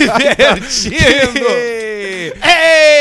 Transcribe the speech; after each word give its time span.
divertindo. 0.00 1.46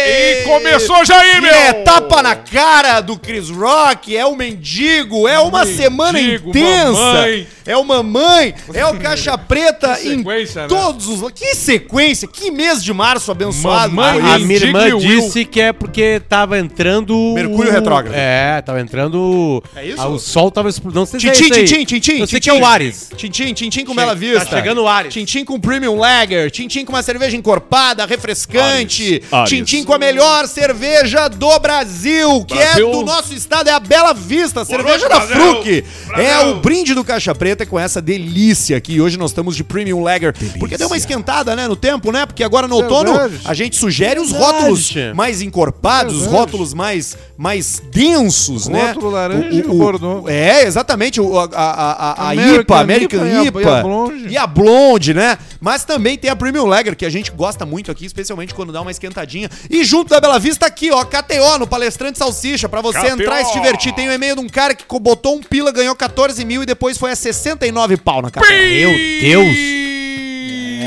E 0.09 0.44
começou 0.46 1.05
já 1.05 1.20
aí, 1.20 1.42
meu! 1.42 1.54
É 1.54 1.73
tapa 1.73 2.23
na 2.23 2.35
cara 2.35 3.01
do 3.01 3.17
Chris 3.20 3.50
Rock, 3.50 4.16
é 4.16 4.25
o 4.25 4.35
mendigo, 4.35 5.28
é 5.28 5.38
uma 5.39 5.63
Mendigo, 5.65 5.78
semana 5.83 6.20
intensa. 6.20 6.91
mamãe. 6.94 7.47
É 7.67 7.75
o 7.75 7.83
mamãe, 7.83 8.53
é 8.73 8.85
o 8.85 8.97
caixa 8.97 9.38
preta 9.38 9.95
Que 9.95 10.07
em 10.13 10.17
sequência, 10.19 10.61
né? 10.63 10.67
todos 10.69 11.07
os. 11.09 11.31
Que 11.31 11.54
sequência, 11.54 12.27
que 12.27 12.49
mês 12.49 12.83
de 12.83 12.93
março 12.93 13.29
abençoado. 13.32 13.93
Mamãe 13.93 14.21
A 14.32 14.38
esse. 14.38 14.45
minha 14.45 14.59
irmã 14.59 14.97
disse 14.97 15.43
que 15.45 15.59
é 15.59 15.73
porque 15.73 16.21
tava 16.29 16.57
entrando. 16.57 17.14
Mercúrio 17.36 17.71
retrógrado. 17.71 18.15
É, 18.15 18.61
tava 18.61 18.79
entrando. 18.79 19.61
É 19.75 19.86
isso? 19.86 20.01
Ah, 20.01 20.07
o 20.07 20.18
sol 20.18 20.50
tava 20.50 20.69
explodindo. 20.69 21.00
Não 21.01 21.05
sei 21.05 21.19
se 21.19 21.27
é 21.27 21.32
Tintim, 21.32 21.45
isso 21.45 21.65
tintim, 21.75 21.86
tintim, 22.00 22.25
sei 22.25 22.39
que 22.39 22.39
tintim. 22.39 22.50
é 22.50 22.54
o 22.61 22.65
Ares. 22.65 23.09
Tintim, 23.18 23.54
tintim 23.54 23.84
com 23.86 23.93
Bela 23.93 24.15
Vista. 24.15 24.45
tá 24.45 24.57
chegando 24.57 24.81
o 24.84 24.88
Ares. 24.88 25.13
Tintim 25.13 25.43
com 25.43 25.59
Premium 25.59 25.97
Lager. 25.97 26.49
Tintim 26.49 26.86
com 26.86 26.93
uma 26.93 27.04
cerveja 27.04 27.36
encorpada, 27.36 28.05
refrescante. 28.05 29.21
Tintim 29.45 29.84
com 29.84 29.93
a 29.93 29.97
melhor 30.00 30.47
cerveja 30.47 31.28
do 31.28 31.59
Brasil, 31.59 32.45
que 32.45 32.56
Brasil. 32.56 32.89
é 32.89 32.92
do 32.92 33.03
nosso 33.03 33.34
estado, 33.34 33.67
é 33.70 33.73
a 33.73 33.80
Bela 33.80 34.14
Vista, 34.14 34.61
a 34.61 34.66
cerveja 34.66 35.09
noite, 35.09 35.09
da. 35.09 35.22
Fruc. 35.22 35.84
É 36.16 36.39
o 36.45 36.56
brinde 36.56 36.94
do 36.94 37.03
Caixa 37.03 37.36
Preta 37.36 37.56
com 37.66 37.80
essa 37.80 38.02
delícia 38.02 38.78
aqui. 38.78 39.00
Hoje 39.02 39.17
nós 39.17 39.31
estamos 39.31 39.56
de 39.56 39.64
Premium 39.64 40.02
Lager. 40.02 40.34
Porque 40.59 40.78
deu 40.78 40.88
uma 40.88 40.98
esquentada, 40.98 41.56
né, 41.56 41.67
no 41.67 41.75
tempo, 41.75 42.11
né? 42.11 42.25
Porque 42.25 42.44
agora 42.44 42.67
no 42.67 42.75
outono 42.75 43.14
Verdade. 43.14 43.42
a 43.45 43.53
gente 43.53 43.75
sugere 43.75 44.20
os 44.20 44.31
Verdade. 44.31 44.53
rótulos 44.53 44.94
mais 45.16 45.42
encorpados, 45.42 46.14
os 46.14 46.20
Verdade. 46.22 46.39
rótulos 46.39 46.73
mais, 46.73 47.17
mais 47.38 47.81
densos, 47.92 48.67
né? 48.67 48.88
Rótulo 48.88 49.09
laranja 49.12 49.50
e 49.50 49.62
o 49.62 49.73
Bordeaux. 49.73 50.28
É, 50.30 50.64
exatamente. 50.64 51.20
O, 51.20 51.38
a, 51.39 51.45
a, 51.45 51.92
a, 51.92 52.12
a 52.28 52.31
American 52.31 52.62
IPA, 52.62 52.80
American 52.80 53.25
IPA 53.28 53.62
e 53.62 53.66
a- 53.67 53.80
e 53.80 53.81
Blonde. 53.84 54.28
E 54.30 54.38
a 54.38 54.48
Blonde, 54.48 55.14
né? 55.14 55.38
Mas 55.59 55.84
também 55.84 56.17
tem 56.17 56.30
a 56.30 56.36
Premium 56.36 56.66
Lager, 56.66 56.95
que 56.95 57.06
a 57.06 57.09
gente 57.09 57.31
gosta 57.31 57.66
muito 57.66 57.92
aqui, 57.92 58.06
especialmente 58.06 58.53
quando 58.53 58.72
dá 58.72 58.81
uma 58.81 58.92
esquentadinha. 58.92 59.50
E 59.70 59.84
junto 59.84 60.09
da 60.09 60.20
Bela 60.20 60.39
Vista 60.39 60.66
aqui, 60.66 60.92
ó, 60.92 61.03
KTO, 61.03 61.58
no 61.59 61.68
Palestrante 61.68 62.18
Salsicha, 62.18 62.70
pra 62.70 62.81
você 62.81 63.00
KTO. 63.00 63.22
entrar 63.22 63.42
e 63.42 63.46
se 63.46 63.53
divertir. 63.53 63.94
Tem 63.94 64.08
o 64.08 64.12
e-mail 64.12 64.36
de 64.36 64.42
um 64.42 64.50
cara 64.50 64.74
que 64.76 64.86
botou 65.00 65.36
um 65.36 65.42
pila, 65.42 65.72
ganhou 65.72 65.96
14 65.96 66.44
mil 66.46 66.64
e 66.64 66.66
depois 66.66 66.98
foi 66.98 67.12
a 67.12 67.16
69 67.48 67.98
pau 67.98 68.22
na 68.22 68.30
KTO. 68.30 68.42
Meu 68.42 68.92
Deus! 69.22 69.78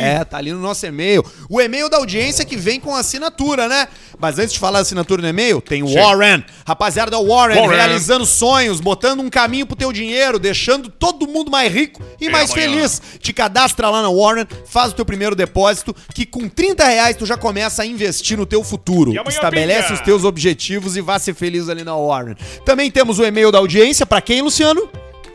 É, 0.01 0.25
tá 0.25 0.39
ali 0.39 0.51
no 0.51 0.61
nosso 0.61 0.87
e-mail. 0.87 1.23
O 1.49 1.61
e-mail 1.61 1.89
da 1.91 1.99
audiência 1.99 2.43
que 2.43 2.57
vem 2.57 2.81
com 2.81 2.95
assinatura, 2.97 3.69
né? 3.69 3.87
Mas 4.19 4.39
antes 4.39 4.55
de 4.55 4.59
falar 4.59 4.79
assinatura 4.79 5.21
no 5.21 5.29
e-mail, 5.29 5.61
tem 5.61 5.83
o 5.83 5.93
Warren. 5.93 6.43
Rapaziada 6.67 7.11
da 7.11 7.19
Warren, 7.19 7.59
Warren. 7.61 7.77
realizando 7.77 8.25
sonhos, 8.25 8.81
botando 8.81 9.21
um 9.21 9.29
caminho 9.29 9.67
pro 9.67 9.77
teu 9.77 9.93
dinheiro, 9.93 10.39
deixando 10.39 10.89
todo 10.89 11.27
mundo 11.27 11.51
mais 11.51 11.71
rico 11.71 12.03
e 12.19 12.31
mais 12.31 12.51
amanhã. 12.51 12.71
feliz. 12.71 13.03
Te 13.21 13.33
cadastra 13.33 13.91
lá 13.91 14.01
na 14.01 14.11
Warren, 14.11 14.47
faz 14.67 14.93
o 14.93 14.95
teu 14.95 15.05
primeiro 15.05 15.37
depósito, 15.37 15.95
que 16.15 16.25
com 16.25 16.49
30 16.49 16.85
reais 16.85 17.17
tu 17.17 17.27
já 17.27 17.37
começa 17.37 17.83
a 17.83 17.87
investir 17.87 18.39
no 18.39 18.47
teu 18.47 18.65
futuro. 18.65 19.13
Estabelece 19.29 19.89
pinga. 19.89 19.95
os 19.95 20.01
teus 20.01 20.25
objetivos 20.25 20.97
e 20.97 21.03
vá 21.03 21.19
ser 21.19 21.35
feliz 21.35 21.69
ali 21.69 21.85
na 21.85 21.95
Warren. 21.95 22.37
Também 22.65 22.91
temos 22.91 23.19
o 23.19 23.25
e-mail 23.25 23.53
da 23.53 23.59
audiência, 23.59 24.07
pra 24.07 24.23
quem, 24.23 24.41
Luciano? 24.41 24.89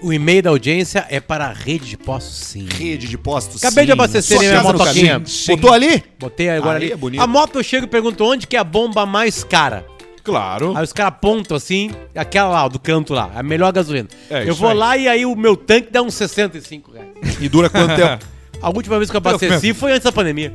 O 0.06 0.14
e-mail 0.14 0.44
da 0.44 0.52
audiência 0.52 1.03
é 1.09 1.20
para 1.20 1.48
a 1.48 1.52
rede 1.52 1.86
de 1.89 1.98
postos 1.98 2.36
sim. 2.36 2.67
Rede 2.78 3.08
de 3.08 3.17
postos. 3.17 3.64
Acabei 3.64 3.86
de 3.86 3.89
sim. 3.89 3.94
abastecer 3.94 4.38
Sua 4.38 4.39
minha 4.39 4.52
casa 4.62 4.72
no 4.72 4.78
motoquinha. 4.78 5.12
caminho. 5.14 5.28
Sim. 5.28 5.56
Botou 5.56 5.73
ali? 5.73 6.03
Botei 6.20 6.50
agora 6.52 6.78
Aí 6.78 6.84
ali. 6.84 6.94
é 6.94 6.95
bonito. 6.95 7.20
a 7.22 7.25
moto 7.25 7.56
eu 7.58 7.64
chego 7.64 7.86
e 7.86 7.89
pergunto 7.89 8.23
onde 8.23 8.45
que 8.45 8.56
é 8.56 8.59
a 8.59 8.64
bomba 8.64 9.03
mais 9.08 9.44
cara. 9.44 9.84
Claro. 10.23 10.78
Aí 10.78 10.84
os 10.84 10.94
caras 10.94 11.09
apontam 11.14 11.58
assim, 11.58 11.89
aquela 12.16 12.50
lá, 12.50 12.67
do 12.67 12.78
canto 12.78 13.16
lá, 13.16 13.31
a 13.34 13.42
melhor 13.42 13.73
gasolina. 13.73 14.08
É 14.30 14.44
eu 14.44 14.52
isso 14.52 14.59
vou 14.59 14.70
aí. 14.70 14.78
lá 14.78 14.95
e 14.97 15.08
aí 15.08 15.25
o 15.25 15.36
meu 15.36 15.58
tanque 15.58 15.92
dá 15.92 16.03
uns 16.03 16.14
65 16.14 16.92
reais. 16.92 17.09
E 17.42 17.50
dura 17.50 17.67
quanto 17.67 17.95
tempo? 17.95 18.23
A 18.62 18.69
última 18.69 19.00
vez 19.00 19.09
que 19.09 19.16
eu 19.16 19.19
abasteci 19.19 19.73
foi 19.73 19.92
antes 19.92 20.03
da 20.03 20.12
pandemia. 20.12 20.53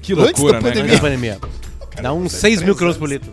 Que 0.00 0.14
Antes 0.14 0.24
loucura, 0.24 0.60
da 0.60 0.68
né? 0.74 0.80
Antes 0.80 0.92
da 0.94 1.00
pandemia. 1.00 1.38
Dá 2.00 2.12
uns 2.12 2.32
6 2.32 2.62
mil 2.62 2.74
quilômetros 2.74 2.98
por 2.98 3.08
litro. 3.08 3.30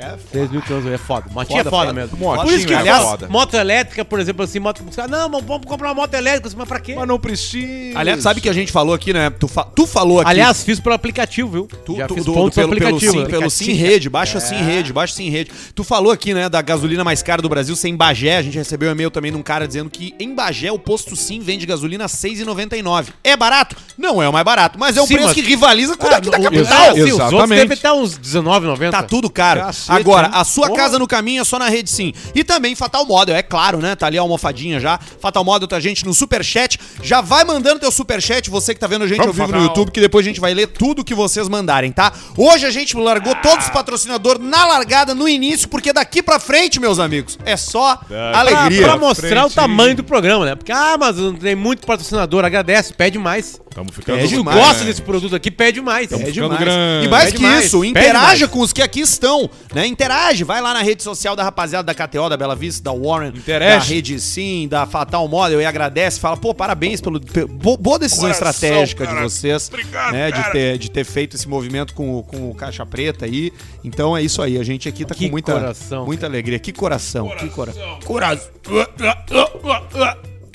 É, 0.00 0.16
6 0.32 0.50
mil 0.50 0.62
quilômetros, 0.62 0.94
é 0.94 0.98
foda. 0.98 1.26
Motinha 1.30 1.60
é 1.60 1.64
Foda, 1.64 1.70
foda, 1.70 1.86
foda. 1.88 1.92
mesmo. 2.00 2.16
Motinha 2.18 2.44
por 2.44 2.52
isso 2.54 2.66
que, 2.66 2.72
é 2.72 2.76
aliás, 2.76 3.02
foda. 3.02 3.28
moto 3.28 3.54
elétrica, 3.54 4.04
por 4.04 4.18
exemplo, 4.20 4.44
assim, 4.44 4.58
moto. 4.58 4.82
Não, 5.08 5.28
mas 5.28 5.44
vamos 5.44 5.66
comprar 5.66 5.88
uma 5.88 5.94
moto 5.94 6.14
elétrica, 6.14 6.48
mas 6.56 6.68
pra 6.68 6.80
quê? 6.80 6.94
Mas 6.96 7.06
não 7.08 7.18
precisa. 7.18 7.98
Aliás, 7.98 8.22
sabe 8.22 8.40
que 8.40 8.48
a 8.48 8.52
gente 8.52 8.72
falou 8.72 8.94
aqui, 8.94 9.12
né? 9.12 9.30
Tu, 9.30 9.46
fa- 9.48 9.64
tu 9.64 9.86
falou 9.86 10.20
aqui. 10.20 10.30
Aliás, 10.30 10.62
fiz 10.64 10.80
pelo 10.80 10.94
aplicativo, 10.94 11.50
viu? 11.50 11.68
Tu, 11.84 11.96
Já 11.96 12.06
tu- 12.06 12.14
fiz 12.14 12.24
do- 12.24 12.32
pontos 12.32 12.54
pelo, 12.54 12.68
pelo 12.70 12.80
pelo, 12.80 12.96
aplicativo. 12.96 13.24
sim, 13.24 13.30
pelo 13.30 13.50
Sim 13.50 13.72
Rede, 13.72 14.08
baixa 14.08 14.40
Sim 14.40 14.56
Rede, 14.62 14.92
baixa 14.92 15.14
Sim 15.14 15.28
Rede. 15.30 15.50
Tu 15.74 15.84
falou 15.84 16.12
aqui, 16.12 16.32
né, 16.34 16.48
da 16.48 16.62
gasolina 16.62 17.04
mais 17.04 17.22
cara 17.22 17.42
do 17.42 17.48
Brasil, 17.48 17.74
sem 17.76 17.94
Bagé. 17.96 18.36
A 18.38 18.42
gente 18.42 18.56
recebeu 18.56 18.88
um 18.88 18.92
e-mail 18.92 19.10
também 19.10 19.30
de 19.30 19.36
um 19.38 19.42
cara 19.42 19.66
dizendo 19.66 19.90
que 19.90 20.14
em 20.18 20.34
Bagé 20.34 20.70
o 20.72 20.78
posto 20.78 21.14
Sim 21.16 21.40
vende 21.40 21.66
gasolina 21.66 22.04
a 22.04 22.06
R$ 22.06 22.12
6,99. 22.12 23.08
É 23.22 23.36
barato? 23.36 23.76
Não 23.98 24.22
é 24.22 24.28
o 24.28 24.32
mais 24.32 24.44
barato, 24.44 24.78
mas 24.78 24.96
é 24.96 25.02
um 25.02 25.06
Sim, 25.06 25.14
preço 25.14 25.28
mas- 25.28 25.34
que 25.34 25.42
rivaliza 25.42 25.96
com 25.96 26.06
o 26.06 26.10
daqui 26.10 26.30
da 26.30 26.40
capital. 26.40 26.82
é, 26.90 26.94
sim, 26.94 27.02
os 27.02 27.10
outros 27.12 27.32
Exatamente. 27.32 27.58
devem 27.60 27.74
estar 27.74 27.92
uns 27.94 28.16
19,90. 28.18 28.90
Tá 28.90 29.02
tudo 29.02 29.28
caro. 29.30 29.60
Cacete, 29.90 30.08
Agora, 30.08 30.26
hein? 30.28 30.32
a 30.34 30.44
sua 30.44 30.68
Porra. 30.68 30.80
casa 30.82 30.98
no 30.98 31.06
caminho 31.06 31.40
é 31.42 31.44
só 31.44 31.58
na 31.58 31.68
rede 31.68 31.90
sim. 31.90 32.12
E 32.34 32.44
também 32.44 32.74
Fatal 32.74 33.04
Model, 33.04 33.34
é 33.34 33.42
claro, 33.42 33.78
né? 33.78 33.94
Tá 33.96 34.06
ali 34.06 34.18
a 34.18 34.20
almofadinha 34.20 34.78
já. 34.78 34.98
Fatal 35.20 35.44
Model 35.44 35.66
tá 35.68 35.80
gente 35.80 36.04
no 36.06 36.14
superchat. 36.14 36.78
Já 37.02 37.20
vai 37.20 37.44
mandando 37.44 37.80
teu 37.80 37.90
superchat, 37.90 38.48
você 38.50 38.72
que 38.74 38.80
tá 38.80 38.86
vendo 38.86 39.02
a 39.04 39.08
gente 39.08 39.18
Vamos, 39.18 39.38
ao 39.38 39.46
vivo 39.46 39.58
no 39.58 39.62
Fatal. 39.62 39.68
YouTube, 39.68 39.90
que 39.92 40.00
depois 40.00 40.24
a 40.24 40.28
gente 40.28 40.40
vai 40.40 40.54
ler 40.54 40.68
tudo 40.68 41.04
que 41.04 41.14
vocês 41.14 41.48
mandarem, 41.48 41.90
tá? 41.92 42.12
Hoje 42.36 42.66
a 42.66 42.70
gente 42.70 42.96
largou 42.96 43.34
todos 43.36 43.64
os 43.66 43.70
patrocinadores 43.70 44.42
na 44.42 44.64
largada, 44.66 45.14
no 45.14 45.28
início, 45.28 45.68
porque 45.68 45.92
daqui 45.92 46.22
pra 46.22 46.38
frente, 46.38 46.78
meus 46.80 46.98
amigos, 46.98 47.38
é 47.44 47.56
só 47.56 47.94
Daqui 47.96 48.14
alegria. 48.14 48.82
Pra, 48.82 48.90
pra 48.92 48.98
mostrar 48.98 49.28
Frente. 49.28 49.52
o 49.52 49.54
tamanho 49.54 49.94
do 49.96 50.04
programa, 50.04 50.44
né? 50.44 50.54
Porque, 50.54 50.72
ah, 50.72 50.96
mas 50.98 51.16
não 51.16 51.34
tem 51.34 51.54
muito 51.54 51.86
patrocinador, 51.86 52.44
agradece, 52.44 52.92
pede 52.94 53.18
mais. 53.18 53.60
Estamos 53.70 53.94
ficando 53.94 54.20
Se 54.22 54.28
tu 54.34 54.38
demais, 54.38 54.58
gosta 54.58 54.80
né? 54.80 54.84
desse 54.86 55.00
produto 55.00 55.36
aqui, 55.36 55.48
pede 55.48 55.80
mais. 55.80 56.10
É 56.10 56.16
ficando 56.18 56.32
demais. 56.32 56.58
grande. 56.58 57.06
E 57.06 57.08
mais 57.08 57.24
Pede 57.26 57.36
que 57.36 57.42
mais, 57.42 57.64
isso, 57.66 57.78
pede 57.80 57.90
interaja 57.92 58.38
mais. 58.40 58.50
com 58.50 58.60
os 58.60 58.72
que 58.72 58.82
aqui 58.82 59.00
estão, 59.00 59.48
né? 59.72 59.86
Interage, 59.86 60.42
vai 60.42 60.60
lá 60.60 60.74
na 60.74 60.82
rede 60.82 61.04
social 61.04 61.36
da 61.36 61.44
rapaziada 61.44 61.84
da 61.84 61.94
KTO, 61.94 62.28
da 62.28 62.36
Bela 62.36 62.56
Vista, 62.56 62.82
da 62.82 62.92
Warren, 62.92 63.28
Interage. 63.28 63.88
da 63.88 63.94
Rede 63.94 64.18
Sim, 64.20 64.66
da 64.68 64.86
Fatal 64.86 65.26
Model 65.28 65.60
e 65.60 65.64
agradece, 65.64 66.18
fala, 66.18 66.36
pô, 66.36 66.52
parabéns 66.52 67.00
pelo, 67.00 67.20
pe- 67.20 67.44
bo- 67.46 67.76
boa 67.76 67.96
decisão 67.96 68.28
Coração, 68.28 68.48
estratégica 68.50 69.04
cara. 69.06 69.16
de 69.18 69.22
vocês, 69.22 69.68
Obrigado, 69.68 70.12
né, 70.14 70.26
de 70.32 70.40
cara. 70.40 70.50
ter, 70.52 70.76
de 70.78 70.90
ter 70.90 71.04
feito 71.04 71.36
esse 71.36 71.48
movimento 71.48 71.94
com, 71.94 72.18
o- 72.18 72.22
com 72.24 72.50
o 72.50 72.54
Caixa 72.56 72.84
Preta 72.84 73.24
aí. 73.24 73.52
Então 73.84 74.16
é 74.16 74.22
isso 74.22 74.42
aí, 74.42 74.58
a 74.58 74.64
gente 74.64 74.88
aqui 74.88 75.04
tá 75.04 75.14
Que 75.14 75.26
com 75.26 75.30
muita, 75.30 75.52
coração, 75.52 76.04
muita 76.04 76.26
alegria. 76.26 76.58
Que 76.58 76.72
coração, 76.72 77.28
que 77.38 77.48
coração. 77.48 78.00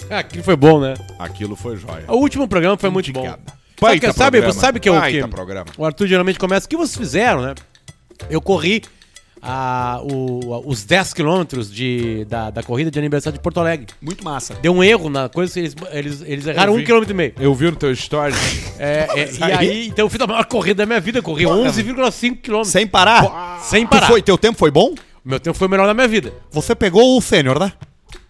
Ah, 0.10 0.20
aquilo 0.20 0.44
foi 0.44 0.56
bom, 0.56 0.80
né? 0.80 0.94
Aquilo 1.20 1.56
foi 1.56 1.76
jóia. 1.78 2.04
O 2.08 2.16
último 2.18 2.48
programa 2.48 2.78
foi 2.78 2.90
muito 2.90 3.12
bom. 3.12 3.24
Sabe, 3.80 4.00
que, 4.00 4.14
sabe, 4.14 4.38
programa. 4.40 4.54
sabe 4.62 4.80
que 4.80 4.88
é 4.88 4.92
o 4.92 4.96
Baita 5.00 5.22
que 5.24 5.28
programa. 5.28 5.66
o 5.78 5.86
Arthur 5.86 6.08
geralmente 6.08 6.40
começa. 6.40 6.66
O 6.66 6.70
que 6.70 6.78
vocês 6.78 6.96
fizeram, 6.98 7.42
né? 7.42 7.56
Eu 8.30 8.40
corri 8.42 8.82
a, 9.42 10.00
o- 10.02 10.64
os 10.66 10.86
10 10.86 11.14
quilômetros 11.14 11.70
de, 11.72 12.24
da, 12.26 12.50
da 12.50 12.64
corrida 12.64 12.90
de 12.90 12.98
aniversário 12.98 13.38
de 13.38 13.44
Porto 13.44 13.60
Alegre. 13.60 13.88
Muito 14.02 14.24
massa. 14.24 14.56
Deu 14.62 14.74
um 14.74 14.82
erro 14.84 15.10
na 15.10 15.28
coisa, 15.28 15.60
eles, 15.60 15.76
eles, 15.92 16.22
eles 16.26 16.48
erraram 16.48 16.72
Eu 16.72 16.76
um 16.76 16.80
vi. 16.80 16.86
quilômetro 16.86 17.14
e 17.14 17.18
meio. 17.18 17.34
Eu 17.38 17.54
vi 17.54 17.66
no 17.66 17.76
teu 17.76 17.92
story. 17.92 18.34
É, 18.80 19.08
é, 19.14 19.30
e 19.38 19.44
aí, 19.44 19.88
então 19.88 20.06
eu 20.06 20.10
fiz 20.10 20.22
a 20.22 20.26
maior 20.28 20.46
corrida 20.46 20.84
da 20.84 20.86
minha 20.86 21.02
vida, 21.02 21.22
corri 21.22 21.44
11,5 21.44 22.38
quilômetros. 22.42 22.72
Sem 22.72 22.88
parar? 22.88 23.60
Sem 23.62 23.86
Tu 23.86 23.90
parar. 23.90 24.08
foi, 24.08 24.22
teu 24.22 24.38
tempo 24.38 24.58
foi 24.58 24.72
bom? 24.72 24.96
Meu 25.24 25.40
tempo 25.40 25.58
foi 25.58 25.68
o 25.68 25.72
melhor 25.72 25.86
da 25.86 25.94
minha 25.94 26.08
vida. 26.08 26.34
Você 26.52 26.74
pegou 26.74 27.18
o 27.18 27.22
sênior, 27.22 27.60
né? 27.60 27.74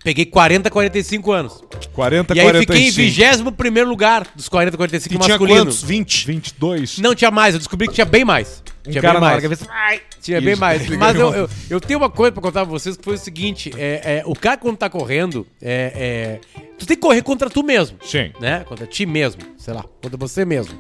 Peguei 0.05 0.23
40, 0.23 0.69
45 0.69 1.31
anos. 1.31 1.63
40, 1.91 2.35
E 2.35 2.39
aí 2.39 2.45
fiquei 2.59 2.61
em 2.61 2.91
45. 2.91 3.43
21 3.43 3.89
lugar 3.89 4.27
dos 4.35 4.47
40, 4.47 4.77
45 4.77 5.15
E 5.15 5.17
tinha 5.17 5.29
masculinos. 5.29 5.63
quantos? 5.63 5.81
20? 5.83 6.27
22. 6.27 6.99
Não 6.99 7.15
tinha 7.15 7.31
mais, 7.31 7.55
eu 7.55 7.57
descobri 7.57 7.87
que 7.87 7.95
tinha 7.95 8.05
bem 8.05 8.23
mais. 8.23 8.61
Um 8.87 8.91
tinha 8.91 9.01
cara 9.01 9.19
bem 9.19 9.29
mais. 9.29 9.43
fez... 9.43 9.65
Ai! 9.67 10.01
Tinha 10.21 10.37
Isso, 10.37 10.45
bem 10.45 10.55
mais. 10.55 10.87
Mas 10.95 11.15
eu, 11.17 11.33
eu, 11.33 11.49
eu 11.71 11.81
tenho 11.81 11.97
uma 11.97 12.09
coisa 12.11 12.31
pra 12.31 12.39
contar 12.39 12.61
pra 12.61 12.69
vocês 12.69 12.95
que 12.95 13.03
foi 13.03 13.15
o 13.15 13.17
seguinte: 13.17 13.71
é, 13.75 14.19
é, 14.19 14.23
o 14.27 14.35
cara 14.35 14.57
quando 14.57 14.77
tá 14.77 14.87
correndo, 14.91 15.47
é, 15.59 16.39
é, 16.55 16.61
tu 16.77 16.85
tem 16.85 16.95
que 16.95 17.01
correr 17.01 17.23
contra 17.23 17.49
tu 17.49 17.63
mesmo. 17.63 17.97
Sim. 18.03 18.31
Né? 18.39 18.63
Contra 18.67 18.85
ti 18.85 19.07
mesmo, 19.07 19.41
sei 19.57 19.73
lá, 19.73 19.83
contra 20.03 20.17
você 20.17 20.45
mesmo. 20.45 20.77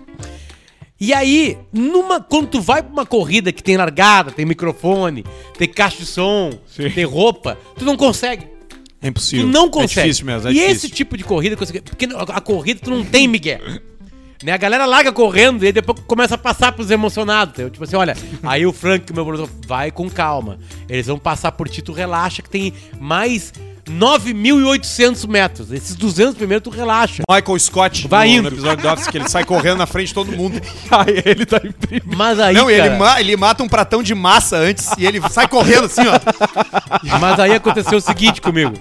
E 1.01 1.15
aí, 1.15 1.57
numa, 1.73 2.21
quando 2.21 2.47
tu 2.47 2.61
vai 2.61 2.83
pra 2.83 2.93
uma 2.93 3.05
corrida 3.07 3.51
que 3.51 3.63
tem 3.63 3.75
largada, 3.75 4.29
tem 4.31 4.45
microfone, 4.45 5.25
tem 5.57 5.67
caixa 5.67 5.97
de 5.97 6.05
som, 6.05 6.51
Sim. 6.67 6.91
tem 6.91 7.05
roupa, 7.05 7.57
tu 7.75 7.83
não 7.83 7.97
consegue. 7.97 8.54
É 9.05 9.09
impossível. 9.09 9.45
Tu 9.45 9.51
não 9.51 9.69
consegue. 9.69 9.99
É 9.99 10.03
difícil 10.03 10.25
mesmo, 10.25 10.47
é 10.47 10.51
e 10.51 10.53
difícil. 10.55 10.75
esse 10.75 10.89
tipo 10.89 11.15
de 11.15 11.23
corrida, 11.23 11.55
porque 11.55 11.79
a 12.33 12.41
corrida 12.41 12.79
tu 12.83 12.89
não 12.89 13.05
tem 13.05 13.27
migué. 13.27 13.61
Né? 14.43 14.51
A 14.51 14.57
galera 14.57 14.85
larga 14.87 15.11
correndo 15.11 15.63
e 15.63 15.71
depois 15.71 15.99
começa 16.07 16.33
a 16.33 16.37
passar 16.39 16.71
pros 16.71 16.89
emocionados. 16.89 17.71
Tipo 17.71 17.83
assim, 17.83 17.95
olha, 17.95 18.17
aí 18.41 18.65
o 18.65 18.73
Frank, 18.73 19.13
meu 19.13 19.23
produtor, 19.23 19.49
vai 19.67 19.91
com 19.91 20.09
calma. 20.09 20.57
Eles 20.89 21.05
vão 21.05 21.19
passar 21.19 21.51
por 21.51 21.69
ti, 21.69 21.83
tu 21.83 21.93
relaxa, 21.93 22.41
que 22.41 22.49
tem 22.49 22.73
mais 22.99 23.53
9.800 23.85 25.27
metros. 25.27 25.71
Esses 25.71 25.95
200 25.95 26.35
primeiro 26.35 26.61
tu 26.61 26.69
relaxa. 26.69 27.23
Michael 27.29 27.59
Scott 27.59 28.07
Vai 28.07 28.27
no, 28.27 28.33
indo. 28.33 28.41
no 28.43 28.55
episódio 28.55 28.81
do 28.83 28.89
Office, 28.89 29.07
que 29.07 29.17
ele 29.17 29.29
sai 29.29 29.45
correndo 29.45 29.77
na 29.77 29.85
frente 29.85 30.07
de 30.07 30.13
todo 30.13 30.31
mundo. 30.31 30.59
Aí 30.91 31.21
ele 31.25 31.45
tá 31.45 31.57
em 31.63 31.71
primeiro. 31.71 32.05
Mas 32.17 32.39
aí, 32.39 32.55
Não, 32.55 32.69
e 32.69 32.73
ele, 32.73 32.83
cara, 32.83 32.97
ma- 32.97 33.19
ele 33.21 33.35
mata 33.37 33.63
um 33.63 33.67
pratão 33.67 34.01
de 34.01 34.13
massa 34.15 34.57
antes 34.57 34.89
e 34.97 35.05
ele 35.05 35.21
sai 35.29 35.47
correndo 35.47 35.85
assim, 35.85 36.01
ó. 36.07 36.19
mas 37.19 37.39
aí 37.39 37.53
aconteceu 37.53 37.97
o 37.97 38.01
seguinte 38.01 38.41
comigo. 38.41 38.73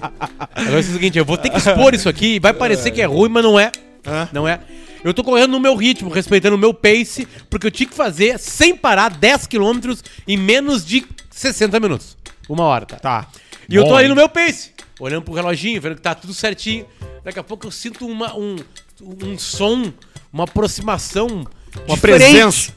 Agora 0.55 0.77
é 0.77 0.79
o 0.79 0.83
seguinte, 0.83 1.17
eu 1.17 1.25
vou 1.25 1.37
ter 1.37 1.49
que 1.49 1.57
expor 1.57 1.93
isso 1.93 2.09
aqui, 2.09 2.39
vai 2.39 2.53
parecer 2.53 2.91
que 2.91 3.01
é 3.01 3.05
ruim, 3.05 3.29
mas 3.29 3.43
não 3.43 3.59
é. 3.59 3.71
Hã? 4.05 4.27
Não 4.31 4.47
é. 4.47 4.59
Eu 5.03 5.13
tô 5.13 5.23
correndo 5.23 5.51
no 5.51 5.59
meu 5.59 5.75
ritmo, 5.75 6.09
respeitando 6.09 6.55
o 6.55 6.59
meu 6.59 6.73
pace, 6.73 7.27
porque 7.49 7.67
eu 7.67 7.71
tinha 7.71 7.87
que 7.87 7.95
fazer, 7.95 8.39
sem 8.39 8.75
parar, 8.75 9.09
10 9.11 9.45
km 9.47 9.93
em 10.27 10.35
menos 10.37 10.83
de 10.85 11.05
60 11.29 11.79
minutos. 11.79 12.17
Uma 12.49 12.63
hora, 12.63 12.85
tá? 12.85 12.97
Tá. 12.97 13.27
E 13.69 13.75
eu 13.75 13.83
tô 13.83 13.89
Bom, 13.89 13.95
aí 13.97 14.07
no 14.07 14.15
meu 14.15 14.29
pace, 14.29 14.71
olhando 14.99 15.23
pro 15.23 15.33
reloginho, 15.33 15.81
vendo 15.81 15.95
que 15.95 16.01
tá 16.01 16.15
tudo 16.15 16.33
certinho. 16.33 16.85
Daqui 17.23 17.39
a 17.39 17.43
pouco 17.43 17.67
eu 17.67 17.71
sinto 17.71 18.05
uma, 18.05 18.35
um, 18.35 18.55
um 19.01 19.37
som, 19.37 19.91
uma 20.31 20.43
aproximação. 20.43 21.45
Uma 21.87 21.95
diferente, 21.95 22.31
presença. 22.31 22.73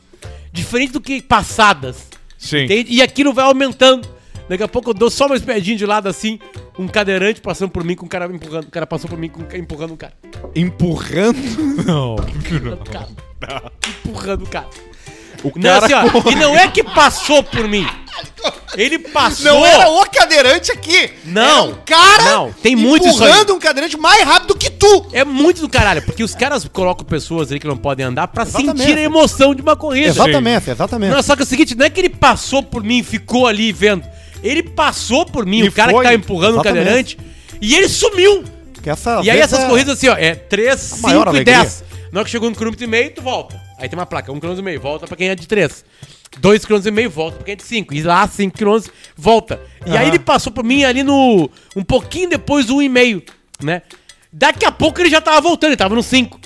Diferente 0.53 0.93
do 0.93 1.01
que 1.01 1.23
passadas. 1.23 2.09
Sim. 2.37 2.65
Entende? 2.65 2.93
E 2.93 3.03
aquilo 3.03 3.33
vai 3.33 3.45
aumentando. 3.45 4.09
Daqui 4.49 4.63
a 4.63 4.69
pouco 4.69 4.91
eu 4.91 4.95
dou 4.95 5.11
só 5.11 5.27
uma 5.27 5.37
espiadinha 5.37 5.77
de 5.77 5.85
lado 5.85 6.09
assim, 6.09 6.39
um 6.79 6.89
cadeirante 6.89 7.41
passando 7.41 7.71
por 7.71 7.85
mim 7.85 7.95
com 7.95 8.07
o 8.07 8.09
cara 8.09 8.25
empurrando. 8.27 8.65
O 8.65 8.71
cara 8.71 8.87
passou 8.87 9.11
por 9.11 9.19
mim 9.19 9.29
com, 9.29 9.43
empurrando 9.55 9.93
o 9.93 9.97
cara. 9.97 10.15
Empurrando? 10.55 11.39
Não. 11.85 12.17
Empurrando 12.17 12.81
o 12.81 12.91
cara. 12.91 13.73
Empurrando 13.87 14.45
o 14.45 14.49
cara. 14.49 14.69
O 15.45 15.53
Não, 15.55 15.81
cara 15.81 15.87
assim, 15.87 15.95
ó, 15.95 16.31
e 16.31 16.35
não 16.35 16.57
é 16.57 16.67
que 16.69 16.83
passou 16.83 17.43
por 17.43 17.69
mim. 17.69 17.87
Ele 18.77 18.99
passou. 18.99 19.53
Não 19.53 19.65
era 19.67 19.89
o 19.89 20.05
cadeirante 20.11 20.73
aqui. 20.73 21.11
Não. 21.25 21.43
Era 21.67 21.71
um 21.71 21.75
cara 21.87 22.25
Não, 22.25 22.53
tem 22.53 22.75
muito 22.75 23.07
isso 23.07 23.23
aí. 23.23 23.31
empurrando 23.31 23.55
um 23.55 23.59
cadeirante 23.59 23.97
mais 23.97 24.23
rápido 24.25 24.57
que 24.57 24.69
tu. 24.71 25.07
É 25.13 25.25
muito 25.25 25.61
do 25.61 25.69
caralho, 25.69 26.03
porque 26.03 26.23
os 26.25 26.35
caras 26.35 26.67
colocam 26.73 27.05
pessoas 27.05 27.53
aí 27.53 27.61
que 27.61 27.67
não 27.67 27.77
podem 27.77 28.05
andar 28.07 28.27
pra 28.29 28.43
Exatamente. 28.43 28.79
sentir 28.81 28.99
a 28.99 29.03
emoção 29.03 29.55
de 29.55 29.63
uma 29.63 29.77
corrida. 29.77 30.09
Exatamente, 30.09 30.71
exatamente. 30.71 31.15
Não, 31.15 31.23
só 31.23 31.37
que 31.37 31.43
é 31.43 31.45
o 31.45 31.49
seguinte, 31.49 31.75
não 31.77 31.87
é 31.87 31.91
que 31.91 32.01
ele 32.01 32.09
passou 32.11 32.63
por 32.63 32.83
mim 32.83 32.99
e 32.99 33.03
ficou 33.05 33.47
ali 33.47 33.71
vendo. 33.73 34.05
Ele 34.43 34.63
passou 34.63 35.25
por 35.25 35.47
mim, 35.47 35.59
E 35.61 35.69
o 35.69 35.73
cara 35.73 35.91
foi. 35.93 36.03
que 36.05 36.09
tá 36.11 36.15
empurrando 36.15 36.57
o 36.57 36.61
Exatamente. 36.61 36.85
cadeirante, 36.85 37.19
e 37.61 37.75
ele 37.77 37.89
sumiu. 37.89 38.45
E 39.23 39.31
aí 39.31 39.39
essas 39.41 39.61
é- 39.65 39.67
corridas 39.69 39.97
assim, 39.99 40.09
ó, 40.09 40.15
é 40.17 40.35
3, 40.35 41.01
maior 41.01 41.25
5 41.25 41.27
e 41.27 41.37
alegria. 41.37 41.59
10. 41.59 41.85
Na 42.13 42.21
hora 42.21 42.25
que 42.25 42.31
chegou 42.31 42.49
um 42.49 42.55
quilômetro 42.55 42.85
e 42.85 42.89
meio, 42.89 43.11
tu 43.11 43.21
volta. 43.23 43.61
Aí 43.79 43.89
tem 43.89 43.99
uma 43.99 44.07
placa, 44.07 44.33
um 44.33 44.41
quilômetro 44.41 44.63
e 44.63 44.65
meio, 44.65 44.81
volta 44.81 45.07
pra 45.07 45.17
quem 45.17 45.29
é 45.29 45.35
de 45.35 45.47
3. 45.47 45.85
2 46.39 46.65
km 46.65 46.99
e 46.99 47.07
volta 47.07 47.37
pra 47.37 47.45
quem 47.45 47.53
é 47.53 47.57
de 47.57 47.63
5. 47.63 47.95
E 47.95 48.03
lá, 48.03 48.27
5 48.27 48.59
km, 48.59 48.91
volta. 49.17 49.61
E 49.87 49.97
aí 49.97 50.09
ele 50.09 50.19
passou 50.19 50.53
por 50.53 50.65
mim 50.65 50.85
ali 50.85 51.03
no... 51.03 51.49
Um 51.77 51.85
pouquinho 51.85 52.29
depois 52.29 52.67
do 52.67 52.77
1,5, 52.77 53.31
né? 53.63 53.83
Daqui 54.33 54.67
a 54.67 54.73
pouco 54.73 55.01
ele 55.01 55.09
já 55.09 55.21
tava 55.21 55.41
voltando, 55.41 55.71
ele 55.71 55.77
tava 55.77 55.95
no 55.95 56.03
5. 56.03 56.39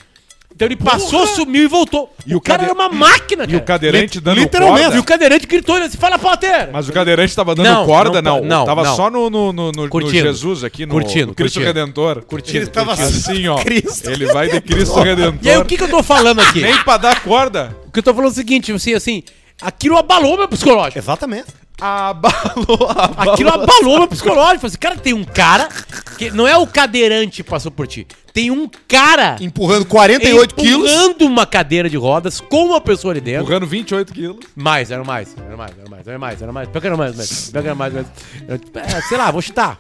Então 0.62 0.66
ele 0.66 0.76
passou, 0.76 1.26
sumiu 1.26 1.64
e 1.64 1.66
voltou. 1.66 2.12
E 2.26 2.34
o, 2.34 2.38
o 2.38 2.40
cara 2.40 2.60
cade- 2.60 2.70
era 2.70 2.74
uma 2.78 2.88
máquina, 2.88 3.44
E 3.48 3.56
o 3.56 3.60
cadeirante 3.62 4.20
dando 4.20 4.38
literalmente. 4.38 4.82
corda? 4.82 4.96
E 4.96 5.00
o 5.00 5.04
cadeirante 5.04 5.46
gritou, 5.46 5.76
ele 5.76 5.86
disse, 5.86 5.96
fala, 5.96 6.18
Potter! 6.18 6.70
Mas 6.72 6.88
o 6.88 6.92
cadeirante 6.92 7.34
tava 7.34 7.54
dando 7.54 7.66
Não, 7.66 7.84
corda? 7.86 8.22
não, 8.22 8.40
Não, 8.40 8.44
não, 8.46 8.64
tava 8.64 8.84
não. 8.84 8.94
só 8.96 9.10
no, 9.10 9.28
no, 9.28 9.52
no, 9.52 9.72
no- 9.72 9.86
no. 9.88 10.10
Jesus 10.10 10.62
aqui, 10.62 10.86
no, 10.86 10.92
Curtindo, 10.92 11.26
no 11.28 11.34
Cristo 11.34 11.54
curtindo. 11.60 11.78
Redentor. 11.80 12.22
Curtindo, 12.22 12.58
Ele 12.58 12.66
tava 12.68 12.96
curtindo. 12.96 13.18
Assim, 13.18 13.48
ó. 13.48 13.56
Cristo. 13.56 14.10
Ele 14.10 14.26
vai 14.26 14.48
de 14.48 14.60
Cristo 14.60 15.00
Redentor. 15.00 15.38
E 15.42 15.50
aí 15.50 15.56
o 15.58 15.64
que 15.64 15.76
que 15.76 15.82
eu 15.84 15.88
tô 15.88 16.02
falando 16.02 16.40
aqui? 16.40 16.60
Nem 16.60 16.76
pra 16.84 16.96
dar 16.96 17.20
corda. 17.22 17.76
O 17.88 17.90
que 17.92 17.98
eu 17.98 18.02
tô 18.02 18.12
falando 18.14 18.28
é 18.30 18.32
o 18.32 18.34
seguinte, 18.34 18.70
assim, 18.72 18.94
assim, 18.94 19.22
aquilo 19.60 19.96
abalou 19.96 20.36
meu 20.38 20.48
psicológico. 20.48 20.98
Exatamente. 20.98 21.46
Abalou, 21.80 22.88
abalou. 22.90 23.32
Aquilo 23.32 23.50
abalou 23.50 23.98
meu 23.98 24.08
psicológico. 24.08 24.60
Falei 24.60 24.66
assim, 24.68 24.78
cara, 24.78 24.96
tem 24.96 25.12
um 25.14 25.24
cara 25.24 25.68
que 26.16 26.30
não 26.30 26.46
é 26.46 26.56
o 26.56 26.66
cadeirante 26.66 27.42
que 27.42 27.50
passou 27.50 27.72
por 27.72 27.86
ti. 27.86 28.06
Tem 28.32 28.50
um 28.50 28.68
cara 28.88 29.36
Empurrando 29.40 29.84
48 29.86 30.54
quilos. 30.54 30.90
empurrando 30.90 31.22
uma 31.26 31.44
cadeira 31.46 31.90
de 31.90 31.96
rodas 31.96 32.40
com 32.40 32.66
uma 32.66 32.80
pessoa 32.80 33.12
ali 33.12 33.20
dentro. 33.20 33.42
Empurrando 33.42 33.66
28 33.66 34.12
quilos. 34.12 34.38
Mais, 34.56 34.90
era 34.90 35.04
mais, 35.04 35.36
era 35.36 35.56
mais, 35.56 35.72
era 35.78 35.88
mais, 35.88 36.06
era 36.08 36.18
mais, 36.18 36.42
era 36.42 36.52
mais. 36.52 36.68
Pior 36.68 36.80
que 36.80 36.86
era 36.86 36.96
mais, 36.96 37.16
mais. 37.16 37.50
Pior 37.50 37.60
que 37.62 37.68
era 37.68 37.74
mais, 37.74 37.92
mais. 37.92 38.06
Eu, 38.48 38.60
é, 38.80 39.00
sei 39.02 39.18
lá, 39.18 39.30
vou 39.30 39.42
chutar. 39.42 39.78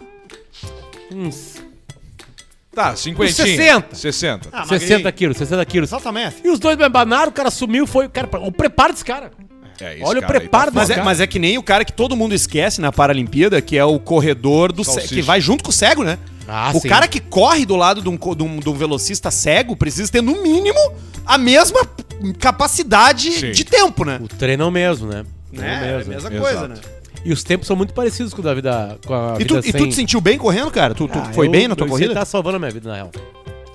Uns 1.10 1.62
Tá, 2.74 2.96
50. 2.96 3.30
60. 3.32 3.94
60. 3.94 4.48
Ah, 4.50 4.64
60 4.64 5.12
quilos, 5.12 5.36
60 5.36 5.64
quilos. 5.66 5.90
Exatamente. 5.90 6.36
E 6.42 6.48
os 6.48 6.58
dois 6.58 6.74
me 6.76 6.84
abanaram, 6.84 7.28
o 7.28 7.32
cara 7.32 7.50
sumiu, 7.50 7.86
foi. 7.86 8.08
Cara, 8.08 8.28
o 8.40 8.50
preparo 8.50 8.94
desse 8.94 9.04
cara. 9.04 9.30
É, 9.82 9.98
Olha 10.02 10.18
o 10.18 10.22
cara 10.22 10.34
aí 10.34 10.40
preparo 10.40 10.70
tá 10.70 10.80
Mas 10.80 10.90
é, 10.90 11.02
mas 11.02 11.20
é 11.20 11.26
que 11.26 11.38
nem 11.38 11.58
o 11.58 11.62
cara 11.62 11.84
que 11.84 11.92
todo 11.92 12.16
mundo 12.16 12.34
esquece 12.34 12.80
na 12.80 12.92
Paralimpíada, 12.92 13.60
que 13.60 13.76
é 13.76 13.84
o 13.84 13.98
corredor 13.98 14.72
do 14.72 14.84
Salsicha. 14.84 15.14
que 15.14 15.22
vai 15.22 15.40
junto 15.40 15.64
com 15.64 15.70
o 15.70 15.72
cego, 15.72 16.02
né? 16.04 16.18
Ah, 16.46 16.72
o 16.74 16.80
sim. 16.80 16.88
cara 16.88 17.06
que 17.08 17.20
corre 17.20 17.64
do 17.64 17.76
lado 17.76 18.02
de 18.02 18.08
um, 18.08 18.16
de 18.16 18.42
um- 18.42 18.58
de 18.58 18.68
um 18.68 18.74
velocista 18.74 19.30
cego 19.30 19.76
precisa 19.76 20.10
ter, 20.10 20.20
no 20.22 20.42
mínimo, 20.42 20.78
a 21.24 21.38
mesma 21.38 21.80
capacidade 22.38 23.30
Sim. 23.32 23.52
de 23.52 23.64
tempo, 23.64 24.04
né? 24.04 24.18
O 24.20 24.28
treino 24.28 24.64
é 24.64 24.66
o 24.66 24.70
mesmo, 24.70 25.06
né? 25.06 25.24
Treino 25.54 25.66
Né? 25.68 25.90
É 25.90 25.94
a 25.94 25.96
mesmo. 25.98 26.12
mesma 26.12 26.28
Exato. 26.30 26.42
coisa, 26.42 26.68
né? 26.68 26.74
E 27.24 27.32
os 27.32 27.44
tempos 27.44 27.68
são 27.68 27.76
muito 27.76 27.94
parecidos 27.94 28.34
com 28.34 28.40
o 28.40 28.44
da 28.44 28.52
vida. 28.52 28.98
Com 29.06 29.14
a 29.14 29.36
E 29.38 29.44
tu, 29.44 29.54
vida 29.60 29.68
e 29.68 29.72
tu 29.72 29.88
te 29.88 29.94
sentiu 29.94 30.20
bem 30.20 30.36
correndo, 30.36 30.70
cara? 30.72 30.94
Tu, 30.94 31.06
tu 31.06 31.18
Ah, 31.18 31.32
foi 31.32 31.46
eu- 31.46 31.50
bem 31.52 31.68
na 31.68 31.76
tua 31.76 31.86
eu- 31.86 31.90
corrida? 31.90 32.08
Você 32.12 32.14
tá 32.18 32.24
salvando 32.24 32.56
a 32.56 32.58
minha 32.58 32.70
vida, 32.70 32.88
na 32.88 32.96
real. 32.96 33.10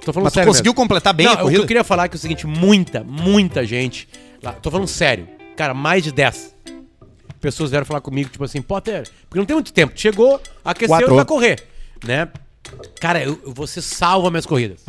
Tô 0.04 0.12
falando 0.12 0.26
Mas 0.26 0.34
tu 0.34 0.36
sério 0.36 0.50
conseguiu 0.52 0.72
mesmo. 0.72 0.82
completar 0.82 1.14
bem 1.14 1.26
Não, 1.26 1.32
a 1.32 1.36
o 1.36 1.38
que 1.38 1.44
corrida? 1.44 1.64
eu 1.64 1.68
queria 1.68 1.84
falar 1.84 2.06
é, 2.06 2.08
que 2.10 2.16
é 2.16 2.18
o 2.18 2.20
seguinte, 2.20 2.46
muita, 2.46 3.04
muita 3.04 3.66
gente. 3.66 4.08
Lá, 4.44 4.52
tô 4.52 4.70
falando 4.70 4.88
sério. 4.88 5.28
Cara, 5.58 5.74
mais 5.74 6.04
de 6.04 6.12
10 6.14 6.56
pessoas 7.42 7.70
vieram 7.70 7.86
falar 7.86 8.02
comigo, 8.02 8.30
tipo 8.30 8.44
assim, 8.44 8.62
Potter, 8.62 9.08
porque 9.30 9.40
não 9.40 9.46
tem 9.46 9.56
muito 9.56 9.74
tempo. 9.74 9.94
Chegou, 9.96 10.42
aqueceu 10.64 10.88
Quatro. 10.96 11.14
e 11.14 11.16
vai 11.16 11.26
correr. 11.26 11.64
Né? 12.04 12.28
Cara, 13.00 13.24
eu, 13.24 13.40
você 13.46 13.82
salva 13.82 14.30
minhas 14.30 14.46
corridas. 14.46 14.86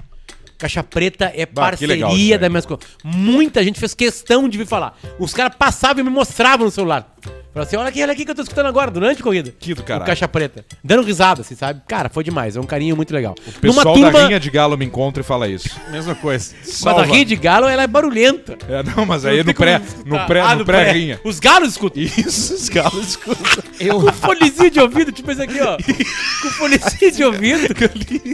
Caixa 0.59 0.83
Preta 0.83 1.27
é 1.35 1.47
Bah, 1.47 1.71
legal 1.71 2.11
parceria 2.11 2.35
aí. 2.35 2.39
das 2.39 2.51
minhas 2.51 2.67
corridas. 2.67 2.89
Muita 3.05 3.63
gente 3.63 3.79
fez 3.79 3.95
questão 3.95 4.49
de 4.49 4.59
vir 4.59 4.67
falar. 4.67 4.99
Os 5.19 5.33
caras 5.33 5.57
passavam 5.57 6.01
e 6.01 6.05
me 6.05 6.11
mostravam 6.11 6.67
no 6.67 6.71
celular. 6.71 7.15
Falaram 7.59 7.63
assim, 7.63 7.77
olha 7.77 7.89
aqui, 7.89 8.03
olha 8.03 8.13
aqui 8.13 8.25
que 8.25 8.31
eu 8.31 8.35
tô 8.35 8.43
escutando 8.43 8.67
agora, 8.67 8.91
durante 8.91 9.21
a 9.21 9.25
corrida. 9.25 9.53
Que 9.59 9.75
do 9.75 9.81
O 9.81 9.85
caralho. 9.85 10.07
Caixa 10.07 10.29
Preta. 10.29 10.65
Dando 10.85 11.03
risada, 11.03 11.41
assim, 11.41 11.57
sabe? 11.57 11.81
Cara, 11.89 12.09
foi 12.09 12.23
demais. 12.23 12.57
É 12.57 12.61
um 12.61 12.65
carinho 12.65 12.95
muito 12.95 13.13
legal. 13.13 13.35
O 13.47 13.53
pessoal 13.61 13.99
da 13.99 14.27
Rinha 14.27 14.39
de 14.39 14.51
Galo 14.51 14.77
me 14.77 14.85
encontra 14.85 15.23
e 15.23 15.25
fala 15.25 15.49
isso. 15.49 15.69
Mesma 15.91 16.15
coisa. 16.15 16.55
Mas 16.85 16.99
a 16.99 17.03
rinha 17.03 17.25
de 17.25 17.35
galo, 17.35 17.67
ela 17.67 17.83
é 17.83 17.87
barulhenta. 17.87 18.57
É, 18.69 18.83
não, 18.83 19.05
mas 19.05 19.25
aí 19.25 19.39
Não 19.39 19.45
no 19.45 19.55
pré, 19.55 19.81
no 20.05 20.27
pré, 20.27 20.41
Ah, 20.41 20.55
no 20.55 20.65
pré-rinha. 20.65 21.21
Os 21.25 21.41
galos 21.41 21.71
escutam. 21.71 22.03
Isso, 22.03 22.55
os 22.55 22.69
galos 22.69 23.09
escutam. 23.09 23.45
Com 24.01 24.13
fonezinho 24.13 24.71
de 24.71 24.81
ouvido, 24.81 25.11
tipo 25.13 25.31
esse 25.31 25.43
aqui, 25.43 25.61
ó. 25.61 25.77
Com 25.77 26.51
fonezinho 26.51 27.13
de 27.13 27.25
ouvido. 27.25 27.69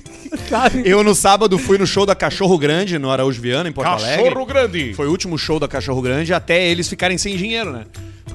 Eu 0.84 1.02
no 1.02 1.14
sábado 1.14 1.58
fui 1.58 1.78
no 1.78 1.86
show 1.86 2.04
da 2.04 2.14
Cachorro 2.14 2.58
Grande, 2.58 2.98
no 2.98 3.10
Araújo 3.10 3.40
Viana, 3.40 3.68
em 3.68 3.72
Porto 3.72 3.88
Alegre. 3.88 4.24
Cachorro 4.24 4.46
grande. 4.46 4.94
Foi 4.94 5.06
o 5.06 5.10
último 5.10 5.38
show 5.38 5.58
da 5.58 5.68
Cachorro 5.68 6.02
Grande 6.02 6.34
até 6.34 6.66
eles 6.66 6.88
ficarem 6.88 7.16
sem 7.16 7.36
dinheiro, 7.36 7.72
né? 7.72 7.84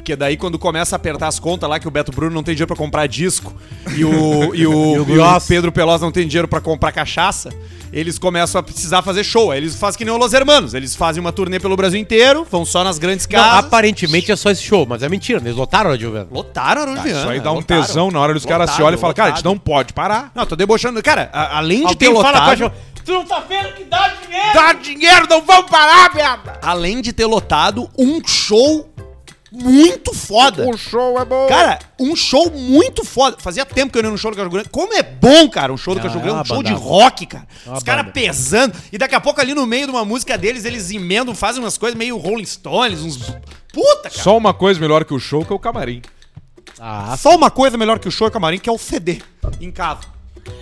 Porque 0.10 0.16
daí 0.16 0.38
quando 0.38 0.58
começa 0.58 0.96
a 0.96 0.98
apertar 0.98 1.28
as 1.28 1.38
contas 1.38 1.70
lá, 1.70 1.78
que 1.80 1.88
o 1.88 1.92
Beto 1.92 2.12
Bruno 2.12 2.34
não 2.34 2.42
tem 2.42 2.56
dinheiro 2.56 2.66
pra 2.66 2.76
comprar 2.76 3.06
disco 3.06 3.54
e 3.96 4.04
o, 4.04 4.56
e 4.56 4.66
o, 4.66 5.06
E 5.08 5.20
o 5.20 5.38
e. 5.38 5.42
Pedro 5.48 5.72
Pelosa 5.72 6.04
não 6.04 6.12
tem 6.12 6.28
dinheiro 6.28 6.48
pra 6.48 6.60
comprar 6.60 6.92
cachaça, 6.92 7.50
eles 7.94 8.18
começam 8.18 8.58
a 8.60 8.64
precisar 8.64 9.04
fazer 9.04 9.24
show. 9.24 9.52
Aí 9.52 9.60
eles 9.60 9.76
fazem 9.76 10.00
que 10.00 10.06
nem 10.06 10.12
o 10.12 10.18
Los 10.18 10.34
Hermanos. 10.34 10.74
Eles 10.74 10.96
fazem 10.96 11.22
uma 11.22 11.32
turnê 11.32 11.60
pelo 11.60 11.76
Brasil 11.78 12.00
inteiro, 12.00 12.44
vão 12.50 12.66
só 12.66 12.84
nas 12.84 12.98
grandes 12.98 13.28
Não, 13.28 13.40
casas. 13.40 13.60
aparentemente 13.66 14.32
é 14.32 14.36
só 14.36 14.50
esse 14.50 14.64
show, 14.64 14.84
mas 14.90 15.04
é 15.04 15.10
mentira. 15.10 15.40
Eles 15.40 15.56
lotaram 15.56 15.92
a 15.92 15.96
Juventus. 15.98 16.32
Lotaram 16.32 16.82
Araújo 16.82 17.04
Viana. 17.04 17.20
Isso 17.20 17.30
aí 17.30 17.40
dá 17.40 17.52
um 17.52 17.58
lotaram. 17.58 17.82
tesão 17.84 18.10
na 18.10 18.20
hora 18.20 18.36
os 18.36 18.46
caras 18.48 18.72
se 18.72 18.82
olham 18.82 18.98
e 18.98 19.00
falam, 19.00 19.14
cara, 19.14 19.32
a 19.32 19.36
gente 19.36 19.46
não 19.46 19.60
pode 19.60 19.94
parar. 19.94 20.32
Não, 20.34 20.44
tô 20.44 20.56
debochando. 20.56 21.04
Cara, 21.04 21.30
a- 21.32 21.60
além 21.60 21.86
de 21.86 21.96
ter 21.96 22.08
Alguém 22.08 22.22
fala 22.24 22.40
com 22.40 22.46
a 22.46 22.50
lotado... 22.54 22.72
Tu 23.06 23.14
não 23.14 23.26
tá 23.26 23.44
vendo 23.48 23.74
que 23.74 23.84
dá 23.84 24.08
dinheiro? 24.24 24.54
Dá 24.56 24.74
dinheiro, 24.74 25.28
não 25.30 25.42
vamos 25.44 25.70
parar, 25.70 26.14
merda! 26.16 26.60
Além 26.64 27.00
de 27.00 27.14
ter 27.14 27.26
lotado 27.28 27.88
um 27.98 28.20
show 28.26 28.90
muito 29.52 30.14
foda. 30.14 30.68
O 30.70 30.78
show 30.78 31.20
é 31.20 31.26
bom. 31.26 31.48
Cara, 31.48 31.80
um 32.00 32.16
show 32.16 32.52
muito 32.52 33.04
foda. 33.04 33.38
Fazia 33.40 33.66
tempo 33.66 33.92
que 33.92 33.98
eu 33.98 34.04
não 34.04 34.10
ia 34.10 34.12
no 34.14 34.18
show 34.18 34.30
do 34.32 34.38
Cachorro 34.38 34.54
Grande. 34.54 34.70
Como 34.70 34.94
é 34.94 35.02
bom, 35.04 35.50
cara, 35.50 35.74
um 35.74 35.78
show 35.78 35.94
do 35.94 36.00
Ah, 36.00 36.04
Cachorro 36.04 36.20
é 36.22 36.24
Grande, 36.24 36.36
uma 36.38 36.42
um 36.44 36.46
show 36.46 36.64
de 36.64 36.74
rock, 36.74 37.26
cara. 37.26 37.48
É 37.66 37.72
Os 37.72 37.84
caras 37.84 38.12
pesando. 38.14 38.78
E 38.92 38.98
daqui 38.98 39.16
a 39.16 39.22
pouco 39.22 39.42
ali 39.42 39.54
no 39.54 39.66
meio 39.66 39.86
de 39.86 39.92
uma 39.92 40.06
música 40.06 40.38
deles, 40.38 40.66
eles 40.66 40.92
emendam, 40.92 41.34
fazem 41.34 41.62
umas 41.64 41.78
coisas 41.78 41.98
meio 41.98 42.18
Rolling 42.18 42.46
Stones, 42.46 43.02
uns. 43.02 43.18
Puta, 43.74 44.10
cara. 44.10 44.24
Só 44.24 44.38
uma 44.38 44.54
coisa 44.54 44.80
melhor 44.80 45.04
que 45.06 45.14
o 45.14 45.20
show, 45.20 45.46
que 45.46 45.52
é 45.52 45.56
o 45.56 45.60
camarim. 45.60 46.02
Ah, 46.80 47.16
Só 47.18 47.36
uma 47.36 47.50
coisa 47.52 47.78
melhor 47.78 48.00
que 48.00 48.08
o 48.08 48.12
show 48.12 48.28
e 48.28 48.32
camarim, 48.32 48.58
que 48.58 48.70
é 48.70 48.72
o 48.72 48.78
CD 48.78 49.22
em 49.60 49.72
casa. 49.72 50.02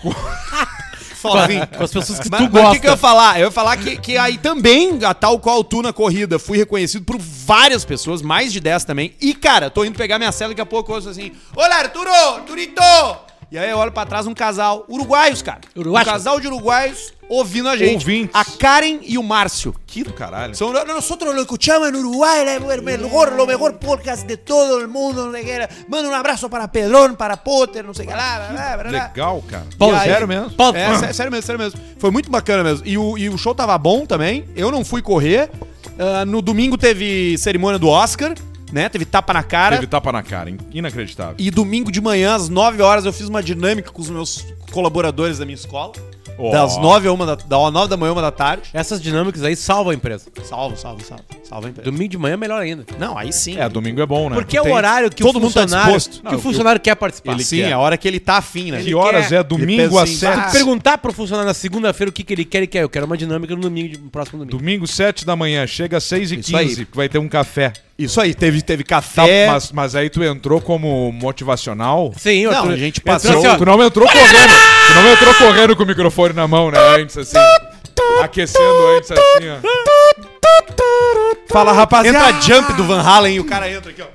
Sozinho. 1.21 1.67
com 1.67 1.83
as 1.83 1.91
pessoas 1.91 2.19
que 2.19 2.29
Mas, 2.29 2.39
tu 2.39 2.43
mas 2.43 2.51
o 2.51 2.63
gosta. 2.63 2.75
que, 2.75 2.81
que 2.81 2.87
eu 2.87 2.91
ia 2.91 2.97
falar? 2.97 3.39
Eu 3.39 3.45
ia 3.45 3.51
falar 3.51 3.77
que, 3.77 3.97
que 3.97 4.17
aí 4.17 4.37
também, 4.37 4.99
a 5.03 5.13
tal 5.13 5.39
qual 5.39 5.63
tu 5.63 5.81
na 5.81 5.91
corrida, 5.93 6.37
fui 6.39 6.57
reconhecido 6.57 7.03
por 7.05 7.17
várias 7.19 7.83
pessoas, 7.85 8.21
mais 8.21 8.51
de 8.53 8.59
10 8.59 8.83
também. 8.85 9.13
E, 9.19 9.33
cara, 9.33 9.69
tô 9.69 9.83
indo 9.83 9.97
pegar 9.97 10.17
minha 10.17 10.31
cela 10.31 10.49
daqui 10.49 10.61
a 10.61 10.65
pouco 10.65 10.91
eu 10.91 10.95
ouço 10.95 11.09
assim: 11.09 11.31
Olá, 11.55 11.77
Arturo! 11.77 12.09
Arturito! 12.09 12.81
E 13.49 13.57
aí 13.57 13.69
eu 13.69 13.77
olho 13.77 13.91
pra 13.93 14.05
trás 14.05 14.27
um 14.27 14.33
casal, 14.33 14.85
uruguaios, 14.89 15.41
cara. 15.41 15.61
Uruguaios. 15.75 16.07
Um 16.07 16.11
casal 16.11 16.39
de 16.39 16.47
uruguaios 16.47 17.13
ouvindo 17.29 17.69
a 17.69 17.77
gente. 17.77 17.93
Ouvintes. 17.95 18.35
A 18.35 18.43
Karen 18.43 18.99
e 19.03 19.17
o 19.17 19.23
Márcio. 19.23 19.73
Que 19.85 20.03
do 20.03 20.11
caralho. 20.13 20.53
Son, 20.53 20.73
nosotros 20.85 21.33
lo 21.33 21.41
escuchamos 21.41 21.87
en 21.87 21.95
Uruguay, 21.95 22.45
el 22.71 22.81
mejor, 22.81 23.31
lo 23.33 23.45
mejor 23.47 23.75
podcast 23.79 24.25
de 24.27 24.35
todo 24.35 24.79
el 24.81 24.89
mundo. 24.89 25.31
Manda 25.87 26.09
un 26.09 26.13
abrazo 26.13 26.49
para 26.49 26.67
Pedrón, 26.69 27.15
para 27.15 27.37
Potter, 27.37 27.85
no 27.85 27.93
sé 27.93 28.05
qué. 28.05 28.13
lá, 28.13 28.49
lá. 28.53 28.75
Legal, 28.91 29.41
cara. 29.47 29.65
E 29.79 29.83
aí- 29.91 30.09
Sério 30.09 30.27
mesmo? 30.27 30.51
É, 30.75 30.97
sé- 30.97 31.13
sério 31.13 31.31
mesmo, 31.31 31.45
sério 31.45 31.59
mesmo. 31.59 31.79
Foi 31.99 32.11
muito 32.11 32.29
bacana 32.29 32.63
mesmo. 32.65 32.85
E 32.85 32.97
o, 32.97 33.17
e 33.17 33.29
o 33.29 33.37
show 33.37 33.55
tava 33.55 33.77
bom 33.77 34.05
também. 34.05 34.45
Eu 34.57 34.71
não 34.71 34.83
fui 34.83 35.01
correr. 35.01 35.49
Ah, 35.97 36.25
no 36.25 36.41
domingo 36.41 36.77
teve 36.77 37.37
cerimônia 37.37 37.79
do 37.79 37.87
Oscar, 37.87 38.33
né? 38.71 38.89
Teve 38.89 39.05
tapa 39.05 39.33
na 39.33 39.43
cara. 39.43 39.75
Teve 39.75 39.87
tapa 39.87 40.11
na 40.11 40.23
cara, 40.23 40.49
in- 40.49 40.57
inacreditável. 40.73 41.35
E 41.37 41.49
domingo 41.51 41.91
de 41.91 42.01
manhã, 42.01 42.35
às 42.35 42.49
9 42.49 42.81
horas, 42.81 43.05
eu 43.05 43.13
fiz 43.13 43.27
uma 43.27 43.41
dinâmica 43.43 43.91
com 43.91 44.01
os 44.01 44.09
meus 44.09 44.45
colaboradores 44.71 45.37
da 45.37 45.45
minha 45.45 45.55
escola. 45.55 45.93
Ó. 46.39 46.51
Das 46.51 46.77
9 46.77 47.07
a 47.07 47.11
uma 47.11 47.25
da, 47.25 47.33
da 47.33 47.71
9 47.71 47.87
da 47.89 47.97
manhã, 47.97 48.11
uma 48.11 48.21
da 48.21 48.29
tarde. 48.29 48.69
Essas 48.71 49.01
dinâmicas 49.01 49.41
aí 49.43 49.55
salvam 49.55 49.89
a 49.89 49.95
empresa. 49.95 50.25
Salvo, 50.43 50.77
salvo, 50.77 51.03
salvo. 51.03 51.23
Salvo 51.43 51.65
a 51.65 51.69
empresa. 51.71 51.89
Domingo 51.89 52.09
de 52.11 52.17
manhã 52.19 52.35
é 52.35 52.37
melhor 52.37 52.61
ainda. 52.61 52.85
Não, 52.99 53.17
aí 53.17 53.33
sim. 53.33 53.57
É, 53.57 53.67
domingo 53.67 53.99
é 54.01 54.05
bom, 54.05 54.29
né? 54.29 54.35
Porque 54.35 54.55
é 54.55 54.61
o 54.61 54.71
horário 54.71 55.09
que 55.09 55.23
todo 55.23 55.37
o 55.37 55.41
mundo 55.41 55.51
tá 55.51 55.61
funcionário, 55.61 55.93
disposto. 55.95 56.19
que 56.21 56.25
Não, 56.29 56.35
o 56.37 56.39
funcionário 56.39 56.79
quer 56.79 56.93
participar. 56.95 57.31
ele 57.31 57.43
Sim, 57.43 57.57
quer. 57.61 57.69
é 57.69 57.73
a 57.73 57.79
hora 57.79 57.97
que 57.97 58.07
ele 58.07 58.19
tá 58.19 58.37
afim, 58.37 58.69
né? 58.69 58.83
Que 58.83 58.93
horas 58.93 59.29
quer- 59.29 59.39
é? 59.39 59.43
Domingo 59.43 59.97
às 59.97 60.03
assim, 60.03 60.15
sete. 60.17 60.39
ah, 60.39 60.51
Perguntar 60.51 60.99
pro 60.99 61.11
funcionário 61.11 61.47
na 61.47 61.55
segunda-feira 61.55 62.09
o 62.11 62.13
que, 62.13 62.23
que 62.23 62.33
ele 62.35 62.45
quer, 62.45 62.57
ele 62.59 62.67
quer. 62.67 62.83
Eu 62.83 62.89
quero 62.89 63.07
uma 63.07 63.17
dinâmica 63.17 63.55
no 63.55 63.61
domingo, 63.61 63.89
de- 63.89 63.97
no 63.97 64.09
próximo 64.11 64.37
domingo. 64.37 64.55
Domingo, 64.59 64.85
7 64.85 65.25
da 65.25 65.35
manhã, 65.35 65.65
chega 65.65 65.97
às 65.97 66.03
6 66.03 66.31
e 66.31 66.35
Isso 66.39 66.55
aí. 66.55 66.67
15 66.67 66.85
que 66.85 66.95
vai 66.95 67.09
ter 67.09 67.17
um 67.17 67.27
café. 67.27 67.73
Isso 67.97 68.21
aí, 68.21 68.35
teve, 68.35 68.61
teve 68.61 68.83
Tá, 68.83 68.97
café. 68.97 69.47
mas, 69.47 69.71
mas 69.71 69.95
aí 69.95 70.07
tu 70.09 70.23
entrou 70.23 70.61
como 70.61 71.11
motivacional. 71.11 72.13
Sim, 72.15 72.45
Não, 72.45 72.51
Arthur, 72.53 72.73
a 72.73 72.77
gente 72.77 72.99
entrou 72.99 73.15
passou- 73.15 73.37
assim, 73.37 73.47
ó, 73.47 73.57
Tu 73.57 73.65
não 73.65 73.83
entrou 73.83 74.07
correndo. 74.07 74.53
Tu 74.87 74.93
não 74.93 75.11
entrou 75.13 75.33
correndo 75.33 75.75
com 75.75 75.83
o 75.83 75.85
microfone 75.87 76.33
na 76.33 76.47
mão, 76.47 76.69
né? 76.69 76.77
Antes, 76.99 77.17
assim. 77.17 77.37
Aquecendo 78.21 78.87
antes, 78.97 79.09
assim, 79.11 79.49
ó. 79.49 79.86
Fala, 81.57 81.73
rapaziada. 81.73 82.29
Entra 82.29 82.41
jump 82.41 82.73
do 82.73 82.83
Van 82.83 83.01
Halen 83.01 83.35
e 83.35 83.39
o 83.39 83.43
cara 83.45 83.69
entra 83.71 83.91
aqui, 83.91 84.01
ó. 84.01 84.05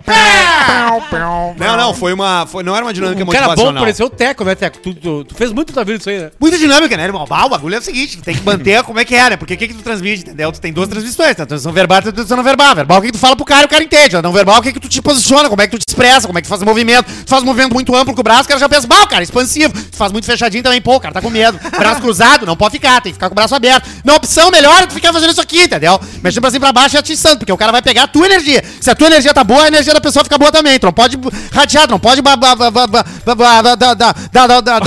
Não, 1.59 1.77
não, 1.77 1.95
foi 1.95 2.13
uma. 2.13 2.47
Foi, 2.47 2.63
não 2.63 2.75
era 2.75 2.85
uma 2.85 2.93
dinâmica 2.93 3.23
um 3.23 3.27
cara 3.27 3.45
bom 3.47 3.51
motivacional. 3.51 3.83
pareceu 3.83 4.07
o 4.07 4.11
Teco, 4.11 4.45
né, 4.45 4.55
Teco? 4.55 4.79
Tu, 4.79 4.95
tu- 4.95 5.25
tu 5.25 5.35
fez 5.35 5.53
muito 5.53 5.73
da 5.73 5.83
vida 5.85 5.99
isso 5.99 6.09
aí, 6.09 6.19
né? 6.21 6.31
Muita 6.41 6.59
dinâmica, 6.59 6.97
né, 6.97 7.05
irmão? 7.05 7.27
Ah, 7.29 7.47
o 7.47 7.49
bagulho 7.49 7.75
é 7.75 7.79
o 7.79 7.83
seguinte, 7.83 8.19
tu 8.19 8.23
tem 8.23 8.35
que 8.35 8.43
manter 8.45 8.83
como 8.85 8.99
é 9.01 9.05
que 9.05 9.15
é, 9.15 9.31
né? 9.31 9.37
Porque 9.37 9.55
o 9.55 9.57
que, 9.57 9.69
que 9.69 9.75
tu 9.75 9.83
transmite, 9.83 10.23
entendeu? 10.23 10.53
Tu 10.53 10.61
tem 10.61 10.73
duas 10.73 10.89
transmissões, 10.89 11.35
tem 11.35 11.43
a 11.43 11.47
transmissão 11.47 11.73
verbal 11.73 11.99
e 11.99 12.01
a 12.01 12.03
transmissão 12.13 12.37
não 12.37 12.45
verbal. 12.45 12.75
Verbal, 12.75 12.99
o 12.99 13.01
que, 13.01 13.07
que 13.09 13.13
tu 13.13 13.19
fala 13.19 13.35
pro 13.37 13.45
cara 13.45 13.63
e 13.63 13.65
o 13.65 13.69
cara 13.69 13.83
entende. 13.83 14.21
Não 14.23 14.33
verbal, 14.33 14.59
o 14.59 14.63
que, 14.63 14.73
que 14.73 14.81
tu 14.81 14.89
te 14.89 15.01
posiciona, 15.03 15.49
como 15.49 15.61
é 15.63 15.67
que 15.67 15.77
tu 15.77 15.79
te 15.79 15.89
expressa, 15.89 16.27
como 16.27 16.39
é 16.39 16.43
que 16.43 16.47
tu 16.47 16.51
faz 16.51 16.63
o 16.63 16.65
movimento. 16.65 17.07
Tu 17.25 17.29
faz 17.29 17.43
um 17.43 17.47
movimento 17.47 17.73
muito 17.73 17.95
amplo 17.95 18.15
com 18.15 18.21
o 18.21 18.25
braço, 18.25 18.45
o 18.45 18.49
cara 18.49 18.61
já 18.61 18.69
pensa, 18.69 18.87
o 18.87 19.07
cara 19.09 19.23
é 19.23 19.25
expansivo. 19.25 19.73
Tu 19.73 19.97
faz 19.97 20.13
muito 20.13 20.27
fechadinho 20.27 20.63
também, 20.63 20.81
pô, 20.81 20.97
o 20.97 21.01
cara 21.01 21.15
tá 21.15 21.21
com 21.21 21.31
medo. 21.31 21.59
Braço 21.79 22.01
cruzado, 22.01 22.47
não 22.47 22.57
pode 22.57 22.73
ficar, 22.73 23.01
tem 23.01 23.13
que 23.13 23.17
ficar 23.17 23.29
com 23.29 23.35
o 23.35 23.37
braço 23.37 23.55
aberto. 23.55 23.89
Na 24.05 24.15
opção 24.15 24.51
melhor 24.51 24.83
é 24.83 24.87
tu 24.87 24.95
ficar 24.95 25.13
fazendo 25.13 25.31
isso 25.31 25.41
aqui, 25.41 25.63
entendeu? 25.65 26.01
Mexendo 26.23 26.41
pra 26.43 26.51
cima 26.51 26.61
pra 26.61 26.73
baixo 26.73 26.97
e 26.97 26.99
atiçando, 26.99 27.32
porque 27.39 27.53
o 27.53 27.57
cara 27.57 27.73
vai 27.73 27.83
pegar 27.83 28.05
a 28.05 28.09
tua 28.09 28.27
energia. 28.27 28.62
Se 28.81 28.91
a 28.91 28.95
tua 28.95 29.07
energia 29.09 29.33
tá 29.33 29.45
boa, 29.45 29.65
a 29.65 29.69
energia 29.69 29.95
da 29.95 30.01
pessoa 30.01 30.25
fica 30.25 30.39
boa 30.39 30.53
também. 30.53 30.79
Tu 30.79 30.87
não 30.87 30.93
pode 30.93 31.19
ratear, 31.53 31.87
tu 31.87 31.93
não 31.93 31.99
pode 31.99 32.23
dar 32.23 32.37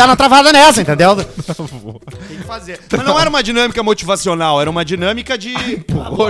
na 0.07 0.15
travada 0.15 0.51
nessa, 0.51 0.81
entendeu? 0.81 1.15
Tem 2.27 2.37
que 2.37 2.43
fazer. 2.43 2.79
Mas 2.91 3.01
não 3.05 3.19
era 3.19 3.29
uma 3.29 3.43
dinâmica 3.43 3.81
motivacional, 3.83 4.61
era 4.61 4.69
uma 4.69 4.85
dinâmica 4.85 5.37
de. 5.37 5.53
Empurrou. 5.53 6.29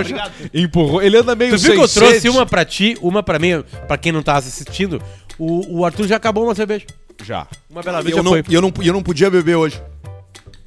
Empurrou. 0.52 1.02
Ele 1.02 1.18
anda 1.18 1.34
meio 1.34 1.52
Tu 1.52 1.58
viu 1.58 1.74
que 1.74 1.80
eu 1.80 1.88
trouxe 1.88 2.28
uma 2.28 2.46
pra 2.46 2.64
ti, 2.64 2.96
uma 3.00 3.22
pra 3.22 3.38
mim, 3.38 3.62
pra 3.86 3.96
quem 3.96 4.12
não 4.12 4.22
tá 4.22 4.36
assistindo? 4.36 5.00
O, 5.38 5.80
o 5.80 5.84
Arthur 5.84 6.06
já 6.06 6.16
acabou 6.16 6.44
uma 6.44 6.54
cerveja. 6.54 6.86
Já. 7.24 7.46
Uma 7.70 7.82
bela 7.82 8.00
E 8.00 8.04
vez 8.04 8.12
eu, 8.12 8.16
já 8.18 8.22
não, 8.22 8.32
foi. 8.32 8.44
e 8.48 8.54
eu, 8.54 8.62
não, 8.62 8.72
eu 8.82 8.92
não 8.92 9.02
podia 9.02 9.30
beber 9.30 9.56
hoje. 9.56 9.82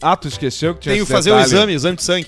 Ah, 0.01 0.15
tu 0.15 0.27
esqueceu 0.27 0.73
que 0.73 0.81
tinha 0.81 0.95
Tenho 0.95 1.05
que 1.05 1.11
fazer 1.11 1.31
o 1.31 1.39
exame, 1.39 1.73
exame 1.73 1.97
de 1.97 2.03
sangue. 2.03 2.27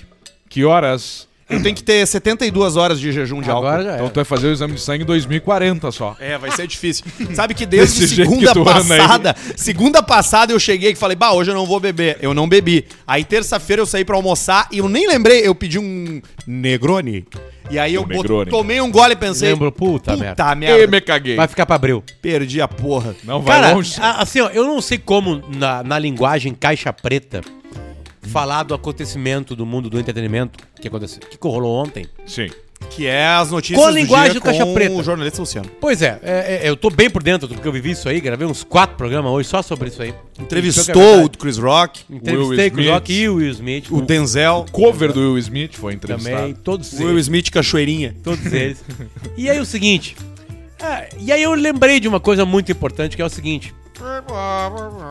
Que 0.50 0.66
horas? 0.66 1.28
Eu 1.51 1.62
tenho 1.62 1.75
que 1.75 1.84
ter 1.84 2.05
72 2.08 2.77
horas 2.77 3.00
de 3.00 3.12
jejum 3.12 3.41
de 3.41 3.50
Agora 3.50 3.77
álcool. 3.77 3.84
já 3.89 3.96
Então 3.96 4.10
tu 4.10 4.15
vai 4.15 4.25
fazer 4.25 4.48
o 4.48 4.51
exame 4.51 4.74
de 4.74 4.81
sangue 4.81 5.03
em 5.03 5.05
2040 5.05 5.91
só. 5.91 6.15
É, 6.20 6.38
vai 6.38 6.51
ser 6.51 6.65
difícil. 6.67 7.05
Sabe 7.34 7.53
que 7.53 7.65
desde 7.65 8.00
Desse 8.01 8.15
jeito 8.15 8.29
segunda 8.29 8.48
que 8.48 8.53
tu 8.53 8.62
anda 8.62 8.93
aí. 8.93 9.00
passada, 9.01 9.36
segunda 9.55 10.01
passada 10.03 10.53
eu 10.53 10.60
cheguei 10.60 10.91
e 10.91 10.96
falei, 10.96 11.15
bah, 11.15 11.34
hoje 11.34 11.51
eu 11.51 11.55
não 11.55 11.65
vou 11.65 11.79
beber. 11.79 12.17
Eu 12.22 12.34
não 12.34 12.48
bebi. 12.48 12.86
Aí 13.05 13.24
terça-feira 13.24 13.81
eu 13.81 13.86
saí 13.86 14.05
pra 14.05 14.15
almoçar 14.15 14.67
e 14.72 14.77
eu 14.79 14.88
nem 14.89 15.08
lembrei, 15.08 15.46
eu 15.46 15.53
pedi 15.53 15.77
um 15.77 16.22
Negroni. 16.48 17.25
E 17.70 17.79
aí 17.79 17.93
eu 17.93 18.01
Um 18.01 18.05
bot- 18.05 18.17
Negroni. 18.17 18.51
tomei 18.51 18.81
um 18.81 18.91
gole 18.91 19.13
e 19.13 19.15
pensei, 19.15 19.50
Lembro, 19.50 19.72
puta, 19.72 20.12
puta 20.12 20.17
merda. 20.17 20.55
merda, 20.55 20.84
E 20.84 20.88
me 20.88 21.00
caguei. 21.01 21.36
Vai 21.36 21.48
ficar 21.48 21.65
pra 21.65 21.75
abril. 21.75 22.03
perdi 22.22 22.62
a 22.62 22.67
porra. 22.67 23.15
Não 23.24 23.41
vai 23.41 23.62
Cara, 23.62 23.74
longe. 23.75 23.96
a- 24.01 24.22
assim, 24.22 24.41
ó, 24.41 24.50
eu 24.50 24.65
não 24.65 24.81
sei 24.81 24.98
como 24.98 25.41
na, 25.55 25.81
na 25.84 25.98
linguagem 26.00 26.53
caixa 26.53 26.91
preta 26.91 27.41
falar 28.22 28.63
do 28.63 28.74
acontecimento 28.74 29.56
do 29.56 29.66
mundo 29.66 29.90
do 29.90 30.00
entretenimento 30.00 30.60
que 30.80 30.88
aconteceu, 30.88 31.20
que 31.22 31.38
rolou 31.48 31.75
ontem. 31.84 32.06
Sim. 32.25 32.50
Que 32.90 33.06
é 33.06 33.25
as 33.28 33.51
notícias 33.51 33.80
Com 33.80 33.86
a 33.86 33.92
linguagem 33.92 34.34
do 34.34 34.42
Caixa 34.42 34.66
com 34.66 34.74
Preta. 34.74 34.96
o 34.96 35.04
jornalista 35.04 35.40
Luciano. 35.40 35.70
Pois 35.80 36.01
é, 36.01 36.20
é, 36.24 36.60
é, 36.63 36.70
eu 36.70 36.75
tô 36.75 36.90
bem 36.90 37.12
por 37.12 37.22
dentro 37.22 37.48
porque 37.48 37.66
eu 37.68 37.72
vivi 37.72 37.92
isso 37.92 38.10
aí, 38.10 38.20
gravei 38.20 38.46
uns 38.48 38.63
quatro 38.63 38.96
programas 38.98 39.32
hoje 39.32 39.48
só 39.48 39.62
sobre 39.62 39.90
isso 39.90 40.01
aí. 40.01 40.10
É 40.38 40.42
Entrevistou 40.42 40.86
verdade. 40.96 41.25
o 41.25 41.30
Chris 41.40 41.58
Rock, 41.60 42.01
Entrevistei 42.10 42.70
Will 42.70 42.70
o 42.70 42.80
Smith. 42.82 42.90
Rock 42.90 43.13
e 43.13 43.30
o 43.30 43.36
Will 43.36 43.51
Smith. 43.51 43.92
o 43.92 44.01
Denzel, 44.01 44.66
Cover 44.72 45.13
do 45.13 45.20
Will 45.20 45.38
Smith 45.38 45.75
foi 45.75 45.94
entrevistado. 45.94 46.36
também, 46.38 46.56
todos 46.56 46.92
o 46.94 46.98
Will 46.98 47.12
eles. 47.12 47.25
Smith 47.28 47.51
Cachoeirinha. 47.51 48.16
Todos 48.24 48.46
eles. 48.51 48.84
E 49.38 49.48
aí 49.50 49.60
o 49.60 49.66
seguinte. 49.66 50.18
é, 50.82 51.10
e 51.20 51.32
aí 51.32 51.44
eu 51.44 51.54
lembrei 51.54 52.00
de 52.00 52.08
uma 52.08 52.20
coisa 52.20 52.46
muito 52.46 52.72
importante 52.72 53.16
que 53.16 53.22
é 53.22 53.25
o 53.25 53.30
seguinte. 53.30 53.74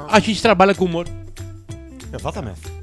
A 0.09 0.19
gente 0.19 0.43
trabalha 0.43 0.75
com 0.75 0.85
humor. 0.87 1.07
Exatamente. 2.13 2.80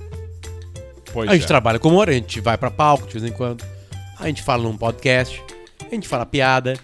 Pois 1.13 1.29
A 1.29 1.33
gente 1.33 1.43
é. 1.45 1.47
trabalha 1.47 1.79
com 1.79 1.89
humor, 1.89 2.09
a 2.09 2.13
gente 2.13 2.39
vai 2.41 2.57
pra 2.57 2.69
palco 2.71 3.07
de 3.07 3.13
vez 3.19 3.23
em 3.23 3.35
quando. 3.35 3.63
A 4.19 4.27
gente 4.27 4.41
fala 4.43 4.63
num 4.63 4.77
podcast. 4.77 5.41
A 5.89 5.93
gente 5.93 6.07
fala 6.07 6.25
piada. 6.25 6.77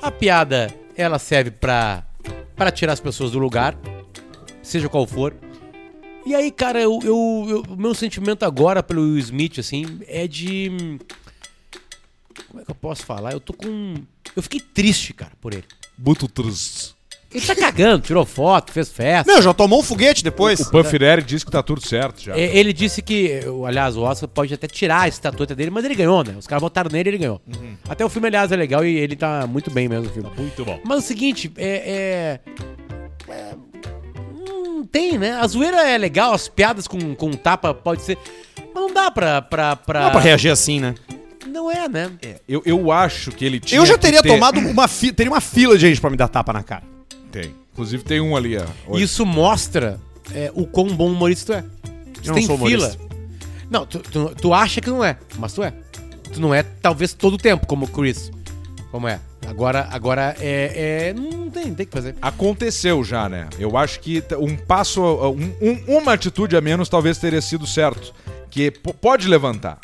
A 0.00 0.10
piada, 0.10 0.72
ela 0.96 1.18
serve 1.18 1.50
pra, 1.50 2.04
pra 2.54 2.70
tirar 2.70 2.92
as 2.92 3.00
pessoas 3.00 3.30
do 3.32 3.38
lugar. 3.38 3.76
Seja 4.62 4.88
qual 4.88 5.06
for. 5.06 5.34
E 6.24 6.34
aí, 6.34 6.50
cara, 6.52 6.80
eu, 6.80 7.00
eu, 7.02 7.46
eu- 7.48 7.62
o 7.68 7.76
meu 7.76 7.94
sentimento 7.94 8.44
agora 8.44 8.82
pelo 8.82 9.02
Will 9.02 9.18
Smith, 9.18 9.58
assim, 9.58 10.00
é 10.06 10.28
de. 10.28 10.98
Como 12.48 12.60
é 12.60 12.64
que 12.64 12.70
eu 12.70 12.74
posso 12.74 13.04
falar? 13.04 13.32
Eu 13.32 13.40
tô 13.40 13.52
com. 13.52 13.94
Eu 14.36 14.42
fiquei 14.42 14.60
triste, 14.60 15.12
cara, 15.12 15.32
por 15.40 15.52
ele. 15.52 15.64
Buto 15.98 16.28
triste. 16.28 16.94
Ele 17.34 17.46
tá 17.46 17.54
cagando, 17.54 18.02
tirou 18.02 18.26
foto, 18.26 18.72
fez 18.72 18.90
festa. 18.90 19.32
Meu, 19.32 19.40
já 19.40 19.54
tomou 19.54 19.80
um 19.80 19.82
foguete 19.82 20.22
depois. 20.22 20.60
O 20.60 20.70
Panfirelli 20.70 21.22
disse 21.22 21.44
que 21.46 21.50
tá 21.50 21.62
tudo 21.62 21.80
certo 21.86 22.20
já. 22.22 22.36
É, 22.36 22.56
Ele 22.56 22.72
disse 22.72 23.00
que, 23.00 23.40
aliás, 23.66 23.96
o 23.96 24.02
Oscar 24.02 24.28
pode 24.28 24.52
até 24.52 24.66
tirar 24.66 25.02
a 25.02 25.08
estatueta 25.08 25.54
dele, 25.54 25.70
mas 25.70 25.84
ele 25.84 25.94
ganhou, 25.94 26.22
né? 26.22 26.34
Os 26.38 26.46
caras 26.46 26.60
votaram 26.60 26.90
nele 26.92 27.08
e 27.08 27.10
ele 27.12 27.18
ganhou. 27.18 27.40
Até 27.88 28.04
o 28.04 28.08
filme, 28.10 28.28
aliás, 28.28 28.52
é 28.52 28.56
legal 28.56 28.84
e 28.84 28.96
ele 28.98 29.16
tá 29.16 29.46
muito 29.46 29.70
bem 29.70 29.88
mesmo 29.88 30.04
no 30.06 30.10
filme. 30.12 30.30
Muito 30.36 30.64
bom. 30.64 30.78
Mas 30.84 30.96
é 30.96 31.00
o 31.00 31.02
seguinte, 31.02 31.50
é. 31.56 32.40
é, 33.28 33.32
é, 33.32 33.54
Não 34.46 34.84
tem, 34.84 35.16
né? 35.18 35.32
A 35.32 35.46
zoeira 35.46 35.88
é 35.88 35.96
legal, 35.96 36.34
as 36.34 36.48
piadas 36.48 36.86
com, 36.86 37.14
com 37.14 37.30
tapa 37.32 37.72
pode 37.72 38.02
ser. 38.02 38.18
Mas 38.74 38.74
não 38.74 38.92
dá 38.92 39.10
pra. 39.10 39.40
pra, 39.42 39.76
pra... 39.76 40.00
Não 40.00 40.06
dá 40.08 40.12
pra 40.12 40.20
reagir 40.20 40.50
assim, 40.50 40.80
né? 40.80 40.94
Não 41.46 41.70
é, 41.70 41.88
né? 41.88 42.10
Eu, 42.48 42.62
eu 42.64 42.90
acho 42.92 43.30
que 43.30 43.44
ele 43.44 43.60
tinha 43.60 43.78
Eu 43.80 43.84
já 43.86 43.94
que 43.94 44.00
teria 44.00 44.22
ter- 44.22 44.28
tomado 44.28 44.58
uma 44.58 44.88
fila, 44.88 45.12
teria 45.12 45.30
uma 45.32 45.40
fila 45.40 45.74
de 45.76 45.86
gente 45.86 46.00
pra 46.00 46.10
me 46.10 46.16
dar 46.16 46.28
tapa 46.28 46.52
na 46.52 46.62
cara. 46.62 46.91
Tem. 47.32 47.54
Inclusive 47.72 48.04
tem 48.04 48.20
um 48.20 48.36
ali, 48.36 48.56
ó. 48.58 48.64
hoje. 48.86 49.04
Isso 49.04 49.26
mostra 49.26 49.98
é, 50.32 50.52
o 50.54 50.66
quão 50.66 50.86
bom 50.94 51.10
humorista 51.10 51.64
tu 51.82 51.88
é. 51.88 51.90
Tu 52.22 52.28
não 52.28 52.34
tem 52.34 52.46
sou 52.46 52.56
fila. 52.58 52.86
humorista. 52.86 52.98
Não, 53.70 53.86
tu, 53.86 53.98
tu, 54.00 54.34
tu 54.40 54.52
acha 54.54 54.80
que 54.80 54.90
não 54.90 55.02
é, 55.02 55.16
mas 55.38 55.52
tu 55.54 55.62
é. 55.62 55.72
Tu 56.32 56.40
não 56.40 56.54
é, 56.54 56.62
talvez, 56.62 57.12
todo 57.14 57.34
o 57.34 57.38
tempo, 57.38 57.66
como 57.66 57.86
o 57.86 57.88
Chris. 57.88 58.30
Como 58.90 59.08
é. 59.08 59.18
Agora, 59.46 59.88
agora 59.90 60.36
é, 60.38 61.08
é. 61.08 61.14
Não 61.14 61.50
tem, 61.50 61.74
tem 61.74 61.86
que 61.86 61.92
fazer. 61.92 62.14
Aconteceu 62.22 63.02
já, 63.02 63.28
né? 63.28 63.48
Eu 63.58 63.76
acho 63.76 63.98
que 64.00 64.20
t- 64.20 64.36
um 64.36 64.54
passo, 64.56 65.02
um- 65.02 65.54
um- 65.60 65.96
uma 65.98 66.12
atitude 66.12 66.56
a 66.56 66.60
menos 66.60 66.88
talvez 66.88 67.16
teria 67.18 67.40
sido 67.40 67.66
certo. 67.66 68.14
Que 68.50 68.70
p- 68.70 68.92
pode 68.92 69.26
levantar. 69.26 69.78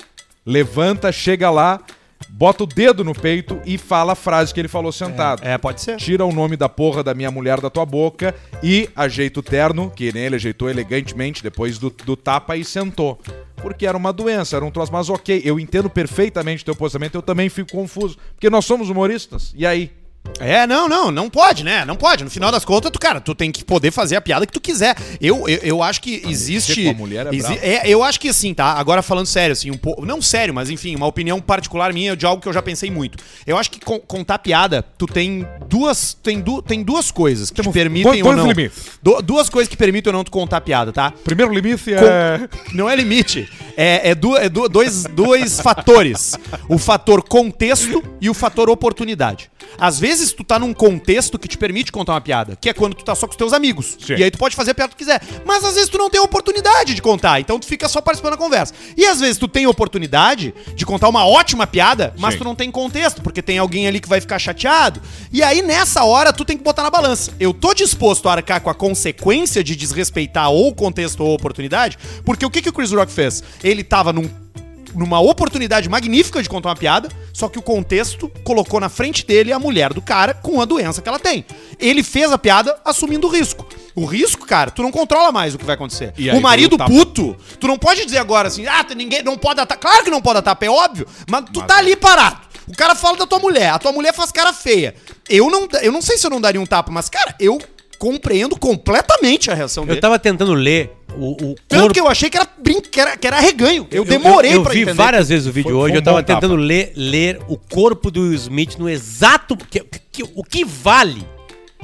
Levanta, 0.44 1.10
chega 1.10 1.50
lá, 1.50 1.80
bota 2.28 2.64
o 2.64 2.66
dedo 2.66 3.04
no 3.04 3.14
peito 3.14 3.60
e 3.64 3.78
fala 3.78 4.12
a 4.12 4.16
frase 4.16 4.52
que 4.52 4.60
ele 4.60 4.68
falou 4.68 4.92
sentado. 4.92 5.42
É, 5.44 5.56
pode 5.58 5.80
ser. 5.80 5.96
Tira 5.96 6.24
o 6.24 6.32
nome 6.32 6.56
da 6.56 6.68
porra 6.68 7.02
da 7.02 7.14
minha 7.14 7.30
mulher 7.30 7.60
da 7.60 7.70
tua 7.70 7.84
boca 7.84 8.34
e 8.62 8.88
ajeita 8.94 9.40
o 9.40 9.42
terno, 9.42 9.90
que 9.90 10.12
nem 10.12 10.24
ele 10.24 10.36
ajeitou 10.36 10.68
elegantemente 10.68 11.42
depois 11.42 11.78
do, 11.78 11.90
do 11.90 12.16
tapa 12.16 12.56
e 12.56 12.64
sentou. 12.64 13.18
Porque 13.56 13.86
era 13.86 13.96
uma 13.96 14.12
doença, 14.12 14.56
era 14.56 14.64
um 14.64 14.70
troço. 14.70 14.92
Mas 14.92 15.08
ok, 15.08 15.42
eu 15.44 15.58
entendo 15.58 15.90
perfeitamente 15.90 16.64
teu 16.64 16.74
posicionamento, 16.74 17.16
eu 17.16 17.22
também 17.22 17.48
fico 17.48 17.72
confuso. 17.72 18.16
Porque 18.34 18.48
nós 18.48 18.64
somos 18.64 18.88
humoristas. 18.88 19.52
E 19.56 19.66
aí? 19.66 19.90
É, 20.40 20.66
não, 20.68 20.88
não, 20.88 21.10
não 21.10 21.28
pode, 21.28 21.64
né? 21.64 21.84
Não 21.84 21.96
pode. 21.96 22.22
No 22.22 22.30
final 22.30 22.52
das 22.52 22.64
contas, 22.64 22.92
tu, 22.92 22.98
cara, 23.00 23.20
tu 23.20 23.34
tem 23.34 23.50
que 23.50 23.64
poder 23.64 23.90
fazer 23.90 24.14
a 24.14 24.20
piada 24.20 24.46
que 24.46 24.52
tu 24.52 24.60
quiser. 24.60 24.94
Eu, 25.20 25.48
eu, 25.48 25.58
eu 25.62 25.82
acho 25.82 26.00
que 26.00 26.22
existe. 26.26 26.84
com 26.84 26.90
a 26.90 26.94
mulher 26.94 27.26
é 27.26 27.30
brabo. 27.36 27.58
é, 27.60 27.88
eu 27.88 28.04
acho 28.04 28.20
que 28.20 28.28
assim, 28.28 28.54
tá? 28.54 28.74
Agora 28.74 29.02
falando 29.02 29.26
sério, 29.26 29.52
assim, 29.52 29.70
um 29.70 29.76
pouco. 29.76 30.06
Não 30.06 30.22
sério, 30.22 30.54
mas 30.54 30.70
enfim, 30.70 30.94
uma 30.94 31.06
opinião 31.06 31.40
particular 31.40 31.92
minha 31.92 32.14
de 32.16 32.24
algo 32.24 32.40
que 32.40 32.48
eu 32.48 32.52
já 32.52 32.62
pensei 32.62 32.88
muito. 32.90 33.18
Eu 33.46 33.56
acho 33.58 33.68
que 33.70 33.80
con- 33.80 33.98
contar 33.98 34.38
piada, 34.38 34.84
tu 34.96 35.06
tem 35.06 35.44
duas. 35.68 36.14
Tem, 36.22 36.40
du, 36.40 36.62
tem 36.62 36.82
duas 36.82 37.10
coisas 37.10 37.50
que 37.50 37.62
te 37.62 37.70
permitem 37.70 38.10
põe- 38.10 38.22
ou 38.22 38.28
põe 38.28 38.36
não. 38.36 38.46
limites. 38.48 38.98
Du- 39.02 39.20
duas 39.22 39.48
coisas 39.48 39.68
que 39.68 39.76
permitem 39.76 40.10
ou 40.12 40.16
não 40.18 40.24
tu 40.24 40.30
contar 40.30 40.60
piada, 40.60 40.92
tá? 40.92 41.12
Primeiro 41.24 41.52
limite 41.52 41.84
Com- 41.84 42.04
é. 42.04 42.48
Não 42.72 42.88
é 42.88 42.96
limite. 42.96 43.48
É, 43.76 44.10
é, 44.10 44.14
du- 44.14 44.36
é 44.36 44.48
du- 44.48 44.68
dois, 44.68 45.04
dois 45.04 45.60
fatores. 45.62 46.36
O 46.68 46.78
fator 46.78 47.22
contexto 47.22 48.02
e 48.20 48.28
o 48.28 48.34
fator 48.34 48.68
oportunidade. 48.70 49.50
Às 49.78 49.98
vezes 50.00 50.32
tu 50.32 50.42
tá 50.42 50.58
num 50.58 50.72
contexto 50.72 51.38
que 51.38 51.46
te 51.46 51.58
permite 51.58 51.92
contar 51.92 52.12
uma 52.14 52.20
piada, 52.20 52.56
que 52.60 52.68
é 52.70 52.72
quando 52.74 52.94
tu 52.94 53.04
tá 53.04 53.14
só 53.14 53.26
com 53.26 53.32
os 53.32 53.36
teus 53.36 53.52
amigos. 53.52 53.96
Sim. 54.04 54.14
E 54.16 54.24
aí 54.24 54.30
tu 54.30 54.38
pode 54.38 54.56
fazer 54.56 54.70
a 54.70 54.74
piada 54.74 54.88
que 54.90 54.96
tu 54.96 54.98
quiser. 54.98 55.20
Mas 55.44 55.62
às 55.64 55.74
vezes 55.74 55.88
tu 55.90 55.98
não 55.98 56.08
tem 56.08 56.20
oportunidade 56.20 56.94
de 56.94 57.02
contar, 57.02 57.38
então 57.40 57.58
tu 57.58 57.66
fica 57.66 57.86
só 57.88 58.00
participando 58.00 58.32
da 58.32 58.36
conversa. 58.38 58.72
E 58.96 59.04
às 59.06 59.20
vezes 59.20 59.36
tu 59.36 59.46
tem 59.46 59.66
oportunidade 59.66 60.54
de 60.74 60.86
contar 60.86 61.08
uma 61.08 61.26
ótima 61.26 61.66
piada, 61.66 62.14
mas 62.18 62.32
Sim. 62.34 62.38
tu 62.38 62.44
não 62.44 62.54
tem 62.54 62.70
contexto, 62.70 63.20
porque 63.22 63.42
tem 63.42 63.58
alguém 63.58 63.86
ali 63.86 64.00
que 64.00 64.08
vai 64.08 64.20
ficar 64.20 64.38
chateado. 64.38 65.00
E 65.32 65.42
aí 65.42 65.57
aí, 65.58 65.62
nessa 65.62 66.04
hora, 66.04 66.32
tu 66.32 66.44
tem 66.44 66.56
que 66.56 66.64
botar 66.64 66.82
na 66.82 66.90
balança. 66.90 67.32
Eu 67.38 67.52
tô 67.52 67.74
disposto 67.74 68.28
a 68.28 68.32
arcar 68.32 68.60
com 68.60 68.70
a 68.70 68.74
consequência 68.74 69.62
de 69.62 69.76
desrespeitar 69.76 70.50
ou 70.50 70.68
o 70.68 70.74
contexto 70.74 71.22
ou 71.22 71.32
a 71.32 71.34
oportunidade, 71.34 71.98
porque 72.24 72.44
o 72.44 72.50
que, 72.50 72.62
que 72.62 72.68
o 72.68 72.72
Chris 72.72 72.92
Rock 72.92 73.12
fez? 73.12 73.42
Ele 73.62 73.82
tava 73.84 74.12
num 74.12 74.28
numa 74.94 75.20
oportunidade 75.20 75.86
magnífica 75.86 76.42
de 76.42 76.48
contar 76.48 76.70
uma 76.70 76.74
piada, 76.74 77.10
só 77.32 77.46
que 77.46 77.58
o 77.58 77.62
contexto 77.62 78.26
colocou 78.42 78.80
na 78.80 78.88
frente 78.88 79.24
dele 79.24 79.52
a 79.52 79.58
mulher 79.58 79.92
do 79.92 80.00
cara 80.00 80.32
com 80.32 80.62
a 80.62 80.64
doença 80.64 81.02
que 81.02 81.08
ela 81.08 81.18
tem. 81.18 81.44
Ele 81.78 82.02
fez 82.02 82.32
a 82.32 82.38
piada 82.38 82.74
assumindo 82.82 83.26
o 83.26 83.30
risco. 83.30 83.68
O 83.94 84.06
risco, 84.06 84.46
cara, 84.46 84.70
tu 84.70 84.82
não 84.82 84.90
controla 84.90 85.30
mais 85.30 85.54
o 85.54 85.58
que 85.58 85.64
vai 85.64 85.74
acontecer. 85.74 86.14
Aí 86.16 86.30
o 86.30 86.40
marido 86.40 86.78
tapa. 86.78 86.90
puto, 86.90 87.36
tu 87.60 87.68
não 87.68 87.78
pode 87.78 88.06
dizer 88.06 88.16
agora 88.16 88.48
assim, 88.48 88.66
ah, 88.66 88.84
ninguém 88.96 89.22
não 89.22 89.36
pode 89.36 89.56
tapa. 89.56 89.76
Claro 89.76 90.04
que 90.04 90.10
não 90.10 90.22
pode 90.22 90.40
tapa, 90.40 90.64
é 90.64 90.70
óbvio, 90.70 91.06
mas 91.28 91.44
tu 91.52 91.60
tá 91.62 91.76
ali 91.76 91.94
parado. 91.94 92.48
O 92.68 92.76
cara 92.76 92.94
fala 92.94 93.16
da 93.16 93.26
tua 93.26 93.38
mulher, 93.38 93.70
a 93.70 93.78
tua 93.78 93.92
mulher 93.92 94.12
faz 94.14 94.30
cara 94.30 94.52
feia. 94.52 94.94
Eu 95.28 95.50
não, 95.50 95.68
eu 95.82 95.92
não 95.92 96.00
sei 96.02 96.16
se 96.18 96.26
eu 96.26 96.30
não 96.30 96.40
daria 96.40 96.60
um 96.60 96.66
tapa, 96.66 96.90
mas, 96.90 97.08
cara, 97.08 97.34
eu 97.38 97.58
compreendo 97.98 98.56
completamente 98.58 99.50
a 99.50 99.54
reação 99.54 99.84
dele. 99.84 99.98
Eu 99.98 100.00
tava 100.00 100.18
tentando 100.18 100.54
ler 100.54 100.92
o, 101.16 101.32
o 101.32 101.54
Tanto 101.66 101.92
que 101.92 101.98
eu 102.00 102.06
achei 102.06 102.30
que 102.30 102.36
era, 102.36 102.46
brin... 102.58 102.80
que 102.80 103.00
era, 103.00 103.16
que 103.16 103.26
era 103.26 103.36
arreganho. 103.38 103.86
Eu, 103.90 104.04
demorei 104.04 104.52
eu, 104.52 104.56
eu 104.56 104.62
pra 104.62 104.72
vi 104.72 104.82
entender. 104.82 104.96
várias 104.96 105.28
vezes 105.28 105.46
o 105.48 105.52
vídeo 105.52 105.70
Foi- 105.70 105.74
hoje, 105.74 105.92
foi 105.92 105.96
um 105.96 106.00
eu 106.00 106.04
tava 106.04 106.22
tapa. 106.22 106.40
tentando 106.40 106.54
ler, 106.56 106.92
ler 106.94 107.40
o 107.48 107.56
corpo 107.58 108.10
do 108.10 108.22
Will 108.22 108.34
Smith 108.34 108.76
no 108.78 108.88
exato. 108.88 109.56
Que, 109.56 109.84
que- 110.12 110.22
o 110.34 110.44
que 110.44 110.64
vale 110.64 111.26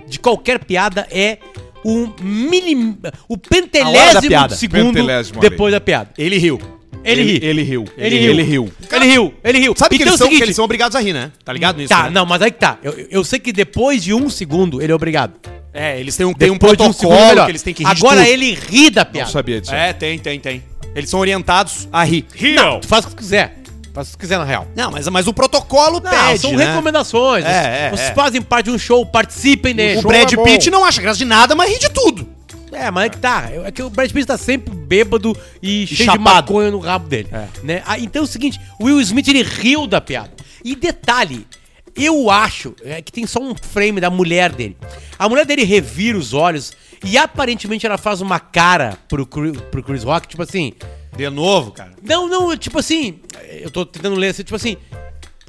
de 0.07 0.19
qualquer 0.21 0.65
piada 0.65 1.07
é 1.11 1.39
o 1.85 2.09
milim, 2.23 2.97
o 3.29 3.37
pentelésimo 3.37 4.23
piada. 4.23 4.55
de 4.55 4.57
segundo 4.61 4.87
Pentelésimo 4.95 5.41
ali. 5.41 5.51
depois 5.51 5.73
da 5.73 5.81
piada. 5.81 6.11
Ele 6.17 6.39
riu. 6.39 6.59
Ele, 7.03 7.23
ri. 7.23 7.41
Ele 7.43 7.63
riu. 7.63 7.85
Ele, 7.97 8.17
Ele 8.17 8.43
riu. 8.43 8.45
riu. 8.45 8.73
Ele 8.93 9.05
riu. 9.07 9.35
Ele 9.43 9.59
riu. 9.59 9.75
Sabe 9.77 9.97
que, 9.97 10.03
Então 10.03 10.13
eles 10.13 10.13
é 10.13 10.15
o 10.15 10.19
são, 10.19 10.27
que 10.29 10.35
seguinte- 10.35 10.43
eles 10.47 10.57
são 10.57 10.65
obrigados 10.65 10.97
a 10.97 11.01
rir, 11.01 11.13
né? 11.13 11.33
Tá 11.45 11.53
ligado 11.53 11.77
nisso? 11.77 11.89
Tá, 11.89 12.05
né? 12.05 12.11
não, 12.11 12.25
mas 12.27 12.41
aí 12.43 12.51
que 12.51 12.59
tá. 12.59 12.79
Eu, 12.83 13.07
eu 13.11 13.25
sei 13.25 13.39
que 13.39 13.53
depois 13.53 14.03
de 14.03 14.15
um 14.15 14.29
segundo 14.31 14.81
ele 14.83 14.93
é 14.93 14.95
obrigado. 14.95 15.33
É, 15.73 15.99
eles 15.99 16.17
têm 16.17 16.25
um, 16.25 16.33
tem 16.33 16.51
um 16.51 16.55
um 16.55 16.59
protocolo 16.59 17.15
melhor. 17.15 17.47
que 17.47 17.51
eles 17.51 17.63
têm 17.63 17.75
que 17.75 17.83
rir 17.83 17.91
Agora 17.91 18.29
ele 18.29 18.55
ri 18.55 18.91
da 18.91 19.05
Não 19.05 19.11
piada. 19.11 19.31
sabia 19.31 19.61
disso. 19.61 19.75
É, 19.75 19.93
tem, 19.93 20.19
tem, 20.19 20.39
tem. 20.39 20.63
Eles 20.95 21.11
são 21.11 21.19
orientados 21.19 21.89
a 21.93 22.05
rir. 22.05 22.25
Não, 22.55 22.79
tu 22.81 22.87
faz 22.87 23.05
o 23.05 23.09
que 23.09 23.15
tu 23.15 23.19
quiser. 23.19 23.59
Faz 23.93 24.09
o 24.09 24.13
que 24.13 24.19
quiser, 24.19 24.39
na 24.39 24.45
real. 24.45 24.67
Não, 24.75 24.91
mas, 24.91 25.07
mas 25.09 25.27
o 25.29 25.33
protocolo 25.33 26.01
Não, 26.01 26.11
pede, 26.11 26.41
são 26.41 26.53
né? 26.53 26.67
recomendações. 26.67 27.45
É, 27.45 27.87
é, 27.87 27.91
Vocês 27.91 28.11
é. 28.11 28.15
fazem 28.15 28.43
parte 28.43 28.67
de 28.67 28.73
um 28.73 28.79
show, 28.79 29.07
participem 29.07 29.73
dele. 29.75 29.99
O 29.99 30.03
show 30.03 30.11
Brad 30.11 30.33
é. 30.33 30.37
Pitt 30.37 30.69
não 30.71 30.85
acha 30.85 31.01
graça 31.01 31.19
de 31.19 31.25
nada, 31.25 31.55
mas 31.55 31.71
ri 31.73 31.79
de 31.79 31.89
tudo. 31.91 32.27
É, 32.75 32.91
mas 32.91 33.07
é 33.07 33.09
que 33.11 33.19
tá. 33.19 33.49
É 33.65 33.71
que 33.71 33.83
o 33.83 33.91
Brad 33.91 34.11
Pitt 34.11 34.27
tá 34.27 34.37
sempre 34.39 34.75
bêbado 34.75 35.37
e, 35.63 35.87
cheio 35.87 35.99
de 35.99 36.05
chapado. 36.05 36.23
maconha 36.23 36.71
no 36.71 36.79
rabo 36.79 37.09
dele. 37.09 37.29
Né? 37.63 37.83
Ah, 37.87 37.99
então 37.99 38.23
é 38.23 38.25
o 38.25 38.29
seguinte, 38.29 38.61
o 38.81 38.85
Will 38.85 39.01
Smith 39.01 39.29
ele 39.29 39.43
riu 39.43 39.87
da 39.87 40.01
piada. 40.01 40.33
E 40.65 40.75
detalhe, 40.75 41.47
eu 41.95 42.31
acho 42.31 42.75
é, 42.83 43.01
que 43.03 43.13
tem 43.13 43.27
só 43.27 43.41
um 43.41 43.55
frame 43.55 44.01
da 44.01 44.11
mulher 44.11 44.51
dele. 44.53 44.77
A 45.19 45.29
mulher 45.29 45.45
dele 45.47 45.65
revira 45.65 46.19
os 46.19 46.33
olhos 46.33 46.73
e 47.05 47.17
aparentemente 47.19 47.87
ela 47.87 47.99
faz 47.99 48.21
uma 48.21 48.41
cara 48.41 48.99
pro, 49.09 49.25
Chris- 49.27 49.61
pro 49.71 49.83
Chris 49.83 50.03
Rock, 50.03 50.27
tipo 50.29 50.43
assim. 50.43 50.73
De 51.17 51.29
novo, 51.31 51.71
cara. 51.71 51.93
Não, 52.03 52.27
não, 52.29 52.57
tipo 52.57 52.79
assim. 52.79 53.21
Eu 53.61 53.71
tô 53.71 53.87
tentando 53.87 54.17
ler 54.17 54.29
assim, 54.29 54.43
tipo 54.43 54.57
assim. 54.57 54.77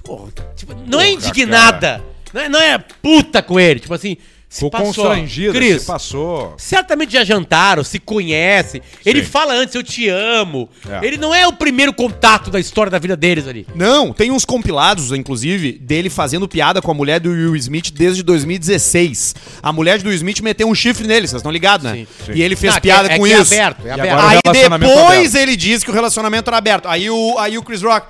Porra, 0.03 0.29
tipo, 0.55 0.75
não 0.85 1.01
é 1.01 1.05
Porra, 1.11 1.27
indignada. 1.27 2.03
Não 2.31 2.41
é, 2.41 2.49
não 2.49 2.59
é 2.59 2.77
puta 2.77 3.41
com 3.41 3.59
ele. 3.59 3.79
Tipo 3.79 3.93
assim. 3.95 4.17
Se 4.55 4.61
Ficou 4.63 4.71
constrangido, 4.71 5.53
Cris, 5.53 5.81
se 5.81 5.85
passou. 5.87 6.53
certamente 6.57 7.11
já 7.11 7.25
jantaram, 7.25 7.83
se 7.83 7.99
conhecem. 7.99 8.81
Ele 9.05 9.21
fala 9.21 9.53
antes, 9.53 9.75
eu 9.75 9.83
te 9.83 10.07
amo. 10.07 10.69
É. 10.89 11.05
Ele 11.05 11.17
não 11.17 11.35
é 11.35 11.45
o 11.45 11.51
primeiro 11.51 11.91
contato 11.91 12.49
da 12.49 12.57
história 12.57 12.89
da 12.89 12.97
vida 12.97 13.17
deles 13.17 13.49
ali. 13.49 13.67
Não, 13.75 14.13
tem 14.13 14.31
uns 14.31 14.45
compilados, 14.45 15.11
inclusive, 15.11 15.73
dele 15.73 16.09
fazendo 16.09 16.47
piada 16.47 16.81
com 16.81 16.89
a 16.89 16.93
mulher 16.93 17.19
do 17.19 17.31
Will 17.31 17.53
Smith 17.57 17.91
desde 17.91 18.23
2016. 18.23 19.35
A 19.61 19.73
mulher 19.73 20.01
do 20.01 20.07
Will 20.07 20.15
Smith 20.15 20.39
meteu 20.39 20.69
um 20.69 20.73
chifre 20.73 21.05
nele, 21.05 21.27
vocês 21.27 21.41
estão 21.41 21.51
ligados, 21.51 21.83
né? 21.83 22.07
Sim. 22.25 22.31
E 22.33 22.41
ele 22.41 22.55
fez 22.55 22.71
Não, 22.75 22.79
que 22.79 22.87
piada 22.87 23.09
é- 23.09 23.15
é 23.15 23.17
com 23.17 23.25
que 23.25 23.33
é 23.33 23.41
isso. 23.41 23.53
aberto, 23.53 23.85
é 23.85 23.91
aberto. 23.91 24.19
Aí 24.21 24.39
relacionamento 24.45 24.93
depois 24.95 25.17
aberto. 25.31 25.35
ele 25.35 25.55
disse 25.57 25.83
que 25.83 25.91
o 25.91 25.93
relacionamento 25.93 26.49
era 26.49 26.57
aberto. 26.57 26.87
Aí 26.87 27.09
o, 27.09 27.37
aí 27.39 27.57
o 27.57 27.61
Chris 27.61 27.81
Rock. 27.81 28.07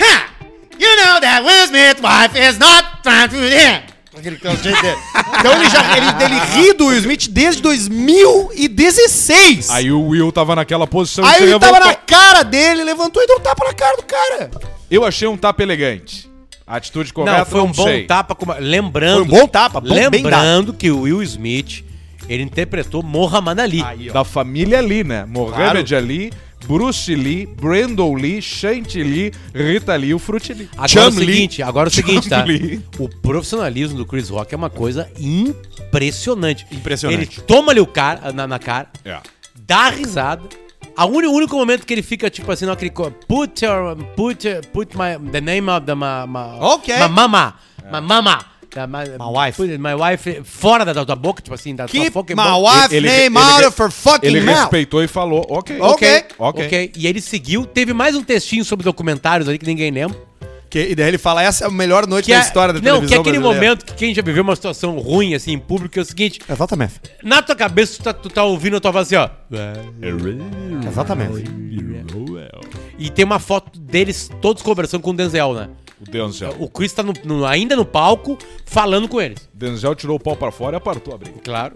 Ha! 0.00 0.26
You 0.76 0.96
know 1.04 1.20
that 1.20 1.44
Will 1.46 1.66
Smith's 1.68 2.02
wife 2.02 2.36
is 2.36 2.58
not 2.58 2.84
trying 3.04 3.28
to 3.28 3.36
him. 3.36 3.94
Aquele 4.16 4.36
que 4.36 4.46
é 4.46 4.50
o 4.50 4.56
jeito 4.56 4.80
dele. 4.80 4.96
Então 5.38 5.52
ele 5.52 5.68
já 5.68 5.96
ele, 5.96 6.06
ele 6.24 6.40
ri 6.54 6.72
do 6.72 6.86
Will 6.86 6.98
Smith 6.98 7.28
desde 7.28 7.60
2016. 7.60 9.70
Aí 9.70 9.92
o 9.92 10.00
Will 10.08 10.32
tava 10.32 10.56
naquela 10.56 10.86
posição 10.86 11.24
Aí 11.24 11.42
ele 11.42 11.58
tava 11.58 11.80
na 11.80 11.94
cara 11.94 12.42
dele, 12.42 12.82
levantou 12.82 13.22
e 13.22 13.26
deu 13.26 13.36
um 13.36 13.40
tapa 13.40 13.66
na 13.66 13.74
cara 13.74 13.96
do 13.96 14.02
cara. 14.04 14.50
Eu 14.90 15.04
achei 15.04 15.28
um 15.28 15.36
tapa 15.36 15.62
elegante. 15.62 16.30
A 16.66 16.76
atitude 16.76 17.12
correta, 17.12 17.38
não, 17.38 17.46
foi 17.46 17.60
um 17.60 17.70
bom 17.70 17.84
sei. 17.84 18.06
tapa. 18.06 18.34
Com... 18.34 18.46
uma- 18.46 18.56
Lembrando. 18.58 19.26
Foi 19.26 19.38
um 19.38 19.40
bom 19.40 19.46
tapa, 19.46 19.80
bom- 19.80 19.94
bem 19.94 20.08
Lembrando 20.22 20.72
que 20.72 20.90
o 20.90 21.02
Will 21.02 21.22
Smith, 21.22 21.84
ele 22.28 22.42
interpretou 22.42 23.02
Muhammad 23.02 23.58
Ali. 23.60 23.84
Da 24.12 24.24
família 24.24 24.78
Ali, 24.78 25.04
né? 25.04 25.24
Mohamed 25.26 25.94
Ali, 25.94 26.32
Bruce 26.66 27.14
Lee, 27.14 27.46
Brandon 27.46 28.14
Lee, 28.14 28.40
Shanti 28.42 29.02
Lee, 29.02 29.32
Rita 29.54 29.94
Lee 29.94 30.10
e 30.10 30.14
o 30.14 30.18
Fruit 30.18 30.52
Lee. 30.52 30.68
Agora 30.76 31.00
é 31.00 31.08
o 31.08 31.12
seguinte, 31.12 31.62
agora 31.62 31.88
é 31.88 31.90
o 31.90 31.92
seguinte, 31.94 32.28
tá? 32.28 32.44
O 32.98 33.08
profissionalismo 33.08 33.96
do 33.98 34.04
Chris 34.06 34.28
Rock 34.30 34.52
é 34.52 34.56
uma 34.56 34.70
coisa 34.70 35.08
impressionante. 35.18 36.66
Impressionante. 36.72 37.38
Ele 37.38 37.46
toma 37.46 37.72
ali 37.72 37.80
o 37.80 37.86
cara 37.86 38.32
na, 38.32 38.46
na 38.46 38.58
cara, 38.58 38.88
É. 39.04 39.18
dá 39.54 39.90
risada. 39.90 40.42
A 40.96 41.04
uni- 41.04 41.26
O 41.26 41.32
único 41.32 41.54
momento 41.56 41.84
que 41.86 41.92
ele 41.92 42.02
fica, 42.02 42.30
tipo 42.30 42.50
assim, 42.50 42.64
co- 42.94 43.10
Put 43.28 43.64
your. 43.64 43.94
Put, 44.16 44.48
your- 44.48 44.66
put 44.68 44.96
my, 44.96 45.30
the 45.30 45.40
name 45.42 45.70
of 45.70 45.84
the 45.84 45.94
ma, 45.94 46.26
ma, 46.26 46.56
Ok. 46.74 46.94
My 46.96 47.08
mama. 47.08 47.54
My 47.92 48.00
mama. 48.00 48.44
My, 48.84 49.04
My 49.18 49.46
wife. 49.46 49.62
My 49.78 49.94
wife 49.94 50.42
fora 50.44 50.84
da, 50.84 51.04
tua 51.04 51.14
boca, 51.14 51.40
tipo 51.40 51.54
assim, 51.54 51.74
da 51.74 51.86
tua 51.86 51.92
Keep 52.00 52.12
fucking 52.12 52.34
my 52.34 52.42
boca. 52.42 52.56
wife 52.82 52.94
Ele- 52.96 53.08
name 53.08 53.36
ele- 53.36 53.38
out 53.38 53.58
ele- 53.60 53.66
of 53.68 53.80
her 53.82 53.90
fucking 53.92 54.26
Ele 54.26 54.40
mouth. 54.40 54.56
respeitou 54.58 55.02
e 55.04 55.06
falou, 55.08 55.46
ok. 55.48 55.80
Ok. 55.80 56.24
Ok. 56.38 56.66
ok. 56.66 56.92
E 56.96 57.06
ele 57.06 57.20
seguiu. 57.20 57.64
Teve 57.64 57.92
mais 57.92 58.16
um 58.16 58.22
textinho 58.24 58.64
sobre 58.64 58.82
documentários 58.84 59.48
ali 59.48 59.56
que 59.58 59.66
ninguém 59.66 59.90
lembra. 59.92 60.18
Que, 60.68 60.80
e 60.80 60.94
daí 60.96 61.06
ele 61.06 61.16
fala, 61.18 61.44
essa 61.44 61.64
é 61.64 61.68
a 61.68 61.70
melhor 61.70 62.08
noite 62.08 62.24
Que 62.26 62.32
da 62.32 62.38
é, 62.38 62.40
história 62.40 62.74
da 62.74 62.80
não, 62.80 62.82
que 62.82 62.88
é 62.88 62.90
televisão 63.08 63.20
aquele 63.20 63.38
brasileira. 63.38 63.66
momento 63.70 63.84
que 63.86 63.94
quem 63.94 64.12
já 64.12 64.20
viveu 64.20 64.42
uma 64.42 64.56
situação 64.56 64.98
ruim, 64.98 65.32
assim, 65.32 65.52
em 65.52 65.58
público, 65.60 65.96
é 65.96 66.02
o 66.02 66.04
seguinte: 66.04 66.40
Exatamente. 66.50 66.94
na 67.22 67.40
tua 67.40 67.54
cabeça 67.54 67.98
tu 67.98 68.02
tá, 68.02 68.12
tu 68.12 68.28
tá 68.28 68.42
ouvindo 68.42 68.76
a 68.76 68.80
tua 68.80 68.90
voz 68.90 69.06
assim, 69.06 69.14
ó. 69.14 69.28
Exatamente. 70.88 71.44
E 72.98 73.10
tem 73.10 73.24
uma 73.24 73.38
foto 73.38 73.78
deles 73.78 74.30
todos 74.40 74.62
conversando 74.62 75.02
com 75.02 75.10
o 75.10 75.14
Denzel, 75.14 75.54
né? 75.54 75.68
O 76.00 76.10
Denzel. 76.10 76.54
O 76.58 76.68
Chris 76.68 76.92
tá 76.92 77.02
no- 77.02 77.14
no- 77.24 77.44
ainda 77.46 77.74
no 77.74 77.84
palco 77.84 78.36
falando 78.66 79.08
com 79.08 79.20
eles. 79.20 79.48
Denzel 79.54 79.94
tirou 79.94 80.16
o 80.16 80.20
pau 80.20 80.36
pra 80.36 80.50
fora 80.52 80.76
e 80.76 80.78
apartou 80.78 81.14
a 81.14 81.18
briga. 81.18 81.38
Claro. 81.42 81.74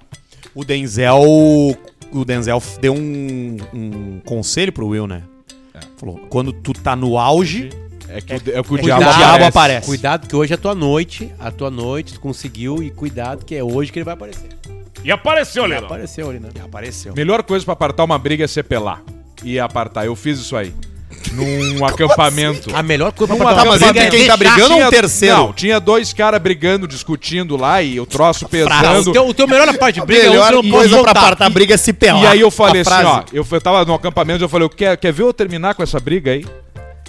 O 0.54 0.64
Denzel. 0.64 1.22
O 2.12 2.24
Denzel 2.24 2.62
deu 2.80 2.92
um, 2.94 3.56
um 3.72 4.20
conselho 4.24 4.72
pro 4.72 4.88
Will, 4.88 5.06
né? 5.06 5.22
Falou: 5.96 6.18
quando 6.28 6.52
tu 6.52 6.72
tá 6.72 6.94
no 6.96 7.16
auge, 7.18 7.70
É 8.08 8.20
que, 8.20 8.32
o, 8.32 8.36
é 8.36 8.62
que 8.62 8.74
o 8.74 8.78
diabo, 8.78 9.04
O 9.04 9.14
diabo 9.16 9.44
aparece. 9.44 9.86
Cuidado 9.86 10.26
que 10.26 10.34
hoje 10.34 10.52
é 10.52 10.56
a 10.56 10.58
tua 10.58 10.74
noite. 10.74 11.32
A 11.38 11.50
tua 11.50 11.70
noite, 11.70 12.14
tu 12.14 12.20
conseguiu. 12.20 12.82
E 12.82 12.90
cuidado 12.90 13.44
que 13.44 13.54
é 13.54 13.62
hoje 13.62 13.92
que 13.92 13.98
ele 13.98 14.04
vai 14.04 14.14
aparecer. 14.14 14.48
E 15.04 15.10
apareceu, 15.12 15.64
Leandro. 15.64 15.86
Apareceu 15.86 16.28
ali, 16.28 16.40
né? 16.40 16.48
apareceu. 16.62 17.14
Melhor 17.14 17.42
coisa 17.42 17.64
pra 17.64 17.72
apartar 17.72 18.04
uma 18.04 18.18
briga 18.18 18.44
é 18.44 18.46
ser 18.46 18.64
pelar. 18.64 19.02
E 19.44 19.58
apartar. 19.58 20.04
Eu 20.04 20.14
fiz 20.16 20.38
isso 20.40 20.56
aí. 20.56 20.74
Num 21.32 21.84
acampamento. 21.84 22.74
A 22.74 22.82
melhor 22.82 23.12
coisa 23.12 23.32
Numa- 23.34 23.44
pra 23.52 23.62
Tá, 23.62 23.64
mas 23.64 23.82
entre 23.82 24.10
quem 24.10 24.26
tá 24.26 24.36
brigando 24.36 24.62
ou 24.64 24.70
um 24.72 24.74
Tinha- 24.76 24.90
terceiro? 24.90 25.36
Não, 25.36 25.52
tinha 25.52 25.78
dois 25.80 26.12
caras 26.12 26.40
brigando, 26.40 26.86
discutindo 26.88 27.56
lá 27.56 27.82
e 27.82 28.00
o 28.00 28.06
troço 28.06 28.48
pesando. 28.48 29.10
o, 29.10 29.12
teu, 29.12 29.28
o 29.28 29.34
teu 29.34 29.46
melhor 29.46 29.72
parte 29.76 30.00
de 30.00 30.06
briga 30.06 30.26
é 30.26 30.28
melhor 30.30 30.54
um 30.54 30.60
que 30.62 30.68
não 30.68 30.78
coisa 30.78 31.02
pra 31.02 31.10
apartar 31.12 31.46
a 31.46 31.50
briga 31.50 31.74
é 31.74 31.76
se 31.76 31.92
pelar. 31.92 32.22
E 32.22 32.26
aí 32.26 32.40
eu 32.40 32.50
falei 32.50 32.82
A 32.86 32.96
assim, 32.96 33.04
ó, 33.06 33.22
eu, 33.32 33.46
eu 33.50 33.60
tava 33.60 33.84
no 33.84 33.94
acampamento, 33.94 34.42
eu 34.42 34.48
falei, 34.48 34.68
quer, 34.68 34.96
quer 34.96 35.12
ver 35.12 35.22
eu 35.24 35.32
terminar 35.32 35.74
com 35.74 35.82
essa 35.82 35.98
briga 36.00 36.32
aí? 36.32 36.44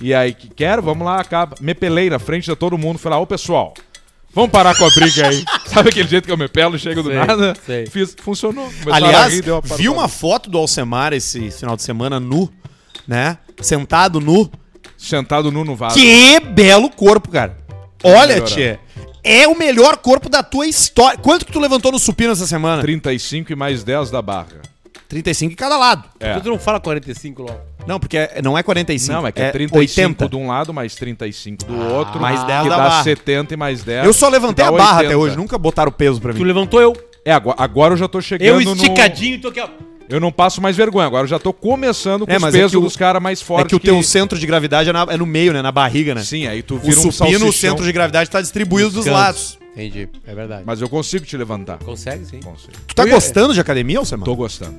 E 0.02 0.14
aí, 0.14 0.34
que 0.34 0.50
quero, 0.50 0.82
vamos 0.82 1.06
lá, 1.06 1.20
acaba. 1.22 1.56
Me 1.62 1.74
pelei 1.76 2.10
na 2.10 2.18
frente 2.20 2.46
de 2.46 2.56
todo 2.56 2.78
mundo, 2.78 2.98
falei, 2.98 3.18
ah, 3.20 3.22
ô 3.22 3.28
pessoal, 3.28 3.74
vamos 4.34 4.50
parar 4.52 4.76
com 4.76 4.84
a 4.86 4.90
briga 4.90 5.28
aí. 5.30 5.44
Sabe 5.68 5.90
aquele 5.90 6.08
jeito 6.10 6.26
que 6.26 6.32
eu 6.32 6.38
me 6.38 6.48
pelo, 6.48 6.78
chego 6.80 7.04
do 7.04 7.10
Sei, 7.10 7.18
nada? 7.20 7.56
sei. 7.66 7.86
Fiz, 7.86 8.16
funcionou. 8.20 8.66
Começaram 8.84 8.94
a 8.94 9.10
Aliás, 9.10 9.34
rir, 9.34 9.42
deu 9.44 9.56
uma 9.64 9.78
vi 9.78 9.88
uma 9.90 10.08
foto 10.08 10.50
do 10.50 10.58
Alcemar 10.58 11.14
esse 11.14 11.52
final 11.52 11.76
de 11.76 11.84
semana 11.84 12.20
nu, 12.20 12.52
né? 13.08 13.38
Sentado 13.62 14.20
nu. 14.20 14.50
Sentado 14.98 15.52
nu 15.52 15.64
no 15.64 15.76
vaso. 15.76 15.96
Que 15.96 16.40
belo 16.40 16.90
corpo, 16.90 17.30
cara. 17.30 17.58
Olha, 18.04 18.42
tia. 18.42 18.80
É 19.24 19.48
o 19.48 19.58
melhor 19.58 19.98
corpo 19.98 20.28
da 20.30 20.42
tua 20.42 20.66
história. 20.66 21.18
Quanto 21.20 21.46
que 21.46 21.52
tu 21.52 21.60
levantou 21.60 21.92
no 21.92 22.00
supino 22.00 22.32
essa 22.32 22.48
semana? 22.48 22.82
35 22.82 23.52
e 23.52 23.56
mais 23.56 23.84
10 23.84 24.10
da 24.10 24.22
barra. 24.22 24.48
35 25.08 25.54
em 25.54 25.56
cada 25.56 25.78
lado. 25.78 26.06
É. 26.20 26.40
Tu 26.40 26.50
não 26.50 26.58
fala 26.58 26.80
45 26.80 27.44
logo. 27.44 27.60
Não, 27.86 28.00
porque 28.00 28.18
é- 28.18 28.42
não 28.42 28.58
é 28.58 28.64
45. 28.64 29.14
Não, 29.14 29.28
é 29.28 29.32
que 29.32 29.42
é, 29.42 29.52
35 29.52 29.78
80. 29.80 30.30
de 30.30 30.36
um 30.36 30.48
lado, 30.48 30.74
mais 30.74 30.96
35 30.96 31.66
do 31.66 31.78
outro. 31.94 32.20
mais 32.20 32.44
10 32.46 32.64
que 32.64 32.70
da 32.70 32.78
dá 32.78 32.84
barra. 32.84 33.04
70 33.04 33.54
e 33.54 33.58
mais 33.58 33.84
10. 33.84 34.06
Eu 34.06 34.14
só 34.14 34.30
levantei 34.30 34.64
que 34.66 34.70
a 34.70 34.72
barra 34.72 34.98
80. 35.00 35.08
até 35.08 35.18
hoje. 35.18 35.36
Nunca 35.36 35.58
botaram 35.58 35.92
peso 35.92 36.20
pra 36.22 36.32
Tu 36.34 36.40
mim. 36.40 36.46
levantou 36.46 36.82
eu. 36.82 36.94
É, 37.26 37.32
agora, 37.34 37.56
agora 37.60 37.94
eu 37.94 37.98
já 37.98 38.08
tô 38.08 38.20
chegando 38.22 38.48
Eu 38.48 38.62
no... 38.62 38.74
esticadinho 38.74 39.36
e 39.36 39.38
tô 39.40 39.50
aqui, 39.50 39.60
ó. 39.60 39.68
Eu 40.12 40.20
não 40.20 40.32
passo 40.32 40.62
mais 40.62 40.76
vergonha, 40.76 41.08
agora 41.08 41.24
eu 41.24 41.28
já 41.28 41.40
tô 41.40 41.54
começando 41.54 42.26
com 42.26 42.32
É, 42.32 42.38
os 42.38 42.44
é 42.44 42.52
pesos 42.52 42.72
que 42.72 42.78
o- 42.78 42.82
dos 42.82 42.96
caras 42.98 43.22
mais 43.22 43.42
fortes. 43.42 43.66
É 43.66 43.70
que 43.70 43.76
o 43.76 43.80
teu 43.80 44.02
centro 44.04 44.38
de 44.38 44.46
gravidade 44.46 44.90
é, 44.90 44.94
na- 44.94 45.08
é 45.10 45.18
no 45.18 45.26
meio, 45.26 45.54
né? 45.54 45.62
Na 45.62 45.72
barriga, 45.72 46.14
né? 46.14 46.24
Sim, 46.24 46.48
aí 46.48 46.62
tu 46.62 46.76
O 46.76 46.80
vira 46.80 47.00
um 47.00 47.12
supino, 47.12 47.48
o 47.48 47.54
centro 47.54 47.84
de 47.86 47.92
gravidade 47.92 48.30
tá 48.30 48.42
distribuído 48.42 48.90
dos 48.92 49.06
lados. 49.06 49.58
Entendi, 49.74 50.10
é 50.28 50.36
verdade. 50.36 50.64
Mas 50.66 50.82
eu 50.82 50.90
consigo 50.90 51.26
te 51.26 51.38
levantar. 51.38 51.78
Consegue, 51.80 52.26
sim. 52.26 52.40
Consigo. 52.42 52.74
Tu 52.88 52.94
tá 52.94 53.04
Eu 53.04 53.08
ia- 53.08 53.14
gostando 53.14 53.54
de 53.54 53.60
academia, 53.62 54.00
Alcemar? 54.00 54.26
Tô 54.26 54.36
gostando. 54.36 54.76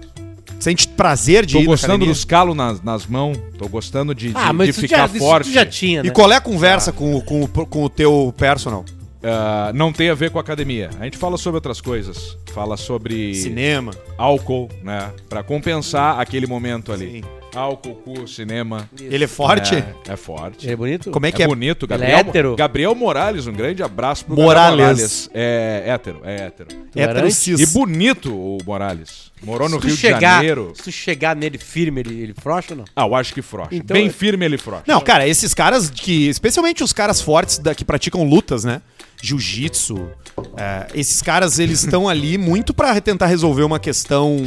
Sente 0.61 0.87
prazer 0.87 1.47
de 1.47 1.55
Tô 1.55 1.61
ir 1.61 1.63
na 1.63 1.67
gostando 1.67 2.05
dos 2.07 2.25
calos 2.25 2.55
nas, 2.55 2.83
nas 2.83 3.07
mãos. 3.07 3.37
Tô 3.59 3.67
gostando 3.69 4.15
de, 4.15 4.29
de, 4.29 4.35
Ah, 4.37 4.53
mas 4.53 4.67
de 4.67 4.71
isso 4.73 4.81
ficar 4.83 4.99
já, 4.99 5.07
isso 5.07 5.19
forte. 5.19 5.49
tu 5.49 5.53
já 5.55 5.65
tinha, 5.67 6.03
né? 6.03 6.09
E 6.09 6.13
qual 6.13 6.31
é 6.31 6.37
a 6.37 6.41
conversa 6.41 6.93
com, 6.93 7.17
o- 7.17 7.23
com, 7.23 7.43
o- 7.45 7.49
com 7.49 7.83
o 7.85 7.89
teu 7.89 8.33
personal? 8.37 8.85
Ah, 9.25 9.71
não 9.75 9.93
tem 9.93 10.11
a 10.11 10.15
ver 10.15 10.31
com 10.31 10.39
academia. 10.39 10.91
A 10.99 11.05
gente 11.05 11.17
fala 11.17 11.37
sobre 11.37 11.57
outras 11.57 11.81
coisas. 11.81 12.37
Fala 12.53 12.77
sobre 12.77 13.35
Cinema. 13.35 13.93
álcool, 14.19 14.69
né? 14.83 15.11
Pra 15.29 15.43
compensar 15.43 16.19
aquele 16.21 16.47
momento 16.47 16.93
ali. 16.93 17.11
Sim. 17.11 17.23
Álcool, 17.55 17.97
cu, 17.97 18.27
cinema. 18.27 18.89
Ele 18.99 19.25
é 19.25 19.29
forte? 19.29 19.75
É, 19.75 19.95
é 20.09 20.17
forte. 20.17 20.65
Ele 20.65 20.73
é 20.73 20.77
bonito? 20.77 21.11
Como 21.11 21.27
é 21.27 21.29
É, 21.29 21.33
que 21.33 21.43
é? 21.43 21.47
bonito, 21.47 21.85
Ele 21.85 21.93
é 21.93 21.99
Gabriel. 21.99 22.19
hétero? 22.19 22.57
Gabriel 22.57 22.95
Morales, 22.95 23.47
um 23.47 23.53
grande 23.53 23.83
abraço 23.83 24.25
pro 24.25 24.35
Morales. 24.35 24.71
Gabriel 24.71 24.87
Morales. 24.89 25.31
É 25.35 25.83
hétero, 25.87 26.21
é 26.25 26.35
hétero. 26.47 26.69
Hétero 26.97 27.31
cis. 27.31 27.61
E 27.61 27.67
bonito 27.67 28.35
o 28.35 28.57
Morales. 28.65 29.31
Morou 29.43 29.69
no 29.69 29.77
Rio 29.79 29.91
de 29.91 29.97
chegar, 29.99 30.37
Janeiro. 30.37 30.73
Se 30.77 30.85
tu 30.85 30.93
chegar 30.93 31.37
nele 31.37 31.59
firme, 31.59 32.01
ele, 32.01 32.23
ele 32.23 32.33
frouxa 32.35 32.73
ou 32.73 32.79
não? 32.79 32.85
Ah, 32.97 33.05
eu 33.07 33.15
acho 33.15 33.35
que 33.35 33.43
frouxa. 33.43 33.75
Então 33.75 33.95
Bem 33.95 34.07
é- 34.07 34.11
firme 34.11 34.47
ele 34.47 34.57
frouxa. 34.57 34.85
Não, 34.87 35.01
cara, 35.03 35.27
esses 35.29 35.53
caras 35.53 35.91
que. 35.91 36.29
Especialmente 36.29 36.83
os 36.83 36.93
caras 36.93 37.21
fortes 37.21 37.59
da- 37.59 37.75
que 37.75 37.85
praticam 37.85 38.23
lutas, 38.25 38.65
né? 38.65 38.81
Jiu-jitsu. 39.23 40.09
é, 40.57 40.87
esses 40.95 41.23
caras, 41.23 41.59
eles 41.59 41.83
estão 41.85 42.09
ali 42.09 42.37
muito 42.37 42.75
pra 42.75 43.01
tentar 43.01 43.27
resolver 43.27 43.63
uma 43.63 43.79
questão 43.79 44.43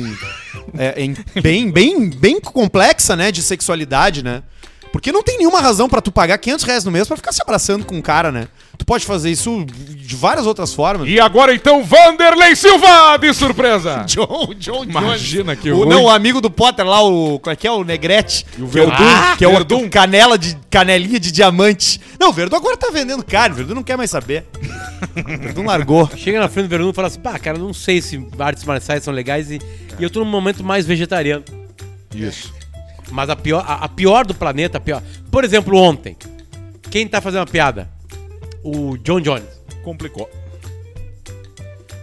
é, 0.78 1.02
em- 1.02 1.16
bem, 1.42 1.72
bem, 1.72 2.10
bem 2.10 2.40
complexa, 2.42 3.16
né? 3.16 3.32
De 3.32 3.42
sexualidade, 3.42 4.22
né? 4.24 4.44
Porque 4.92 5.12
não 5.12 5.24
tem 5.24 5.38
nenhuma 5.38 5.60
razão 5.62 5.88
pra 5.90 6.02
tu 6.02 6.12
pagar 6.12 6.38
500 6.38 6.66
reais 6.66 6.84
no 6.86 6.92
mês 6.92 7.08
pra 7.08 7.18
ficar 7.18 7.32
se 7.32 7.42
abraçando 7.42 7.86
com 7.86 7.96
um 7.96 8.02
cara, 8.02 8.32
né? 8.32 8.48
Tu 8.78 8.86
pode 8.86 9.06
fazer 9.06 9.32
isso 9.32 9.66
de 9.66 10.16
várias 10.16 10.46
outras 10.46 10.74
formas. 10.74 11.08
E 11.08 11.20
agora 11.20 11.54
então, 11.54 11.84
Vanderlei 11.84 12.56
Silva, 12.56 13.18
de 13.18 13.34
surpresa! 13.34 14.04
John, 14.08 14.54
John 14.58 14.84
Imagina 14.84 15.56
que 15.56 15.72
o, 15.72 15.78
ruim. 15.78 15.90
Não, 15.90 16.04
o 16.04 16.10
amigo 16.10 16.42
do 16.42 16.50
Potter 16.50 16.86
lá, 16.86 17.02
o. 17.02 17.40
Qual 17.40 17.52
é 17.52 17.56
que 17.56 17.68
é? 17.68 17.72
O 17.72 17.84
Negrete. 17.84 18.46
E 18.58 18.62
o 18.62 18.68
que 18.68 18.80
é 18.80 18.84
o 18.84 18.88
Verdun. 18.88 19.04
Dum, 19.04 19.36
que 19.38 19.46
é 19.46 19.48
o 19.48 19.52
Verdun. 19.52 19.90
canela 19.90 20.38
de, 20.38 20.58
canelinha 20.70 21.20
de 21.20 21.32
diamante. 21.32 22.00
Não, 22.20 22.30
o 22.30 22.34
Verdun 22.34 22.58
agora 22.58 22.78
tá 22.78 22.90
vendendo 22.92 23.24
carne. 23.24 23.54
O 23.54 23.58
Verdun 23.58 23.76
não 23.76 23.84
quer 23.84 23.98
mais 23.98 24.12
saber. 24.12 24.46
O 25.16 25.38
Verdun 25.38 25.66
largou. 25.66 26.10
Chega 26.18 26.40
na 26.40 26.50
frente 26.50 26.68
do 26.68 26.70
Verano 26.70 26.90
e 26.90 26.94
fala 26.94 27.08
assim, 27.08 27.20
pá, 27.20 27.38
cara, 27.40 27.58
não 27.58 27.74
sei 27.74 28.02
se 28.02 28.24
artes 28.38 28.64
marciais 28.64 29.04
são 29.04 29.14
legais 29.14 29.50
e, 29.52 29.60
e 29.98 30.04
eu 30.04 30.10
tô 30.10 30.20
num 30.20 30.30
momento 30.30 30.64
mais 30.64 30.86
vegetariano. 30.86 31.44
Isso. 32.14 32.54
Mas 33.12 33.30
a 33.30 33.36
pior, 33.36 33.64
a, 33.68 33.86
a 33.86 33.90
pior 33.90 34.26
do 34.26 34.34
planeta, 34.34 34.78
a 34.78 34.82
pior. 34.82 35.02
Por 35.32 35.44
exemplo, 35.44 35.78
ontem, 35.78 36.16
quem 36.90 37.08
tá 37.08 37.22
fazendo 37.22 37.42
uma 37.42 37.46
piada? 37.46 37.95
O 38.66 38.98
John 38.98 39.22
Jones. 39.22 39.44
Complicou. 39.84 40.28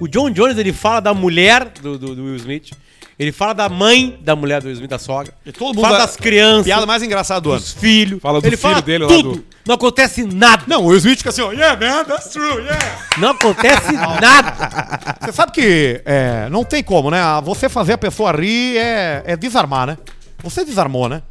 O 0.00 0.06
John 0.08 0.30
Jones, 0.30 0.56
ele 0.58 0.72
fala 0.72 1.00
da 1.00 1.12
mulher 1.14 1.64
do, 1.80 1.98
do- 1.98 2.14
do 2.14 2.24
Will 2.24 2.36
Smith. 2.36 2.70
Ele 3.18 3.30
fala 3.30 3.52
da 3.52 3.68
mãe 3.68 4.18
da 4.22 4.34
mulher 4.34 4.60
do 4.60 4.66
Will 4.66 4.74
Smith, 4.74 4.90
da 4.90 4.98
sogra. 4.98 5.32
E 5.46 5.52
todo 5.52 5.80
fala 5.80 5.98
dá- 5.98 6.06
das 6.06 6.16
crianças, 6.16 6.64
Piada 6.64 6.86
mais 6.86 7.02
engraçada 7.02 7.40
do 7.40 7.50
ano. 7.50 7.60
dos 7.60 7.72
filhos. 7.72 8.20
Fala 8.20 8.40
do 8.40 8.46
ele 8.46 8.56
filho 8.56 8.70
fala 8.70 8.82
dele 8.82 9.04
lá 9.04 9.08
tudo. 9.10 9.32
do- 9.36 9.44
Não 9.66 9.74
acontece 9.76 10.24
nada. 10.24 10.64
Não, 10.66 10.82
o 10.82 10.86
Will 10.86 10.98
Smith 10.98 11.18
fica 11.18 11.30
assim, 11.30 11.42
ó. 11.42 11.52
Yeah, 11.52 11.78
man, 11.78 12.04
that's 12.04 12.30
true, 12.32 12.62
yeah. 12.62 12.98
Não 13.18 13.30
acontece 13.30 13.92
nada. 13.94 15.16
Você 15.20 15.32
sabe 15.32 15.52
que 15.52 16.00
é, 16.04 16.48
não 16.50 16.64
tem 16.64 16.82
como, 16.82 17.10
né? 17.10 17.20
Você 17.44 17.68
fazer 17.68 17.92
a 17.92 17.98
pessoa 17.98 18.32
rir 18.32 18.76
é, 18.78 19.22
é 19.26 19.36
desarmar, 19.36 19.86
né? 19.86 19.98
Você 20.42 20.64
desarmou, 20.64 21.08
né? 21.08 21.22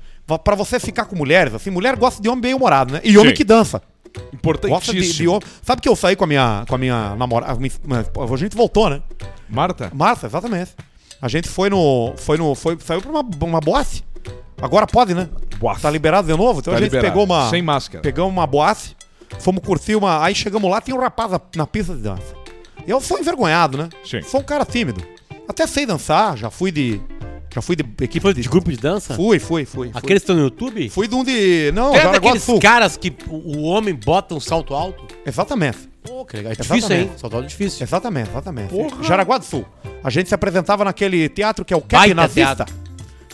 Pra 0.46 0.56
você 0.56 0.80
ficar 0.80 1.06
com 1.06 1.16
mulheres, 1.16 1.54
assim, 1.54 1.70
mulher 1.70 1.96
gosta 1.98 2.22
de 2.22 2.30
homem 2.30 2.42
bem 2.42 2.54
humorado, 2.54 2.94
né? 2.94 3.02
E 3.04 3.18
homem 3.18 3.32
Sim. 3.32 3.36
que 3.36 3.44
dança. 3.44 3.82
De, 4.14 4.36
Importantíssimo. 4.36 5.40
de. 5.40 5.46
Sabe 5.64 5.82
que 5.82 5.88
eu 5.90 5.96
saí 5.96 6.16
com 6.16 6.24
a 6.24 6.28
minha, 6.28 6.66
com 6.68 6.76
a 6.76 6.78
minha 6.78 7.16
namorada. 7.16 7.58
A 7.60 8.38
gente 8.38 8.56
voltou, 8.56 8.90
né? 8.90 9.02
Marta? 9.50 9.92
Marta, 9.94 10.28
exatamente. 10.28 10.72
A 11.22 11.28
gente 11.28 11.48
foi 11.48 11.70
no. 11.70 12.14
Foi 12.18 12.38
no. 12.38 12.54
Foi, 12.56 12.78
saiu 12.80 13.02
pra 13.02 13.12
uma, 13.12 13.22
uma 13.22 13.60
boate. 13.60 14.04
Agora 14.62 14.86
pode, 14.86 15.14
né? 15.14 15.30
Boate. 15.58 15.82
Tá 15.82 15.90
liberado 15.90 16.28
de 16.28 16.36
novo. 16.38 16.60
Então 16.60 16.72
Tá 16.74 16.78
a 16.78 16.82
gente 16.82 16.90
liberado. 16.92 17.12
pegou 17.14 17.24
uma. 17.26 17.50
Sem 17.50 17.62
máscara. 17.62 18.02
Pegamos 18.02 18.32
uma 18.32 18.46
boate. 18.46 18.96
Fomos 19.40 19.64
curtir 19.64 19.96
uma. 19.96 20.24
Aí 20.24 20.36
chegamos 20.36 20.70
lá, 20.70 20.82
tinha 20.82 20.96
um 20.96 21.00
rapaz 21.00 21.32
na, 21.32 21.42
na 21.56 21.68
pista 21.68 21.96
de 21.96 22.02
dança. 22.02 22.36
Eu 22.88 23.00
sou 23.00 23.20
envergonhado, 23.20 23.78
né? 23.78 23.90
Sim. 24.04 24.22
Sou 24.24 24.42
um 24.42 24.44
cara 24.44 24.66
tímido. 24.66 25.02
Até 25.48 25.66
sei 25.68 25.86
dançar, 25.86 26.36
já 26.38 26.50
fui 26.50 26.72
de. 26.72 27.00
Já 27.54 27.62
fui 27.62 27.76
de 27.76 27.84
equipe 28.02 28.20
Foi 28.22 28.34
de 28.34 28.42
grupo 28.48 28.72
de 28.72 28.78
dança? 28.78 29.14
Fui, 29.14 29.38
fui, 29.38 29.66
fui. 29.66 29.90
fui. 29.90 29.92
Aqueles 29.94 30.24
que 30.24 30.32
estão 30.32 30.36
no 30.38 30.44
YouTube? 30.44 30.90
Fui 30.90 31.08
de 31.08 31.16
um 31.16 31.24
de. 31.24 31.72
Não, 31.74 31.94
É 31.94 32.06
do 32.06 32.12
daqueles 32.14 32.44
Sul. 32.44 32.60
caras 32.60 32.96
que 32.96 33.14
o, 33.28 33.64
homem 33.64 33.94
bota 33.94 34.34
um 34.34 34.40
salto 34.40 34.74
alto? 34.74 35.04
Exatamente. 35.26 35.78
Pô, 36.04 36.24
que 36.26 36.38
legal. 36.38 36.54
É 36.54 36.56
difícil, 36.56 36.76
Exatamente. 36.78 37.10
hein? 37.10 37.12
Salto 37.18 37.34
alto 37.36 37.46
é 37.46 37.48
difícil. 37.50 37.84
Exatamente, 37.84 38.30
exatamente. 38.30 38.70
Porra. 38.70 39.04
Jaraguá 39.04 39.38
do 39.38 39.44
Sul. 39.46 39.66
A 40.04 40.10
gente 40.10 40.30
se 40.30 40.34
apresentava 40.36 40.86
naquele 40.86 41.28
teatro 41.28 41.66
que 41.66 41.74
é 41.74 41.78
o 41.78 41.82
Cap 41.82 41.94
Baita 41.94 42.16
Nazista. 42.16 42.56
teatro. 42.66 42.76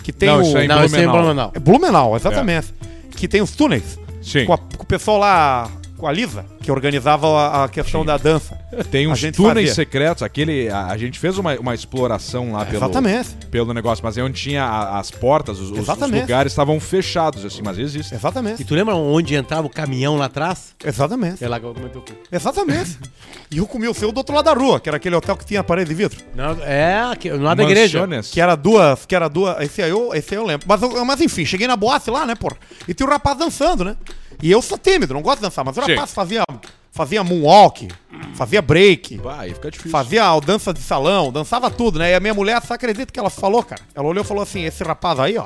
Que 0.04 0.12
tem 0.12 0.30
Não, 0.30 0.40
o. 0.40 0.42
isso 0.42 0.58
aí 0.58 0.68
Não, 0.68 0.84
esse 0.84 0.96
é 0.96 1.00
em 1.00 1.04
Blumenau. 1.04 1.22
Blumenau. 1.24 1.52
É 1.54 1.60
Blumenau, 1.60 2.16
exatamente. 2.16 2.74
Que 3.12 3.28
tem 3.28 3.42
os 3.42 3.52
túneis. 3.52 4.00
Sim. 4.22 4.46
Com, 4.46 4.54
a- 4.54 4.58
com 4.58 4.84
o 4.84 4.86
pessoal 4.86 5.18
lá, 5.20 5.72
com 5.98 6.08
a 6.08 6.12
Lisa, 6.12 6.46
que 6.62 6.72
organizava 6.72 7.28
a, 7.28 7.64
a 7.66 7.70
questão 7.70 8.06
da 8.06 8.18
dança. 8.18 8.58
Tem 8.92 9.08
uns 9.08 9.18
gente 9.20 9.36
túneis 9.36 9.70
fazia. 9.70 9.74
secretos, 9.74 10.22
aquele. 10.24 10.70
A, 10.70 10.88
a 10.88 10.98
gente 10.98 11.18
fez 11.20 11.38
uma, 11.38 11.56
uma 11.56 11.74
exploração 11.74 12.52
lá 12.54 12.64
pelo, 12.66 12.78
Exatamente. 12.78 13.30
pelo 13.50 13.74
negócio, 13.74 14.04
mas 14.06 14.18
aí 14.18 14.24
onde 14.24 14.40
tinha 14.40 14.64
a- 14.64 15.00
as 15.00 15.10
portas, 15.10 15.60
os, 15.60 15.72
os- 15.72 15.88
lugares 15.88 16.52
estavam 16.52 16.80
fechados, 16.80 17.44
assim, 17.44 17.62
mas 17.64 17.78
existe. 17.80 18.14
E 18.14 18.18
Exatamente. 18.18 18.64
tu 18.64 18.76
lembra 18.76 18.96
onde 18.96 19.36
entrava 19.36 19.66
o 19.66 19.70
caminhão 19.70 20.16
lá 20.18 20.26
atrás? 20.26 20.76
Exatamente. 20.86 21.44
É 21.44 21.48
lá 21.48 21.60
que 21.60 21.66
eu 21.66 21.74
comentei. 21.74 22.02
Exatamente. 22.32 22.98
e 23.50 23.58
eu 23.58 23.66
comi 23.66 23.88
o 23.88 23.94
seu 23.94 24.12
do 24.12 24.18
outro 24.18 24.36
lado 24.36 24.46
da 24.46 24.54
rua, 24.54 24.80
que 24.80 24.90
era 24.90 24.98
aquele 24.98 25.16
hotel 25.16 25.36
que 25.36 25.46
tinha 25.46 25.64
parede 25.64 25.90
de 25.90 25.96
vidro. 25.96 26.20
Não, 26.36 26.52
é, 26.64 27.00
aqui, 27.12 27.30
lá 27.32 27.54
da 27.56 27.64
igreja. 27.64 28.08
Que 28.32 28.40
era 28.40 28.56
duas, 28.56 29.06
que 29.06 29.16
era 29.16 29.28
duas. 29.28 29.60
Esse 29.62 29.82
aí 29.82 29.90
eu, 29.90 30.14
esse 30.14 30.34
aí 30.36 30.40
eu 30.40 30.46
lembro. 30.46 30.68
Mas, 30.68 30.82
mas 31.06 31.22
enfim, 31.22 31.46
cheguei 31.46 31.68
na 31.68 31.76
boate 31.76 32.10
lá, 32.12 32.26
né, 32.26 32.36
pô? 32.36 32.52
E 32.88 32.94
tinha 32.94 33.08
o 33.08 33.10
rapaz 33.10 33.38
dançando, 33.38 33.84
né? 33.84 33.96
E 34.42 34.52
eu 34.52 34.62
sou 34.62 34.78
tímido, 34.78 35.14
não 35.14 35.22
gosto 35.22 35.38
de 35.38 35.44
dançar, 35.44 35.66
mas 35.66 35.78
o 35.78 35.82
Sim. 35.82 35.94
rapaz 35.94 36.14
fazia, 36.14 36.44
fazia 36.92 37.24
moonwalk, 37.24 37.88
fazia 38.36 38.62
break, 38.62 39.20
aí 39.38 39.54
fica 39.54 39.72
difícil. 39.72 39.92
fazia 39.92 40.30
a 40.30 40.40
dança 40.40 40.74
de 40.74 40.82
salão, 40.82 41.32
dançava 41.32 41.72
tudo, 41.72 41.98
né? 41.98 42.12
E 42.12 42.14
a 42.16 42.20
minha 42.20 42.34
mulher, 42.34 42.62
você 42.62 42.74
acredita 42.74 43.12
que 43.12 43.20
ela 43.20 43.30
falou, 43.32 43.64
cara? 43.64 43.82
Ela 43.96 44.08
olhou 44.08 44.24
e 44.24 44.28
falou 44.28 44.44
assim: 44.44 44.64
esse 44.64 44.84
rapaz 44.84 45.20
aí, 45.20 45.38
ó. 45.38 45.46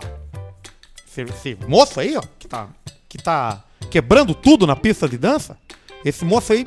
Esse, 1.08 1.22
esse 1.22 1.58
moço 1.68 2.00
aí, 2.00 2.18
ó, 2.18 2.22
que 2.38 2.48
tá, 2.48 2.68
que 3.08 3.18
tá 3.18 3.64
quebrando 3.90 4.34
tudo 4.34 4.68
na 4.68 4.76
pista 4.76 5.08
de 5.08 5.18
dança. 5.18 5.58
Esse 6.04 6.26
moço 6.26 6.52
aí, 6.52 6.66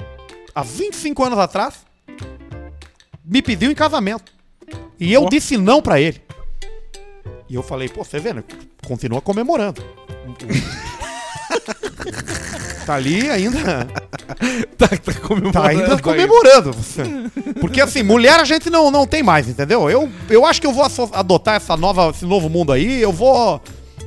há 0.54 0.62
25 0.62 1.24
anos 1.24 1.38
atrás, 1.38 1.74
me 3.24 3.42
pediu 3.42 3.70
em 3.70 3.74
casamento. 3.74 4.32
E 4.98 5.12
eu 5.12 5.24
Ó. 5.24 5.28
disse 5.28 5.56
não 5.56 5.82
pra 5.82 6.00
ele. 6.00 6.22
E 7.48 7.54
eu 7.54 7.62
falei, 7.62 7.88
pô, 7.88 8.04
você 8.04 8.18
vê, 8.18 8.32
né? 8.32 8.44
Continua 8.86 9.20
comemorando. 9.20 9.82
Tá 12.86 12.94
ali 12.94 13.28
ainda. 13.30 13.86
tá, 14.76 14.88
tá 14.88 15.12
comemorando. 15.20 15.52
Tá 15.52 15.68
ainda 15.68 15.98
comemorando. 15.98 16.76
Porque 17.60 17.80
assim, 17.80 18.02
mulher 18.02 18.38
a 18.40 18.44
gente 18.44 18.70
não, 18.70 18.90
não 18.90 19.06
tem 19.06 19.22
mais, 19.22 19.48
entendeu? 19.48 19.88
Eu, 19.90 20.10
eu 20.28 20.44
acho 20.44 20.60
que 20.60 20.66
eu 20.66 20.72
vou 20.72 20.84
adotar 21.12 21.56
essa 21.56 21.76
nova, 21.76 22.10
esse 22.10 22.24
novo 22.24 22.48
mundo 22.48 22.72
aí. 22.72 23.00
Eu 23.00 23.12
vou. 23.12 23.60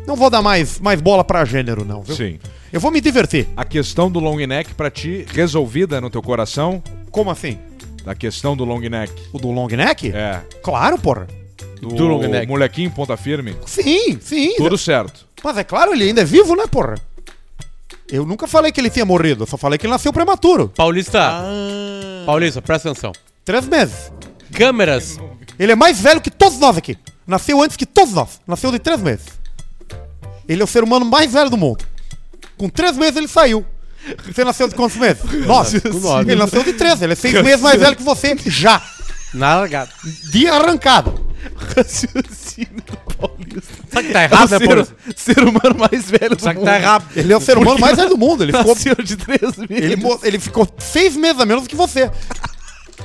Não 0.06 0.16
vou 0.16 0.30
dar 0.30 0.42
mais, 0.42 0.80
mais 0.80 1.02
bola 1.02 1.24
pra 1.24 1.44
gênero, 1.44 1.84
não, 1.84 2.02
viu? 2.02 2.16
Sim. 2.16 2.40
Eu 2.72 2.80
vou 2.80 2.92
me 2.92 3.02
divertir. 3.02 3.48
A 3.58 3.66
questão 3.66 4.10
do 4.10 4.20
long 4.20 4.38
neck 4.38 4.74
pra 4.74 4.90
ti 4.90 5.26
resolvida 5.34 6.00
no 6.00 6.10
teu 6.10 6.22
coração? 6.22 6.82
Como 7.12 7.30
assim? 7.30 7.58
Da 8.06 8.16
questão 8.16 8.56
do 8.56 8.64
long 8.64 8.80
neck. 8.80 9.12
O 9.34 9.38
do 9.40 9.52
long 9.52 9.68
neck? 9.68 10.10
É. 10.14 10.42
Claro, 10.64 10.98
porra. 10.98 11.28
Do, 11.82 11.90
Do 11.90 12.08
long 12.08 12.22
neck. 12.28 12.48
molequinho 12.48 12.90
ponta 12.90 13.16
firme. 13.18 13.56
Sim, 13.66 14.18
sim. 14.22 14.56
Tudo 14.56 14.78
certo. 14.78 15.28
Mas 15.44 15.58
é 15.58 15.64
claro, 15.64 15.94
ele 15.94 16.06
ainda 16.06 16.22
é 16.22 16.26
vivo, 16.26 16.56
né, 16.56 16.66
porra? 16.68 16.96
Eu 18.12 18.26
nunca 18.26 18.48
falei 18.48 18.72
que 18.72 18.80
ele 18.80 18.90
tinha 18.90 19.06
morrido, 19.06 19.44
eu 19.44 19.48
só 19.48 19.58
falei 19.58 19.78
que 19.78 19.86
ele 19.86 19.92
nasceu 19.92 20.14
prematuro. 20.14 20.70
Paulista, 20.76 21.20
Ah. 21.22 22.24
Paulista, 22.26 22.62
presta 22.62 22.90
atenção. 22.90 23.12
Três 23.44 23.68
meses. 23.68 24.12
Câmeras. 24.54 25.18
Ele 25.60 25.72
é 25.74 25.76
mais 25.76 26.00
velho 26.00 26.22
que 26.22 26.32
todos 26.32 26.58
nós 26.60 26.78
aqui. 26.78 26.98
Nasceu 27.26 27.62
antes 27.62 27.76
que 27.76 27.86
todos 27.86 28.14
nós. 28.14 28.40
Nasceu 28.48 28.72
de 28.72 28.80
três 28.80 29.02
meses. 29.02 29.26
Ele 30.48 30.62
é 30.62 30.64
o 30.64 30.68
ser 30.68 30.84
humano 30.84 31.06
mais 31.06 31.34
velho 31.34 31.50
do 31.50 31.58
mundo. 31.58 31.84
Com 32.58 32.70
três 32.70 32.96
meses 32.96 33.18
ele 33.18 33.28
saiu. 33.28 33.66
Você 34.26 34.46
nasceu 34.46 34.70
de 34.70 34.76
quantos 34.76 34.96
meses? 34.96 35.22
Nove. 35.46 35.82
Ele 36.32 36.36
nasceu 36.36 36.64
de 36.64 36.74
três. 36.74 37.02
Ele 37.02 37.12
é 37.12 37.16
seis 37.16 37.34
meses 37.44 37.62
mais 37.62 37.78
velho 37.80 37.96
que 37.96 38.04
você 38.04 38.38
já. 38.46 38.82
Na 39.34 39.58
largada. 39.58 39.90
Dia 40.32 40.54
arrancado. 40.54 41.28
Raciocínio 41.76 42.84
Paulista. 43.18 43.74
Sabe 43.92 44.08
que 44.08 44.14
tá 44.14 44.24
errado, 44.24 44.50
né, 44.52 44.58
ser, 44.60 44.88
ser 45.36 45.40
humano 45.44 45.76
mais 45.80 46.10
velho 46.10 46.36
do 46.36 46.42
Sabe 46.42 46.56
que 46.56 46.60
mundo. 46.60 46.66
tá 46.66 46.76
errado. 46.80 47.06
Ele 47.16 47.34
é 47.34 47.38
o 47.38 47.42
ser 47.42 47.58
humano 47.58 47.80
mais 47.80 47.96
velho 47.98 48.10
do 48.10 48.18
mundo. 48.18 48.44
Ele 48.44 48.52
ficou, 48.58 48.74
Nasceu 48.76 48.96
de 48.96 49.16
três 49.16 49.42
meses. 49.58 49.70
ele, 49.70 49.96
mo- 49.96 50.20
ele 50.24 50.40
ficou 50.40 50.68
seis 50.78 51.16
meses 51.16 51.40
a 51.42 51.46
menos 51.46 51.68
que 51.68 51.76
você. 51.76 52.10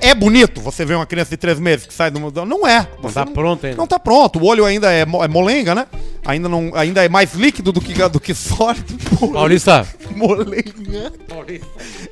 É 0.03 0.15
bonito 0.15 0.61
você 0.61 0.85
ver 0.85 0.97
uma 0.97 1.07
criança 1.07 1.31
de 1.31 1.37
três 1.37 1.61
meses 1.61 1.87
que 1.87 1.95
sai 1.95 2.11
do 2.11 2.19
mundo. 2.19 2.45
Não 2.45 2.67
é. 2.67 2.89
Não 3.01 3.09
Você 3.09 3.15
tá 3.15 3.25
pronto 3.25 3.65
ainda. 3.65 3.77
Não 3.79 3.87
tá 3.87 3.99
pronto. 4.01 4.39
O 4.41 4.45
olho 4.47 4.65
ainda 4.65 4.91
é, 4.91 5.07
mo- 5.07 5.23
é 5.23 5.29
molenga, 5.29 5.75
né? 5.75 5.87
ainda, 6.25 6.49
não, 6.49 6.71
ainda 6.75 7.05
é 7.05 7.09
mais 7.09 7.35
líquido 7.35 7.73
do 7.73 7.81
que, 7.81 7.95
do 8.09 8.19
que 8.21 8.35
sólido. 8.35 8.95
Paulista. 9.33 9.87
Molenga. 10.17 11.13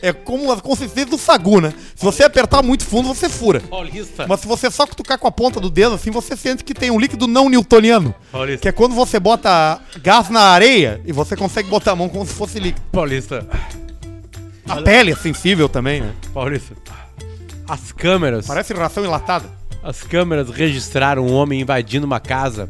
É 0.00 0.12
como 0.12 0.52
a 0.52 0.60
consistência 0.60 1.10
do 1.10 1.18
sagu, 1.18 1.60
né? 1.60 1.72
Se 1.96 2.04
você 2.04 2.22
apertar 2.22 2.62
muito 2.62 2.84
fundo, 2.84 3.08
você 3.08 3.28
fura. 3.28 3.60
Paulista. 3.60 4.24
Mas 4.28 4.40
se 4.40 4.46
você 4.46 4.70
só 4.70 4.86
cutucar 4.86 5.18
com 5.18 5.26
a 5.26 5.32
ponta 5.32 5.58
do 5.60 5.68
dedo, 5.68 5.96
assim, 5.96 6.10
você 6.12 6.36
sente 6.36 6.62
que 6.64 6.72
tem 6.74 6.90
um 6.92 6.98
líquido 6.98 7.26
não 7.26 7.48
newtoniano. 7.48 8.14
Paulista. 8.30 8.62
Que 8.62 8.68
é 8.68 8.72
quando 8.72 8.94
você 8.94 9.18
bota 9.18 9.80
gás 10.02 10.30
na 10.30 10.42
areia 10.42 11.00
e 11.04 11.12
você 11.12 11.36
consegue 11.36 11.68
botar 11.68 11.92
a 11.92 11.96
mão 11.96 12.08
como 12.08 12.24
se 12.24 12.34
fosse 12.34 12.58
líquido. 12.60 12.82
Paulista. 12.92 13.46
A 14.68 14.80
pele 14.82 15.10
é 15.10 15.16
sensível 15.16 15.68
também, 15.68 16.00
né? 16.00 16.12
Paulista. 16.32 16.74
As 17.70 17.92
câmeras. 17.92 18.48
Parece 18.48 18.74
ração 18.74 19.04
enlatada. 19.04 19.48
As 19.80 20.02
câmeras 20.02 20.50
registraram 20.50 21.24
um 21.24 21.32
homem 21.32 21.60
invadindo 21.60 22.04
uma 22.04 22.18
casa 22.18 22.68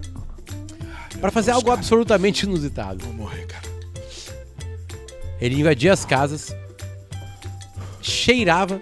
para 1.18 1.30
fazer 1.30 1.52
algo 1.52 1.70
absolutamente 1.70 2.44
inusitado. 2.44 3.02
Vou 3.06 3.14
morrer, 3.14 3.46
cara. 3.46 3.64
Ele 5.40 5.58
invadia 5.58 5.90
as 5.90 6.04
casas, 6.04 6.54
cheirava 8.02 8.78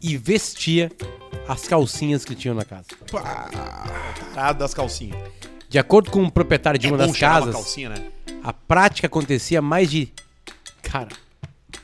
e 0.00 0.16
vestia 0.16 0.92
as 1.48 1.66
calcinhas 1.66 2.24
que 2.24 2.36
tinham 2.36 2.54
na 2.54 2.64
casa. 2.64 2.86
Ah, 4.36 4.52
das 4.52 4.72
calcinhas. 4.72 5.18
De 5.68 5.76
acordo 5.76 6.12
com 6.12 6.22
o 6.22 6.30
proprietário 6.30 6.78
de 6.78 6.86
uma 6.86 6.96
das 6.96 7.18
casas, 7.18 7.52
calcinha, 7.52 7.88
né? 7.88 8.06
a 8.44 8.52
prática 8.52 9.08
acontecia 9.08 9.58
há 9.58 9.62
mais 9.62 9.90
de. 9.90 10.12
Cara, 10.82 11.08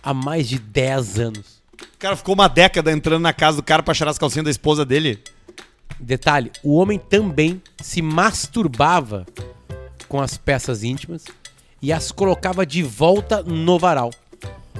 há 0.01 0.15
mais 0.15 0.49
de 0.49 0.61
10 0.61 1.19
anos. 1.19 1.58
O 1.81 1.99
cara 1.99 2.17
ficou 2.17 2.35
uma 2.35 2.49
década 2.49 2.93
entrando 2.93 3.23
na 3.23 3.33
casa 3.33 3.57
do 3.57 3.63
cara 3.63 3.83
pra 3.83 3.95
cheirar 3.95 4.11
as 4.11 4.19
calcinhas 4.19 4.45
da 4.45 4.51
esposa 4.51 4.85
dele. 4.85 5.23
Detalhe: 5.99 6.51
o 6.63 6.75
homem 6.75 6.99
também 6.99 7.63
se 7.83 8.01
masturbava 8.03 9.27
com 10.09 10.21
as 10.21 10.37
peças 10.37 10.83
íntimas 10.83 11.25
e 11.83 11.93
as 11.93 12.11
colocava 12.13 12.65
de 12.65 12.83
volta 12.83 13.43
no 13.43 13.79
varal. 13.79 14.11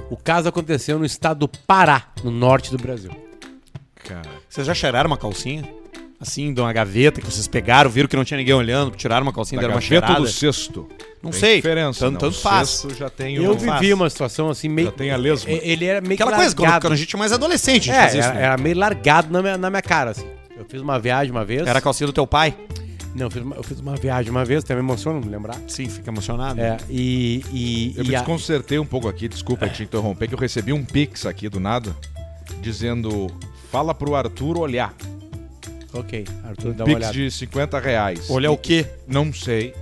O 0.09 0.17
caso 0.17 0.49
aconteceu 0.49 0.97
no 0.97 1.05
estado 1.05 1.39
do 1.39 1.47
Pará, 1.47 2.07
no 2.23 2.31
norte 2.31 2.71
do 2.71 2.77
Brasil. 2.77 3.11
Cara. 3.95 4.29
Vocês 4.49 4.65
já 4.65 4.73
cheiraram 4.73 5.07
uma 5.09 5.17
calcinha? 5.17 5.78
Assim, 6.21 6.53
de 6.53 6.59
uma 6.59 6.73
gaveta 6.73 7.21
que 7.21 7.27
vocês 7.31 7.47
pegaram, 7.47 7.89
viram 7.89 8.09
que 8.09 8.15
não 8.15 8.25
tinha 8.25 8.37
ninguém 8.37 8.53
olhando, 8.53 8.91
tiraram 8.91 9.23
uma 9.23 9.31
calcinha 9.31 9.57
e 9.57 9.61
Da 9.61 9.67
deram 9.67 9.75
uma 9.75 9.81
gaveta 9.81 10.05
cheirada? 10.07 10.25
do 10.25 10.27
cesto. 10.29 10.87
Não 11.23 11.31
Tem 11.31 11.39
sei. 11.39 11.55
diferença. 11.57 11.99
Tanto- 12.01 12.11
não. 12.13 12.19
tanto 12.19 12.41
faz. 12.41 12.85
já 12.97 13.09
tem 13.09 13.35
Eu 13.35 13.51
um... 13.51 13.57
vi- 13.57 13.71
vivi 13.71 13.93
uma 13.93 14.09
situação 14.09 14.49
assim 14.49 14.67
meio. 14.67 14.87
Já 14.89 14.93
tem 14.93 15.11
a 15.11 15.17
lesma. 15.17 15.49
E- 15.49 15.61
Ele 15.63 15.85
era 15.85 16.01
meio 16.01 16.15
Aquela 16.15 16.31
que 16.31 16.37
coisa, 16.37 16.53
quando, 16.55 16.63
largado. 16.65 16.85
quando 16.85 16.93
a 16.93 16.97
gente 16.97 17.15
é 17.15 17.19
mais 17.19 17.31
adolescente, 17.31 17.89
a 17.89 17.93
gente 17.93 17.99
É, 18.01 18.03
fazia 18.03 18.19
isso. 18.19 18.29
era, 18.29 18.37
né? 18.39 18.45
era 18.45 18.57
meio 18.57 18.77
largado 18.77 19.31
na 19.31 19.41
minha, 19.41 19.57
na 19.57 19.69
minha 19.69 19.81
cara, 19.81 20.11
assim. 20.11 20.25
Eu 20.57 20.65
fiz 20.65 20.81
uma 20.81 20.99
viagem 20.99 21.31
uma 21.31 21.45
vez. 21.45 21.65
Era 21.65 21.79
a 21.79 21.81
calcinha 21.81 22.07
do 22.07 22.13
teu 22.13 22.27
pai? 22.27 22.53
Não, 23.15 23.25
eu 23.27 23.31
fiz, 23.31 23.41
uma, 23.41 23.55
eu 23.55 23.63
fiz 23.63 23.79
uma 23.79 23.95
viagem 23.95 24.29
uma 24.29 24.43
vez, 24.45 24.61
até 24.63 24.73
me 24.75 24.81
emociono 24.81 25.19
me 25.21 25.29
lembrar. 25.31 25.55
Sim, 25.67 25.87
fica 25.89 26.09
emocionado. 26.11 26.59
É, 26.61 26.77
e. 26.89 27.43
e, 27.51 27.93
Eu 27.97 28.03
e 28.03 28.07
me 28.09 28.15
a- 28.15 28.19
desconcertei 28.19 28.77
um 28.77 28.85
pouco 28.85 29.07
aqui, 29.07 29.27
desculpa 29.29 29.67
te 29.69 29.83
interromper, 29.83 30.27
que 30.27 30.33
eu 30.35 30.37
recebi 30.39 30.73
um 30.73 30.83
pix 30.83 31.25
aqui 31.25 31.47
do 31.47 31.59
nada, 31.61 31.95
dizendo, 32.61 33.27
fala 33.71 33.93
pro 33.95 34.15
Arthur 34.15 34.57
olhar. 34.57 34.93
Ok, 35.93 36.23
Arthur, 36.45 36.73
dá 36.73 36.83
uma 36.83 36.85
pix 36.85 36.97
olhada. 36.97 37.13
de 37.13 37.31
50 37.31 37.79
reais. 37.79 38.29
Olhar 38.29 38.51
o 38.51 38.57
quê? 38.57 38.85
Não 39.07 39.33
sei. 39.33 39.73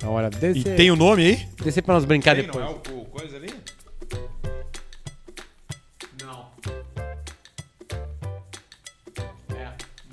Dá 0.00 0.08
uma 0.08 0.18
olhada. 0.18 0.36
Desce, 0.36 0.60
E 0.60 0.64
tem 0.64 0.90
o 0.90 0.96
nome 0.96 1.24
aí? 1.26 1.48
desce 1.62 1.80
pra 1.80 1.94
nós 1.94 2.04
brincar 2.04 2.34
Tem, 2.34 2.44
depois. 2.46 2.64
não 2.64 2.72
é 2.72 2.74
o, 2.74 3.00
o 3.00 3.04
coisa 3.06 3.36
ali? 3.36 3.50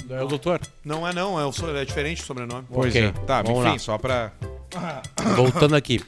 É 0.09 0.23
o 0.23 0.27
doutor. 0.27 0.61
Não 0.85 1.05
é 1.05 1.13
não, 1.13 1.39
é, 1.39 1.45
o, 1.45 1.51
so- 1.51 1.75
é 1.75 1.83
diferente 1.83 2.21
o 2.21 2.25
sobrenome. 2.25 2.65
Pois 2.71 2.95
Ok, 2.95 3.07
é. 3.07 3.11
Tá, 3.25 3.41
vamos 3.41 3.59
enfim, 3.59 3.71
lá. 3.73 3.79
só 3.79 3.97
pra... 3.97 4.31
Voltando 5.35 5.75
aqui. 5.75 6.01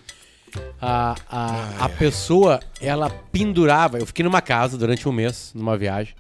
A, 0.82 1.16
a, 1.30 1.86
a 1.86 1.90
pessoa, 1.90 2.60
ela 2.80 3.10
pendurava. 3.10 4.00
Eu 4.00 4.06
fiquei 4.06 4.24
numa 4.24 4.42
casa 4.42 4.78
durante 4.78 5.08
um 5.08 5.12
mês, 5.12 5.52
numa 5.54 5.78
viagem, 5.78 6.16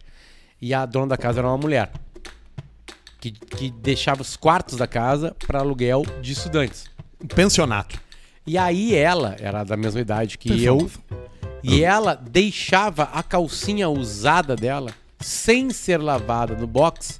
e 0.61 0.73
a 0.73 0.85
dona 0.85 1.07
da 1.07 1.17
casa 1.17 1.39
era 1.39 1.47
uma 1.47 1.57
mulher. 1.57 1.89
Que, 3.19 3.31
que 3.31 3.69
deixava 3.69 4.21
os 4.21 4.37
quartos 4.37 4.77
da 4.77 4.87
casa 4.87 5.35
para 5.45 5.59
aluguel 5.59 6.03
de 6.21 6.31
estudantes. 6.31 6.85
Um 7.21 7.27
pensionato. 7.27 7.99
E 8.47 8.57
aí 8.57 8.95
ela 8.95 9.35
era 9.39 9.63
da 9.63 9.75
mesma 9.75 9.99
idade 9.99 10.37
que 10.37 10.63
eu. 10.63 10.89
E 11.61 11.83
ela 11.83 12.15
deixava 12.15 13.03
a 13.13 13.21
calcinha 13.21 13.89
usada 13.89 14.55
dela, 14.55 14.91
sem 15.19 15.69
ser 15.71 15.97
lavada 15.97 16.55
no 16.55 16.65
box, 16.65 17.19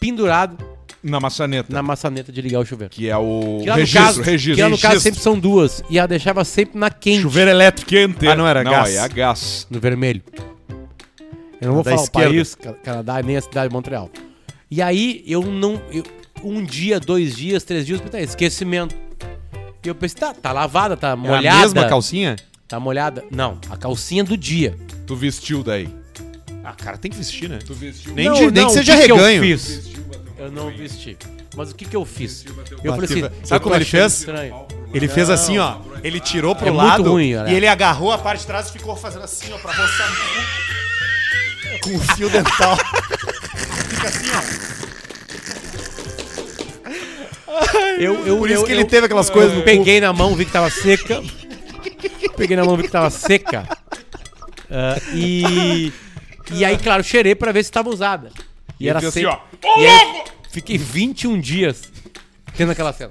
pendurado 0.00 0.56
Na 1.02 1.18
maçaneta. 1.18 1.72
na 1.72 1.82
maçaneta 1.82 2.30
de 2.30 2.40
ligar 2.40 2.60
o 2.60 2.64
chuveiro. 2.64 2.92
Que 2.94 3.08
é 3.10 3.16
o 3.16 3.58
Que 3.62 3.68
lá 3.68 3.74
no 3.74 3.80
registro, 3.80 4.04
caso, 4.04 4.22
registro. 4.22 4.54
que 4.56 4.62
lá 4.62 4.68
no 4.68 4.76
caso 4.78 4.86
registro. 4.94 5.00
sempre 5.12 5.20
são 5.20 5.38
duas. 5.38 5.82
E 5.90 5.98
ela 5.98 6.06
deixava 6.08 6.44
sempre 6.44 6.78
na 6.78 6.88
quente, 6.90 7.22
Chuveiro 7.22 7.50
elétrico 7.50 7.88
quente. 7.90 8.28
Ah, 8.28 8.36
não 8.36 8.46
era 8.46 8.62
não, 8.62 8.70
gás. 8.70 8.94
é 8.94 8.98
a 9.00 9.08
gás. 9.08 9.66
no 9.68 9.80
vermelho. 9.80 10.22
Eu 11.60 11.66
não 11.68 11.74
vou 11.74 11.82
Da 11.82 11.90
falar 11.90 12.02
esquerda. 12.04 12.28
o 12.28 12.32
país, 12.32 12.54
Ca- 12.54 12.72
Canadá, 12.74 13.20
nem 13.20 13.36
a 13.36 13.40
cidade 13.40 13.68
de 13.68 13.74
Montreal. 13.74 14.08
E 14.70 14.82
aí 14.82 15.24
eu 15.26 15.42
não. 15.42 15.80
eu- 15.90 16.04
um 16.42 16.62
dia, 16.64 17.00
dois 17.00 17.36
dias, 17.36 17.64
três 17.64 17.84
dias, 17.84 18.00
tá, 18.00 18.20
esquecimento. 18.20 18.94
E 19.84 19.88
eu 19.88 19.94
pensei, 19.94 20.18
tá, 20.20 20.32
tá 20.34 20.52
lavada, 20.52 20.96
tá 20.96 21.10
É 21.10 21.16
molhada. 21.16 21.56
a 21.58 21.60
mesma 21.62 21.88
calcinha? 21.88 22.36
Tá 22.68 22.78
molhada. 22.78 23.24
Não, 23.30 23.58
a 23.70 23.76
calcinha 23.76 24.22
do 24.22 24.36
dia. 24.36 24.76
Tu 25.06 25.16
vestiu 25.16 25.62
daí. 25.62 25.88
Ah, 26.62 26.74
cara, 26.74 26.98
tem 26.98 27.10
que 27.10 27.16
vestir, 27.16 27.48
né? 27.48 27.58
Tu 27.64 27.72
vestiu. 27.74 28.12
Nem, 28.14 28.26
Não, 28.26 28.34
de- 28.34 28.40
nem 28.50 28.62
não, 28.62 28.66
que 28.66 28.74
seja 28.74 28.92
que 28.94 29.02
que 29.02 29.08
reganho. 29.12 29.36
Eu 29.44 29.58
fiz? 29.58 29.90
Eu 30.36 30.52
não 30.52 30.70
vesti. 30.70 31.16
Mas 31.56 31.70
o 31.70 31.74
que 31.74 31.84
que 31.86 31.96
eu 31.96 32.04
fiz? 32.04 32.44
Eu 32.84 32.94
falei 32.94 33.04
assim, 33.04 33.34
Sabe 33.44 33.62
como 33.62 33.74
ele 33.74 33.84
fez? 33.84 34.18
Estranho. 34.20 34.66
Ele 34.92 35.08
fez 35.08 35.30
assim, 35.30 35.58
ó. 35.58 35.78
Ele 36.04 36.20
tirou 36.20 36.54
pro 36.54 36.68
É 36.68 36.70
lado 36.70 37.10
ruim, 37.10 37.30
e 37.48 37.54
ele 37.54 37.66
agarrou 37.66 38.12
a 38.12 38.18
parte 38.18 38.40
de 38.40 38.46
trás 38.46 38.68
e 38.68 38.72
ficou 38.72 38.94
fazendo 38.94 39.24
assim, 39.24 39.52
ó, 39.52 39.58
pra 39.58 39.72
roçar 39.72 40.08
com 41.82 41.96
o 41.96 41.98
fio 42.14 42.28
dental. 42.30 42.76
Fica 43.88 44.08
assim, 44.08 44.26
ó. 44.36 44.37
Eu, 47.98 48.26
eu, 48.26 48.38
Por 48.38 48.50
isso 48.50 48.60
eu- 48.62 48.64
que 48.66 48.72
ele 48.72 48.82
eu- 48.82 48.86
teve 48.86 49.06
aquelas 49.06 49.28
coisas 49.30 49.52
no 49.52 49.60
cu. 49.60 49.64
Peguei 49.64 50.00
na 50.00 50.12
mão, 50.12 50.34
vi 50.34 50.44
que 50.44 50.52
tava 50.52 50.70
seca. 50.70 51.22
Peguei 52.36 52.56
na 52.56 52.64
mão, 52.64 52.76
vi 52.76 52.84
que 52.84 52.90
tava 52.90 53.10
seca. 53.10 53.66
Ah, 54.70 54.96
e. 55.14 55.92
E 56.52 56.64
aí, 56.64 56.78
claro, 56.78 57.02
cheirei 57.02 57.34
pra 57.34 57.52
ver 57.52 57.64
se 57.64 57.70
tava 57.72 57.90
usada. 57.90 58.30
E, 58.78 58.88
era 58.88 59.00
fez 59.00 59.12
sempre. 59.14 59.30
assim, 59.30 59.40
ó. 59.64 59.80
e 59.80 59.86
aí, 59.86 60.22
fiquei 60.50 60.78
21 60.78 61.40
dias 61.40 61.82
tendo 62.56 62.70
aquela 62.72 62.92
cena. 62.92 63.10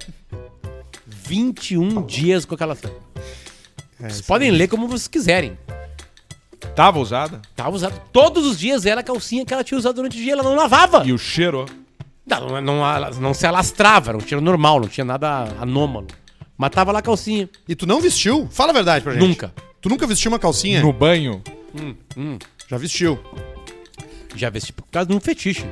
21 1.05 2.01
dias 2.05 2.45
com 2.45 2.55
aquela 2.55 2.75
cena. 2.75 2.93
Vocês 3.99 4.21
podem 4.21 4.51
ler 4.51 4.67
como 4.67 4.87
vocês 4.87 5.07
quiserem. 5.07 5.57
Tava 6.75 6.99
usada? 6.99 7.41
Tava 7.55 7.75
usado 7.75 7.99
todos 8.13 8.45
os 8.45 8.57
dias, 8.59 8.85
era 8.85 9.01
a 9.01 9.03
calcinha 9.03 9.45
que 9.45 9.53
ela 9.53 9.63
tinha 9.63 9.77
usado 9.77 9.95
durante 9.95 10.17
o 10.17 10.21
dia, 10.21 10.33
ela 10.33 10.43
não 10.43 10.55
lavava. 10.55 11.03
E 11.05 11.11
o 11.11 11.17
cheiro? 11.17 11.65
Não, 12.29 12.61
não, 12.61 13.11
não, 13.21 13.33
se 13.33 13.45
alastrava, 13.47 14.11
era 14.11 14.17
um 14.17 14.21
cheiro 14.21 14.41
normal, 14.41 14.81
não 14.81 14.87
tinha 14.87 15.05
nada 15.05 15.55
anômalo. 15.59 16.07
Mas 16.57 16.71
tava 16.71 16.91
lá 16.91 16.99
a 16.99 17.01
calcinha. 17.01 17.49
E 17.67 17.75
tu 17.75 17.85
não 17.85 18.01
vestiu? 18.01 18.47
Fala 18.51 18.71
a 18.71 18.73
verdade 18.73 19.03
pra 19.03 19.13
gente. 19.13 19.21
Nunca. 19.25 19.53
Tu 19.81 19.87
nunca 19.89 20.05
vestiu 20.07 20.29
uma 20.31 20.39
calcinha? 20.39 20.81
No 20.81 20.91
banho? 20.91 21.41
Já 22.69 22.77
vestiu. 22.77 23.17
Já 24.35 24.49
vesti 24.49 24.73
por 24.73 24.83
causa 24.91 25.07
de 25.09 25.15
um 25.15 25.19
fetiche. 25.19 25.65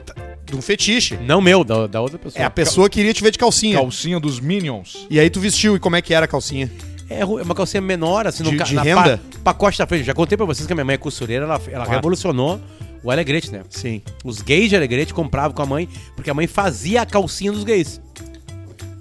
De 0.46 0.56
um 0.56 0.62
fetiche. 0.62 1.18
Não 1.18 1.42
meu, 1.42 1.64
da, 1.64 1.88
da 1.88 2.02
outra 2.02 2.18
pessoa. 2.18 2.42
É, 2.42 2.46
a 2.46 2.50
pessoa 2.50 2.90
queria 2.90 3.14
te 3.14 3.22
ver 3.22 3.32
de 3.32 3.38
calcinha. 3.38 3.78
Calcinha 3.78 4.20
dos 4.20 4.40
Minions. 4.40 5.06
E 5.10 5.20
aí 5.20 5.30
tu 5.30 5.40
vestiu. 5.40 5.76
E 5.76 5.80
como 5.80 5.96
é 5.96 6.02
que 6.02 6.14
era 6.14 6.26
a 6.26 6.28
calcinha? 6.28 6.72
É 7.10 7.20
é 7.22 7.26
uma 7.26 7.54
calcinha 7.54 7.82
menor, 7.82 8.26
assim, 8.26 8.44
no 8.44 8.50
De- 8.52 8.58
ca- 8.58 8.64
de 8.64 8.74
na 8.74 8.82
renda? 8.82 9.22
pacote 9.44 9.78
da 9.78 9.86
frente. 9.86 10.04
Já 10.06 10.14
contei 10.14 10.36
pra 10.38 10.46
vocês 10.46 10.66
que 10.66 10.74
a 10.74 10.76
minha 10.76 10.86
mãe 10.86 10.96
é 10.96 10.98
costureira, 10.98 11.46
ela, 11.46 11.62
ela 11.72 11.86
revolucionou 11.86 12.60
o 13.06 13.12
Alegrete, 13.12 13.52
né? 13.52 13.62
Sim. 13.70 14.02
Os 14.24 14.42
gays 14.42 14.70
de 14.70 14.76
Alegrete 14.76 15.14
compravam 15.14 15.56
com 15.56 15.62
a 15.62 15.66
mãe, 15.66 15.88
porque 16.16 16.30
a 16.30 16.34
mãe 16.34 16.48
fazia 16.48 17.02
a 17.04 17.06
calcinha 17.06 17.52
dos 17.52 17.64
gays. 17.64 18.02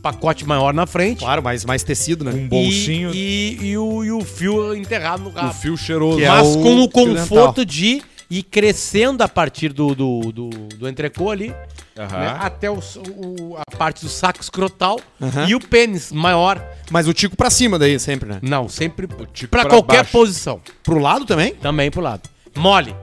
Pacote 0.02 0.44
maior 0.46 0.74
na 0.74 0.86
frente. 0.86 1.20
Claro, 1.20 1.42
mas 1.42 1.64
mais 1.64 1.82
tecido, 1.82 2.24
né? 2.24 2.32
Um 2.32 2.44
e- 2.44 2.48
bolsinho. 2.48 3.10
E, 3.14 3.58
e 3.62 3.78
o, 3.78 4.04
e 4.04 4.12
o 4.12 4.20
fio 4.20 4.74
enterrado 4.74 5.22
no 5.22 5.30
O 5.30 5.32
rabo. 5.32 5.54
fio 5.54 5.76
cheiroso. 5.78 6.18
Que 6.18 6.24
é 6.24 6.28
Mas 6.28 6.46
o 6.48 6.60
com 6.60 6.82
o 6.82 6.88
conforto 6.90 7.64
de 7.64 8.02
ir 8.30 8.42
crescendo 8.42 9.22
a 9.22 9.28
partir 9.28 9.72
do, 9.72 9.94
do, 9.94 10.20
do, 10.32 10.50
do 10.50 10.88
entrecô 10.88 11.30
ali, 11.30 11.54
Aham. 11.98 12.18
né, 12.18 12.36
até 12.38 12.70
o, 12.70 12.78
o- 12.78 13.56
a 13.56 13.76
parte 13.76 14.02
do 14.04 14.10
saco 14.10 14.42
escrotal 14.42 15.00
e 15.48 15.54
o 15.54 15.60
pênis 15.60 16.12
maior. 16.12 16.62
Mas 16.90 17.08
o 17.08 17.14
tico 17.14 17.34
pra 17.34 17.48
cima 17.48 17.78
daí, 17.78 17.98
sempre, 17.98 18.28
né? 18.28 18.38
Não, 18.42 18.68
sempre 18.68 19.06
tico 19.32 19.50
pra 19.50 19.62
pra 19.62 19.70
qualquer 19.70 19.96
baixo. 19.98 20.12
posição. 20.12 20.60
Pro 20.82 20.98
lado 20.98 21.24
também? 21.24 21.54
Também 21.54 21.90
pro 21.90 22.02
lado. 22.02 22.28
Mole, 22.56 22.94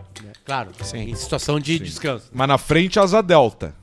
claro, 0.52 0.72
Sim. 0.84 1.12
em 1.12 1.16
situação 1.16 1.60
de 1.60 1.80
descanso. 1.80 2.26
Mas 2.34 2.48
na 2.48 2.58
frente, 2.58 3.00
asa 3.00 3.22
delta. 3.24 3.74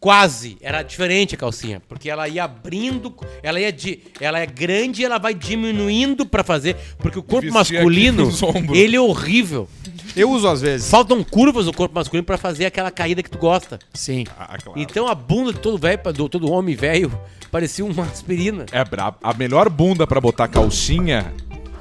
Quase, 0.00 0.58
era 0.60 0.82
diferente 0.82 1.34
a 1.34 1.38
calcinha, 1.38 1.80
porque 1.88 2.10
ela 2.10 2.28
ia 2.28 2.44
abrindo, 2.44 3.14
ela 3.42 3.58
ia 3.58 3.72
de, 3.72 4.00
ela 4.20 4.38
é 4.38 4.44
grande 4.44 5.00
e 5.00 5.04
ela 5.04 5.18
vai 5.18 5.32
diminuindo 5.32 6.26
pra 6.26 6.44
fazer, 6.44 6.76
porque 6.98 7.18
o 7.18 7.22
corpo 7.22 7.50
Vestia 7.50 7.80
masculino, 7.80 8.28
ele 8.74 8.96
é 8.96 9.00
horrível. 9.00 9.66
Eu 10.14 10.30
uso 10.30 10.46
às 10.46 10.60
vezes. 10.60 10.90
Faltam 10.90 11.24
curvas 11.24 11.64
no 11.64 11.72
corpo 11.72 11.94
masculino 11.94 12.24
pra 12.24 12.36
fazer 12.36 12.66
aquela 12.66 12.90
caída 12.90 13.22
que 13.22 13.30
tu 13.30 13.38
gosta. 13.38 13.78
Sim. 13.94 14.24
Ah, 14.38 14.58
claro. 14.62 14.78
Então 14.78 15.08
a 15.08 15.14
bunda 15.14 15.54
de 15.54 15.60
todo 15.60 15.78
velho, 15.78 15.98
do 16.12 16.28
todo 16.28 16.50
homem 16.50 16.76
velho, 16.76 17.10
parecia 17.50 17.84
uma 17.84 18.02
aspirina. 18.02 18.66
É, 18.72 18.80
a, 18.80 19.14
a 19.22 19.32
melhor 19.32 19.70
bunda 19.70 20.06
pra 20.06 20.20
botar 20.20 20.48
calcinha 20.48 21.32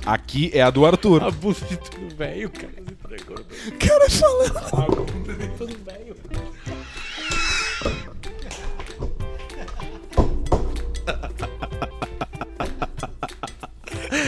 aqui 0.06 0.52
é 0.54 0.62
a 0.62 0.70
do 0.70 0.86
Arthur. 0.86 1.24
A 1.24 1.32
bunda 1.32 1.60
de 1.70 1.78
todo 1.78 2.16
velho, 2.16 2.50
cara. 2.50 2.74
se 2.74 2.94
entregou. 2.94 3.38
Cara 3.80 4.10
falando. 4.10 4.58
A 4.58 5.02
bunda 5.02 5.34
de 5.34 5.48
todo 5.50 5.78
velho. 5.86 6.16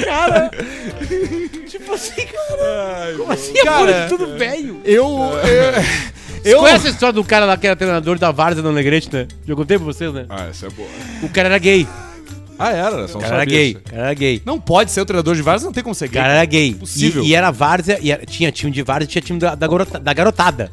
Cara, 0.03 0.49
tipo 1.67 1.93
assim, 1.93 2.25
cara. 2.25 3.13
Como 3.17 3.31
assim 3.31 3.59
a 3.59 3.63
Cara, 3.63 3.79
bunda 3.85 4.01
de 4.03 4.09
todo 4.09 4.37
velho? 4.37 4.81
Eu. 4.83 5.05
Você 6.41 6.53
Eu. 6.53 6.59
conhece 6.59 6.87
a 6.87 6.89
história 6.91 7.13
do 7.13 7.23
cara 7.23 7.45
lá 7.45 7.57
que 7.57 7.65
era 7.65 7.75
treinador 7.75 8.19
da 8.19 8.31
Várzea 8.31 8.61
no 8.61 8.69
Alegrete, 8.69 9.09
né? 9.11 9.27
Já 9.47 9.55
contei 9.55 9.77
pra 9.77 9.85
vocês, 9.85 10.13
né? 10.13 10.25
Ah, 10.29 10.47
essa 10.47 10.67
é 10.67 10.69
boa. 10.69 10.87
O 11.23 11.29
cara 11.29 11.49
era 11.49 11.57
gay. 11.57 11.87
Ah, 12.57 12.71
era, 12.71 13.07
só 13.07 13.17
O 13.17 13.21
cara 13.21 13.35
era 13.35 13.45
gay. 13.45 13.73
O 13.75 13.81
cara 13.81 14.01
era 14.03 14.13
gay. 14.13 14.41
Não 14.45 14.59
pode 14.59 14.91
ser 14.91 15.01
o 15.01 15.05
treinador 15.05 15.35
de 15.35 15.41
vários, 15.41 15.63
não 15.63 15.71
tem 15.73 15.83
como 15.83 15.93
ser 15.95 16.07
gay. 16.07 16.21
cara 16.21 16.33
era 16.35 16.45
gay. 16.45 16.77
E, 16.95 17.27
e 17.27 17.35
era 17.35 17.51
várzea, 17.51 17.99
e 18.01 18.11
era- 18.11 18.25
tinha 18.25 18.51
time 18.51 18.71
de 18.71 18.81
várzea 18.81 19.05
e 19.05 19.07
tinha 19.07 19.21
time 19.21 19.39
da, 19.39 19.55
da, 19.55 19.67
garota- 19.67 19.99
da 19.99 20.13
garotada. 20.13 20.71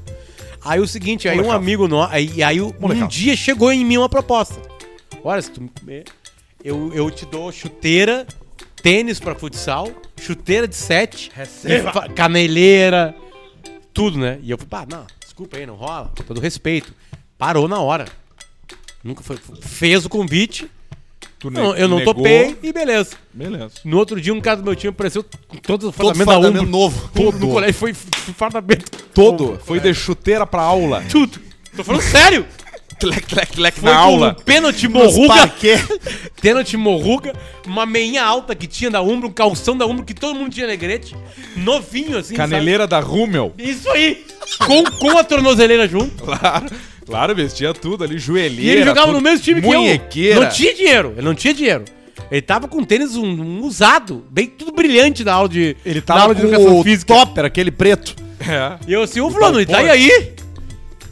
Aí 0.64 0.79
o 0.81 0.87
seguinte, 0.87 1.29
aí 1.29 1.40
um 1.40 1.51
amigo 1.51 1.88
nosso, 1.88 2.12
aí, 2.14 2.42
aí 2.42 2.61
um 2.61 2.73
dia 3.09 3.35
chegou 3.37 3.73
em 3.73 3.85
mim 3.85 3.97
uma 3.97 4.09
proposta. 4.09 4.61
Olha, 5.25 5.42
se 5.42 5.51
tu 5.51 5.61
me 5.61 5.68
comer, 5.81 6.05
eu, 6.64 6.92
eu 6.95 7.11
te 7.11 7.27
dou 7.27 7.51
chuteira, 7.51 8.27
tênis 8.81 9.18
pra 9.18 9.35
futsal, 9.35 9.88
chuteira 10.21 10.68
de 10.68 10.77
sete, 10.77 11.31
fa- 11.92 12.09
caneleira, 12.09 13.12
tudo, 13.92 14.18
né? 14.18 14.38
E 14.42 14.51
eu 14.53 14.57
falei, 14.59 14.68
pá, 14.71 14.87
não, 14.88 15.05
desculpa 15.21 15.57
aí, 15.57 15.66
não 15.66 15.75
rola, 15.75 16.12
com 16.16 16.23
todo 16.23 16.40
respeito. 16.40 16.95
Parou 17.37 17.66
na 17.66 17.81
hora. 17.81 18.05
Nunca 19.03 19.23
foi. 19.25 19.37
Fez 19.61 20.05
o 20.05 20.09
convite, 20.09 20.71
Tu 21.42 21.50
não, 21.50 21.74
eu 21.74 21.88
não 21.88 21.98
negou. 21.98 22.14
topei 22.14 22.57
e 22.62 22.72
beleza. 22.72 23.16
Beleza. 23.33 23.72
No 23.85 23.98
outro 23.98 24.20
dia, 24.20 24.33
um 24.33 24.40
cara 24.40 24.59
do 24.59 24.62
meu 24.62 24.76
time 24.76 24.90
apareceu 24.90 25.24
com 25.48 25.57
todo 25.57 25.88
o 25.88 25.92
Todo 25.92 26.14
fardamento 26.14 26.26
da 26.26 26.33
fardamento 26.35 26.66
novo. 26.70 27.11
Todo. 27.12 27.38
No 27.40 27.48
colégio 27.48 27.74
foi 27.74 27.92
fardamento. 27.92 28.85
Todo. 29.12 29.59
Foi 29.64 29.81
de 29.81 29.92
chuteira 29.92 30.46
pra 30.46 30.62
aula. 30.62 31.02
Tudo. 31.11 31.40
Tô 31.76 31.83
falando 31.83 32.02
sério. 32.02 32.46
Tlec, 33.00 33.26
tlec, 33.26 33.52
tlec 33.55 33.81
Foi 33.81 33.90
na 33.90 33.96
aula. 33.96 34.37
um 34.38 34.44
pênalti 34.44 34.87
morruga. 34.87 35.52
Pênalti 36.40 36.76
morruga. 36.76 37.33
Uma 37.66 37.85
meinha 37.85 38.22
alta 38.22 38.55
que 38.55 38.68
tinha 38.68 38.88
da 38.92 39.02
Umbro. 39.02 39.28
Um 39.28 39.33
calção 39.33 39.76
da 39.76 39.85
Umbro 39.85 40.05
que 40.05 40.14
todo 40.14 40.38
mundo 40.38 40.52
tinha 40.52 40.68
negrete. 40.68 41.16
Novinho, 41.57 42.18
assim, 42.18 42.37
Caneleira 42.37 42.87
da 42.87 43.00
Rummel. 43.00 43.52
sabe? 43.57 43.68
Isso 43.68 43.90
aí. 43.90 44.24
Com, 44.64 44.85
com 44.85 45.18
a 45.18 45.24
tornozeleira 45.24 45.88
junto. 45.88 46.22
Claro. 46.22 46.66
Claro, 47.12 47.35
vestia 47.35 47.75
tudo 47.75 48.05
ali, 48.05 48.16
joelheira. 48.18 48.62
E 48.62 48.70
ele 48.70 48.85
jogava 48.85 49.09
tudo. 49.09 49.16
no 49.16 49.20
mesmo 49.20 49.44
time 49.44 49.61
que 50.09 50.25
eu. 50.25 50.40
Não 50.40 50.48
tinha 50.48 50.75
dinheiro. 50.75 51.12
Ele 51.14 51.27
não 51.27 51.35
tinha 51.35 51.53
dinheiro. 51.53 51.85
Ele 52.31 52.40
tava 52.40 52.66
com 52.66 52.83
tênis 52.83 53.16
um, 53.16 53.27
um 53.27 53.61
usado, 53.64 54.25
bem 54.31 54.46
tudo 54.46 54.72
brilhante 54.72 55.22
na 55.22 55.35
aula 55.35 55.48
de, 55.48 55.77
Ele 55.85 56.01
tava 56.01 56.20
aula 56.22 56.35
de 56.35 56.40
com 56.40 56.46
educação 56.48 56.79
o 56.79 56.83
física. 56.83 57.12
topper, 57.14 57.44
aquele 57.44 57.70
preto. 57.70 58.16
É. 58.40 58.79
E 58.88 58.94
eu 58.94 59.03
assim, 59.03 59.20
ô 59.20 59.31
fulano, 59.31 59.61
e 59.61 59.66
tá 59.66 59.83
e 59.83 59.90
aí? 59.90 60.09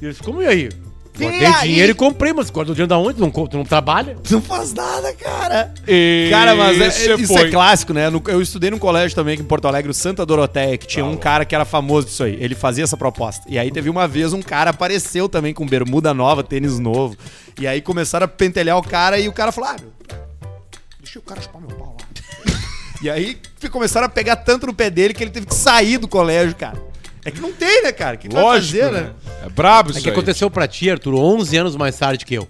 E 0.00 0.04
eu 0.06 0.10
disse, 0.10 0.22
como 0.22 0.40
e 0.40 0.46
aí? 0.46 0.70
Guardei 1.28 1.46
aí? 1.46 1.68
dinheiro 1.68 1.92
e 1.92 1.94
comprei, 1.94 2.32
mas 2.32 2.50
guarda 2.50 2.72
o 2.72 2.74
dinheiro 2.74 2.88
da 2.88 2.98
onde? 2.98 3.14
Tu 3.14 3.20
não, 3.20 3.30
tu 3.30 3.56
não 3.56 3.64
trabalha? 3.64 4.16
Tu 4.22 4.32
não 4.34 4.42
faz 4.42 4.72
nada, 4.72 5.12
cara. 5.14 5.72
E 5.86 6.28
Cara, 6.30 6.54
mas 6.54 6.80
é- 6.80 6.86
esse 6.86 7.12
isso 7.12 7.32
foi. 7.32 7.48
é 7.48 7.50
clássico, 7.50 7.92
né? 7.92 8.10
Eu 8.28 8.40
estudei 8.40 8.70
num 8.70 8.78
colégio 8.78 9.14
também 9.14 9.34
aqui 9.34 9.42
em 9.42 9.46
Porto 9.46 9.66
Alegre, 9.68 9.90
o 9.90 9.94
Santa 9.94 10.24
Doroteia, 10.26 10.76
que 10.78 10.86
tinha 10.86 11.04
um 11.04 11.16
cara 11.16 11.44
que 11.44 11.54
era 11.54 11.64
famoso 11.64 12.06
disso 12.08 12.24
aí. 12.24 12.36
Ele 12.40 12.54
fazia 12.54 12.84
essa 12.84 12.96
proposta. 12.96 13.44
E 13.48 13.58
aí 13.58 13.70
teve 13.70 13.88
uma 13.90 14.06
vez 14.08 14.32
um 14.32 14.42
cara 14.42 14.70
apareceu 14.70 15.28
também 15.28 15.52
com 15.54 15.66
bermuda 15.66 16.12
nova, 16.14 16.42
tênis 16.42 16.78
novo. 16.78 17.16
E 17.60 17.66
aí 17.66 17.80
começaram 17.80 18.24
a 18.24 18.28
pentelhar 18.28 18.76
o 18.78 18.82
cara 18.82 19.18
e 19.18 19.28
o 19.28 19.32
cara 19.32 19.52
falou: 19.52 19.70
Ah, 19.70 19.76
meu, 19.80 19.92
deixa 21.02 21.18
o 21.18 21.22
cara 21.22 21.40
chupar 21.40 21.60
meu 21.60 21.76
pau 21.76 21.96
lá. 22.00 22.06
e 23.02 23.10
aí 23.10 23.38
começaram 23.70 24.06
a 24.06 24.10
pegar 24.10 24.36
tanto 24.36 24.66
no 24.66 24.74
pé 24.74 24.88
dele 24.90 25.12
que 25.14 25.22
ele 25.22 25.30
teve 25.30 25.46
que 25.46 25.54
sair 25.54 25.98
do 25.98 26.08
colégio, 26.08 26.54
cara. 26.56 26.89
É 27.24 27.30
que 27.30 27.40
não 27.40 27.52
tem, 27.52 27.82
né, 27.82 27.92
cara? 27.92 28.16
O 28.16 28.18
que, 28.18 28.28
que 28.28 28.34
vai 28.34 28.42
Lógico, 28.42 28.78
fazer, 28.82 28.92
né? 28.92 29.00
né? 29.02 29.12
É 29.44 29.48
brabo 29.48 29.90
isso 29.90 29.98
É 29.98 30.02
que 30.02 30.08
aí. 30.08 30.12
aconteceu 30.12 30.50
pra 30.50 30.66
ti, 30.66 30.90
Arthur, 30.90 31.14
11 31.14 31.56
anos 31.56 31.76
mais 31.76 31.96
tarde 31.96 32.24
que 32.24 32.34
eu. 32.34 32.48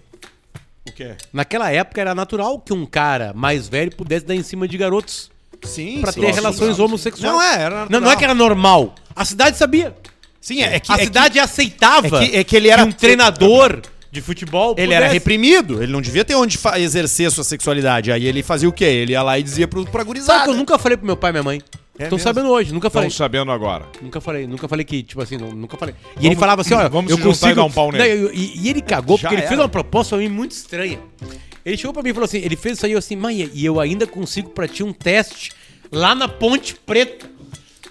O 0.89 0.93
quê? 0.93 1.15
Naquela 1.33 1.71
época 1.71 2.01
era 2.01 2.15
natural 2.15 2.59
que 2.61 2.73
um 2.73 2.87
cara 2.87 3.33
mais 3.35 3.69
velho 3.69 3.95
pudesse 3.95 4.25
dar 4.25 4.35
em 4.35 4.43
cima 4.43 4.67
de 4.69 4.77
garotos 4.79 5.31
Sim, 5.63 6.01
pra 6.01 6.11
sim, 6.13 6.21
ter 6.21 6.29
sim, 6.29 6.33
relações 6.35 6.77
sim. 6.77 6.83
homossexuais. 6.83 7.33
Não 7.35 7.43
é, 7.43 7.55
era 7.63 7.71
Não, 7.71 7.81
natural. 7.83 8.01
não 8.01 8.11
é 8.13 8.17
que 8.17 8.25
era 8.25 8.35
normal. 8.35 8.95
A 9.15 9.25
cidade 9.25 9.57
sabia. 9.59 9.95
Sim, 10.41 10.63
é, 10.63 10.77
é 10.77 10.81
que 10.81 10.91
a 10.91 10.95
é 10.95 10.99
que 10.99 11.05
cidade 11.05 11.39
aceitava 11.39 12.07
é 12.25 12.29
que- 12.29 12.37
é 12.37 12.45
que 12.45 12.57
ele 12.57 12.69
era- 12.71 12.83
um 12.85 12.91
treinador 12.93 13.83
de 14.11 14.21
futebol 14.23 14.75
Ele 14.79 14.95
era 14.95 15.07
reprimido, 15.07 15.83
ele 15.83 15.93
não 15.93 16.01
devia 16.01 16.25
ter 16.25 16.35
onde 16.35 16.59
exercer 16.79 17.31
sua 17.31 17.45
sexualidade. 17.45 18.11
Aí 18.11 18.25
ele 18.27 18.43
fazia 18.43 18.69
o 18.69 18.73
quê? 18.73 18.85
Ele 18.85 19.13
ia 19.13 19.23
lá 19.23 19.39
e 19.39 19.43
dizia 19.43 19.69
pro, 19.69 19.85
pra 19.85 20.03
gurizada. 20.03 20.33
Sabe 20.39 20.45
que 20.47 20.51
eu 20.51 20.57
nunca 20.57 20.79
falei 20.79 20.97
pro 20.97 21.07
meu 21.07 21.17
pai 21.17 21.31
e 21.31 21.33
minha 21.35 21.43
mãe? 21.43 21.63
É 22.01 22.05
Estão 22.05 22.17
mesmo? 22.17 22.29
sabendo 22.31 22.49
hoje, 22.51 22.73
nunca 22.73 22.89
falei. 22.89 23.09
Estão 23.09 23.25
sabendo 23.27 23.53
agora. 23.53 23.85
Nunca 24.01 24.21
falei, 24.21 24.47
nunca 24.47 24.67
falei 24.67 24.85
que, 24.85 25.03
tipo 25.03 25.21
assim, 25.21 25.37
não- 25.37 25.53
nunca 25.53 25.77
falei. 25.77 25.95
E 25.95 26.05
Vamos- 26.15 26.27
ele 26.27 26.37
falava 26.37 26.63
assim, 26.63 26.73
olha, 26.75 26.89
vamos 26.89 27.11
eu 27.11 27.19
consigo... 27.19 27.51
e 27.53 27.55
dar 27.55 27.65
um 27.65 27.71
pau 27.71 27.93
nele. 27.93 28.15
Não, 28.23 28.31
e, 28.33 28.53
e 28.63 28.69
ele 28.71 28.81
cagou 28.81 29.19
Já 29.19 29.23
porque 29.29 29.35
ele 29.35 29.43
fez 29.43 29.53
era. 29.53 29.63
uma 29.63 29.69
proposta 29.69 30.17
pra 30.17 30.25
mim 30.25 30.31
muito 30.33 30.53
estranha. 30.53 30.99
Ele 31.65 31.77
chegou 31.77 31.93
pra 31.93 32.03
mim 32.03 32.09
e 32.09 32.15
falou 32.15 32.25
assim, 32.25 32.39
ele 32.39 32.57
fez 32.57 32.79
isso 32.79 32.87
aí, 32.87 32.93
eu 32.93 32.99
assim, 32.99 33.17
mãe, 33.17 33.51
e 33.53 33.65
eu 33.65 33.79
ainda 33.79 34.07
consigo 34.07 34.49
pra 34.51 34.67
ti 34.67 34.83
um 34.83 34.93
teste 34.95 35.53
lá 35.93 36.15
na 36.15 36.27
Ponte 36.27 36.75
Preta. 36.75 37.29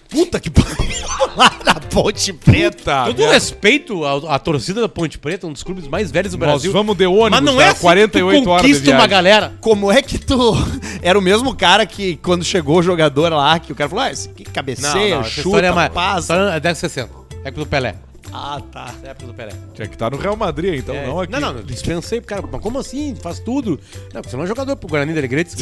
Puta 0.09 0.39
que 0.39 0.49
pariu. 0.49 0.77
Lá 1.37 1.51
na 1.63 1.75
Ponte 1.75 2.33
Preta. 2.33 3.03
Todo 3.05 3.17
merda. 3.19 3.33
respeito 3.33 4.03
à, 4.03 4.35
à 4.35 4.39
torcida 4.39 4.81
da 4.81 4.89
Ponte 4.89 5.17
Preta, 5.19 5.45
um 5.45 5.53
dos 5.53 5.63
clubes 5.63 5.87
mais 5.87 6.11
velhos 6.11 6.31
do 6.31 6.37
Nós 6.37 6.47
Brasil. 6.47 6.71
vamos 6.71 6.97
de 6.97 7.05
ônibus, 7.05 7.29
Mas 7.29 7.41
não 7.43 7.61
é 7.61 7.69
assim 7.69 7.81
48 7.81 8.39
que 8.39 8.43
tu 8.43 8.49
horas 8.49 8.61
de 8.63 8.67
conquista 8.67 8.89
uma 8.89 8.97
viagem. 8.97 9.09
galera. 9.09 9.53
Como 9.61 9.91
é 9.91 10.01
que 10.01 10.17
tu. 10.17 10.53
Era 11.01 11.17
o 11.17 11.21
mesmo 11.21 11.55
cara 11.55 11.85
que 11.85 12.17
quando 12.17 12.43
chegou 12.43 12.79
o 12.79 12.83
jogador 12.83 13.31
lá, 13.31 13.59
que 13.59 13.71
o 13.71 13.75
cara 13.75 13.89
falou: 13.89 14.03
ah, 14.05 14.11
esse 14.11 14.29
aqui 14.29 14.43
cabeceia, 14.43 15.15
essa 15.15 15.29
chuta, 15.29 15.39
história 15.47 15.67
é 15.67 15.71
mais... 15.71 15.93
passa. 15.93 16.33
História 16.33 16.57
é 16.57 16.59
1060. 16.59 17.09
É 17.45 17.51
do 17.51 17.65
Pelé. 17.65 17.95
Ah, 18.31 18.61
tá. 18.71 18.93
É 19.03 19.07
época 19.09 19.27
do 19.27 19.33
Pelé. 19.33 19.51
Tinha 19.73 19.87
que 19.87 19.95
estar 19.95 20.11
no 20.11 20.17
Real 20.17 20.35
Madrid, 20.35 20.75
então, 20.79 20.93
É. 20.95 21.07
não 21.07 21.19
aqui. 21.19 21.31
Não, 21.31 21.39
não, 21.39 21.63
dispensei 21.63 22.21
pro 22.21 22.27
cara. 22.27 22.43
Mas 22.51 22.61
como 22.61 22.77
assim? 22.79 23.15
Faz 23.15 23.39
tudo. 23.39 23.79
Não, 24.13 24.21
você 24.21 24.35
não 24.37 24.43
é 24.43 24.47
jogador 24.47 24.75
pro 24.75 24.87
Guarani 24.87 25.13
da 25.13 25.19
Alegrete. 25.19 25.55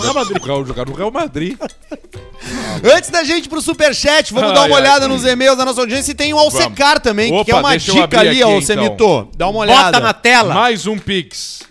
Real 0.00 0.14
Madrid. 0.14 0.42
Real- 0.42 0.64
Jogar 0.64 0.86
no 0.86 0.94
Real 0.94 1.10
Madrid. 1.10 1.56
Antes 2.96 3.10
da 3.10 3.24
gente 3.24 3.46
ir 3.46 3.48
pro 3.48 3.60
superchat, 3.60 4.32
vamos 4.32 4.50
Ai, 4.50 4.54
dar 4.54 4.60
uma 4.66 4.76
ai. 4.76 4.82
olhada 4.82 5.08
nos 5.08 5.24
e-mails 5.24 5.56
da 5.58 5.64
nossa 5.64 5.80
audiência 5.80 6.12
e 6.12 6.14
tem 6.14 6.32
o 6.32 6.38
Alcecar 6.38 7.00
também, 7.00 7.30
que 7.44 7.50
Opa, 7.50 7.50
é 7.50 7.54
uma 7.60 7.70
deixa 7.70 7.90
eu 7.90 7.94
dica 7.94 8.04
abrir 8.04 8.18
ali, 8.28 8.42
aqui, 8.42 8.72
ó, 8.72 8.84
então. 8.84 9.28
Dá 9.36 9.48
uma 9.48 9.58
olhada. 9.60 9.84
Bota 9.92 10.00
na 10.00 10.12
tela. 10.14 10.54
Mais 10.54 10.86
um 10.86 10.96
Pix. 10.98 11.67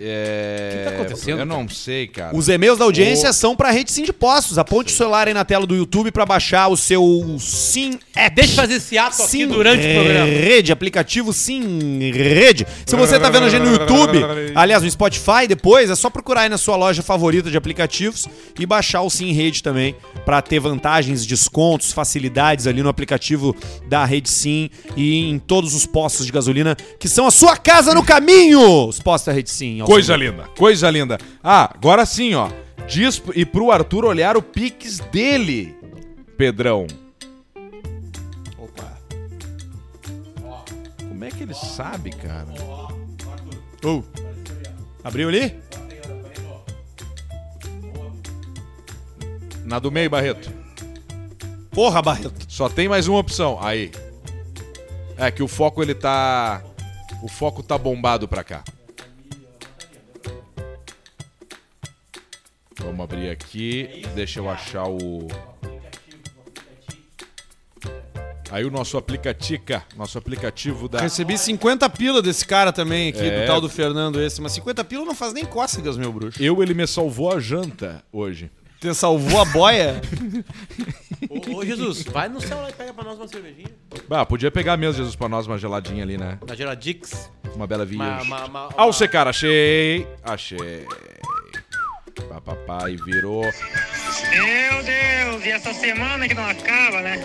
É... 0.00 0.70
O 0.74 0.78
que 0.78 0.84
tá 0.84 0.90
acontecendo, 1.02 1.38
Eu 1.40 1.46
não 1.46 1.68
sei, 1.68 2.06
cara. 2.06 2.36
Os 2.36 2.48
e-mails 2.48 2.78
da 2.78 2.84
audiência 2.84 3.30
O- 3.30 3.32
são 3.32 3.56
pra 3.56 3.70
rede 3.70 3.90
Sim 3.92 4.02
de 4.04 4.12
Postos. 4.12 4.58
Aponte 4.58 4.92
o 4.92 4.96
celular 4.96 5.28
aí 5.28 5.34
na 5.34 5.44
tela 5.44 5.66
do 5.66 5.74
YouTube 5.74 6.10
pra 6.10 6.24
baixar 6.26 6.68
o 6.68 6.76
seu 6.76 7.36
Sim 7.38 7.98
App. 8.14 8.34
Deixa 8.36 8.52
eu 8.52 8.56
fazer 8.56 8.74
esse 8.74 8.98
ato 8.98 9.22
aqui 9.22 9.30
Sim 9.30 9.46
durante 9.46 9.86
o 9.86 9.94
programa. 9.94 10.26
Rede, 10.26 10.72
aplicativo 10.72 11.32
Sim 11.32 11.98
Rede. 12.12 12.66
Se 12.86 12.96
você 12.96 13.18
tá 13.18 13.30
vendo 13.30 13.44
a 13.46 13.48
gente 13.50 13.62
no 13.62 13.72
YouTube, 13.72 14.18
aliás, 14.54 14.82
no 14.82 14.90
Spotify 14.90 15.46
depois, 15.48 15.90
é 15.90 15.94
só 15.94 16.10
procurar 16.10 16.42
aí 16.42 16.48
na 16.48 16.58
sua 16.58 16.76
loja 16.76 17.02
favorita 17.02 17.50
de 17.50 17.56
aplicativos 17.56 18.26
e 18.58 18.66
baixar 18.66 19.02
o 19.02 19.10
Sim 19.10 19.32
Rede 19.32 19.62
também 19.62 19.94
pra 20.24 20.40
ter 20.42 20.58
vantagens, 20.60 21.24
descontos, 21.26 21.92
facilidades 21.92 22.66
ali 22.66 22.82
no 22.82 22.88
aplicativo 22.88 23.54
da 23.88 24.04
Rede 24.04 24.28
Sim 24.28 24.70
e 24.96 25.28
em 25.30 25.38
todos 25.38 25.74
os 25.74 25.86
postos 25.86 26.26
de 26.26 26.32
gasolina 26.32 26.76
que 26.98 27.08
são 27.08 27.26
a 27.26 27.30
sua 27.30 27.56
casa 27.56 27.94
no 27.94 28.02
caminho. 28.04 28.86
Os 28.88 29.00
postos 29.00 29.26
da 29.26 29.32
Rede 29.32 29.50
Sim. 29.50 29.80
Coisa 29.86 30.16
linda, 30.16 30.48
coisa 30.58 30.90
linda. 30.90 31.16
Ah, 31.40 31.70
agora 31.72 32.04
sim, 32.04 32.34
ó. 32.34 32.50
Diz 32.88 33.22
e 33.36 33.46
pro 33.46 33.70
Arthur 33.70 34.04
olhar 34.04 34.36
o 34.36 34.42
Pix 34.42 34.98
dele, 34.98 35.76
Pedrão. 36.36 36.88
Opa. 38.58 38.98
Como 40.98 41.24
é 41.24 41.30
que 41.30 41.44
ele 41.44 41.54
sabe, 41.54 42.10
cara? 42.10 42.48
Oh. 43.84 44.02
Abriu 45.04 45.28
ali? 45.28 45.56
Na 49.64 49.78
do 49.78 49.92
meio, 49.92 50.10
Barreto. 50.10 50.50
Porra, 51.70 52.02
Barreto. 52.02 52.44
Só 52.48 52.68
tem 52.68 52.88
mais 52.88 53.06
uma 53.06 53.20
opção. 53.20 53.56
Aí. 53.62 53.92
É 55.16 55.30
que 55.30 55.44
o 55.44 55.48
foco 55.48 55.80
ele 55.80 55.94
tá. 55.94 56.60
O 57.22 57.28
foco 57.28 57.62
tá 57.62 57.78
bombado 57.78 58.26
pra 58.26 58.42
cá. 58.42 58.64
Vamos 62.80 63.00
abrir 63.00 63.30
aqui. 63.30 64.02
Deixa 64.14 64.40
eu 64.40 64.48
achar 64.48 64.86
o. 64.88 65.26
Aí 68.50 68.64
o 68.64 68.70
nosso 68.70 68.96
aplicatica, 68.96 69.82
nosso 69.96 70.16
aplicativo 70.18 70.88
da. 70.88 71.00
Recebi 71.00 71.36
50 71.36 71.88
pila 71.90 72.22
desse 72.22 72.46
cara 72.46 72.72
também 72.72 73.08
aqui, 73.08 73.20
É. 73.20 73.40
do 73.42 73.46
tal 73.46 73.60
do 73.60 73.68
Fernando 73.68 74.20
esse. 74.20 74.40
Mas 74.40 74.52
50 74.52 74.84
pila 74.84 75.04
não 75.04 75.14
faz 75.14 75.32
nem 75.32 75.44
cócegas, 75.44 75.96
meu 75.96 76.12
bruxo. 76.12 76.40
Eu, 76.42 76.62
ele 76.62 76.72
me 76.74 76.86
salvou 76.86 77.32
a 77.32 77.40
janta 77.40 78.04
hoje. 78.12 78.50
Você 78.80 78.94
salvou 78.94 79.40
a 79.40 79.44
boia? 79.46 80.00
Ô, 81.30 81.64
Jesus, 81.64 82.02
vai 82.04 82.28
no 82.28 82.40
céu 82.40 82.60
lá 82.60 82.68
e 82.68 82.72
pega 82.72 82.92
pra 82.92 83.02
nós 83.02 83.16
uma 83.18 83.26
cervejinha. 83.26 83.68
Ah, 84.10 84.24
podia 84.24 84.50
pegar 84.50 84.76
mesmo, 84.76 84.98
Jesus, 84.98 85.16
pra 85.16 85.28
nós 85.28 85.46
uma 85.46 85.56
geladinha 85.58 86.04
ali, 86.04 86.16
né? 86.18 86.38
Na 86.46 86.54
Geladix. 86.54 87.30
Uma 87.54 87.66
bela 87.66 87.84
vinha. 87.86 88.20
Uma, 88.22 88.44
uma, 88.44 88.44
uma, 88.44 88.68
Ao 88.76 88.92
secar, 88.92 89.26
achei. 89.26 90.06
Achei. 90.22 90.86
Papai 92.46 92.96
virou. 92.96 93.42
Meu 93.42 94.82
Deus, 94.82 95.44
e 95.44 95.50
essa 95.50 95.74
semana 95.74 96.28
que 96.28 96.34
não 96.34 96.48
acaba, 96.48 97.00
né? 97.00 97.20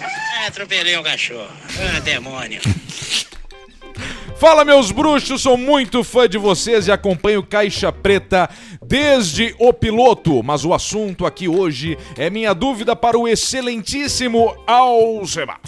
Ah, 0.00 0.46
atropelei 0.46 0.96
um 0.96 1.02
cachorro. 1.02 1.50
Ah, 1.80 2.00
demônio. 2.00 2.60
Fala, 4.36 4.64
meus 4.64 4.92
bruxos, 4.92 5.42
sou 5.42 5.56
muito 5.56 6.04
fã 6.04 6.28
de 6.28 6.38
vocês 6.38 6.86
e 6.86 6.92
acompanho 6.92 7.42
Caixa 7.42 7.90
Preta 7.90 8.48
desde 8.84 9.54
o 9.58 9.72
piloto. 9.72 10.42
Mas 10.42 10.64
o 10.64 10.74
assunto 10.74 11.24
aqui 11.26 11.48
hoje 11.48 11.98
é 12.16 12.28
minha 12.30 12.52
dúvida 12.52 12.94
para 12.94 13.18
o 13.18 13.26
excelentíssimo 13.26 14.54
Alceba. 14.66 15.58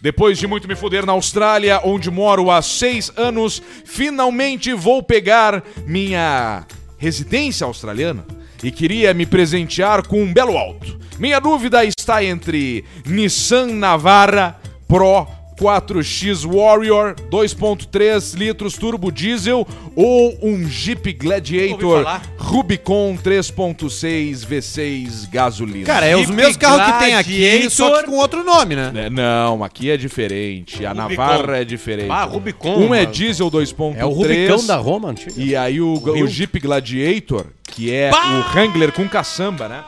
Depois 0.00 0.38
de 0.38 0.46
muito 0.46 0.68
me 0.68 0.74
fuder 0.74 1.06
na 1.06 1.12
Austrália, 1.12 1.80
onde 1.84 2.10
moro 2.10 2.50
há 2.50 2.60
seis 2.60 3.10
anos, 3.16 3.62
finalmente 3.84 4.72
vou 4.72 5.02
pegar 5.02 5.62
minha 5.86 6.66
residência 6.98 7.66
australiana 7.66 8.24
e 8.62 8.70
queria 8.70 9.12
me 9.12 9.26
presentear 9.26 10.06
com 10.06 10.22
um 10.22 10.32
belo 10.32 10.56
auto. 10.56 10.98
Minha 11.18 11.38
dúvida 11.38 11.84
está 11.84 12.24
entre 12.24 12.84
Nissan 13.06 13.66
Navara 13.66 14.56
Pro 14.88 15.26
4X 15.60 16.44
Warrior 16.46 17.14
2.3 17.30 18.34
litros 18.36 18.74
turbo 18.74 19.10
diesel 19.10 19.66
ou 19.96 20.36
um 20.42 20.68
Jeep 20.68 21.12
Gladiator. 21.12 22.04
Rubicon 22.36 23.16
3.6 23.22 24.46
V6 24.46 25.30
gasolina. 25.30 25.86
Cara, 25.86 26.06
é 26.06 26.14
os 26.16 26.22
Jeep 26.26 26.32
mesmos 26.34 26.56
carros 26.56 26.92
que 26.92 26.98
tem 27.04 27.14
aqui, 27.14 27.70
só 27.70 28.02
que 28.02 28.08
com 28.08 28.16
outro 28.16 28.44
nome, 28.44 28.76
né? 28.76 28.92
É, 28.94 29.10
Não, 29.10 29.62
aqui 29.64 29.90
é 29.90 29.96
diferente. 29.96 30.84
A 30.84 30.92
Rubicon. 30.92 31.22
Navarra 31.22 31.56
é 31.58 31.64
diferente. 31.64 32.10
Ah, 32.10 32.24
Rubicon, 32.24 32.76
Um 32.76 32.94
é 32.94 33.00
mano. 33.00 33.12
diesel 33.12 33.50
2.3. 33.50 33.96
É 33.96 34.04
o 34.04 34.10
Rubicão 34.10 34.66
da 34.66 34.76
Roma, 34.76 35.10
antigo. 35.10 35.32
E 35.36 35.54
aí 35.56 35.80
o, 35.80 35.94
o 35.94 36.12
Rio. 36.12 36.26
Jeep 36.26 36.58
Gladiator, 36.60 37.46
que 37.62 37.92
é 37.92 38.10
Bah! 38.10 38.22
o 38.50 38.52
Wrangler 38.54 38.92
com 38.92 39.08
caçamba, 39.08 39.68
né? 39.68 39.82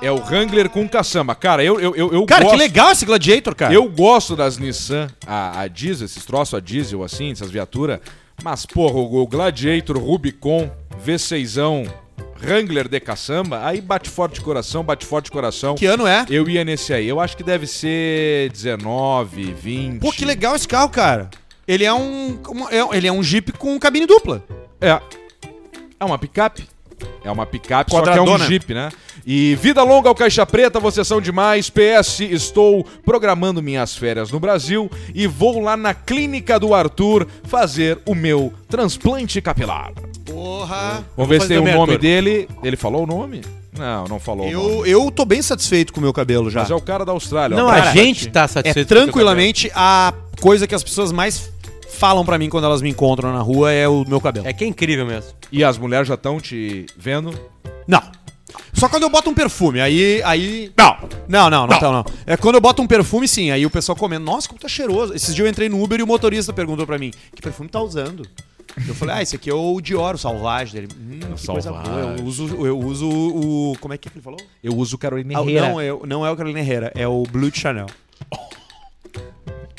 É 0.00 0.10
o 0.10 0.16
Wrangler 0.16 0.68
com 0.68 0.88
caçamba. 0.88 1.34
Cara, 1.34 1.62
eu, 1.62 1.78
eu, 1.80 1.94
eu, 1.94 2.12
eu 2.12 2.26
Cara, 2.26 2.42
gosto. 2.44 2.54
que 2.56 2.58
legal 2.62 2.90
esse 2.90 3.04
Gladiator, 3.04 3.54
cara. 3.54 3.72
Eu 3.72 3.88
gosto 3.88 4.34
das 4.34 4.58
Nissan, 4.58 5.08
a, 5.26 5.60
a 5.60 5.68
diesel, 5.68 6.06
esses 6.06 6.24
troços 6.24 6.54
a 6.54 6.60
diesel, 6.60 7.02
assim, 7.04 7.30
essas 7.32 7.50
viaturas. 7.50 8.00
Mas, 8.42 8.66
porra, 8.66 8.94
o, 8.96 9.22
o 9.22 9.26
Gladiator 9.26 9.96
Rubicon 9.98 10.70
V6, 11.06 11.88
Wrangler 12.42 12.88
de 12.88 12.98
caçamba, 12.98 13.64
aí 13.64 13.80
bate 13.80 14.10
forte 14.10 14.34
de 14.34 14.40
coração, 14.40 14.82
bate 14.82 15.06
forte 15.06 15.26
de 15.26 15.30
coração. 15.30 15.76
Que 15.76 15.86
ano 15.86 16.06
é? 16.06 16.26
Eu 16.28 16.48
ia 16.48 16.64
nesse 16.64 16.92
aí. 16.92 17.08
Eu 17.08 17.20
acho 17.20 17.36
que 17.36 17.44
deve 17.44 17.68
ser 17.68 18.50
19, 18.50 19.52
20. 19.52 20.00
Pô, 20.00 20.10
que 20.10 20.24
legal 20.24 20.56
esse 20.56 20.66
carro, 20.66 20.88
cara. 20.88 21.30
Ele 21.68 21.84
é 21.84 21.94
um, 21.94 22.40
uma- 22.48 22.68
é- 22.72 22.96
ele 22.96 23.06
é 23.06 23.12
um 23.12 23.22
Jeep 23.22 23.52
com 23.52 23.78
cabine 23.78 24.06
dupla. 24.06 24.42
É. 24.80 25.00
É 26.00 26.04
uma 26.04 26.18
picape. 26.18 26.68
É 27.24 27.30
uma 27.30 27.46
picape, 27.46 27.92
só 27.92 28.02
que 28.02 28.08
é 28.10 28.20
um. 28.20 28.38
Jeep, 28.38 28.74
né? 28.74 28.90
E 29.24 29.54
vida 29.56 29.82
longa 29.82 30.08
ao 30.08 30.14
Caixa 30.14 30.44
Preta, 30.44 30.80
vocês 30.80 31.06
são 31.06 31.20
demais. 31.20 31.70
PS, 31.70 32.20
estou 32.20 32.84
programando 33.04 33.62
minhas 33.62 33.96
férias 33.96 34.30
no 34.30 34.40
Brasil 34.40 34.90
e 35.14 35.26
vou 35.26 35.60
lá 35.60 35.76
na 35.76 35.94
clínica 35.94 36.58
do 36.58 36.74
Arthur 36.74 37.26
fazer 37.44 37.98
o 38.04 38.14
meu 38.14 38.52
transplante 38.68 39.40
capilar. 39.40 39.92
Porra. 40.24 41.04
Vamos 41.16 41.28
ver 41.28 41.40
se 41.42 41.48
tem 41.48 41.58
o 41.58 41.64
nome 41.64 41.78
Arthur. 41.92 41.98
dele. 41.98 42.48
Ele 42.64 42.76
falou 42.76 43.04
o 43.04 43.06
nome? 43.06 43.42
Não, 43.78 44.04
não 44.04 44.18
falou 44.20 44.46
o 44.48 44.50
nome. 44.52 44.90
Eu, 44.90 45.04
eu 45.04 45.10
tô 45.10 45.24
bem 45.24 45.40
satisfeito 45.40 45.92
com 45.92 46.00
o 46.00 46.02
meu 46.02 46.12
cabelo 46.12 46.50
já. 46.50 46.60
Mas 46.60 46.70
é 46.70 46.74
o 46.74 46.80
cara 46.80 47.04
da 47.04 47.12
Austrália. 47.12 47.56
Não, 47.56 47.66
ó. 47.66 47.70
a 47.70 47.92
gente 47.92 48.28
tá 48.28 48.42
É 48.44 48.48
satisfeito. 48.48 48.86
com 48.88 48.92
o 48.94 48.96
teu 48.96 49.04
tranquilamente 49.04 49.70
a 49.74 50.12
coisa 50.40 50.66
que 50.66 50.74
as 50.74 50.82
pessoas 50.82 51.12
mais 51.12 51.50
falam 51.90 52.24
pra 52.24 52.36
mim 52.38 52.48
quando 52.48 52.64
elas 52.64 52.82
me 52.82 52.90
encontram 52.90 53.32
na 53.32 53.40
rua 53.40 53.70
é 53.72 53.86
o 53.88 54.04
meu 54.06 54.20
cabelo. 54.20 54.44
cabelo. 54.44 54.48
É 54.48 54.52
que 54.52 54.64
é 54.64 54.66
incrível 54.66 55.06
mesmo. 55.06 55.30
E 55.52 55.62
as 55.62 55.78
mulheres 55.78 56.08
já 56.08 56.14
estão 56.14 56.40
te 56.40 56.86
vendo? 56.96 57.32
Não. 57.86 58.02
Só 58.72 58.88
quando 58.88 59.04
eu 59.04 59.10
boto 59.10 59.30
um 59.30 59.34
perfume, 59.34 59.80
aí. 59.80 60.22
aí... 60.24 60.72
Não. 60.76 60.96
Não, 61.28 61.50
não, 61.50 61.66
não, 61.66 61.78
tá, 61.78 61.92
não. 61.92 62.04
É 62.26 62.36
quando 62.36 62.56
eu 62.56 62.60
boto 62.60 62.82
um 62.82 62.86
perfume, 62.86 63.28
sim. 63.28 63.50
Aí 63.50 63.64
o 63.64 63.70
pessoal 63.70 63.96
comenta, 63.96 64.22
nossa, 64.22 64.48
como 64.48 64.60
tá 64.60 64.68
cheiroso. 64.68 65.14
Esses 65.14 65.34
dias 65.34 65.46
eu 65.46 65.50
entrei 65.50 65.68
no 65.68 65.82
Uber 65.82 66.00
e 66.00 66.02
o 66.02 66.06
motorista 66.06 66.52
perguntou 66.52 66.86
pra 66.86 66.98
mim, 66.98 67.10
que 67.34 67.42
perfume 67.42 67.68
tá 67.68 67.80
usando? 67.80 68.26
Eu 68.88 68.94
falei, 68.94 69.16
ah, 69.16 69.22
esse 69.22 69.36
aqui 69.36 69.50
é 69.50 69.54
o 69.54 69.80
Dior, 69.80 70.14
o 70.14 70.18
Salvage 70.18 70.72
dele. 70.72 70.88
Hum, 70.96 71.34
que 71.36 71.46
coisa 71.46 71.70
Salvage. 71.70 71.90
boa. 71.90 72.16
Eu 72.18 72.24
uso, 72.24 72.66
eu 72.66 72.78
uso 72.78 73.08
o. 73.08 73.76
Como 73.80 73.92
é 73.92 73.98
que 73.98 74.08
ele 74.08 74.22
falou? 74.22 74.40
Eu 74.62 74.74
uso 74.76 74.96
Carolina 74.96 75.38
Ah, 75.38 75.44
não, 75.44 75.80
é, 75.80 75.88
não 76.06 76.26
é 76.26 76.30
o 76.30 76.36
Carolina 76.36 76.60
Herrera, 76.60 76.90
é 76.94 77.06
o 77.06 77.22
Blue 77.24 77.50
Chanel. 77.52 77.86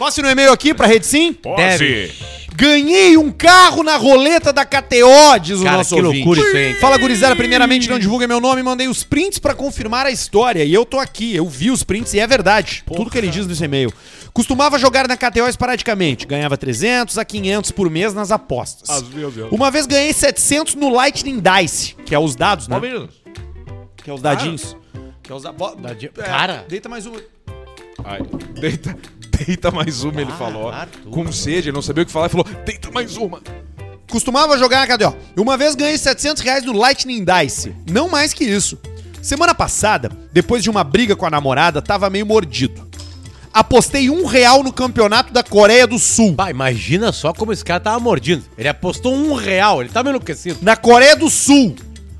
Posso 0.03 0.19
ir 0.19 0.23
no 0.23 0.29
e-mail 0.29 0.51
aqui 0.51 0.73
pra 0.73 0.85
Rede 0.85 1.05
Sim? 1.05 1.33
Deve. 1.55 2.11
Ganhei 2.55 3.15
um 3.17 3.31
carro 3.31 3.83
na 3.83 3.95
roleta 3.95 4.51
da 4.51 4.65
KTO, 4.65 5.39
diz 5.41 5.61
o 5.61 5.63
Cara, 5.63 5.77
nosso 5.77 5.95
que 5.95 6.01
ouvinte. 6.01 6.25
loucura 6.25 6.45
isso 6.45 6.57
aí, 6.57 6.67
hein? 6.67 6.75
Fala, 6.75 6.97
gurizada. 6.97 7.35
Primeiramente, 7.37 7.89
não 7.89 7.97
divulga 7.97 8.27
meu 8.27 8.41
nome. 8.41 8.61
Mandei 8.61 8.89
os 8.89 9.01
prints 9.05 9.39
pra 9.39 9.55
confirmar 9.55 10.05
a 10.05 10.11
história. 10.11 10.61
E 10.65 10.73
eu 10.73 10.83
tô 10.85 10.99
aqui. 10.99 11.33
Eu 11.33 11.47
vi 11.47 11.71
os 11.71 11.83
prints 11.83 12.13
e 12.13 12.19
é 12.19 12.27
verdade. 12.27 12.83
Tudo 12.85 13.09
que 13.09 13.17
ele 13.17 13.29
diz 13.29 13.47
nesse 13.47 13.63
e-mail. 13.63 13.93
Costumava 14.33 14.77
jogar 14.77 15.07
na 15.07 15.15
KTO 15.15 15.47
esporadicamente. 15.47 16.27
Ganhava 16.27 16.57
300 16.57 17.17
a 17.17 17.23
500 17.23 17.71
por 17.71 17.89
mês 17.89 18.13
nas 18.13 18.29
apostas. 18.29 18.89
Vezes. 19.03 19.47
Uma 19.51 19.71
vez 19.71 19.85
ganhei 19.87 20.11
700 20.11 20.75
no 20.75 20.89
Lightning 20.93 21.39
Dice, 21.41 21.95
que 22.05 22.13
é 22.13 22.19
os 22.19 22.35
dados, 22.35 22.67
né? 22.67 22.73
Palmeiras. 22.77 23.09
Que 24.03 24.09
é 24.09 24.13
os 24.13 24.21
dadinhos. 24.21 24.75
Que 25.23 25.31
é 25.31 25.35
os 25.35 25.43
da... 25.43 25.53
bo- 25.53 25.75
Dadi- 25.75 26.11
É, 26.17 26.21
Cara. 26.23 26.65
Deita 26.67 26.89
mais 26.89 27.05
uma. 27.05 27.17
Ai, 28.03 28.19
deita, 28.59 28.97
deita 29.45 29.71
mais 29.71 30.03
uma, 30.03 30.21
ele 30.21 30.31
Ah, 30.31 30.37
falou. 30.37 30.69
Arthur. 30.69 31.09
Com 31.09 31.31
sede, 31.31 31.69
ele 31.69 31.75
não 31.75 31.81
sabia 31.81 32.03
o 32.03 32.05
que 32.05 32.11
falar 32.11 32.27
e 32.27 32.29
falou: 32.29 32.45
deita 32.65 32.89
mais 32.91 33.17
uma. 33.17 33.41
Costumava 34.09 34.57
jogar 34.57 34.87
na 34.87 34.97
KTO. 34.97 35.15
Uma 35.37 35.57
vez 35.57 35.73
ganhei 35.75 35.97
700 35.97 36.43
reais 36.43 36.63
no 36.65 36.73
Lightning 36.73 37.25
Dice. 37.25 37.73
Não 37.89 38.07
mais 38.09 38.33
que 38.33 38.43
isso. 38.43 38.77
Semana 39.21 39.55
passada, 39.55 40.11
depois 40.31 40.61
de 40.61 40.69
uma 40.69 40.83
briga 40.83 41.15
com 41.15 41.25
a 41.25 41.29
namorada, 41.29 41.81
tava 41.81 42.09
meio 42.09 42.25
mordido. 42.25 42.87
Apostei 43.53 44.09
um 44.09 44.25
real 44.25 44.63
no 44.63 44.73
campeonato 44.73 45.31
da 45.31 45.43
Coreia 45.43 45.85
do 45.87 45.97
Sul. 45.99 46.31
Bah, 46.33 46.49
imagina 46.49 47.11
só 47.11 47.31
como 47.33 47.53
esse 47.53 47.63
cara 47.63 47.79
tava 47.79 47.99
mordido. 47.99 48.43
Ele 48.57 48.67
apostou 48.67 49.13
um 49.13 49.33
real, 49.35 49.81
ele 49.81 49.89
tava 49.91 50.09
enlouquecido. 50.09 50.59
Na 50.61 50.75
Coreia 50.75 51.15
do 51.15 51.29
Sul. 51.29 51.75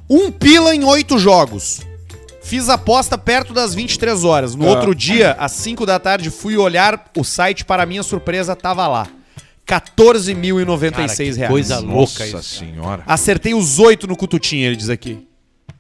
Um 0.09 0.31
pila 0.31 0.75
em 0.75 0.83
oito 0.83 1.17
jogos. 1.17 1.81
Fiz 2.43 2.67
aposta 2.69 3.17
perto 3.17 3.53
das 3.53 3.73
23 3.73 4.23
horas. 4.23 4.53
No 4.55 4.67
Ah. 4.67 4.71
outro 4.71 4.93
dia, 4.93 5.31
às 5.39 5.53
5 5.53 5.85
da 5.85 5.97
tarde, 5.97 6.29
fui 6.29 6.57
olhar 6.57 7.09
o 7.17 7.23
site. 7.23 7.63
Para 7.65 7.85
minha 7.85 8.03
surpresa, 8.03 8.55
tava 8.55 8.85
lá. 8.87 9.07
14.096 9.65 10.91
Cara, 10.91 11.33
que 11.33 11.37
reais. 11.39 11.49
coisa 11.51 11.79
louca 11.79 11.93
Nossa 11.95 12.25
isso. 12.25 12.43
senhora. 12.59 13.03
Acertei 13.07 13.53
os 13.53 13.79
oito 13.79 14.07
no 14.07 14.15
cututinho, 14.15 14.65
ele 14.65 14.75
diz 14.75 14.89
aqui. 14.89 15.25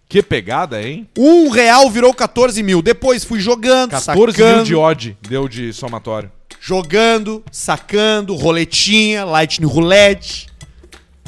Que 0.07 0.21
pegada, 0.21 0.81
hein? 0.81 1.07
Um 1.17 1.49
real 1.49 1.89
virou 1.89 2.13
14 2.13 2.61
mil. 2.63 2.81
Depois 2.81 3.23
fui 3.23 3.39
jogando, 3.39 3.91
14 3.91 4.31
sacando, 4.37 4.55
mil 4.57 4.63
de 4.65 4.75
odd 4.75 5.17
deu 5.27 5.47
de 5.49 5.73
somatório. 5.73 6.31
jogando, 6.61 7.43
sacando, 7.51 8.35
roletinha, 8.35 9.25
lightning 9.25 9.67
roulette. 9.67 10.47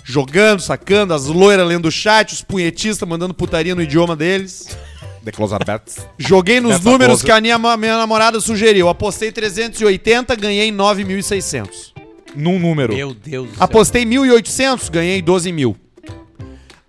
Jogando, 0.08 0.62
sacando, 0.62 1.16
as 1.16 1.26
loiras 1.26 1.68
lendo 1.68 1.88
o 1.88 1.92
chat, 1.92 2.32
os 2.32 2.42
punhetistas 2.44 3.10
mandando 3.10 3.34
putaria 3.34 3.74
no 3.74 3.82
idioma 3.82 4.16
deles. 4.16 4.78
The 5.26 5.32
Close 5.32 5.56
Bets. 5.66 6.08
Joguei 6.18 6.62
nos 6.62 6.80
números 6.82 7.22
coisa. 7.22 7.26
que 7.26 7.32
a 7.32 7.42
minha, 7.42 7.58
minha 7.78 7.98
namorada 7.98 8.40
sugeriu. 8.40 8.88
Apostei 8.88 9.32
380, 9.32 10.36
ganhei 10.36 10.72
9.600. 10.72 11.94
Num 12.36 12.60
número. 12.60 12.94
Meu 12.94 13.14
Deus 13.14 13.50
do 13.50 13.56
céu. 13.56 13.64
Apostei 13.64 14.06
1.800, 14.06 14.92
ganhei 14.92 15.22
12 15.22 15.52
mil. 15.52 15.76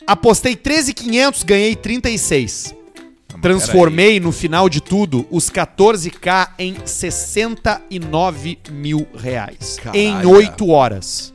Apostei 0.07 0.55
13.500, 0.55 1.45
ganhei 1.45 1.75
36. 1.75 2.75
Transformei 3.41 4.21
no 4.21 4.33
final 4.33 4.69
de 4.69 4.81
tudo 4.81 5.27
os 5.31 5.51
14k 5.51 6.49
em 6.59 6.77
69 6.85 8.59
mil 8.71 9.07
reais. 9.15 9.79
Caralho. 9.83 10.01
Em 10.01 10.27
8 10.27 10.69
horas. 10.69 11.35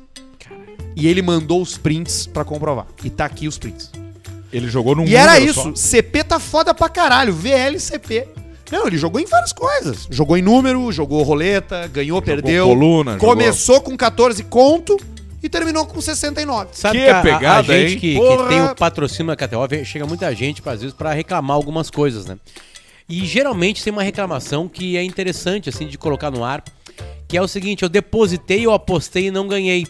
E 0.96 1.08
ele 1.08 1.22
mandou 1.22 1.62
os 1.62 1.78
prints 1.78 2.28
pra 2.28 2.44
comprovar. 2.44 2.86
E 3.04 3.10
tá 3.10 3.26
aqui 3.26 3.48
os 3.48 3.58
prints. 3.58 3.92
Ele 4.52 4.68
jogou 4.70 4.96
num 4.96 5.06
E 5.06 5.16
era 5.16 5.40
isso. 5.40 5.62
só. 5.62 5.76
CP 5.76 6.24
tá 6.24 6.40
foda 6.40 6.74
pra 6.74 6.90
caralho. 6.90 7.34
VLCP. 7.34 8.28
Não, 8.72 8.88
ele 8.88 8.98
jogou 8.98 9.20
em 9.20 9.26
várias 9.26 9.52
coisas. 9.52 10.08
Jogou 10.10 10.38
em 10.38 10.42
número, 10.42 10.92
jogou 10.92 11.22
roleta, 11.24 11.88
ganhou, 11.88 12.22
perdeu. 12.22 12.68
coluna, 12.68 13.14
jogou- 13.14 13.30
Começou 13.30 13.82
com 13.82 13.98
14 13.98 14.44
conto 14.44 14.98
e 15.44 15.50
terminou 15.50 15.86
com 15.86 16.00
69. 16.00 16.70
Sabe 16.74 17.00
Que 17.00 17.04
que, 17.06 17.10
a, 17.12 17.22
pegada, 17.22 17.74
a 17.74 17.78
gente 17.88 18.00
que, 18.00 18.14
que 18.20 18.48
tem 18.48 18.64
o 18.64 18.76
patrocínio 18.76 19.28
da 19.28 19.36
KTO, 19.36 19.86
chega 19.86 20.06
muita 20.06 20.34
gente, 20.34 20.62
às 20.66 20.80
vezes, 20.82 20.96
pra 20.96 21.14
reclamar 21.14 21.56
algumas 21.56 21.90
coisas, 21.90 22.26
né? 22.26 22.38
E 23.10 23.26
geralmente 23.26 23.84
tem 23.84 23.92
uma 23.92 24.04
reclamação 24.04 24.70
que 24.70 24.96
é 24.96 25.04
interessante, 25.04 25.68
assim, 25.68 25.86
de 25.88 25.98
colocar 25.98 26.32
no 26.32 26.44
ar, 26.46 26.64
que 27.28 27.36
é 27.36 27.42
o 27.42 27.48
seguinte, 27.50 27.84
eu 27.84 27.90
depositei, 27.90 28.66
eu 28.66 28.72
apostei 28.72 29.28
e 29.28 29.32
não 29.32 29.48
ganhei. 29.50 29.86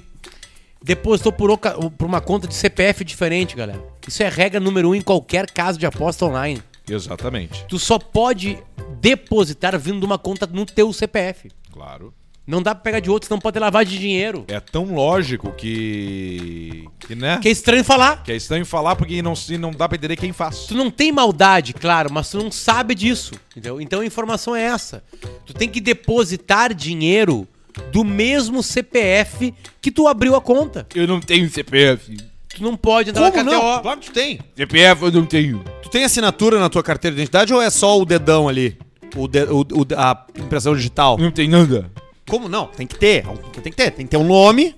Depositou 0.83 1.31
por, 1.31 1.57
por 1.57 2.05
uma 2.05 2.19
conta 2.19 2.47
de 2.47 2.55
CPF 2.55 3.03
diferente, 3.03 3.55
galera. 3.55 3.81
Isso 4.07 4.23
é 4.23 4.29
regra 4.29 4.59
número 4.59 4.89
um 4.89 4.95
em 4.95 5.01
qualquer 5.01 5.49
caso 5.49 5.77
de 5.77 5.85
aposta 5.85 6.25
online. 6.25 6.61
Exatamente. 6.89 7.65
Tu 7.67 7.77
só 7.77 7.99
pode 7.99 8.57
depositar 8.99 9.77
vindo 9.79 9.99
de 9.99 10.05
uma 10.05 10.17
conta 10.17 10.47
no 10.47 10.65
teu 10.65 10.91
CPF. 10.91 11.51
Claro. 11.71 12.13
Não 12.45 12.61
dá 12.61 12.73
pra 12.73 12.83
pegar 12.83 12.99
de 12.99 13.09
outro, 13.09 13.27
senão 13.27 13.39
pode 13.39 13.53
ter 13.53 13.59
lavagem 13.59 13.93
de 13.93 13.99
dinheiro. 13.99 14.43
É 14.47 14.59
tão 14.59 14.95
lógico 14.95 15.51
que. 15.53 16.85
que 16.99 17.15
né? 17.15 17.37
Que 17.39 17.47
é 17.47 17.51
estranho 17.51 17.83
falar. 17.83 18.23
Que 18.23 18.31
é 18.31 18.35
estranho 18.35 18.65
falar 18.65 18.95
porque 18.95 19.21
não, 19.21 19.33
não 19.59 19.71
dá 19.71 19.87
pra 19.87 19.95
entender 19.95 20.15
quem 20.15 20.33
faz. 20.33 20.65
Tu 20.65 20.75
não 20.75 20.89
tem 20.89 21.11
maldade, 21.11 21.73
claro, 21.73 22.11
mas 22.11 22.31
tu 22.31 22.39
não 22.39 22.51
sabe 22.51 22.95
disso, 22.95 23.35
entendeu? 23.51 23.79
Então 23.79 24.01
a 24.01 24.05
informação 24.05 24.55
é 24.55 24.63
essa. 24.63 25.03
Tu 25.45 25.53
tem 25.53 25.69
que 25.69 25.79
depositar 25.79 26.73
dinheiro 26.73 27.47
do 27.91 28.03
mesmo 28.03 28.61
CPF 28.63 29.53
que 29.81 29.91
tu 29.91 30.07
abriu 30.07 30.35
a 30.35 30.41
conta. 30.41 30.85
Eu 30.95 31.07
não 31.07 31.19
tenho 31.19 31.49
CPF. 31.49 32.17
Tu 32.55 32.61
não 32.61 32.75
pode 32.75 33.09
entrar 33.11 33.31
Como 33.31 33.43
na 33.43 33.51
não? 33.51 33.59
KTO. 33.61 33.81
Claro 33.81 33.99
que 33.99 34.05
tu 34.07 34.13
tem. 34.13 34.39
CPF 34.55 35.03
eu 35.03 35.11
não 35.11 35.25
tenho. 35.25 35.63
Tu 35.83 35.89
tem 35.89 36.03
assinatura 36.03 36.59
na 36.59 36.69
tua 36.69 36.83
carteira 36.83 37.15
de 37.15 37.21
identidade 37.21 37.53
ou 37.53 37.61
é 37.61 37.69
só 37.69 37.99
o 37.99 38.05
dedão 38.05 38.47
ali? 38.49 38.77
O 39.15 39.27
de- 39.27 39.43
o- 39.43 39.61
o- 39.61 39.87
a 39.97 40.25
impressão 40.37 40.75
digital? 40.75 41.17
Não 41.17 41.31
tem 41.31 41.47
nada. 41.47 41.89
Como 42.29 42.47
não? 42.47 42.67
Tem 42.67 42.85
que 42.87 42.95
ter. 42.97 43.23
Tem 43.61 43.71
que 43.71 43.77
ter. 43.77 43.91
Tem 43.91 44.05
que 44.05 44.11
ter 44.11 44.17
um 44.17 44.23
nome. 44.25 44.75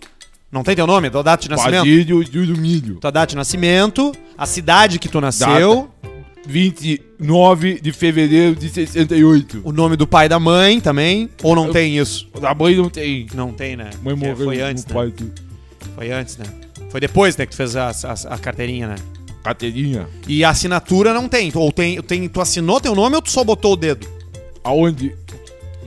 Não 0.51 0.63
tem 0.63 0.75
teu 0.75 0.85
nome? 0.85 1.09
Tua 1.09 1.23
data 1.23 1.41
de 1.43 1.49
nascimento? 1.49 1.79
Padilho 1.79 2.23
do 2.23 2.57
milho. 2.61 2.95
Tua 2.95 3.11
data 3.11 3.27
de 3.31 3.35
nascimento. 3.35 4.11
A 4.37 4.45
cidade 4.45 4.99
que 4.99 5.09
tu 5.09 5.19
nasceu. 5.19 5.89
29 6.45 7.79
de 7.81 7.91
fevereiro 7.91 8.55
de 8.55 8.69
68. 8.69 9.61
O 9.63 9.71
nome 9.71 9.95
do 9.95 10.05
pai 10.07 10.25
e 10.25 10.29
da 10.29 10.39
mãe 10.39 10.79
também. 10.79 11.29
Ou 11.41 11.55
não 11.55 11.71
tem 11.71 11.97
isso? 11.97 12.27
Da 12.39 12.53
mãe 12.53 12.75
não 12.75 12.89
tem. 12.89 13.27
Não 13.33 13.51
tem, 13.53 13.75
né? 13.75 13.89
Mãe 14.01 14.15
Porque 14.15 14.29
morreu. 14.29 14.45
Foi 14.45 14.61
antes, 14.61 14.83
o 14.83 14.87
né? 14.89 14.93
pai 14.93 15.13
Foi 15.95 16.11
antes, 16.11 16.37
né? 16.37 16.45
Foi 16.89 16.99
depois, 16.99 17.35
né, 17.37 17.45
que 17.45 17.51
tu 17.51 17.57
fez 17.57 17.75
a, 17.75 17.89
a- 17.89 18.33
a 18.35 18.37
carteirinha, 18.37 18.87
né? 18.87 18.95
Carteirinha. 19.43 20.07
E 20.27 20.43
a 20.43 20.49
assinatura 20.51 21.13
não 21.13 21.27
tem. 21.27 21.51
Ou 21.55 21.71
tem, 21.71 22.01
tem. 22.01 22.27
Tu 22.29 22.39
assinou 22.39 22.79
teu 22.79 22.93
nome 22.95 23.15
ou 23.15 23.21
tu 23.21 23.31
só 23.31 23.43
botou 23.43 23.73
o 23.73 23.75
dedo? 23.75 24.07
Aonde? 24.63 25.15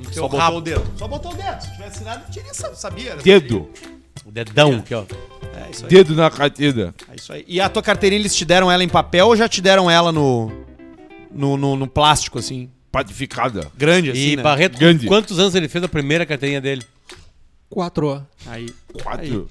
No 0.04 0.12
Só 0.12 0.22
botou 0.22 0.38
rabo. 0.40 0.56
o 0.58 0.60
dedo. 0.60 0.82
Só 0.96 1.08
botou 1.08 1.32
o 1.32 1.34
dedo. 1.34 1.60
Se 1.62 1.70
tivesse 1.72 1.96
assinado, 1.96 2.22
eu 2.26 2.32
teria, 2.34 2.74
sabia. 2.74 3.14
né? 3.16 3.22
Dedo. 3.22 3.68
Dedão 4.44 4.76
aqui, 4.76 4.94
ó. 4.94 5.04
É 5.54 5.70
isso 5.70 5.84
aí. 5.84 5.90
Dedo 5.90 6.14
na 6.14 6.30
carteira. 6.30 6.94
É 7.10 7.14
isso 7.16 7.32
aí. 7.32 7.44
E 7.48 7.60
a 7.60 7.68
tua 7.68 7.82
carteirinha, 7.82 8.20
eles 8.20 8.34
te 8.34 8.44
deram 8.44 8.70
ela 8.70 8.84
em 8.84 8.88
papel 8.88 9.26
ou 9.28 9.36
já 9.36 9.48
te 9.48 9.60
deram 9.62 9.90
ela 9.90 10.12
no. 10.12 10.52
no, 11.30 11.56
no, 11.56 11.76
no 11.76 11.86
plástico, 11.86 12.38
assim? 12.38 12.70
Patificada. 12.92 13.70
Grande, 13.76 14.10
assim, 14.10 14.20
E 14.32 14.36
né? 14.36 14.42
Barreto, 14.42 14.78
Grande. 14.78 15.06
quantos 15.06 15.38
anos 15.38 15.54
ele 15.54 15.68
fez 15.68 15.82
a 15.84 15.88
primeira 15.88 16.24
carteirinha 16.26 16.60
dele? 16.60 16.82
Quatro. 17.68 18.24
Aí. 18.46 18.68
Quatro. 19.02 19.48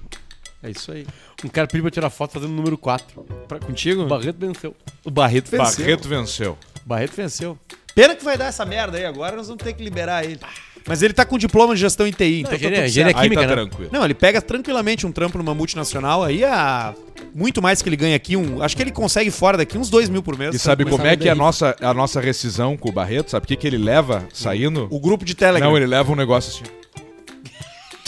É 0.62 0.70
isso 0.70 0.90
aí. 0.90 1.06
Um 1.44 1.48
cara 1.48 1.66
pediu 1.66 1.82
pra 1.82 1.90
tirar 1.90 2.10
foto 2.10 2.32
fazendo 2.32 2.50
o 2.50 2.54
número 2.54 2.78
4. 2.78 3.22
Pra, 3.46 3.58
contigo? 3.58 4.02
O 4.02 4.06
Barreto 4.06 4.36
venceu. 4.38 4.76
O 5.04 5.10
Barreto 5.10 5.50
venceu. 5.50 5.84
Barreto 5.84 6.08
venceu. 6.08 6.58
Barreto 6.84 7.14
venceu. 7.14 7.58
Pena 7.94 8.14
que 8.14 8.24
vai 8.24 8.36
dar 8.36 8.46
essa 8.46 8.64
merda 8.64 8.98
aí 8.98 9.04
agora, 9.04 9.36
nós 9.36 9.48
vamos 9.48 9.62
ter 9.62 9.72
que 9.74 9.82
liberar 9.82 10.24
ele. 10.24 10.40
Mas 10.86 11.02
ele 11.02 11.12
tá 11.12 11.24
com 11.24 11.36
diploma 11.36 11.74
de 11.74 11.80
gestão 11.80 12.06
em 12.06 12.12
TI, 12.12 12.40
então 12.40 12.52
Não, 12.52 12.58
tá 12.58 12.64
tudo 12.68 12.90
certo. 12.92 13.16
Aí 13.18 13.22
química, 13.24 13.42
tá 13.42 13.48
né? 13.48 13.54
tranquilo. 13.54 13.90
Não, 13.92 14.04
ele 14.04 14.14
pega 14.14 14.40
tranquilamente 14.40 15.06
um 15.06 15.10
trampo 15.12 15.36
numa 15.36 15.54
multinacional 15.54 16.22
aí 16.22 16.44
a 16.44 16.94
muito 17.34 17.60
mais 17.60 17.82
que 17.82 17.88
ele 17.88 17.96
ganha 17.96 18.14
aqui. 18.14 18.36
Um, 18.36 18.62
acho 18.62 18.76
que 18.76 18.82
ele 18.82 18.92
consegue 18.92 19.30
fora 19.30 19.58
daqui 19.58 19.76
uns 19.76 19.90
dois 19.90 20.08
mil 20.08 20.22
por 20.22 20.38
mês. 20.38 20.54
E 20.54 20.58
sabe 20.58 20.84
como 20.84 21.04
é 21.06 21.16
que 21.16 21.28
é 21.28 21.32
a 21.32 21.34
nossa, 21.34 21.74
a 21.80 21.92
nossa 21.92 22.20
rescisão 22.20 22.76
com 22.76 22.88
o 22.88 22.92
Barreto? 22.92 23.30
Sabe 23.32 23.44
o 23.44 23.48
que, 23.48 23.56
que 23.56 23.66
ele 23.66 23.78
leva 23.78 24.26
saindo? 24.32 24.86
O 24.90 25.00
grupo 25.00 25.24
de 25.24 25.34
Telegram. 25.34 25.70
Não, 25.70 25.76
ele 25.76 25.86
leva 25.86 26.12
um 26.12 26.16
negócio 26.16 26.62
assim. 26.64 26.72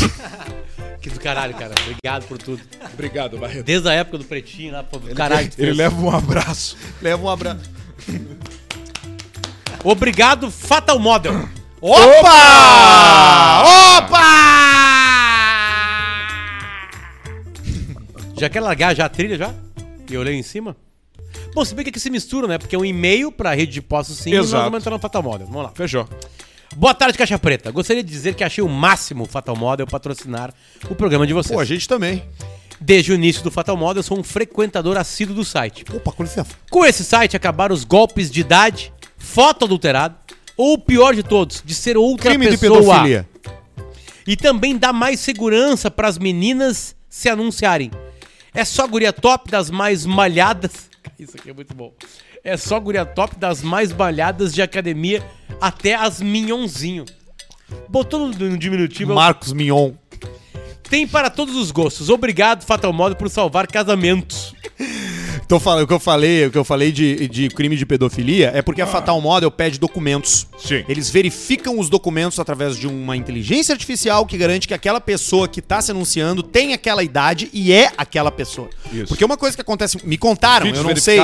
Que 1.00 1.10
do 1.10 1.20
caralho, 1.20 1.54
cara. 1.54 1.74
Obrigado 1.82 2.26
por 2.26 2.38
tudo. 2.38 2.60
Obrigado, 2.92 3.38
Barreto. 3.38 3.64
Desde 3.64 3.88
a 3.88 3.92
época 3.92 4.18
do 4.18 4.24
Pretinho 4.24 4.72
lá, 4.72 4.82
pô, 4.82 4.98
do 4.98 5.14
caralho. 5.14 5.48
que 5.48 5.54
tu 5.56 5.60
Ele 5.60 5.66
fez. 5.66 5.76
leva 5.78 5.96
um 6.00 6.10
abraço. 6.10 6.76
leva 7.00 7.22
um 7.22 7.30
abraço. 7.30 7.70
Obrigado, 9.84 10.50
Fatal 10.50 10.98
Model. 10.98 11.48
Opa! 11.80 13.62
Opa! 13.98 14.18
Já 18.36 18.48
quer 18.48 18.60
largar 18.60 18.96
já 18.96 19.04
a 19.04 19.08
trilha 19.08 19.36
já? 19.36 19.54
E 20.10 20.14
eu 20.14 20.20
olhei 20.20 20.34
em 20.34 20.42
cima? 20.42 20.76
Bom, 21.54 21.64
se 21.64 21.74
bem 21.74 21.84
que 21.84 21.90
aqui 21.90 22.00
se 22.00 22.10
mistura, 22.10 22.48
né? 22.48 22.58
Porque 22.58 22.74
é 22.74 22.78
um 22.78 22.84
e-mail 22.84 23.30
pra 23.30 23.54
rede 23.54 23.72
de 23.72 23.82
postos 23.82 24.18
sim 24.18 24.30
e 24.30 24.36
nós 24.36 24.46
Exato. 24.46 24.64
vamos 24.64 24.80
entrar 24.80 24.90
no 24.92 24.98
Fatal 24.98 25.22
Model. 25.22 25.46
Vamos 25.46 25.62
lá. 25.62 25.72
Fechou. 25.74 26.08
Boa 26.76 26.94
tarde, 26.94 27.16
Caixa 27.16 27.38
Preta. 27.38 27.70
Gostaria 27.70 28.02
de 28.02 28.10
dizer 28.10 28.34
que 28.34 28.42
achei 28.44 28.62
o 28.62 28.68
máximo 28.68 29.24
o 29.24 29.26
Fatal 29.26 29.56
Model 29.56 29.86
patrocinar 29.86 30.52
o 30.90 30.94
programa 30.94 31.26
de 31.26 31.32
vocês. 31.32 31.54
Pô, 31.54 31.60
a 31.60 31.64
gente 31.64 31.88
também. 31.88 32.22
Desde 32.80 33.12
o 33.12 33.14
início 33.14 33.42
do 33.42 33.50
Fatal 33.50 33.76
Model, 33.76 34.00
eu 34.00 34.04
sou 34.04 34.18
um 34.18 34.22
frequentador 34.22 34.96
assíduo 34.96 35.34
do 35.34 35.44
site. 35.44 35.84
Opa, 35.92 36.12
com 36.12 36.22
licença. 36.22 36.50
Com 36.70 36.84
esse 36.84 37.04
site 37.04 37.36
acabaram 37.36 37.74
os 37.74 37.84
golpes 37.84 38.30
de 38.30 38.40
idade, 38.40 38.92
foto 39.16 39.64
adulterada, 39.64 40.16
ou 40.58 40.74
o 40.74 40.78
pior 40.78 41.14
de 41.14 41.22
todos, 41.22 41.62
de 41.64 41.72
ser 41.72 41.96
outra 41.96 42.30
Crime 42.30 42.50
de 42.50 42.58
pessoa. 42.58 42.80
pedofilia. 42.80 43.28
E 44.26 44.36
também 44.36 44.76
dá 44.76 44.92
mais 44.92 45.20
segurança 45.20 45.90
para 45.90 46.08
as 46.08 46.18
meninas 46.18 46.94
se 47.08 47.28
anunciarem. 47.30 47.90
É 48.52 48.64
só 48.64 48.86
guria 48.86 49.12
top 49.12 49.50
das 49.50 49.70
mais 49.70 50.04
malhadas. 50.04 50.90
Isso 51.18 51.36
aqui 51.36 51.48
é 51.48 51.54
muito 51.54 51.74
bom. 51.74 51.94
É 52.42 52.56
só 52.56 52.78
guria 52.80 53.06
top 53.06 53.36
das 53.38 53.62
mais 53.62 53.92
malhadas 53.92 54.52
de 54.52 54.60
academia 54.60 55.24
até 55.60 55.94
as 55.94 56.20
minhonzinho. 56.20 57.04
Botou 57.88 58.26
no, 58.26 58.26
no 58.36 58.58
diminutivo. 58.58 59.14
Marcos 59.14 59.52
Mignon. 59.52 59.92
Tem 60.90 61.06
para 61.06 61.30
todos 61.30 61.54
os 61.54 61.70
gostos. 61.70 62.08
Obrigado, 62.08 62.64
Fatal 62.64 62.92
Modo, 62.92 63.14
por 63.14 63.30
salvar 63.30 63.66
casamentos. 63.66 64.54
Falando, 65.58 65.84
o 65.84 65.86
que 65.86 65.94
eu 65.94 65.98
falei, 65.98 66.46
o 66.46 66.50
que 66.50 66.58
eu 66.58 66.64
falei 66.64 66.92
de, 66.92 67.26
de 67.28 67.48
crime 67.48 67.76
de 67.76 67.86
pedofilia 67.86 68.50
é 68.54 68.60
porque 68.60 68.82
a 68.82 68.86
Fatal 68.86 69.18
Model 69.20 69.50
pede 69.50 69.78
documentos. 69.78 70.46
Sim. 70.58 70.84
Eles 70.88 71.08
verificam 71.08 71.78
os 71.78 71.88
documentos 71.88 72.38
através 72.38 72.76
de 72.76 72.86
uma 72.86 73.16
inteligência 73.16 73.72
artificial 73.72 74.26
que 74.26 74.36
garante 74.36 74.68
que 74.68 74.74
aquela 74.74 75.00
pessoa 75.00 75.48
que 75.48 75.62
tá 75.62 75.80
se 75.80 75.90
anunciando 75.90 76.42
tem 76.42 76.74
aquela 76.74 77.02
idade 77.02 77.48
e 77.52 77.72
é 77.72 77.90
aquela 77.96 78.30
pessoa. 78.30 78.68
Isso. 78.92 79.06
Porque 79.06 79.24
uma 79.24 79.36
coisa 79.36 79.56
que 79.56 79.62
acontece, 79.62 79.98
me 80.04 80.18
contaram, 80.18 80.66
Vídeos 80.66 80.84
eu 80.84 80.90
não 80.90 80.96
sei. 80.96 81.18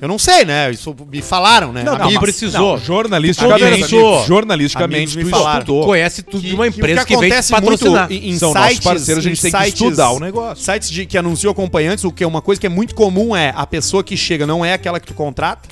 Eu 0.00 0.08
não 0.08 0.18
sei, 0.18 0.44
né? 0.46 0.70
Isso 0.70 0.96
me 1.12 1.20
falaram, 1.20 1.72
né? 1.72 1.82
Não, 1.82 1.92
não, 1.98 2.04
Amigos. 2.06 2.22
precisou. 2.22 2.78
Jornalisticamente, 2.78 3.80
Conversou. 3.90 4.24
jornalisticamente 4.26 4.96
Amigos 5.12 5.14
me 5.16 5.24
tu 5.24 5.30
falaram. 5.30 5.58
estudou. 5.58 5.84
Conhece 5.84 6.22
tudo 6.22 6.40
de 6.42 6.54
uma 6.54 6.66
empresa 6.66 7.02
o 7.02 7.06
que, 7.06 7.16
vem 7.18 7.30
te 7.30 7.48
patrocinar. 7.50 8.10
em, 8.10 8.30
em 8.30 8.38
São 8.38 8.54
nossos 8.54 8.68
sites, 8.70 8.84
parceiros, 8.84 9.26
a 9.26 9.28
gente 9.28 9.38
em 9.38 9.42
tem 9.42 9.52
que 9.52 9.66
sites- 9.66 9.80
estudar 9.82 10.10
o 10.12 10.18
negócio. 10.18 10.64
Sites 10.64 10.90
de, 10.90 11.04
que 11.04 11.18
anunciam 11.18 11.50
acompanhantes, 11.52 12.02
o 12.04 12.10
que 12.10 12.24
é 12.24 12.26
uma 12.26 12.40
coisa 12.40 12.58
que 12.60 12.66
é 12.66 12.70
muito 12.70 12.94
comum 12.94 13.36
é 13.36 13.52
a 13.54 13.66
pessoa 13.66 14.02
que 14.02 14.16
chega 14.16 14.46
não 14.46 14.64
é 14.64 14.72
aquela 14.72 14.98
que 14.98 15.06
tu 15.06 15.12
contrata, 15.14 15.68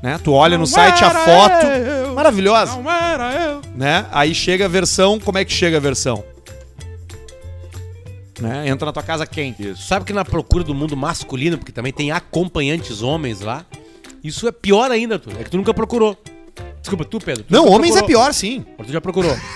né? 0.00 0.18
Tu 0.22 0.32
olha 0.32 0.56
no 0.56 0.66
site 0.66 1.02
a 1.04 1.10
foto, 1.10 1.66
maravilhosa, 2.14 2.76
Não 2.76 2.90
era 2.90 3.32
eu. 3.34 3.60
né? 3.74 4.06
Aí 4.12 4.32
chega 4.34 4.66
a 4.66 4.68
versão, 4.68 5.18
como 5.18 5.38
é 5.38 5.44
que 5.44 5.52
chega 5.52 5.76
a 5.78 5.80
versão? 5.80 6.22
Né? 8.42 8.68
Entra 8.68 8.86
na 8.86 8.92
tua 8.92 9.02
casa 9.02 9.24
quem? 9.26 9.54
Sabe 9.76 10.04
que 10.04 10.12
na 10.12 10.24
procura 10.24 10.64
do 10.64 10.74
mundo 10.74 10.96
masculino, 10.96 11.56
porque 11.56 11.70
também 11.72 11.92
tem 11.92 12.10
acompanhantes 12.10 13.00
homens 13.00 13.40
lá, 13.40 13.64
isso 14.22 14.48
é 14.48 14.52
pior 14.52 14.90
ainda, 14.90 15.18
tu. 15.18 15.30
É 15.38 15.44
que 15.44 15.50
tu 15.50 15.56
nunca 15.56 15.72
procurou. 15.72 16.20
Desculpa, 16.80 17.04
tu, 17.04 17.18
Pedro. 17.20 17.44
tu 17.44 17.52
Não, 17.52 17.66
homens 17.68 17.94
é 17.94 17.98
procurou. 18.00 18.22
pior, 18.24 18.34
sim. 18.34 18.64
Mas 18.76 18.88
Tu 18.88 18.92
já 18.92 19.00
procurou. 19.00 19.34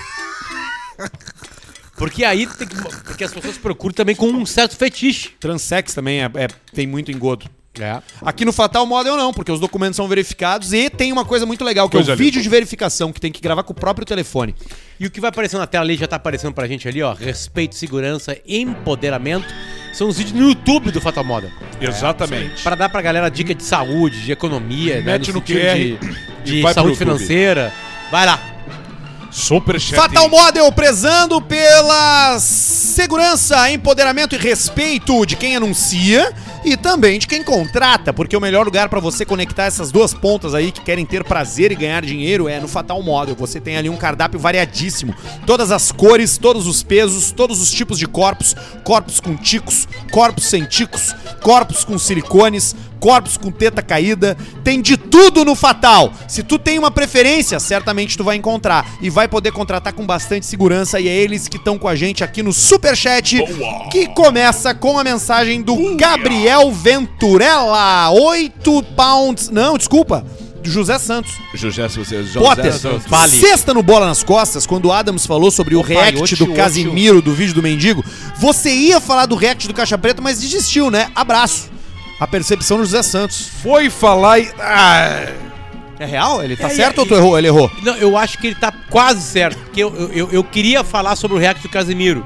Porque 1.97 2.23
aí 2.23 2.45
tem 2.45 2.67
que. 2.67 2.75
Porque 2.75 3.23
as 3.23 3.33
pessoas 3.33 3.57
procuram 3.57 3.93
também 3.93 4.15
com 4.15 4.27
um 4.27 4.45
certo 4.45 4.75
fetiche. 4.77 5.29
Transex 5.39 5.93
também 5.93 6.21
é, 6.21 6.25
é- 6.35 6.47
tem 6.73 6.85
muito 6.85 7.11
engodo. 7.11 7.45
É. 7.79 8.01
Aqui 8.21 8.45
no 8.45 8.53
Fatal 8.53 8.85
Model 8.85 9.15
não, 9.15 9.33
porque 9.33 9.51
os 9.51 9.59
documentos 9.59 9.95
são 9.95 10.07
verificados 10.07 10.73
e 10.73 10.89
tem 10.89 11.11
uma 11.11 11.25
coisa 11.25 11.45
muito 11.45 11.63
legal, 11.63 11.89
que 11.89 11.97
é 11.97 11.99
o 11.99 12.01
linda. 12.01 12.15
vídeo 12.15 12.41
de 12.41 12.49
verificação, 12.49 13.11
que 13.11 13.19
tem 13.19 13.31
que 13.31 13.41
gravar 13.41 13.63
com 13.63 13.73
o 13.73 13.75
próprio 13.75 14.05
telefone. 14.05 14.55
E 14.99 15.05
o 15.05 15.11
que 15.11 15.21
vai 15.21 15.29
aparecendo 15.29 15.59
na 15.59 15.67
tela 15.67 15.85
ali, 15.85 15.95
já 15.95 16.07
tá 16.07 16.15
aparecendo 16.15 16.53
pra 16.53 16.67
gente 16.67 16.87
ali, 16.87 17.01
ó. 17.03 17.13
Respeito, 17.13 17.75
segurança, 17.75 18.37
empoderamento. 18.47 19.47
São 19.93 20.07
os 20.07 20.17
vídeos 20.17 20.39
no 20.39 20.49
YouTube 20.49 20.91
do 20.91 21.01
Fatal 21.01 21.23
Model. 21.23 21.49
Exatamente. 21.79 22.61
Pra 22.61 22.75
dar 22.75 22.89
pra 22.89 23.01
galera 23.01 23.29
dica 23.29 23.53
de 23.53 23.63
saúde, 23.63 24.23
de 24.23 24.31
economia, 24.31 24.97
né? 24.97 25.13
Mete 25.13 25.31
no 25.31 25.39
sentido 25.39 25.59
QR 25.59 26.43
de, 26.43 26.61
de 26.61 26.73
saúde 26.73 26.95
financeira. 26.95 27.73
Vai 28.11 28.25
lá. 28.25 28.56
Super 29.31 29.79
chat. 29.79 29.95
Fatal 29.95 30.29
Model 30.29 30.71
prezando 30.71 31.41
pela 31.41 32.37
segurança, 32.39 33.69
empoderamento 33.71 34.35
e 34.35 34.37
respeito 34.37 35.25
de 35.25 35.35
quem 35.35 35.55
anuncia 35.55 36.33
e 36.63 36.75
também 36.75 37.19
de 37.19 37.27
quem 37.27 37.43
contrata, 37.43 38.11
porque 38.11 38.35
o 38.35 38.41
melhor 38.41 38.65
lugar 38.65 38.89
pra 38.89 38.99
você 38.99 39.25
conectar 39.25 39.65
essas 39.65 39.91
duas 39.91 40.13
pontas 40.13 40.53
aí 40.53 40.71
que 40.71 40.81
querem 40.81 41.05
ter 41.05 41.23
prazer 41.23 41.71
e 41.71 41.75
ganhar 41.75 42.03
dinheiro 42.03 42.49
é 42.49 42.59
no 42.59 42.67
Fatal 42.67 43.01
Model. 43.01 43.35
Você 43.35 43.61
tem 43.61 43.77
ali 43.77 43.89
um 43.89 43.95
cardápio 43.95 44.39
variadíssimo, 44.39 45.15
todas 45.45 45.71
as 45.71 45.91
cores, 45.91 46.37
todos 46.37 46.67
os 46.67 46.83
pesos, 46.83 47.31
todos 47.31 47.61
os 47.61 47.71
tipos 47.71 47.97
de 47.97 48.07
corpos, 48.07 48.55
corpos 48.83 49.19
com 49.19 49.35
ticos, 49.37 49.87
corpos 50.11 50.45
sem 50.45 50.65
ticos, 50.65 51.15
corpos 51.41 51.85
com 51.85 51.97
silicones, 51.97 52.75
corpos 52.99 53.37
com 53.37 53.51
teta 53.51 53.81
caída, 53.81 54.35
tem 54.63 54.81
de 54.81 54.97
tudo 54.97 55.45
no 55.45 55.55
Fatal. 55.55 56.11
Se 56.27 56.43
tu 56.43 56.59
tem 56.59 56.77
uma 56.77 56.91
preferência, 56.91 57.59
certamente 57.59 58.17
tu 58.17 58.23
vai 58.23 58.35
encontrar 58.35 58.85
e 59.01 59.09
vai 59.17 59.27
poder 59.27 59.51
contratar 59.51 59.93
com 59.93 60.05
bastante 60.05 60.45
segurança 60.45 60.99
e 60.99 61.07
é 61.07 61.11
eles 61.11 61.47
que 61.47 61.57
estão 61.57 61.75
com 61.75 61.87
a 61.87 61.95
gente 61.95 62.23
aqui 62.23 62.43
no 62.43 62.53
Superchat, 62.53 63.43
que 63.89 64.05
começa 64.09 64.75
com 64.75 64.99
a 64.99 65.03
mensagem 65.03 65.59
do 65.59 65.95
Gabriel 65.95 66.71
Venturella, 66.71 68.11
8 68.11 68.83
pounds, 68.95 69.49
não, 69.49 69.75
desculpa, 69.75 70.23
José 70.61 70.99
Santos. 70.99 71.31
José, 71.51 71.89
José 71.89 72.39
Potter, 72.39 72.71
Santos. 72.71 73.07
Sexta 73.31 73.73
no 73.73 73.81
Bola 73.81 74.05
nas 74.05 74.21
Costas, 74.21 74.67
quando 74.67 74.85
o 74.85 74.91
Adams 74.91 75.25
falou 75.25 75.49
sobre 75.49 75.73
o 75.73 75.79
Opa, 75.79 75.87
react 75.87 76.21
oxe, 76.21 76.35
do. 76.35 76.53
Casimiro 76.53 77.19
do 77.19 77.33
vídeo 77.33 77.55
do 77.55 77.63
Mendigo, 77.63 78.05
você 78.37 78.69
ia 78.69 78.99
falar 78.99 79.25
do 79.25 79.33
react 79.33 79.67
do 79.67 79.73
Caixa 79.73 79.97
Preta, 79.97 80.21
mas 80.21 80.39
desistiu, 80.39 80.91
né? 80.91 81.09
Abraço. 81.15 81.71
A 82.19 82.27
percepção 82.27 82.77
do 82.77 82.85
José 82.85 83.01
Santos. 83.01 83.49
Foi 83.63 83.89
falar 83.89 84.37
e... 84.37 84.47
Ah, 84.59 85.46
É 85.99 86.05
real? 86.05 86.43
Ele 86.43 86.55
tá 86.55 86.67
É, 86.67 86.69
certo 86.69 86.97
e- 86.97 86.99
ou 87.01 87.05
tu 87.05 87.15
errou? 87.15 87.37
Ele 87.37 87.47
errou. 87.47 87.71
Não, 87.83 87.95
eu 87.95 88.17
acho 88.17 88.37
que 88.37 88.47
ele 88.47 88.55
tá 88.55 88.71
quase 88.89 89.21
certo. 89.21 89.57
Porque 89.59 89.81
eu, 89.81 89.93
eu, 89.95 90.09
eu- 90.13 90.29
eu 90.31 90.43
queria 90.43 90.83
falar 90.83 91.15
sobre 91.15 91.35
o 91.37 91.39
react 91.39 91.61
do 91.63 91.69
Casemiro. 91.69 92.25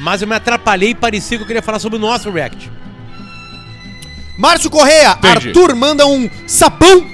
Mas 0.00 0.20
eu 0.22 0.28
me 0.28 0.34
atrapalhei 0.34 0.90
e 0.90 0.94
parecia 0.94 1.38
que 1.38 1.42
eu 1.44 1.46
queria 1.46 1.62
falar 1.62 1.78
sobre 1.78 1.96
o 1.96 2.00
nosso 2.00 2.30
react. 2.30 2.70
Márcio 4.38 4.68
Correia, 4.68 5.12
Entendi. 5.12 5.48
Arthur 5.48 5.74
manda 5.74 6.06
um 6.06 6.28
sapão 6.46 7.06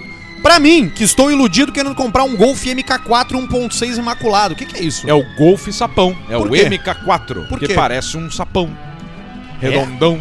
pra 0.43 0.59
mim, 0.59 0.89
que 0.89 1.05
estou 1.05 1.31
iludido 1.31 1.71
querendo 1.71 1.95
comprar 1.95 2.25
um 2.25 2.35
Golf 2.37 2.65
MK4 2.65 3.31
1.6 3.49 3.97
imaculado. 3.99 4.55
O 4.55 4.57
que, 4.57 4.67
que 4.67 4.77
é 4.77 4.83
isso? 4.83 5.09
é 5.09 5.15
o 5.15 5.23
Golf 5.37 5.69
Sapão. 5.71 6.17
É 6.29 6.37
Por 6.37 6.49
o 6.49 6.51
quê? 6.51 6.65
MK4. 6.69 7.47
Por 7.49 7.61
que 7.61 7.73
parece 7.75 8.17
um 8.17 8.29
sapão. 8.29 8.77
Redondão. 9.61 10.21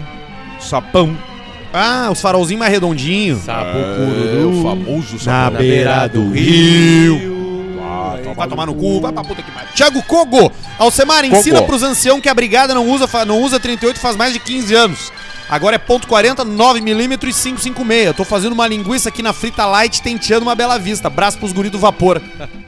Sapão. 0.59 1.17
Ah, 1.73 2.09
os 2.11 2.19
farolzinhos 2.21 2.59
mais 2.59 2.71
redondinhos. 2.71 3.43
Sapo 3.43 3.77
É, 3.77 4.45
o 4.45 4.61
famoso 4.61 5.17
Na 5.25 5.49
beira 5.49 6.07
do 6.07 6.31
rio. 6.31 7.31
Vai 8.35 8.47
tomar 8.47 8.65
no 8.65 8.73
cu, 8.73 9.01
vai 9.01 9.11
pra 9.11 9.23
puta 9.23 9.41
que 9.41 9.51
pariu. 9.51 9.69
Thiago 9.75 10.01
Kogo, 10.03 10.51
Alcemar, 10.79 11.23
ensina 11.25 11.57
Kogo. 11.57 11.67
pros 11.67 11.83
ancião 11.83 12.19
que 12.19 12.29
a 12.29 12.33
brigada 12.33 12.73
não 12.73 12.87
usa, 12.89 13.07
não 13.25 13.41
usa 13.41 13.59
38 13.59 13.99
faz 13.99 14.15
mais 14.15 14.33
de 14.33 14.39
15 14.39 14.73
anos. 14.73 15.11
Agora 15.49 15.75
é 15.75 15.79
ponto 15.79 16.07
.40, 16.07 16.45
9mm 16.45 17.13
e 17.13 17.33
556. 17.33 18.15
Tô 18.15 18.23
fazendo 18.23 18.53
uma 18.53 18.65
linguiça 18.67 19.09
aqui 19.09 19.21
na 19.21 19.33
Frita 19.33 19.65
Light, 19.65 20.01
tenteando 20.01 20.43
uma 20.45 20.55
bela 20.55 20.79
vista. 20.79 21.09
Braço 21.09 21.37
pros 21.37 21.51
guri 21.51 21.69
do 21.69 21.77
vapor. 21.77 22.21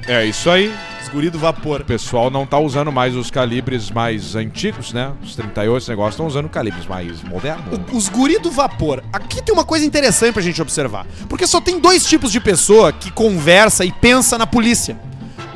É 0.06 0.26
isso 0.26 0.50
aí. 0.50 0.70
Os 1.04 1.10
guri 1.10 1.30
do 1.30 1.38
vapor. 1.38 1.82
O 1.82 1.86
pessoal 1.86 2.30
não 2.32 2.46
tá 2.46 2.58
usando 2.58 2.92
mais 2.92 3.16
os 3.16 3.30
calibres 3.30 3.92
mais 3.92 4.36
antigos, 4.36 4.94
né? 4.94 5.12
Os 5.24 5.36
38, 5.36 5.78
esse 5.84 5.90
negócio, 5.90 6.12
estão 6.12 6.26
usando 6.28 6.50
calibres 6.50 6.86
mais 6.88 7.22
modernos. 7.24 7.66
O- 7.92 7.98
Os 7.98 8.10
guri 8.10 8.40
do 8.40 8.50
vapor. 8.50 9.04
Aqui 9.12 9.42
tem 9.42 9.54
uma 9.54 9.66
coisa 9.66 9.86
interessante 9.86 10.34
pra 10.34 10.42
gente 10.42 10.62
observar. 10.62 11.06
Porque 11.30 11.46
só 11.46 11.60
tem 11.62 11.80
dois 11.80 12.06
tipos 12.06 12.32
de 12.32 12.40
pessoa 12.40 12.92
que 12.92 13.12
conversa 13.12 13.84
e 13.86 13.92
pensa 13.92 14.38
na 14.38 14.48
polícia. 14.48 14.98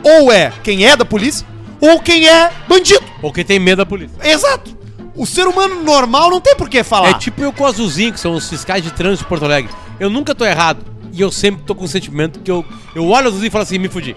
Ou 0.03 0.31
é 0.31 0.51
quem 0.63 0.85
é 0.85 0.95
da 0.95 1.05
polícia, 1.05 1.45
ou 1.81 1.99
quem 1.99 2.27
é 2.27 2.51
bandido. 2.67 3.03
Ou 3.21 3.31
quem 3.33 3.43
tem 3.43 3.59
medo 3.59 3.77
da 3.77 3.85
polícia. 3.85 4.15
Exato. 4.23 4.77
O 5.15 5.25
ser 5.25 5.47
humano 5.47 5.81
normal 5.83 6.29
não 6.29 6.39
tem 6.39 6.55
por 6.55 6.69
que 6.69 6.83
falar. 6.83 7.09
É 7.09 7.13
tipo 7.15 7.41
eu 7.41 7.51
com 7.51 7.63
o 7.63 7.67
Azulzinho, 7.67 8.13
que 8.13 8.19
são 8.19 8.33
os 8.33 8.47
fiscais 8.47 8.83
de 8.83 8.91
trânsito 8.91 9.23
de 9.23 9.29
Porto 9.29 9.45
Alegre. 9.45 9.71
Eu 9.99 10.09
nunca 10.09 10.35
tô 10.35 10.45
errado. 10.45 10.85
E 11.11 11.19
eu 11.21 11.31
sempre 11.31 11.63
tô 11.63 11.73
com 11.73 11.85
o 11.85 11.87
sentimento 11.87 12.39
que 12.41 12.51
eu, 12.51 12.63
eu 12.93 13.07
olho 13.07 13.25
o 13.25 13.27
Azulzinho 13.29 13.47
e 13.47 13.51
falo 13.51 13.63
assim, 13.63 13.79
me 13.79 13.87
fudi. 13.89 14.15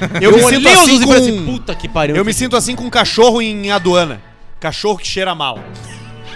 eu, 0.20 0.32
me 0.32 0.42
sinto 0.42 0.68
assim 0.68 1.00
falei 1.00 1.20
assim, 1.20 1.44
com... 1.44 1.52
puta 1.52 1.74
que 1.74 1.88
pariu. 1.88 2.16
Eu 2.16 2.24
me 2.24 2.32
sinto 2.32 2.56
assim 2.56 2.74
com 2.76 2.84
um 2.84 2.90
cachorro 2.90 3.40
em 3.42 3.70
aduana. 3.70 4.20
Cachorro 4.58 4.98
que 4.98 5.06
cheira 5.06 5.34
mal. 5.34 5.58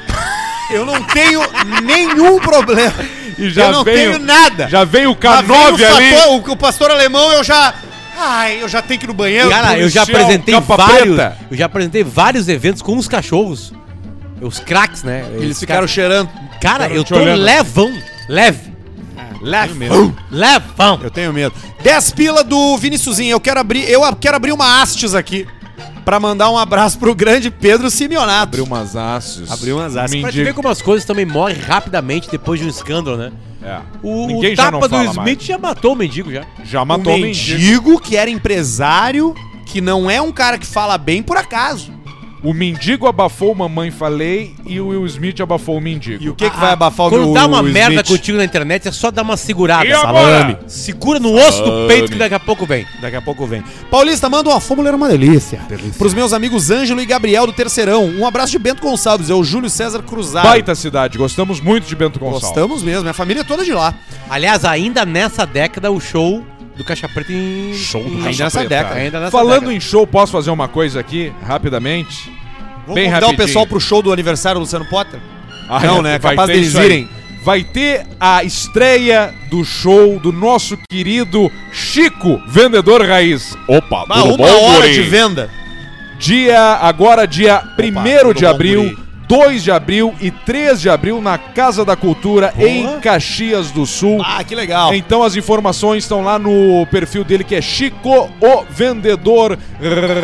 Eu 0.70 0.86
não 0.86 1.02
tenho 1.02 1.40
nenhum 1.82 2.38
problema. 2.40 2.94
E 3.38 3.50
já 3.50 3.66
eu 3.66 3.72
não 3.72 3.84
veio- 3.84 4.12
tenho 4.12 4.24
nada. 4.24 4.66
Já 4.68 4.82
veio 4.82 5.10
o 5.12 5.18
Já 5.20 5.40
vem 5.42 5.56
K9 5.56 5.70
o 5.80 5.94
ali. 5.96 6.10
fator- 6.10 6.28
o, 6.32 6.52
o 6.52 6.56
pastor 6.56 6.90
alemão, 6.90 7.32
eu 7.32 7.44
já... 7.44 7.74
Ai, 8.16 8.62
eu 8.62 8.68
já 8.68 8.80
tenho 8.80 8.98
que 8.98 9.04
ir 9.06 9.08
no 9.08 9.12
banheiro. 9.14 9.50
Cara, 9.50 9.76
eu 9.78 9.88
já 9.88 10.02
apresentei 10.04 10.58
vários. 10.60 11.16
preta. 11.16 11.36
Eu 11.50 11.56
já 11.56 11.66
apresentei 11.66 12.02
vários 12.04 12.48
eventos 12.48 12.80
com 12.80 12.96
os 12.96 13.06
cachorros. 13.08 13.72
Os 14.40 14.58
craques, 14.60 15.02
né? 15.02 15.26
Eles 15.34 15.58
ficaram 15.58 15.86
cheirando. 15.86 16.30
Cara, 16.60 16.88
eu 16.88 17.04
tô 17.04 17.16
olhando. 17.16 17.42
levão. 17.42 17.92
Leve. 18.28 18.72
Levão. 19.44 20.14
Levão. 20.30 21.00
Eu 21.02 21.10
tenho 21.10 21.32
medo. 21.32 21.54
10 21.82 22.10
pila 22.12 22.42
do 22.44 22.76
Viniciusinho. 22.78 23.32
Eu 23.32 23.40
quero 23.40 23.60
abrir, 23.60 23.88
eu 23.90 24.00
quero 24.16 24.36
abrir 24.36 24.52
uma 24.52 24.80
hastes 24.82 25.14
aqui 25.14 25.46
pra 26.04 26.20
mandar 26.20 26.50
um 26.50 26.58
abraço 26.58 26.98
pro 26.98 27.14
grande 27.14 27.50
Pedro 27.50 27.90
Simeonato. 27.90 28.42
Abriu 28.42 28.64
umas 28.64 28.94
hastes. 28.94 29.50
Abriu 29.50 29.76
umas 29.78 29.96
hastes. 29.96 30.20
Pra 30.20 30.30
te 30.32 30.42
ver 30.42 30.54
como 30.54 30.68
as 30.68 30.82
coisas 30.82 31.06
também 31.06 31.24
morrem 31.24 31.56
rapidamente 31.56 32.28
depois 32.30 32.60
de 32.60 32.66
um 32.66 32.68
escândalo, 32.68 33.16
né? 33.16 33.32
É. 33.62 33.80
O, 34.02 34.26
Ninguém 34.26 34.52
o 34.52 34.56
já 34.56 34.64
tapa 34.64 34.72
não 34.72 34.80
do 34.80 34.88
fala 34.90 35.04
Smith 35.04 35.24
mais. 35.38 35.44
já 35.44 35.58
matou 35.58 35.92
o 35.92 35.96
mendigo 35.96 36.30
já. 36.30 36.44
Já 36.64 36.84
matou 36.84 37.14
o 37.14 37.18
mendigo. 37.18 37.58
mendigo 37.58 38.00
que 38.00 38.16
era 38.16 38.28
empresário, 38.28 39.34
que 39.64 39.80
não 39.80 40.10
é 40.10 40.20
um 40.20 40.30
cara 40.30 40.58
que 40.58 40.66
fala 40.66 40.98
bem 40.98 41.22
por 41.22 41.36
acaso. 41.38 41.90
O 42.44 42.52
mendigo 42.52 43.06
abafou 43.06 43.52
o 43.52 43.54
Mamãe 43.54 43.90
Falei 43.90 44.54
e 44.66 44.78
o 44.78 44.88
Will 44.88 45.06
Smith 45.06 45.40
abafou 45.40 45.78
o 45.78 45.80
mendigo. 45.80 46.22
E 46.22 46.28
o 46.28 46.34
que, 46.34 46.50
que 46.50 46.60
vai 46.60 46.72
abafar 46.72 47.06
o 47.06 47.08
Quando 47.08 47.32
dá 47.32 47.46
uma 47.46 47.60
o 47.60 47.64
merda 47.64 48.02
Smith? 48.02 48.08
contigo 48.08 48.36
na 48.36 48.44
internet, 48.44 48.86
é 48.86 48.92
só 48.92 49.10
dar 49.10 49.22
uma 49.22 49.38
segurada. 49.38 49.86
E 49.86 49.92
agora? 49.94 50.60
Segura 50.66 51.18
no 51.18 51.34
osso 51.34 51.62
do 51.62 51.88
peito 51.88 52.12
que 52.12 52.18
daqui 52.18 52.34
a 52.34 52.38
pouco 52.38 52.66
vem. 52.66 52.86
Daqui 53.00 53.16
a 53.16 53.22
pouco 53.22 53.46
vem. 53.46 53.64
Paulista, 53.90 54.28
manda 54.28 54.50
uma 54.50 54.60
fórmula, 54.60 54.90
era 54.90 54.96
uma 54.96 55.08
delícia. 55.08 55.58
Pros 55.96 56.12
meus 56.12 56.34
amigos 56.34 56.70
Ângelo 56.70 57.00
e 57.00 57.06
Gabriel 57.06 57.46
do 57.46 57.52
Terceirão. 57.54 58.04
Um 58.04 58.26
abraço 58.26 58.52
de 58.52 58.58
Bento 58.58 58.82
Gonçalves, 58.82 59.30
é 59.30 59.34
o 59.34 59.42
Júlio 59.42 59.70
César 59.70 60.02
Cruzado. 60.02 60.46
Baita 60.46 60.74
cidade, 60.74 61.16
gostamos 61.16 61.62
muito 61.62 61.86
de 61.86 61.96
Bento 61.96 62.18
Gonçalves. 62.18 62.48
Gostamos 62.48 62.82
mesmo, 62.82 63.04
minha 63.04 63.14
família 63.14 63.40
é 63.40 63.44
toda 63.44 63.64
de 63.64 63.72
lá. 63.72 63.94
Aliás, 64.28 64.66
ainda 64.66 65.06
nessa 65.06 65.46
década, 65.46 65.90
o 65.90 65.98
show 65.98 66.44
do 66.76 66.84
Caixa 66.84 67.08
Preta 67.08 67.32
em... 67.32 67.72
Show 67.74 68.02
do 68.02 68.08
em- 68.08 68.22
Caixa 68.22 68.28
Ainda 68.28 68.44
nessa 68.44 68.58
Preta. 68.60 68.74
década. 68.76 68.94
Ainda 69.00 69.20
nessa 69.20 69.30
Falando 69.30 69.60
década. 69.60 69.74
em 69.74 69.80
show, 69.80 70.06
posso 70.06 70.32
fazer 70.32 70.50
uma 70.50 70.68
coisa 70.68 71.00
aqui, 71.00 71.32
rapidamente? 71.42 72.32
Vamos 72.86 72.94
Bem 72.94 73.04
convidar 73.04 73.08
o 73.08 73.30
rapidinho. 73.30 73.36
pessoal 73.36 73.66
pro 73.66 73.80
show 73.80 74.02
do 74.02 74.12
aniversário 74.12 74.58
do 74.58 74.62
Luciano 74.62 74.84
Potter? 74.86 75.20
Ah, 75.68 75.80
Não, 75.80 75.98
é, 76.00 76.02
né? 76.02 76.18
vai 76.18 76.34
Capaz 76.36 76.46
ter 76.48 76.54
deles 76.54 76.74
irem. 76.74 77.08
Vai 77.42 77.62
ter 77.62 78.06
a 78.18 78.42
estreia 78.42 79.32
do 79.50 79.64
show 79.64 80.18
do 80.18 80.32
nosso 80.32 80.78
querido 80.88 81.50
Chico, 81.72 82.40
vendedor 82.48 83.02
raiz. 83.06 83.56
Opa, 83.68 84.04
Ah, 84.08 84.24
uma 84.24 84.46
hora 84.60 84.90
de 84.90 85.02
venda. 85.02 85.50
Dia, 86.18 86.58
agora 86.80 87.26
dia 87.26 87.62
1 87.78 88.18
tudo 88.20 88.34
de 88.34 88.44
bom, 88.44 88.50
abril, 88.50 88.82
guri? 88.84 88.98
2 89.36 89.64
de 89.64 89.70
abril 89.72 90.14
e 90.20 90.30
3 90.30 90.80
de 90.80 90.88
abril 90.88 91.20
na 91.20 91.36
Casa 91.36 91.84
da 91.84 91.96
Cultura 91.96 92.54
em 92.58 93.00
Caxias 93.00 93.70
do 93.72 93.84
Sul. 93.84 94.22
Ah, 94.24 94.44
que 94.44 94.54
legal. 94.54 94.94
Então 94.94 95.22
as 95.22 95.34
informações 95.34 96.04
estão 96.04 96.22
lá 96.22 96.38
no 96.38 96.86
perfil 96.90 97.24
dele 97.24 97.42
que 97.42 97.54
é 97.54 97.60
Chico, 97.60 98.30
o 98.40 98.64
vendedor 98.70 99.58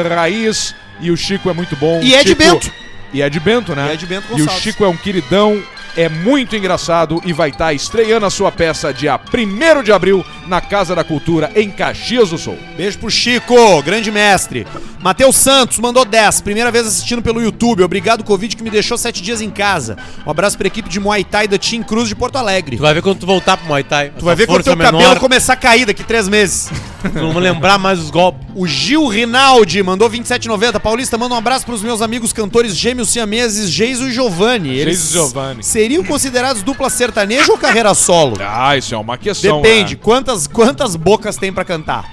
raiz. 0.09 0.75
E 1.01 1.11
o 1.11 1.17
Chico 1.17 1.49
é 1.49 1.53
muito 1.55 1.75
bom. 1.77 2.01
E 2.03 2.15
é 2.15 2.23
de 2.23 2.29
Chico- 2.31 2.43
Bento. 2.43 2.71
E 3.13 3.23
é 3.23 3.29
de 3.31 3.41
Bento, 3.41 3.75
né? 3.75 3.89
E 3.91 3.95
é 3.95 3.97
de 3.97 4.07
Bento 4.07 4.27
E 4.31 4.35
o 4.35 4.39
Gonçalves. 4.39 4.63
Chico 4.63 4.85
é 4.85 4.89
um 4.89 4.97
queridão, 4.97 5.61
é 5.97 6.09
muito 6.09 6.57
engraçado 6.57 7.21
e 7.25 7.33
vai 7.33 7.51
estar 7.51 7.73
estreando 7.73 8.27
a 8.27 8.31
sua 8.31 8.51
peça 8.53 8.93
dia 8.93 9.19
1 9.19 9.83
de 9.83 9.93
abril 9.93 10.25
na 10.47 10.61
Casa 10.61 10.95
da 10.95 11.05
Cultura 11.05 11.51
em 11.55 11.71
Caxias 11.71 12.31
do 12.31 12.39
Sul. 12.39 12.59
Beijo 12.77 12.99
pro 12.99 13.11
Chico, 13.11 13.83
grande 13.83 14.11
mestre. 14.11 14.67
Matheus 15.01 15.37
Santos 15.37 15.79
mandou 15.79 16.05
10, 16.05 16.43
primeira 16.43 16.71
vez 16.71 16.87
assistindo 16.87 17.23
pelo 17.23 17.41
YouTube. 17.41 17.83
Obrigado, 17.83 18.23
Covid, 18.23 18.55
que 18.55 18.63
me 18.63 18.71
deixou 18.71 18.99
7 18.99 19.23
dias 19.23 19.41
em 19.41 19.49
casa. 19.49 19.97
Um 20.27 20.31
abraço 20.31 20.59
pra 20.59 20.67
equipe 20.67 20.89
de 20.89 21.01
Muay 21.01 21.25
Thai 21.25 21.49
da 21.49 21.57
Team 21.57 21.83
Cruz 21.83 22.09
de 22.09 22.15
Porto 22.15 22.37
Alegre. 22.37 22.77
Tu 22.77 22.83
vai 22.83 22.93
ver 22.93 23.03
quando 23.03 23.19
tu 23.19 23.27
voltar 23.27 23.57
pro 23.57 23.67
Muay 23.67 23.83
Thai. 23.83 24.13
Tu 24.19 24.25
vai 24.25 24.35
ver 24.35 24.47
quando 24.47 24.63
teu 24.63 24.77
cabelo 24.77 25.19
começar 25.19 25.55
a 25.55 25.57
cair 25.57 25.87
daqui 25.87 26.05
3 26.05 26.29
meses. 26.29 26.71
Não 27.15 27.33
vou 27.33 27.41
lembrar 27.41 27.79
mais 27.79 27.99
os 27.99 28.11
golpes. 28.11 28.47
O 28.55 28.67
Gil 28.67 29.07
Rinaldi 29.07 29.83
mandou 29.83 30.11
27,90. 30.11 30.79
Paulista, 30.81 31.17
manda 31.17 31.35
um 31.35 31.39
abraço 31.39 31.65
pros 31.65 31.83
meus 31.83 32.03
amigos 32.03 32.33
cantores 32.33 32.77
gêmeos 32.77 33.09
siameses, 33.09 33.71
Geiso 33.71 34.09
e 34.09 34.13
Giovanni. 34.13 34.71
Eles 34.71 34.99
Geiso 34.99 35.09
e 35.09 35.13
Giovanni. 35.13 35.63
Seriam 35.81 36.05
considerados 36.05 36.63
dupla 36.63 36.91
sertaneja 36.91 37.51
ou 37.51 37.59
carreira 37.59 37.95
solo? 37.95 38.37
Ah, 38.41 38.77
isso 38.77 38.95
é 38.95 38.99
uma 38.99 39.17
questão. 39.17 39.63
Depende, 39.63 39.95
né? 39.95 40.01
quantas, 40.03 40.47
quantas 40.47 40.95
bocas 40.97 41.37
tem 41.37 41.53
pra 41.53 41.65
cantar? 41.65 42.05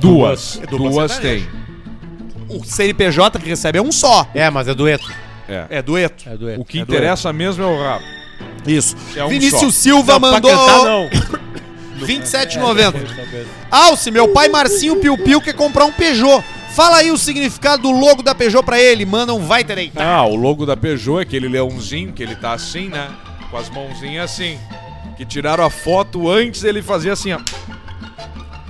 Duas. 0.00 0.60
É 0.62 0.66
Duas 0.66 1.12
sertaneja. 1.12 1.46
tem. 2.48 2.56
O 2.58 2.64
CNPJ 2.64 3.38
que 3.38 3.48
recebe 3.48 3.78
é 3.78 3.82
um 3.82 3.92
só. 3.92 4.26
É, 4.34 4.50
mas 4.50 4.68
é 4.68 4.74
dueto. 4.74 5.10
É. 5.48 5.66
É 5.70 5.82
dueto. 5.82 6.28
É 6.28 6.36
dueto. 6.36 6.60
O 6.60 6.64
que 6.64 6.78
É 6.78 6.82
interessa 6.82 7.32
mesmo 7.32 7.62
é 7.62 7.66
o 7.66 7.82
rabo. 7.82 8.04
Isso. 8.66 8.96
É 9.14 9.24
um 9.24 9.28
Vinícius 9.28 9.74
só. 9.74 9.80
Silva 9.82 10.12
Não, 10.14 10.20
pra 10.20 10.30
mandou 10.32 10.50
cantar, 10.50 10.84
não. 10.84 11.10
27,90. 12.06 13.46
Alce, 13.70 14.10
meu 14.10 14.28
pai 14.28 14.48
Marcinho 14.48 14.96
Piu 14.96 15.16
Piu 15.16 15.40
quer 15.40 15.54
comprar 15.54 15.84
um 15.84 15.92
Peugeot. 15.92 16.42
Fala 16.74 16.96
aí 16.96 17.12
o 17.12 17.16
significado 17.16 17.84
do 17.84 17.92
logo 17.92 18.20
da 18.20 18.34
Peugeot 18.34 18.64
pra 18.64 18.80
ele. 18.80 19.06
Manda 19.06 19.32
um 19.32 19.46
vai 19.46 19.62
ter 19.62 19.78
aí. 19.78 19.92
Ah, 19.94 20.24
o 20.24 20.34
logo 20.34 20.66
da 20.66 20.76
Peugeot 20.76 21.20
é 21.20 21.22
aquele 21.22 21.46
leãozinho 21.46 22.12
que 22.12 22.20
ele 22.20 22.34
tá 22.34 22.52
assim, 22.52 22.88
né? 22.88 23.10
Com 23.48 23.56
as 23.56 23.70
mãozinhas 23.70 24.28
assim. 24.28 24.58
Que 25.16 25.24
tiraram 25.24 25.64
a 25.64 25.70
foto 25.70 26.28
antes 26.28 26.64
ele 26.64 26.82
fazia 26.82 27.12
assim, 27.12 27.32
ó. 27.32 27.38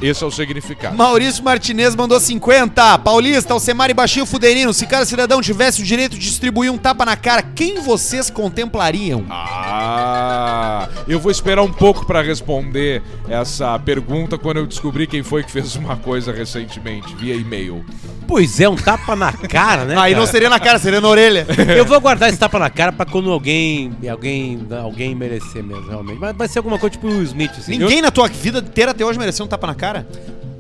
Esse 0.04 0.22
é 0.22 0.26
o 0.26 0.30
significado. 0.30 0.94
Maurício 0.94 1.42
Martinez 1.42 1.94
mandou 1.94 2.20
50. 2.20 2.98
Paulista, 2.98 3.54
Alcemar 3.54 3.88
e 3.88 3.94
Baixinho 3.94 4.26
Fuderino. 4.26 4.74
Se 4.74 4.86
cada 4.86 5.06
cidadão 5.06 5.40
tivesse 5.40 5.80
o 5.80 5.84
direito 5.84 6.12
de 6.12 6.26
distribuir 6.26 6.70
um 6.70 6.76
tapa 6.76 7.06
na 7.06 7.16
cara, 7.16 7.42
quem 7.42 7.80
vocês 7.80 8.28
contemplariam? 8.28 9.24
Ah. 9.30 10.88
Eu 11.08 11.18
vou 11.18 11.32
esperar 11.32 11.62
um 11.62 11.72
pouco 11.72 12.04
pra 12.04 12.20
responder 12.20 13.02
essa 13.28 13.78
pergunta 13.78 14.36
quando 14.36 14.58
eu 14.58 14.66
descobrir 14.66 15.06
quem 15.06 15.22
foi 15.22 15.42
que 15.42 15.50
fez 15.50 15.74
uma 15.74 15.96
coisa 15.96 16.32
recentemente, 16.32 17.14
via 17.16 17.34
e-mail. 17.34 17.82
Pois 18.26 18.58
é, 18.60 18.68
um 18.68 18.76
tapa 18.76 19.14
na 19.14 19.32
cara, 19.32 19.84
né? 19.84 19.94
Aí 19.98 20.12
cara? 20.12 20.24
não 20.24 20.26
seria 20.26 20.48
na 20.48 20.58
cara, 20.58 20.78
seria 20.78 21.00
na 21.00 21.08
orelha. 21.08 21.46
Eu 21.76 21.84
vou 21.84 22.00
guardar 22.00 22.30
esse 22.30 22.38
tapa 22.38 22.58
na 22.58 22.70
cara 22.70 22.90
pra 22.90 23.04
quando 23.04 23.30
alguém. 23.30 23.94
Alguém. 24.10 24.66
Alguém 24.82 25.14
merecer 25.14 25.62
mesmo, 25.62 25.88
realmente. 25.88 26.18
Mas 26.18 26.34
vai 26.34 26.48
ser 26.48 26.58
alguma 26.58 26.78
coisa 26.78 26.92
tipo 26.92 27.06
o 27.06 27.22
Smith, 27.22 27.52
assim. 27.58 27.78
Ninguém 27.78 28.00
na 28.00 28.10
tua 28.10 28.28
vida 28.28 28.58
inteira 28.60 28.92
até 28.92 29.04
hoje 29.04 29.18
mereceu 29.18 29.44
um 29.44 29.48
tapa 29.48 29.66
na 29.66 29.74
cara? 29.74 29.93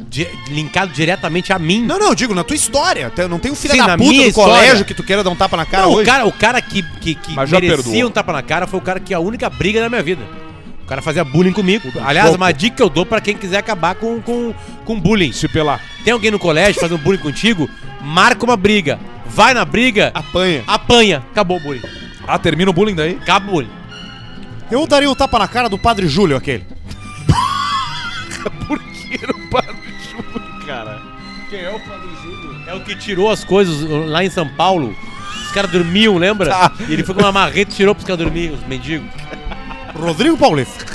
Di- 0.08 0.28
linkado 0.48 0.92
diretamente 0.92 1.52
a 1.52 1.58
mim. 1.58 1.82
Não, 1.84 1.98
não, 1.98 2.08
eu 2.10 2.14
digo, 2.14 2.34
na 2.34 2.44
tua 2.44 2.54
história. 2.54 3.10
Não 3.28 3.38
tem 3.40 3.50
um 3.50 3.54
filho 3.56 3.72
Sim, 3.72 3.78
da 3.80 3.86
na 3.88 3.96
puta 3.98 4.10
do 4.12 4.22
história. 4.22 4.54
colégio 4.54 4.84
que 4.84 4.94
tu 4.94 5.02
queira 5.02 5.24
dar 5.24 5.30
um 5.30 5.34
tapa 5.36 5.56
na 5.56 5.66
cara 5.66 5.84
Não, 5.84 5.90
o 5.92 5.94
hoje. 5.96 6.06
cara, 6.06 6.24
o 6.26 6.32
cara 6.32 6.60
que, 6.60 6.82
que, 7.00 7.14
que 7.16 7.32
Mas 7.34 7.50
merecia 7.50 7.76
perdoou. 7.82 8.06
um 8.06 8.10
tapa 8.10 8.32
na 8.32 8.42
cara 8.42 8.66
foi 8.66 8.78
o 8.78 8.82
cara 8.82 9.00
que 9.00 9.12
a 9.12 9.18
única 9.18 9.50
briga 9.50 9.80
da 9.80 9.88
minha 9.88 10.02
vida. 10.02 10.22
O 10.84 10.86
cara 10.86 11.00
fazia 11.02 11.24
bullying 11.24 11.52
comigo. 11.52 11.90
Aliás, 12.04 12.28
pouco. 12.28 12.40
uma 12.42 12.52
dica 12.52 12.76
que 12.76 12.82
eu 12.82 12.90
dou 12.90 13.04
pra 13.06 13.20
quem 13.20 13.36
quiser 13.36 13.56
acabar 13.56 13.94
com, 13.96 14.20
com, 14.20 14.54
com 14.84 15.00
bullying. 15.00 15.32
Se 15.32 15.48
pelar. 15.48 15.80
Tem 16.04 16.12
alguém 16.12 16.30
no 16.30 16.38
colégio 16.38 16.80
fazendo 16.80 16.98
bullying 16.98 17.18
contigo, 17.18 17.68
marca 18.02 18.44
uma 18.44 18.56
briga. 18.56 19.00
Vai 19.26 19.52
na 19.54 19.64
briga, 19.64 20.12
Apanha. 20.14 20.62
apanha. 20.66 21.24
Acabou 21.32 21.56
o 21.56 21.60
bullying. 21.60 21.82
Ah, 22.28 22.38
termina 22.38 22.70
o 22.70 22.74
bullying 22.74 22.94
daí? 22.94 23.18
Acaba 23.20 23.48
o 23.48 23.50
bullying. 23.52 23.70
Eu 24.70 24.86
daria 24.86 25.10
um 25.10 25.14
tapa 25.14 25.38
na 25.40 25.48
cara 25.48 25.68
do 25.68 25.78
Padre 25.78 26.06
Júlio, 26.06 26.36
aquele. 26.36 26.64
Quem 31.50 31.60
é 31.60 31.70
o 31.70 31.78
Padre 31.80 32.08
Júlio? 32.22 32.62
É 32.66 32.74
o 32.74 32.80
que 32.80 32.96
tirou 32.96 33.30
as 33.30 33.44
coisas 33.44 33.80
lá 34.08 34.24
em 34.24 34.30
São 34.30 34.48
Paulo. 34.48 34.94
Os 35.46 35.52
caras 35.52 35.70
dormiam, 35.70 36.16
lembra? 36.16 36.72
E 36.88 36.92
ele 36.92 37.04
foi 37.04 37.14
com 37.14 37.20
uma 37.20 37.32
marreta 37.32 37.70
e 37.70 37.74
tirou 37.74 37.94
pros 37.94 38.06
caras 38.06 38.24
dormirem, 38.24 38.54
os 38.54 38.66
mendigos. 38.66 39.08
Rodrigo 39.94 40.36
Paulista. 40.36 40.93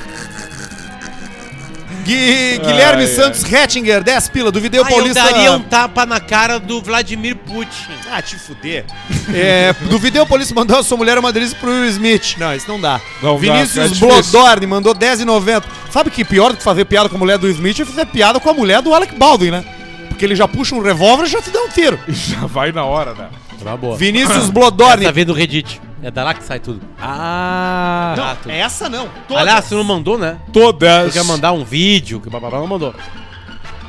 Gui- 2.10 2.57
Guilherme 2.60 3.03
Ai, 3.03 3.07
Santos 3.07 3.43
Hettinger, 3.43 4.03
10 4.03 4.30
pila, 4.30 4.51
do 4.51 4.60
Video 4.60 4.84
Ah, 4.84 4.89
eu 4.89 4.95
Paulista. 4.95 5.24
daria 5.24 5.51
um 5.53 5.62
tapa 5.62 6.05
na 6.05 6.20
cara 6.20 6.60
do 6.60 6.82
Vladimir 6.82 7.36
Putin. 7.36 7.91
Ah, 8.12 8.22
te 8.22 8.36
fuder. 8.36 8.86
É, 9.34 9.74
do 9.89 9.99
Video 9.99 10.26
Paulista 10.26 10.53
mandou 10.55 10.78
a 10.80 10.84
sua 10.84 10.97
mulher 10.97 11.18
uma 11.18 11.32
delícia 11.32 11.55
pro 11.60 11.70
Will 11.70 11.86
Smith. 11.89 12.36
Não, 12.38 12.55
isso 12.55 12.68
não 12.68 12.80
dá. 12.82 12.99
Não 13.22 13.38
Vinícius 13.38 13.78
é 13.78 13.88
difícil. 13.88 14.07
Blodorn 14.07 14.66
mandou 14.68 14.93
10,90. 14.95 15.64
Sabe 15.91 16.10
que 16.10 16.26
pior 16.26 16.51
do 16.51 16.57
que 16.57 16.64
fazer 16.64 16.86
piada 16.86 17.07
com 17.10 17.16
a 17.16 17.20
mulher 17.20 17.38
do 17.38 17.45
Will 17.45 17.55
Smith 17.55 17.80
é 17.80 17.86
fazer 17.86 18.05
piada 18.05 18.39
com 18.39 18.49
a 18.49 18.53
mulher 18.53 18.82
do 18.82 18.93
Alec 18.93 19.16
Baldwin, 19.16 19.51
né? 19.51 19.64
Porque 20.10 20.26
ele 20.26 20.36
já 20.36 20.47
puxa 20.47 20.76
um 20.76 20.82
revólver 20.82 21.26
e 21.26 21.28
já 21.30 21.41
te 21.41 21.49
dá 21.51 21.62
um 21.62 21.70
tiro. 21.70 21.97
Já 22.10 22.45
vai 22.45 22.72
na 22.72 22.84
hora, 22.84 23.14
né? 23.14 23.28
Tá 23.64 23.76
boa. 23.78 23.95
Vinícius 23.97 24.49
Blodorn. 24.49 25.03
Essa 25.03 25.12
vez 25.12 25.28
do 25.28 25.34
Reddit. 25.34 25.80
É 26.02 26.10
da 26.10 26.24
lá 26.24 26.34
que 26.34 26.43
sai 26.43 26.60
tudo. 26.60 26.82
Ah, 27.02 28.14
Ah, 28.14 28.16
não, 28.18 28.36
tudo. 28.38 28.52
essa 28.52 28.88
não. 28.89 29.08
Todas. 29.28 29.41
Aliás, 29.43 29.66
você 29.66 29.76
não 29.76 29.84
mandou, 29.84 30.18
né? 30.18 30.38
Todas. 30.54 31.08
Tu 31.12 31.14
quer 31.20 31.24
mandar 31.26 31.52
um 31.52 31.64
vídeo, 31.64 32.20
que 32.22 32.28
o 32.28 32.32
bababá 32.32 32.58
não 32.60 32.68
mandou. 32.68 32.93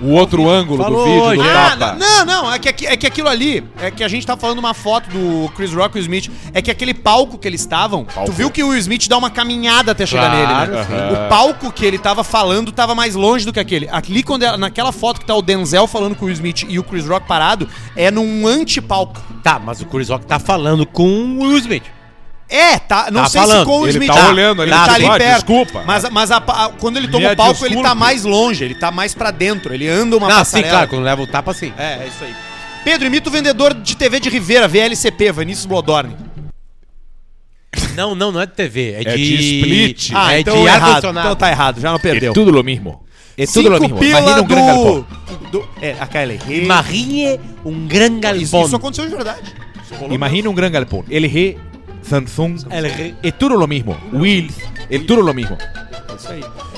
O 0.03 0.13
outro 0.13 0.49
ângulo 0.49 0.83
Falou 0.83 1.05
do 1.05 1.05
vídeo 1.05 1.23
hoje. 1.25 1.43
do 1.43 1.49
Ah, 1.51 1.77
tapa. 1.79 1.95
não, 1.99 2.25
não, 2.25 2.53
é 2.55 2.59
que, 2.59 2.87
é 2.87 2.97
que 2.97 3.07
aquilo 3.07 3.29
ali, 3.29 3.63
é 3.83 3.91
que 3.91 4.03
a 4.03 4.09
gente 4.09 4.27
tá 4.27 4.35
falando 4.35 4.59
uma 4.59 4.73
foto 4.73 5.11
do 5.11 5.51
Chris 5.55 5.75
Rock 5.75 5.99
e 5.99 6.01
o 6.01 6.03
Smith, 6.03 6.31
é 6.55 6.63
que 6.63 6.71
aquele 6.71 6.95
palco 6.95 7.37
que 7.37 7.47
eles 7.47 7.61
estavam, 7.61 8.07
tu 8.25 8.33
viu 8.33 8.51
que 8.51 8.63
o 8.63 8.69
Will 8.69 8.79
Smith 8.79 9.07
dá 9.09 9.19
uma 9.19 9.29
caminhada 9.29 9.93
até 9.93 10.07
chegar 10.07 10.31
Claro, 10.31 10.73
nele, 10.73 10.87
né? 10.89 11.27
O 11.27 11.29
palco 11.29 11.71
que 11.71 11.85
ele 11.85 11.99
tava 11.99 12.25
falando 12.25 12.73
tava 12.73 12.95
mais 12.95 13.15
longe 13.15 13.45
do 13.45 13.53
que 13.53 13.61
aquele. 13.61 13.91
Ali, 13.93 14.23
quando 14.23 14.43
é- 14.43 14.57
naquela 14.57 14.91
foto 14.91 15.21
que 15.21 15.27
tá 15.27 15.35
o 15.35 15.43
Denzel 15.43 15.87
falando 15.87 16.17
com 16.17 16.25
o 16.25 16.29
Will 16.29 16.35
Smith 16.35 16.65
e 16.67 16.79
o 16.79 16.83
Chris 16.83 17.07
Rock 17.07 17.27
parado, 17.29 17.69
é 17.95 18.11
num 18.11 18.47
antipalco. 18.47 19.21
Tá, 19.43 19.59
mas 19.63 19.83
o 19.83 19.87
Chris 19.87 20.09
Rock 20.09 20.25
tá 20.25 20.39
falando 20.39 20.87
com 20.87 21.07
o 21.07 21.43
Will 21.43 21.59
Smith. 21.59 21.85
É, 22.51 22.79
tá, 22.81 23.09
não 23.13 23.23
Tá 23.23 23.29
sei 23.29 23.41
se 23.43 23.47
falando. 23.47 23.65
com 23.67 23.79
o 23.79 23.85
Ele 23.85 23.93
Smith. 23.93 24.13
tá 24.13 24.29
olhando 24.29 24.63
ali, 24.63 24.73
ele 24.73 24.81
tá 24.81 24.93
ali 24.95 25.07
ah, 25.07 25.17
perto. 25.17 25.35
desculpa. 25.37 25.83
Mas, 25.87 26.11
mas 26.11 26.31
a- 26.33 26.39
a- 26.39 26.71
quando 26.81 26.97
ele 26.97 27.07
toma 27.07 27.33
o 27.33 27.37
palco, 27.37 27.65
ele 27.65 27.81
tá 27.81 27.95
mais 27.95 28.25
longe, 28.25 28.65
ele 28.65 28.75
tá 28.75 28.91
mais 28.91 29.15
pra 29.15 29.31
dentro, 29.31 29.73
ele 29.73 29.89
anda 29.89 30.17
uma 30.17 30.27
não, 30.29 30.35
sim, 30.39 30.39
passarela. 30.57 30.71
claro, 30.71 30.89
quando 30.89 31.05
leva 31.05 31.23
o 31.23 31.27
tapa, 31.29 31.55
sim. 31.55 31.73
É, 31.79 32.03
é 32.03 32.07
isso 32.09 32.25
aí. 32.25 32.35
Pedro, 32.85 33.07
imita 33.07 33.29
o 33.29 33.33
vendedor 33.33 33.73
de 33.75 33.97
TV 33.97 34.19
de 34.19 34.29
Rivera, 34.29 34.67
VLCP, 34.67 35.31
Vinícius 35.33 35.67
Blodorn. 35.67 36.17
Não, 37.95 38.15
não, 38.15 38.33
não 38.33 38.41
é 38.41 38.47
de 38.47 38.53
TV, 38.53 38.93
é, 38.95 39.01
É 39.03 39.17
de... 39.17 39.37
de 39.37 39.59
split. 39.61 40.11
Ah, 40.15 40.35
é 40.35 40.41
então 40.41 40.57
de 40.57 40.63
errado. 40.67 40.83
ar-condicionado. 40.83 41.27
Então 41.29 41.37
tá 41.37 41.51
errado, 41.51 41.81
já 41.81 41.93
não 41.93 41.99
perdeu. 42.01 42.33
tudo 42.33 42.51
lo 42.51 42.65
mismo. 42.65 43.05
É 43.39 43.47
Cinco 43.47 43.97
pila 43.97 44.43
do... 44.43 45.07
do... 45.53 45.69
É, 45.81 45.95
a 46.01 46.07
KLR. 46.07 46.63
Imagine 46.63 47.41
um 47.65 47.87
gran 47.87 48.19
galpón. 48.21 48.43
Isso, 48.43 48.61
isso 48.65 48.77
aconteceu 48.77 49.07
de 49.09 49.15
verdade. 49.15 49.55
Imagina 50.11 50.49
un 50.51 50.55
gran 50.55 50.71
galpón. 50.71 51.05
LG, 51.09 51.57
Samsung, 52.03 52.59
LG. 52.71 53.17
es 53.23 53.39
todo 53.39 53.57
lo 53.57 53.67
mismo. 53.67 53.97
Wills, 54.13 54.55
es 54.89 55.07
todo 55.07 55.23
lo 55.23 55.33
mismo. 55.35 55.57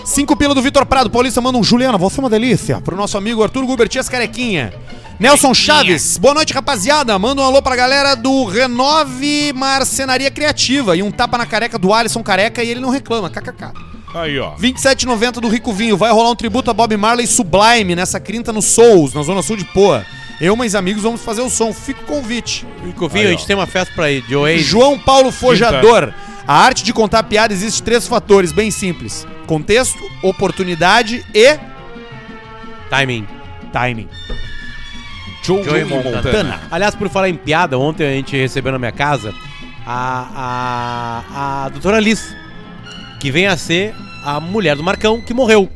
Cinco 0.04 0.36
pila 0.36 0.54
do 0.54 0.62
Vitor 0.62 0.84
Prado. 0.86 1.10
Paulista 1.10 1.40
manda 1.40 1.58
um 1.58 1.64
Juliana, 1.64 1.96
você 1.96 2.18
é 2.18 2.22
uma 2.22 2.30
delícia. 2.30 2.80
Pro 2.80 2.96
nosso 2.96 3.16
amigo 3.16 3.42
Arthur 3.42 3.64
Gubert 3.64 3.90
e 3.94 3.98
as 3.98 4.08
carequinha. 4.08 4.72
Nelson 5.18 5.54
Chaves, 5.54 6.16
boa 6.16 6.34
noite, 6.34 6.52
rapaziada. 6.52 7.16
Manda 7.18 7.42
um 7.42 7.44
alô 7.44 7.62
pra 7.62 7.76
galera 7.76 8.14
do 8.16 8.44
Renove 8.44 9.52
Marcenaria 9.54 10.30
Criativa. 10.30 10.96
E 10.96 11.02
um 11.02 11.10
tapa 11.10 11.38
na 11.38 11.46
careca 11.46 11.78
do 11.78 11.92
Alisson 11.94 12.22
Careca 12.22 12.62
e 12.62 12.70
ele 12.70 12.80
não 12.80 12.90
reclama. 12.90 13.30
KKK. 13.30 13.72
Aí, 14.14 14.38
ó. 14.38 14.56
27,90 14.56 15.34
do 15.34 15.48
Rico 15.48 15.72
Vinho. 15.72 15.96
Vai 15.96 16.10
rolar 16.12 16.30
um 16.30 16.36
tributo 16.36 16.70
a 16.70 16.74
Bob 16.74 16.96
Marley 16.96 17.26
Sublime 17.26 17.94
nessa 17.94 18.18
quinta 18.20 18.52
no 18.52 18.60
Souls, 18.60 19.14
na 19.14 19.22
zona 19.22 19.42
sul 19.42 19.56
de 19.56 19.64
Poa. 19.66 20.04
Eu 20.42 20.54
e 20.54 20.58
meus 20.58 20.74
amigos 20.74 21.04
vamos 21.04 21.24
fazer 21.24 21.40
o 21.40 21.48
som. 21.48 21.72
Fica 21.72 22.02
o 22.02 22.04
convite. 22.04 22.66
Covinho, 22.96 23.28
a 23.28 23.30
gente 23.30 23.46
tem 23.46 23.54
uma 23.54 23.66
festa 23.66 23.94
pra 23.94 24.10
ir, 24.10 24.22
de 24.22 24.34
Oasis. 24.34 24.66
João 24.66 24.98
Paulo 24.98 25.30
Fojador. 25.30 26.12
A 26.44 26.54
arte 26.54 26.82
de 26.82 26.92
contar 26.92 27.22
piada 27.22 27.54
existe 27.54 27.80
três 27.80 28.08
fatores 28.08 28.50
bem 28.50 28.68
simples: 28.68 29.24
contexto, 29.46 30.02
oportunidade 30.20 31.24
e 31.32 31.56
Timing. 32.90 33.24
timing. 33.72 34.08
Joe, 35.44 35.62
Joey 35.62 35.84
Montana. 35.84 36.16
Montana. 36.16 36.60
Aliás, 36.72 36.96
por 36.96 37.08
falar 37.08 37.28
em 37.28 37.36
piada, 37.36 37.78
ontem 37.78 38.04
a 38.04 38.10
gente 38.10 38.36
recebeu 38.36 38.72
na 38.72 38.80
minha 38.80 38.90
casa 38.90 39.32
a, 39.86 41.22
a, 41.24 41.64
a 41.66 41.68
doutora 41.68 42.00
Liz, 42.00 42.34
que 43.20 43.30
vem 43.30 43.46
a 43.46 43.56
ser 43.56 43.94
a 44.24 44.40
mulher 44.40 44.74
do 44.74 44.82
Marcão, 44.82 45.20
que 45.20 45.32
morreu. 45.32 45.70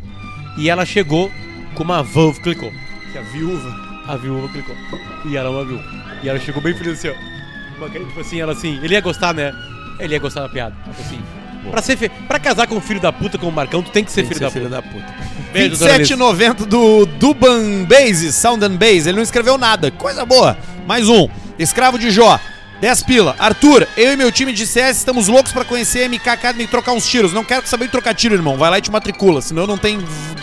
E 0.59 0.69
ela 0.69 0.85
chegou 0.85 1.31
com 1.77 1.85
uma 1.85 2.03
veuve 2.03 2.41
clicou. 2.41 2.73
Que 3.13 3.19
a 3.19 3.23
viúva. 3.23 3.86
A 4.09 4.17
viúva 4.17 4.49
clicou. 4.49 4.77
E 5.25 5.37
ela 5.37 5.49
é 5.49 5.53
uma 5.53 5.65
viúva. 5.65 5.85
E 6.23 6.29
ela 6.29 6.39
chegou 6.39 6.63
bem 6.63 6.75
feliz 6.75 6.99
assim, 6.99 7.09
ó. 7.09 7.89
Tipo 7.89 8.21
assim, 8.21 8.41
ela 8.41 8.53
assim, 8.53 8.79
ele 8.83 8.95
ia 8.95 9.01
gostar, 9.01 9.35
né? 9.35 9.53
Ele 9.99 10.15
ia 10.15 10.19
gostar 10.19 10.43
da 10.43 10.49
piada. 10.49 10.75
Tipo 10.85 11.01
assim. 11.01 11.23
Pra, 11.71 11.83
ser 11.83 11.97
fe... 11.97 12.09
pra 12.09 12.39
casar 12.39 12.67
com 12.67 12.77
um 12.77 12.81
filho 12.81 13.01
da 13.01 13.13
puta 13.13 13.39
como 13.39 13.51
o 13.51 13.55
Marcão, 13.55 13.83
tu 13.83 13.91
tem 13.91 14.05
que 14.05 14.13
ser, 14.13 14.25
filho, 14.25 14.41
da 14.69 14.81
puta. 14.81 14.95
puta. 14.95 15.15
Beijo, 15.53 15.71
doutora 15.71 15.99
Liz. 15.99 16.09
27,90 16.09 16.55
do 16.67 17.07
Duban 17.07 17.85
Bases, 17.85 18.35
Sound 18.35 18.65
and 18.65 18.77
Bass. 18.77 19.07
Ele 19.07 19.15
não 19.15 19.23
escreveu 19.23 19.59
nada. 19.59 19.91
Coisa 19.91 20.25
boa. 20.25 20.57
Mais 20.87 21.09
um. 21.09 21.29
Escravo 21.59 21.99
de 21.99 22.11
Jó. 22.11 22.39
10 22.81 23.03
pila. 23.05 23.35
Arthur, 23.39 23.87
eu 23.97 24.13
e 24.13 24.17
meu 24.17 24.31
time 24.31 24.53
de 24.53 24.67
CS 24.67 24.99
estamos 24.99 25.29
loucos 25.29 25.53
pra 25.53 25.65
conhecer 25.65 26.05
a 26.05 26.09
MK 26.09 26.29
Academy 26.29 26.65
e 26.65 26.67
trocar 26.67 26.93
uns 26.93 27.07
tiros. 27.07 27.33
Não 27.33 27.43
quero 27.45 27.67
saber 27.67 27.87
de 27.87 27.93
trocar 27.93 28.15
tiro, 28.15 28.35
irmão. 28.35 28.57
Vai 28.57 28.71
lá 28.71 28.79
e 28.79 28.83
te 28.83 28.91
matricula, 28.91 29.41
senão 29.41 29.67
não 29.67 29.79
tem 29.79 29.99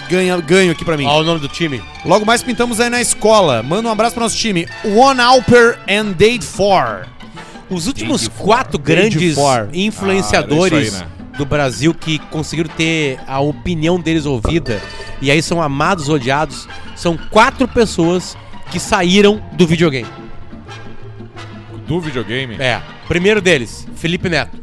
ganha, 0.09 0.35
ganho 0.37 0.71
aqui 0.71 0.83
pra 0.83 0.97
mim. 0.97 1.05
Olha 1.05 1.21
o 1.21 1.25
nome 1.25 1.39
do 1.39 1.47
time. 1.47 1.81
Logo 2.03 2.25
mais 2.25 2.41
pintamos 2.41 2.79
aí 2.79 2.89
na 2.89 3.01
escola. 3.01 3.61
Manda 3.61 3.87
um 3.87 3.91
abraço 3.91 4.15
pro 4.15 4.23
nosso 4.23 4.35
time. 4.35 4.67
One 4.83 5.21
Alper 5.21 5.77
and 5.87 6.13
Date 6.13 6.45
4. 6.45 7.07
Os 7.69 7.87
últimos 7.87 8.27
quatro 8.27 8.77
grandes 8.79 9.35
for. 9.35 9.69
influenciadores 9.73 10.93
Ah, 10.95 10.97
aí, 10.97 11.01
né? 11.01 11.07
do 11.37 11.45
Brasil 11.45 11.93
que 11.93 12.19
conseguiram 12.29 12.69
ter 12.75 13.19
a 13.27 13.39
opinião 13.39 13.99
deles 13.99 14.25
ouvida 14.25 14.81
e 15.21 15.31
aí 15.31 15.41
são 15.41 15.61
amados, 15.61 16.09
odiados, 16.09 16.67
são 16.95 17.17
quatro 17.31 17.67
pessoas 17.67 18.37
que 18.69 18.79
saíram 18.79 19.41
do 19.53 19.65
videogame. 19.65 20.22
Do 21.93 21.99
videogame. 22.01 22.55
É. 22.59 22.81
Primeiro 23.07 23.39
deles, 23.41 23.87
Felipe 23.95 24.27
Neto. 24.29 24.57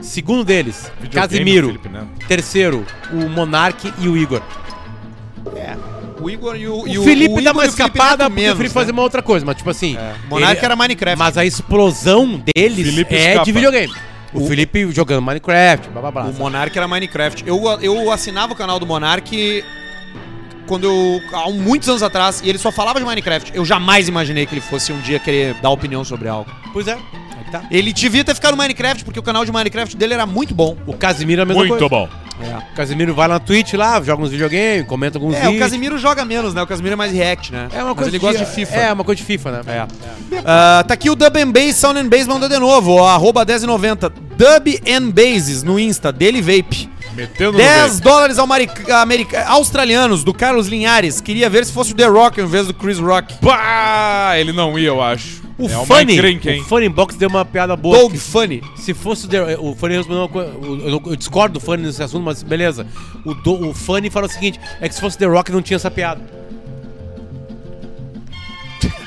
Segundo 0.00 0.42
deles, 0.44 0.90
Videogame, 1.00 1.28
Casimiro. 1.28 1.80
Terceiro, 2.26 2.84
o 3.12 3.28
Monark 3.28 3.92
e 3.98 4.08
o 4.08 4.16
Igor. 4.16 4.40
É. 5.54 5.76
O 6.20 6.30
Igor 6.30 6.56
e 6.56 6.66
o. 6.66 6.82
O, 6.82 6.88
e 6.88 6.96
Felipe 7.04 7.40
o 7.40 7.42
dá 7.42 7.52
uma 7.52 7.62
o 7.62 7.66
escapada 7.66 8.28
porque 8.30 8.42
o 8.42 8.56
Felipe 8.56 8.62
né? 8.62 8.68
fazia 8.70 8.92
uma 8.92 9.02
outra 9.02 9.22
coisa, 9.22 9.44
mas 9.44 9.56
tipo 9.56 9.68
assim. 9.70 9.96
O 10.26 10.30
Monark 10.30 10.56
ele- 10.58 10.64
era 10.64 10.74
Minecraft. 10.76 11.18
Mas 11.18 11.36
a 11.36 11.44
explosão 11.44 12.42
deles 12.54 12.86
Felipe 12.88 13.14
é 13.14 13.28
escapa. 13.28 13.44
de 13.44 13.52
videogame. 13.52 13.92
O, 14.32 14.42
O- 14.44 14.46
Felipe 14.48 14.90
jogando 14.92 15.20
Minecraft, 15.22 15.90
blá 15.90 16.00
blá 16.00 16.10
blá. 16.10 16.24
O 16.24 16.32
Monark 16.34 16.76
era 16.76 16.88
Minecraft. 16.88 17.44
Eu, 17.46 17.62
eu 17.82 18.10
assinava 18.10 18.54
o 18.54 18.56
canal 18.56 18.78
do 18.80 18.86
Monark 18.86 19.62
quando 20.72 20.84
eu. 20.84 21.20
há 21.34 21.50
muitos 21.50 21.86
anos 21.86 22.02
atrás, 22.02 22.40
e 22.42 22.48
ele 22.48 22.56
só 22.56 22.72
falava 22.72 22.98
de 22.98 23.04
Minecraft. 23.04 23.52
Eu 23.54 23.62
jamais 23.62 24.08
imaginei 24.08 24.46
que 24.46 24.54
ele 24.54 24.62
fosse 24.62 24.90
um 24.90 24.98
dia 25.02 25.18
querer 25.18 25.52
dar 25.60 25.68
opinião 25.68 26.02
sobre 26.02 26.28
algo. 26.30 26.50
Pois 26.72 26.88
é. 26.88 26.94
Aí 26.94 27.50
tá. 27.52 27.62
Ele 27.70 27.92
devia 27.92 28.24
ter 28.24 28.34
ficado 28.34 28.52
no 28.52 28.56
Minecraft, 28.62 29.04
porque 29.04 29.18
o 29.20 29.22
canal 29.22 29.44
de 29.44 29.52
Minecraft 29.52 29.94
dele 29.98 30.14
era 30.14 30.24
muito 30.24 30.54
bom. 30.54 30.74
O 30.86 30.94
Casimiro 30.94 31.40
é 31.40 31.42
a 31.42 31.46
mesma 31.46 31.62
Muito 31.64 31.78
coisa. 31.88 31.88
bom. 31.90 32.08
O 32.72 32.74
Casimiro 32.74 33.14
vai 33.14 33.28
lá 33.28 33.34
na 33.34 33.40
Twitch 33.40 33.74
lá, 33.74 34.00
joga 34.02 34.22
uns 34.22 34.30
videogames, 34.30 34.86
comenta 34.88 35.16
alguns 35.18 35.34
É, 35.34 35.40
vídeos. 35.42 35.56
o 35.56 35.58
Casimiro 35.60 35.98
joga 35.98 36.24
menos, 36.24 36.54
né? 36.54 36.62
O 36.62 36.66
Casimiro 36.66 36.94
é 36.94 36.96
mais 36.96 37.12
react, 37.12 37.52
né? 37.52 37.68
É 37.72 37.76
uma 37.78 37.88
Mas 37.90 37.94
coisa 37.94 38.10
ele 38.10 38.18
gosta 38.18 38.38
de 38.44 38.50
FIFA. 38.50 38.74
É, 38.76 38.92
uma 38.92 39.04
coisa 39.04 39.20
de 39.20 39.24
FIFA, 39.26 39.50
né? 39.52 39.60
É. 39.68 39.86
Ah, 40.44 40.82
tá 40.88 40.94
aqui 40.94 41.08
o 41.10 41.14
Dub 41.14 41.36
and 41.36 41.50
Bass, 41.52 41.76
Sound 41.76 42.00
and 42.00 42.08
Bass 42.08 42.26
mandou 42.26 42.48
de 42.48 42.58
novo, 42.58 42.94
ó, 42.94 43.08
arroba 43.08 43.44
1090. 43.44 44.08
Dub 44.10 44.80
and 44.88 45.10
Basses 45.10 45.62
no 45.62 45.78
Insta, 45.78 46.10
dele 46.10 46.40
vape. 46.40 46.90
Metendo 47.14 47.58
10 47.58 48.00
dólares 48.00 48.38
america- 48.38 48.98
america- 49.00 49.44
australianos 49.48 50.24
do 50.24 50.32
Carlos 50.32 50.66
Linhares. 50.68 51.20
Queria 51.20 51.50
ver 51.50 51.66
se 51.66 51.72
fosse 51.72 51.92
o 51.92 51.94
The 51.94 52.06
Rock 52.06 52.40
em 52.40 52.46
vez 52.46 52.66
do 52.66 52.74
Chris 52.74 52.98
Rock. 52.98 53.34
Pá, 53.38 54.32
ele 54.36 54.52
não 54.52 54.78
ia, 54.78 54.88
eu 54.88 55.02
acho. 55.02 55.42
O 55.58 55.66
é 55.66 55.84
Funny, 55.84 56.18
o 56.60 56.64
Funny 56.64 56.88
Box 56.88 57.14
deu 57.16 57.28
uma 57.28 57.44
piada 57.44 57.76
boa. 57.76 57.96
Doug 57.98 58.12
que 58.12 58.18
Funny. 58.18 58.62
Se 58.74 58.94
fosse 58.94 59.26
o, 59.26 59.28
The- 59.28 59.58
o 59.60 59.74
Funny 59.76 59.96
respondeu 59.96 60.22
uma 60.22 60.28
coisa. 60.28 60.50
Eu, 60.50 61.02
eu 61.06 61.16
discordo 61.16 61.58
do 61.58 61.64
Funny 61.64 61.82
nesse 61.84 62.02
assunto, 62.02 62.24
mas 62.24 62.42
beleza. 62.42 62.86
O, 63.24 63.34
do, 63.34 63.68
o 63.68 63.74
Funny 63.74 64.10
falou 64.10 64.28
o 64.28 64.32
seguinte: 64.32 64.58
é 64.80 64.88
que 64.88 64.94
se 64.94 65.00
fosse 65.00 65.16
The 65.18 65.26
Rock 65.26 65.52
não 65.52 65.62
tinha 65.62 65.76
essa 65.76 65.90
piada. 65.90 66.20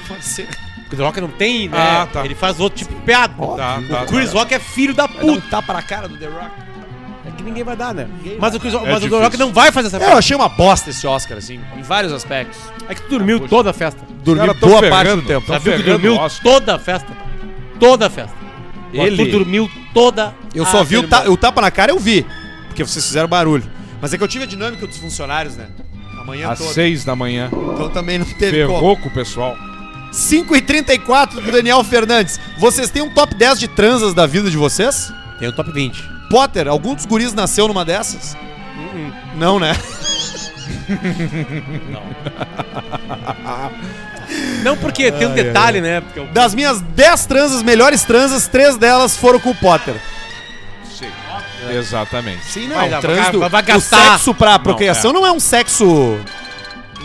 Pode 0.08 0.24
ser. 0.24 0.48
O 0.92 0.96
The 0.96 1.04
Rock 1.04 1.20
não 1.20 1.30
tem, 1.30 1.68
né? 1.68 1.78
Ah, 1.78 2.08
tá. 2.12 2.24
Ele 2.24 2.36
faz 2.36 2.60
outro 2.60 2.78
tipo 2.78 2.94
de 2.94 3.02
piada. 3.02 3.34
Tá, 3.58 3.82
tá, 3.90 4.04
o 4.04 4.06
Chris 4.06 4.32
tá. 4.32 4.40
Rock 4.40 4.54
é 4.54 4.60
filho 4.60 4.94
da 4.94 5.06
um 5.06 5.08
puta. 5.08 5.42
tapa 5.50 5.74
na 5.74 5.82
cara 5.82 6.08
do 6.08 6.16
The 6.18 6.28
Rock. 6.28 6.65
É 7.28 7.32
que 7.32 7.44
ninguém 7.44 7.64
vai 7.64 7.76
dar, 7.76 7.94
né? 7.94 8.08
Mas 8.40 8.54
o, 8.56 8.60
Chris 8.60 8.74
É 8.74 8.78
mas 8.80 9.04
o 9.04 9.10
The. 9.10 9.20
Rock 9.20 9.38
não 9.38 9.52
vai 9.52 9.72
fazer 9.72 9.88
essa 9.88 9.96
Eu 9.98 10.02
piada. 10.02 10.18
achei 10.20 10.36
uma 10.36 10.48
bosta 10.50 10.90
esse 10.92 11.06
Oscar, 11.08 11.38
assim, 11.38 11.60
em 11.76 11.82
vários 11.82 12.14
aspectos. 12.14 12.60
É 12.88 12.94
que 12.94 13.02
tu 13.04 13.10
dormiu 13.10 13.48
toda 13.48 13.72
a 13.72 13.74
festa. 13.74 14.02
Dormi 14.24 14.42
caras 14.46 14.60
tão 14.60 14.70
boa 14.70 14.90
parte 14.90 15.16
do 15.16 15.22
tempo. 15.24 15.48
Já 15.48 15.58
viu 15.58 15.74
que 15.78 15.84
dormiu 15.84 16.18
toda 16.44 16.76
a 16.76 16.80
festa? 16.80 17.12
Toda 17.80 18.08
a 18.08 18.10
festa. 18.10 18.36
O 18.94 18.98
Ele- 18.98 19.22
Arthur 19.22 19.32
dormiu 19.40 19.70
toda 19.94 20.34
Eu 20.54 20.64
a 20.64 20.66
só 20.68 20.84
vi 20.84 20.98
o, 20.98 21.08
ta- 21.08 21.30
o 21.30 21.36
tapa 21.36 21.62
na 21.62 21.72
cara, 21.72 21.92
eu 21.92 22.00
vi. 22.00 22.26
Porque 22.68 22.84
vocês 22.84 23.06
fizeram 23.06 23.28
barulho. 23.28 23.64
Mas 24.02 24.14
é 24.14 24.18
que 24.18 24.24
eu 24.24 24.28
tive 24.28 24.44
a 24.44 24.48
dinâmica 24.48 24.86
dos 24.86 24.98
funcionários, 24.98 25.56
né? 25.58 25.68
Amanhã 26.22 26.50
Às 26.52 26.60
toda. 26.60 26.72
seis 26.74 27.04
da 27.04 27.16
manhã. 27.16 27.50
Então 27.52 27.90
também 27.90 28.18
não 28.20 28.26
teve 28.26 28.66
como. 28.66 28.78
Ferrou 28.80 28.98
com 28.98 29.08
o 29.10 29.12
pessoal. 29.12 29.56
5 30.12 30.56
e 30.56 30.62
34 30.62 31.42
do 31.42 31.52
Daniel 31.52 31.84
Fernandes. 31.84 32.40
Vocês 32.58 32.90
têm 32.90 33.02
um 33.02 33.10
top 33.10 33.36
10 33.36 33.60
de 33.60 33.68
transas 33.68 34.14
da 34.14 34.26
vida 34.26 34.50
de 34.50 34.56
vocês? 34.58 35.12
Tem 35.40 35.48
o 35.50 35.52
top 35.54 35.72
20. 35.72 36.02
Potter, 36.36 36.68
algum 36.68 36.94
dos 36.94 37.06
guris 37.06 37.34
nasceu 37.34 37.66
numa 37.66 37.86
dessas? 37.86 38.36
Não, 39.36 39.58
né? 39.58 39.72
Não, 44.64 44.76
porque 44.76 45.10
tem 45.14 45.28
um 45.28 45.34
detalhe, 45.34 45.80
né? 45.80 46.02
Porque 46.02 46.20
eu- 46.20 46.28
Das 46.28 46.54
minhas 46.54 46.82
10 46.82 47.26
transas, 47.26 47.64
melhores 47.64 48.04
transas, 48.04 48.48
três 48.48 48.76
delas 48.76 49.16
foram 49.16 49.40
com 49.40 49.52
o 49.52 49.56
Potter. 49.56 49.96
Sim. 50.94 51.08
Exatamente. 51.70 52.44
Sim, 52.46 52.68
Vai 52.68 52.90
dar, 52.90 53.00
trans 53.00 53.30
vai- 53.38 53.50
vai 53.50 53.62
O 53.62 53.66
gastar. 53.66 54.12
sexo 54.12 54.34
pra 54.34 54.60
procriação 54.60 55.14
não 55.14 55.26
é. 55.26 55.32
um 55.32 55.40
sexo 55.40 56.20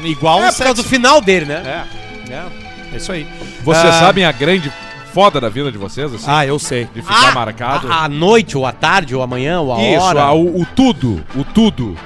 igual 0.02 0.42
É 0.42 0.48
um 0.48 0.52
por 0.52 0.58
causa 0.58 0.64
sexo. 0.64 0.82
do 0.82 0.88
final 0.88 1.20
dele, 1.20 1.46
né? 1.46 1.84
É, 2.28 2.94
é 2.94 2.96
isso 2.96 3.12
aí. 3.12 3.28
Vocês 3.62 3.94
Ah. 3.94 4.00
sabem 4.00 4.24
a 4.24 4.32
grande 4.32 4.72
foda 5.12 5.40
da 5.40 5.48
vida 5.48 5.70
de 5.72 5.78
vocês, 5.78 6.12
assim? 6.14 6.24
Ah, 6.26 6.46
eu 6.46 6.58
sei. 6.58 6.84
De 6.94 7.02
ficar 7.02 7.30
Ah, 7.30 7.32
marcado? 7.34 7.90
A, 7.90 8.04
a 8.04 8.08
noite, 8.08 8.56
ou 8.56 8.64
a 8.66 8.72
tarde, 8.72 9.14
ou 9.14 9.22
amanhã, 9.22 9.60
ou 9.60 9.72
a 9.74 9.82
Isso, 9.82 10.00
hora. 10.04 10.20
a- 10.22 10.32
o, 10.34 10.60
o 10.62 10.66
tudo. 10.66 11.24
O 11.34 11.44
tudo. 11.44 11.96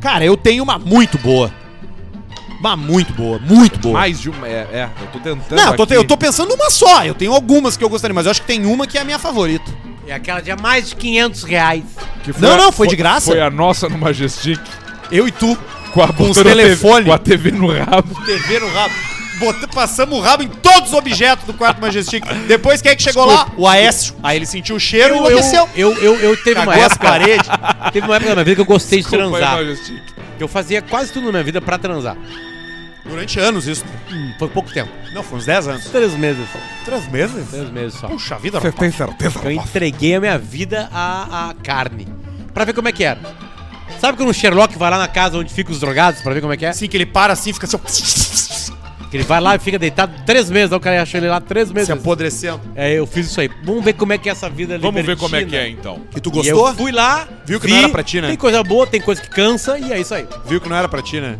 Cara, 0.00 0.24
eu 0.24 0.36
tenho 0.36 0.62
uma 0.62 0.78
muito 0.78 1.16
boa. 1.18 1.50
Uma 2.60 2.76
muito 2.76 3.12
boa, 3.12 3.40
muito 3.40 3.78
boa. 3.80 3.94
Mais 3.98 4.20
de 4.20 4.30
uma. 4.30 4.46
É, 4.46 4.66
é, 4.72 4.88
eu 5.00 5.06
tô 5.08 5.18
tentando. 5.18 5.56
Não, 5.56 5.70
eu 5.72 5.76
tô, 5.76 5.82
aqui. 5.82 5.94
eu 5.94 6.04
tô 6.04 6.16
pensando 6.16 6.48
numa 6.50 6.70
só. 6.70 7.04
Eu 7.04 7.14
tenho 7.14 7.32
algumas 7.32 7.76
que 7.76 7.82
eu 7.82 7.88
gostaria, 7.88 8.14
mas 8.14 8.24
eu 8.26 8.30
acho 8.30 8.40
que 8.40 8.46
tem 8.46 8.64
uma 8.66 8.86
que 8.86 8.96
é 8.96 9.00
a 9.00 9.04
minha 9.04 9.18
favorita. 9.18 9.68
É 10.06 10.14
aquela 10.14 10.40
de 10.40 10.54
mais 10.56 10.88
de 10.90 10.96
500 10.96 11.42
reais. 11.44 11.82
Que 12.22 12.32
Não, 12.40 12.56
não, 12.56 12.70
foi 12.72 12.86
de 12.86 12.94
graça. 12.96 13.30
Foi 13.32 13.40
a 13.40 13.50
nossa 13.50 13.88
no 13.88 13.98
Majestic. 13.98 14.60
Eu 15.10 15.26
e 15.26 15.32
tu. 15.32 15.56
Com, 15.92 16.02
a 16.02 16.08
Com 16.08 16.22
os 16.22 16.28
botando 16.30 16.46
a 16.46 16.50
TV 16.50 16.62
telefone. 16.62 17.04
Com 17.06 17.12
a 17.12 17.18
TV 17.18 17.50
no 17.50 17.66
rabo. 17.72 18.24
TV 18.24 18.60
no 18.60 18.68
rabo. 18.72 18.94
Passamos 19.74 20.18
o 20.18 20.20
rabo 20.20 20.42
em 20.42 20.48
todos 20.48 20.90
os 20.90 20.94
objetos 20.94 21.46
do 21.46 21.54
quarto 21.54 21.80
Majestic. 21.80 22.24
Depois 22.46 22.80
quem 22.82 22.92
é 22.92 22.96
que 22.96 23.02
chegou 23.02 23.24
lá? 23.24 23.48
O 23.56 23.66
Aécio. 23.66 24.14
Aí 24.22 24.36
ele 24.36 24.46
sentiu 24.46 24.76
o 24.76 24.80
cheiro 24.80 25.14
e 25.14 25.18
Eu, 25.18 25.68
eu, 25.74 25.96
eu, 25.98 26.20
eu, 26.20 26.36
teve 26.36 26.60
uma 26.60 26.66
Cagou 26.72 26.84
as 26.84 26.92
época. 26.92 27.08
paredes. 27.08 27.48
Teve 27.92 28.06
uma 28.06 28.16
época 28.16 28.28
na 28.30 28.34
minha 28.36 28.44
vida 28.44 28.54
que 28.56 28.60
eu 28.60 28.66
gostei 28.66 28.98
de 28.98 29.04
Desculpa 29.08 29.24
aí, 29.24 29.30
transar. 29.30 29.56
Majestic. 29.56 30.02
Eu 30.38 30.48
fazia 30.48 30.82
quase 30.82 31.12
tudo 31.12 31.26
na 31.26 31.32
minha 31.32 31.44
vida 31.44 31.60
pra 31.60 31.78
transar. 31.78 32.16
Durante 33.04 33.38
anos 33.40 33.66
isso. 33.66 33.84
Hum, 34.10 34.32
foi 34.38 34.48
pouco 34.48 34.72
tempo. 34.72 34.90
Não, 35.12 35.22
foi 35.22 35.38
uns 35.38 35.46
10 35.46 35.68
anos. 35.68 35.84
Três 35.86 36.12
meses. 36.14 36.46
Três 36.84 37.08
meses? 37.10 37.48
Três 37.48 37.70
meses 37.70 37.98
só. 37.98 38.08
Puxa 38.08 38.38
vida, 38.38 38.60
Você 38.60 38.70
tem 38.72 38.90
certeza? 38.92 39.40
Eu 39.44 39.50
entreguei 39.50 40.14
a 40.14 40.20
minha 40.20 40.38
vida 40.38 40.88
à, 40.92 41.50
à 41.50 41.54
carne. 41.62 42.06
Pra 42.54 42.64
ver 42.64 42.72
como 42.74 42.88
é 42.88 42.92
que 42.92 43.02
era. 43.02 43.20
Sabe 44.00 44.16
quando 44.16 44.30
o 44.30 44.34
Sherlock 44.34 44.76
vai 44.78 44.90
lá 44.90 44.98
na 44.98 45.08
casa 45.08 45.36
onde 45.38 45.52
ficam 45.52 45.72
os 45.72 45.80
drogados 45.80 46.22
pra 46.22 46.32
ver 46.32 46.40
como 46.40 46.52
é 46.52 46.56
que 46.56 46.64
é? 46.64 46.68
Assim 46.70 46.88
que 46.88 46.96
ele 46.96 47.06
para 47.06 47.32
assim, 47.32 47.52
fica 47.52 47.66
assim, 47.66 48.71
Que 49.12 49.18
ele 49.18 49.24
vai 49.24 49.40
lá 49.42 49.54
e 49.54 49.58
fica 49.58 49.78
deitado 49.78 50.10
três 50.24 50.48
meses, 50.50 50.72
aí 50.72 50.78
o 50.78 50.80
cara 50.80 51.02
achou 51.02 51.20
ele 51.20 51.28
lá 51.28 51.38
três 51.38 51.70
meses. 51.70 51.86
se 51.86 51.92
apodrecendo. 51.92 52.60
É, 52.74 52.94
eu 52.94 53.06
fiz 53.06 53.26
isso 53.26 53.38
aí. 53.42 53.50
Vamos 53.62 53.84
ver 53.84 53.92
como 53.92 54.10
é 54.14 54.16
que 54.16 54.26
é 54.26 54.32
essa 54.32 54.48
vida 54.48 54.78
Vamos 54.78 55.04
ver 55.04 55.18
como 55.18 55.36
é 55.36 55.44
que 55.44 55.54
é, 55.54 55.68
então. 55.68 56.00
E 56.16 56.18
tu 56.20 56.30
E 56.30 56.32
gostou? 56.32 56.68
eu 56.68 56.74
fui 56.74 56.90
lá, 56.90 57.28
Viu 57.44 57.60
que 57.60 57.68
não 57.68 57.76
era 57.76 57.88
pra 57.90 58.02
ti, 58.02 58.22
né? 58.22 58.28
Tem 58.28 58.36
coisa 58.38 58.62
boa, 58.64 58.86
tem 58.86 59.02
coisa 59.02 59.20
que 59.20 59.28
cansa 59.28 59.78
e 59.78 59.92
é 59.92 60.00
isso 60.00 60.14
aí. 60.14 60.26
Viu 60.46 60.60
que 60.62 60.68
não 60.68 60.76
era 60.76 60.88
pra 60.88 61.02
ti, 61.02 61.20
né? 61.20 61.36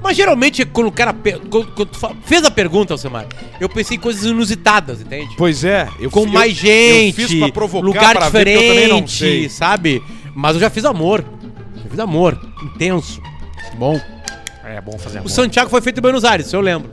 Mas 0.00 0.16
geralmente 0.16 0.64
quando 0.66 0.86
o 0.86 0.92
cara 0.92 1.12
quando, 1.50 1.66
quando 1.72 1.88
tu 1.88 1.98
fa- 1.98 2.12
fez 2.24 2.44
a 2.44 2.50
pergunta, 2.50 2.94
Alcemar, 2.94 3.26
eu 3.58 3.68
pensei 3.68 3.96
em 3.96 4.00
coisas 4.00 4.22
inusitadas, 4.24 5.00
entende? 5.00 5.34
Pois 5.36 5.64
é. 5.64 5.88
Eu 5.98 6.10
Com 6.12 6.26
mais 6.26 6.50
eu- 6.58 6.70
gente, 6.70 7.20
Eu 7.22 7.28
fiz 7.28 7.38
pra 7.40 7.48
provocar, 7.50 7.84
lugar 7.86 8.14
pra 8.14 8.28
ver, 8.28 8.44
diferente, 8.44 8.54
porque 8.58 8.68
eu 8.68 8.74
também 8.74 9.00
não 9.00 9.08
sei. 9.08 9.48
sabe? 9.48 10.00
Mas 10.32 10.54
eu 10.54 10.60
já 10.60 10.70
fiz 10.70 10.84
amor. 10.84 11.24
Já 11.82 11.90
fiz 11.90 11.98
amor, 11.98 12.38
intenso. 12.62 13.20
Bom. 13.78 14.00
É 14.74 14.80
bom 14.80 14.98
fazer 14.98 15.20
O 15.20 15.28
Santiago 15.28 15.70
foi 15.70 15.80
feito 15.80 15.98
em 15.98 16.02
Buenos 16.02 16.24
Aires, 16.24 16.52
eu 16.52 16.60
lembro. 16.60 16.90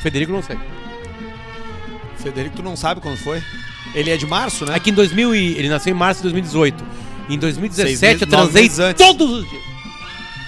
Federico 0.00 0.32
não 0.32 0.42
sei. 0.42 0.56
Federico, 2.18 2.56
tu 2.56 2.62
não 2.62 2.76
sabe 2.76 3.00
quando 3.00 3.16
foi? 3.16 3.42
Ele 3.94 4.10
é 4.10 4.16
de 4.16 4.26
março, 4.26 4.64
né? 4.64 4.76
Aqui 4.76 4.90
em 4.90 4.94
2000 4.94 5.34
e, 5.34 5.58
ele 5.58 5.68
nasceu 5.68 5.92
em 5.92 5.96
março 5.96 6.20
de 6.20 6.30
2018. 6.30 6.84
Em 7.24 7.28
Seis 7.30 7.40
2017 7.40 8.00
meses, 8.00 8.20
eu 8.22 8.28
transei 8.28 8.94
todos 8.94 9.30
os 9.30 9.50
dias. 9.50 9.62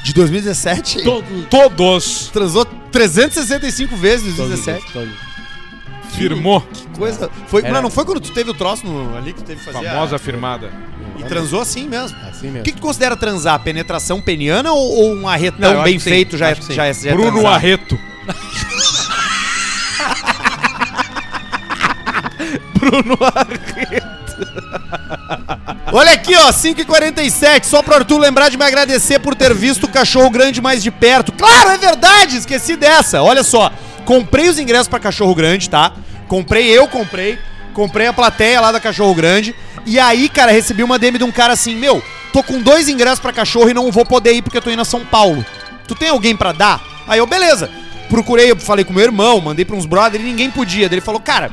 De 0.04 0.14
2017? 0.14 1.02
Todos 1.02 1.30
os 1.30 1.46
Todos. 1.46 2.30
Transou 2.32 2.64
365 2.92 3.96
vezes 3.96 4.34
em 4.34 4.36
2017. 4.36 4.92
Todos. 4.92 5.33
Firmou. 6.16 6.60
Que 6.60 6.98
coisa. 6.98 7.30
Foi, 7.48 7.62
Era- 7.62 7.72
não, 7.74 7.82
não 7.82 7.90
foi 7.90 8.04
quando 8.04 8.20
tu 8.20 8.32
teve 8.32 8.50
o 8.50 8.54
troço 8.54 8.86
no- 8.86 9.16
ali 9.16 9.32
que 9.32 9.42
tu 9.42 9.46
teve 9.46 9.60
que 9.60 9.66
fazer. 9.72 9.86
a- 9.86 9.90
Famosa 9.92 10.16
afirmada. 10.16 10.70
E 11.18 11.24
transou 11.24 11.60
assim 11.60 11.88
mesmo. 11.88 12.16
Assim 12.28 12.48
O 12.48 12.52
mesmo. 12.52 12.64
que, 12.64 12.72
que 12.72 12.78
tu 12.78 12.82
considera 12.82 13.16
transar? 13.16 13.58
Penetração 13.60 14.20
peniana 14.20 14.72
ou, 14.72 14.92
ou 14.96 15.12
um 15.12 15.20
Não, 15.22 15.28
arretão 15.28 15.72
acho 15.74 15.82
bem 15.84 15.98
sim, 15.98 16.10
feito 16.10 16.36
já 16.36 16.50
é, 16.50 16.54
já 16.54 16.86
é, 16.86 16.92
já 16.92 17.10
é 17.10 17.14
Bruno 17.14 17.32
transar? 17.32 17.54
Arreto. 17.54 17.98
Bruno 22.78 23.16
Arreto. 23.20 24.14
Olha 25.92 26.12
aqui, 26.12 26.34
ó, 26.36 26.50
5h47. 26.52 27.64
Só 27.64 27.82
pro 27.82 27.94
Arthur 27.94 28.18
lembrar 28.18 28.48
de 28.48 28.56
me 28.56 28.64
agradecer 28.64 29.18
por 29.20 29.34
ter 29.34 29.54
visto 29.54 29.84
o 29.84 29.88
cachorro 29.88 30.30
grande 30.30 30.60
mais 30.60 30.82
de 30.82 30.90
perto. 30.90 31.32
Claro, 31.32 31.70
é 31.70 31.78
verdade, 31.78 32.36
esqueci 32.36 32.76
dessa. 32.76 33.22
Olha 33.22 33.42
só, 33.44 33.70
comprei 34.04 34.48
os 34.48 34.58
ingressos 34.58 34.88
pra 34.88 34.98
cachorro 34.98 35.34
grande, 35.34 35.68
tá? 35.68 35.92
Comprei, 36.28 36.66
eu 36.66 36.88
comprei. 36.88 37.38
Comprei 37.72 38.06
a 38.06 38.12
plateia 38.12 38.60
lá 38.60 38.70
da 38.70 38.80
cachorro 38.80 39.14
grande. 39.14 39.54
E 39.84 39.98
aí, 39.98 40.28
cara, 40.28 40.52
recebi 40.52 40.82
uma 40.82 40.98
DM 40.98 41.18
de 41.18 41.24
um 41.24 41.32
cara 41.32 41.52
assim: 41.52 41.74
Meu, 41.74 42.02
tô 42.32 42.42
com 42.42 42.60
dois 42.60 42.88
ingressos 42.88 43.20
pra 43.20 43.32
cachorro 43.32 43.68
e 43.70 43.74
não 43.74 43.90
vou 43.90 44.06
poder 44.06 44.32
ir 44.32 44.42
porque 44.42 44.58
eu 44.58 44.62
tô 44.62 44.70
indo 44.70 44.82
a 44.82 44.84
São 44.84 45.04
Paulo. 45.04 45.44
Tu 45.86 45.94
tem 45.94 46.08
alguém 46.08 46.36
pra 46.36 46.52
dar? 46.52 46.82
Aí 47.06 47.18
eu, 47.18 47.26
beleza. 47.26 47.70
Procurei, 48.08 48.50
eu 48.50 48.56
falei 48.56 48.84
com 48.84 48.92
meu 48.92 49.02
irmão, 49.02 49.40
mandei 49.40 49.64
pra 49.64 49.76
uns 49.76 49.86
brother 49.86 50.20
e 50.20 50.24
ninguém 50.24 50.50
podia. 50.50 50.86
Ele 50.86 51.00
falou, 51.00 51.20
cara, 51.20 51.50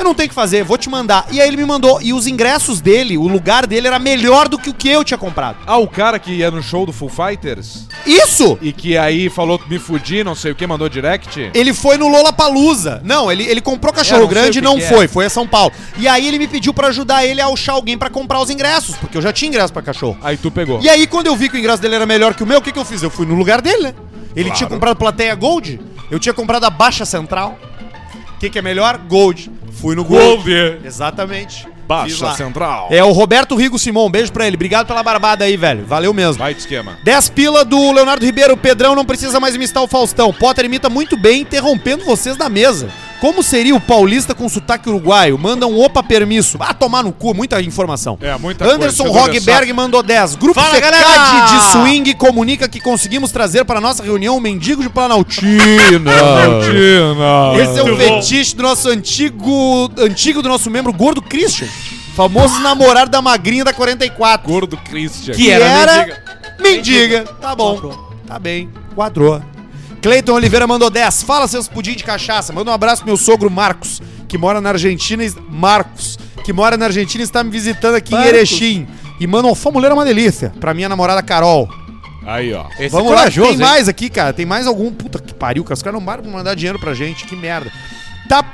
eu 0.00 0.04
não 0.04 0.14
tenho 0.14 0.26
o 0.26 0.28
que 0.30 0.34
fazer, 0.34 0.64
vou 0.64 0.76
te 0.78 0.88
mandar. 0.88 1.26
E 1.30 1.40
aí 1.40 1.48
ele 1.48 1.56
me 1.56 1.64
mandou. 1.64 2.00
E 2.02 2.12
os 2.12 2.26
ingressos 2.26 2.80
dele, 2.80 3.16
o 3.18 3.26
lugar 3.28 3.66
dele 3.66 3.86
era 3.86 3.98
melhor 3.98 4.48
do 4.48 4.58
que 4.58 4.70
o 4.70 4.74
que 4.74 4.88
eu 4.88 5.04
tinha 5.04 5.18
comprado. 5.18 5.58
Ah, 5.66 5.78
o 5.78 5.86
cara 5.86 6.18
que 6.18 6.32
ia 6.32 6.50
no 6.50 6.62
show 6.62 6.84
do 6.86 6.92
Full 6.92 7.08
Fighters 7.10 7.86
Isso! 8.06 8.58
e 8.62 8.72
que 8.72 8.96
aí 8.96 9.28
falou 9.28 9.60
me 9.68 9.78
fudi, 9.78 10.24
não 10.24 10.34
sei 10.34 10.52
o 10.52 10.54
que, 10.54 10.66
mandou 10.66 10.88
direct. 10.88 11.50
Ele 11.54 11.72
foi 11.74 11.96
no 11.96 12.08
Lollapalooza. 12.08 13.00
Não, 13.04 13.30
ele, 13.30 13.44
ele 13.44 13.60
comprou 13.60 13.92
cachorro 13.92 14.18
É, 14.18 14.22
não 14.22 14.28
grande 14.28 14.58
e 14.58 14.62
não 14.62 14.78
é. 14.78 14.80
foi, 14.80 15.06
foi 15.08 15.26
a 15.26 15.30
São 15.30 15.46
Paulo. 15.46 15.72
E 15.98 16.08
aí 16.08 16.26
ele 16.26 16.38
me 16.38 16.48
pediu 16.48 16.72
pra 16.72 16.88
ajudar 16.88 17.24
ele 17.24 17.40
a 17.40 17.46
achar 17.46 17.72
alguém 17.72 17.96
pra 17.98 18.08
comprar 18.10 18.40
os 18.40 18.50
ingressos, 18.50 18.96
porque 18.96 19.16
eu 19.18 19.22
já 19.22 19.32
tinha 19.32 19.48
ingresso 19.48 19.72
pra 19.72 19.82
cachorro. 19.82 20.16
Aí 20.22 20.36
tu 20.36 20.50
pegou. 20.50 20.80
E 20.80 20.88
aí 20.88 21.06
quando 21.06 21.26
eu 21.26 21.36
vi 21.36 21.48
que 21.48 21.56
o 21.56 21.58
ingresso 21.58 21.82
dele 21.82 21.94
era 21.96 22.06
melhor 22.06 22.34
que 22.34 22.42
o 22.42 22.46
meu, 22.46 22.58
o 22.58 22.62
que, 22.62 22.72
que 22.72 22.78
eu 22.78 22.84
fiz? 22.84 23.02
Eu 23.02 23.10
fui 23.10 23.26
no 23.26 23.34
lugar 23.34 23.60
dele, 23.60 23.82
né? 23.82 23.94
Ele 24.34 24.44
Claro. 24.44 24.56
tinha 24.58 24.68
comprado 24.70 24.96
plateia 24.96 25.34
Gold, 25.34 25.80
eu 26.10 26.18
tinha 26.18 26.32
comprado 26.32 26.64
a 26.64 26.70
Baixa 26.70 27.04
Central. 27.04 27.58
O 28.36 28.38
que, 28.40 28.48
que 28.48 28.58
é 28.58 28.62
melhor? 28.62 28.96
Gold. 29.08 29.50
Fui 29.80 29.94
no 29.94 30.04
Gold. 30.04 30.50
Exatamente. 30.84 31.66
Baixa. 31.86 32.34
Central. 32.34 32.88
É 32.90 33.02
o 33.02 33.10
Roberto 33.10 33.56
Rigo 33.56 33.78
Simon, 33.78 34.06
um 34.06 34.10
beijo 34.10 34.30
pra 34.30 34.46
ele. 34.46 34.54
Obrigado 34.54 34.86
pela 34.86 35.02
barbada 35.02 35.44
aí, 35.44 35.56
velho. 35.56 35.84
Valeu 35.84 36.14
mesmo. 36.14 36.38
Vai 36.38 36.54
de 36.54 36.60
esquema. 36.60 36.98
10 37.02 37.30
pila 37.30 37.64
do 37.64 37.90
Leonardo 37.90 38.24
Ribeiro. 38.24 38.56
Pedrão 38.56 38.94
não 38.94 39.04
precisa 39.04 39.40
mais 39.40 39.54
imitar 39.54 39.82
o 39.82 39.88
Faustão. 39.88 40.32
Potter 40.32 40.66
imita 40.66 40.88
muito 40.88 41.16
bem, 41.16 41.40
interrompendo 41.40 42.04
vocês 42.04 42.36
da 42.36 42.48
mesa. 42.48 42.90
Como 43.20 43.42
seria 43.42 43.76
o 43.76 43.80
paulista 43.80 44.34
com 44.34 44.48
sotaque 44.48 44.88
uruguaio? 44.88 45.38
Manda 45.38 45.66
um 45.66 45.78
opa 45.78 46.02
permisso. 46.02 46.56
Ah, 46.58 46.72
tomar 46.72 47.02
no 47.02 47.12
cu, 47.12 47.34
muita 47.34 47.60
informação. 47.60 48.18
É, 48.20 48.36
muita 48.38 48.64
Anderson 48.64 49.04
coisa. 49.04 49.20
Rogberg 49.20 49.72
mandou 49.74 50.02
10. 50.02 50.36
Grupo 50.36 50.58
Fala, 50.58 50.74
Fecad 50.74 50.90
galera! 50.90 51.44
de 51.44 51.72
Swing 51.72 52.14
comunica 52.14 52.66
que 52.66 52.80
conseguimos 52.80 53.30
trazer 53.30 53.64
para 53.66 53.78
a 53.78 53.80
nossa 53.80 54.02
reunião 54.02 54.38
um 54.38 54.40
mendigo 54.40 54.82
de 54.82 54.88
Planaltina. 54.88 56.10
Argentina. 56.10 57.62
Esse 57.62 57.78
é 57.78 57.82
o 57.82 57.96
fetiche 57.96 58.56
do 58.56 58.62
nosso 58.62 58.88
antigo, 58.88 59.90
antigo 59.98 60.42
do 60.42 60.48
nosso 60.48 60.70
membro 60.70 60.92
gordo 60.92 61.20
Christian. 61.20 61.68
Famoso 62.16 62.58
namorado 62.60 63.10
da 63.10 63.20
magrinha 63.20 63.64
da 63.64 63.72
44. 63.72 64.48
Gordo 64.48 64.76
Christian. 64.78 65.34
Que 65.34 65.50
era 65.50 65.64
era 65.64 66.22
mendiga. 66.58 67.24
Tá 67.40 67.54
bom. 67.54 68.10
Tá 68.26 68.38
bem. 68.38 68.70
Quadrou. 68.94 69.42
Cleiton 70.02 70.32
Oliveira 70.34 70.66
mandou 70.66 70.88
10. 70.90 71.22
Fala, 71.22 71.46
seus 71.46 71.68
pudim 71.68 71.94
de 71.94 72.04
cachaça. 72.04 72.52
Manda 72.52 72.70
um 72.70 72.74
abraço 72.74 73.02
pro 73.02 73.08
meu 73.08 73.16
sogro 73.16 73.50
Marcos, 73.50 74.00
que 74.28 74.38
mora 74.38 74.60
na 74.60 74.70
Argentina. 74.70 75.24
e- 75.24 75.32
Marcos, 75.48 76.18
que 76.44 76.52
mora 76.52 76.76
na 76.76 76.86
Argentina 76.86 77.22
e 77.22 77.24
está 77.24 77.44
me 77.44 77.50
visitando 77.50 77.94
aqui 77.96 78.14
em 78.14 78.22
Erechim. 78.24 78.86
E 79.20 79.26
manda 79.26 79.48
um 79.48 79.54
fã 79.54 79.70
mulher 79.70 79.90
é 79.90 79.94
uma 79.94 80.04
delícia. 80.04 80.52
Pra 80.58 80.72
minha 80.72 80.88
namorada 80.88 81.22
Carol. 81.22 81.68
Aí, 82.26 82.52
ó. 82.52 82.64
Esse 82.78 82.88
Vamos 82.90 83.08
é 83.08 83.14
lá, 83.14 83.18
corajoso, 83.20 83.48
tem 83.48 83.56
hein? 83.60 83.66
mais 83.66 83.88
aqui, 83.88 84.08
cara. 84.08 84.32
Tem 84.32 84.46
mais 84.46 84.66
algum. 84.66 84.90
Puta 84.92 85.18
que 85.18 85.34
pariu, 85.34 85.64
cara. 85.64 85.74
Os 85.74 85.82
caras 85.82 85.98
não 85.98 86.04
param 86.04 86.22
pra 86.22 86.32
mandar 86.32 86.54
dinheiro 86.54 86.78
pra 86.78 86.94
gente. 86.94 87.24
Que 87.26 87.36
merda. 87.36 87.70
Tá. 88.28 88.44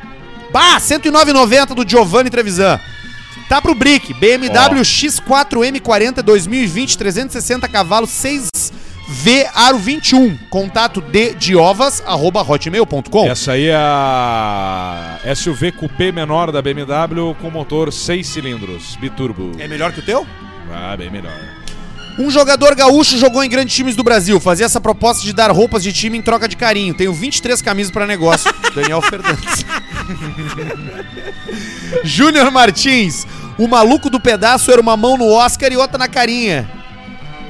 Bah, 0.53 0.79
109,90 0.81 1.75
do 1.75 1.89
Giovanni 1.89 2.31
Trevisan. 2.31 2.81
Tá 3.49 3.61
pro 3.63 3.75
Brick. 3.75 4.13
BMW 4.15 4.81
X4 4.83 5.59
M40 5.65 6.23
2020, 6.23 6.97
360 6.99 7.69
cavalos, 7.69 8.11
6V 8.11 8.49
Aro 8.49 8.86
21. 9.09 10.37
Contato 10.51 11.01
de 11.01 11.35
diovas, 11.35 12.03
arroba 12.07 12.43
hotmail.com. 12.43 13.27
Essa 13.27 13.53
aí 13.53 13.67
é 13.67 13.77
a 13.77 15.19
SUV 15.35 15.73
Coupé 15.73 16.11
menor 16.11 16.51
da 16.51 16.61
BMW 16.61 17.35
com 17.41 17.51
motor 17.51 17.93
6 17.93 18.27
cilindros, 18.27 18.97
biturbo. 18.97 19.53
É 19.59 19.69
melhor 19.69 19.93
que 19.93 20.01
o 20.01 20.05
teu? 20.05 20.27
Ah, 20.73 20.97
bem 20.97 21.11
melhor. 21.11 21.33
Um 22.19 22.31
jogador 22.31 22.75
gaúcho 22.75 23.19
jogou 23.19 23.45
em 23.45 23.49
grandes 23.49 23.75
times 23.75 23.95
do 23.95 24.03
Brasil. 24.03 24.41
Fazia 24.41 24.65
essa 24.65 24.81
proposta 24.81 25.23
de 25.23 25.35
dar 25.35 25.51
roupas 25.51 25.83
de 25.83 25.93
time 25.93 26.17
em 26.17 26.23
troca 26.23 26.49
de 26.49 26.57
carinho. 26.57 26.95
Tenho 26.95 27.13
23 27.13 27.61
camisas 27.61 27.93
pra 27.93 28.07
negócio. 28.07 28.51
Daniel 28.75 29.03
Fernandes. 29.03 29.67
Júnior 32.03 32.51
Martins. 32.51 33.27
O 33.59 33.69
maluco 33.69 34.09
do 34.09 34.19
pedaço 34.19 34.73
era 34.73 34.81
uma 34.81 34.97
mão 34.97 35.19
no 35.19 35.31
Oscar 35.31 35.71
e 35.71 35.77
outra 35.77 35.99
na 35.99 36.09
carinha. 36.09 36.76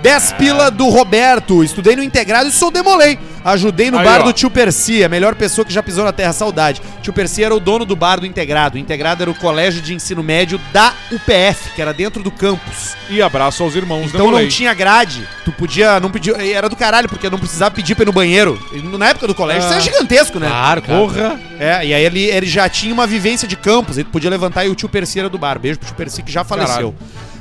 10 0.03 0.33
pila 0.33 0.71
do 0.71 0.89
Roberto. 0.89 1.63
Estudei 1.65 1.97
no 1.97 2.03
integrado 2.03 2.49
e 2.49 2.53
sou 2.53 2.71
demolei. 2.71 3.19
Ajudei 3.45 3.93
no 3.93 3.99
Aí, 3.99 4.05
bar 4.05 4.23
ó. 4.23 4.25
do 4.25 4.33
tio 4.33 4.51
Percy, 4.51 5.05
a 5.05 5.09
melhor 5.09 5.37
pessoa 5.37 5.65
que 5.65 5.73
já 5.73 5.81
pisou 5.83 6.05
na 6.05 6.13
terra. 6.13 6.33
Saudade. 6.33 6.83
Tio 7.01 7.13
Percy 7.13 7.45
era 7.45 7.55
o 7.55 7.61
dono 7.61 7.85
do 7.85 7.95
bar 7.95 8.19
do 8.19 8.27
integrado. 8.27 8.75
O 8.77 8.79
integrado 8.79 9.23
era 9.23 9.31
o 9.31 9.35
colégio 9.35 9.81
de 9.81 9.95
ensino 9.95 10.21
médio 10.23 10.61
da 10.73 10.93
UPF, 11.13 11.71
que 11.75 11.81
era 11.81 11.95
dentro 11.95 12.23
do 12.25 12.31
campus. 12.31 12.97
E 13.09 13.23
abraço 13.23 13.63
aos 13.63 13.77
irmãos 13.77 14.07
Então 14.07 14.23
Demolei. 14.23 14.45
não 14.47 14.51
tinha 14.51 14.75
grade. 14.75 15.27
Tu 15.45 15.53
podia, 15.53 16.01
não 16.01 16.11
pedir, 16.11 16.35
era 16.41 16.69
do 16.69 16.75
caralho, 16.75 17.09
porque 17.09 17.31
não 17.31 17.39
precisava 17.39 17.71
pedir 17.73 17.95
pra 17.95 18.03
ir 18.03 18.07
no 18.07 18.13
banheiro. 18.13 18.59
E 18.73 18.83
Na 18.83 19.11
época 19.11 19.29
do 19.29 19.35
colégio, 19.35 19.63
isso 19.63 19.73
era 19.73 19.81
gigantesco, 19.81 20.41
né? 20.41 20.49
Claro, 20.49 20.83
claro. 20.83 21.01
Porra! 21.03 21.41
É, 21.61 21.87
e 21.87 21.95
aí 21.95 22.05
ele, 22.05 22.25
ele 22.25 22.47
já 22.47 22.69
tinha 22.69 22.93
uma 22.93 23.07
vivência 23.07 23.47
de 23.47 23.55
campus, 23.57 23.97
ele 23.97 24.09
podia 24.11 24.29
levantar 24.29 24.65
e 24.65 24.69
o 24.69 24.75
tio 24.75 24.89
Percy 24.89 25.21
era 25.21 25.29
do 25.29 25.39
bar. 25.39 25.59
Beijo 25.59 25.79
pro 25.79 25.87
tio 25.87 25.97
Percy 25.97 26.23
que 26.23 26.33
já 26.33 26.43
faleceu. 26.43 26.95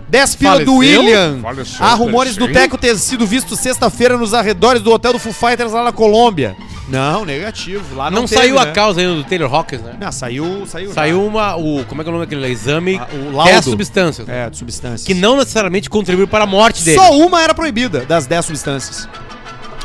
10 0.08 0.36
pila 0.36 0.64
do? 0.64 0.76
William. 0.76 1.39
Faleceu, 1.41 1.86
Há 1.86 1.93
rumores 1.93 2.36
do? 2.36 2.51
Teco 2.51 2.78
ter 2.78 2.97
sido 2.97 3.26
visto 3.26 3.56
sexta-feira 3.56 4.18
nos 4.18 4.34
arredores 4.34 4.82
do 4.82 4.91
hotel 4.91 5.14
do 5.14 5.20
Foo 5.20 5.34
Fighters 5.34 5.72
lá 5.72 5.84
na 5.84 5.91
Colômbia. 5.91 6.56
Não, 6.88 7.26
negativo. 7.26 7.95
Lá 7.95 8.12
não, 8.12 8.22
Não, 8.22 8.28
teve, 8.28 8.41
saiu 8.41 8.60
a 8.60 8.66
né? 8.66 8.72
causa 8.72 9.01
ainda 9.01 9.16
do 9.16 9.24
Taylor 9.24 9.51
Hawkins, 9.53 9.82
né? 9.82 9.95
Não, 9.99 10.12
saiu, 10.12 10.66
saiu. 10.68 10.89
já. 10.89 10.93
Saiu 10.93 11.26
uma. 11.26 11.56
O, 11.56 11.84
como 11.86 12.01
é 12.01 12.03
que 12.03 12.10
é 12.10 12.12
o 12.12 12.14
nome 12.16 12.26
daquele 12.28 12.47
exame? 12.47 12.97
Ah, 13.01 13.08
o 13.12 13.18
Dez 13.18 13.34
laudo. 13.34 13.70
substâncias. 13.72 14.30
É, 14.30 14.49
de 14.49 14.58
substâncias. 14.58 15.03
Que 15.03 15.16
não 15.16 15.36
necessariamente 15.38 15.89
contribuiu 15.89 16.28
para 16.28 16.43
a 16.43 16.47
morte 16.47 16.84
dele. 16.84 16.97
Só 16.97 17.18
uma 17.18 17.41
era 17.41 17.56
proibida 17.56 18.01
das 18.01 18.28
10 18.28 18.45
substâncias. 18.45 19.10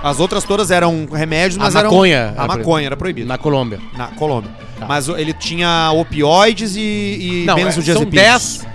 As 0.03 0.21
outras 0.21 0.45
todas 0.45 0.71
eram 0.71 1.07
remédios, 1.11 1.59
A 1.59 1.65
mas 1.65 1.75
eram. 1.75 1.91
maconha 1.91 2.35
A 2.37 2.45
era 2.45 2.47
maconha 2.47 2.87
era 2.87 2.97
proibida. 2.97 3.27
Na 3.29 3.39
Colômbia. 3.39 3.81
Na 3.97 4.09
Colômbia. 4.09 4.51
Tá. 4.79 4.87
Mas 4.87 5.09
ele 5.09 5.33
tinha 5.33 5.91
opioides 5.93 6.77
e, 6.77 6.81
e 6.81 7.45
Não, 7.47 7.55
é, 7.55 7.61
são 7.61 7.65
benzodiazepínicos. 7.67 8.61
10 8.61 8.67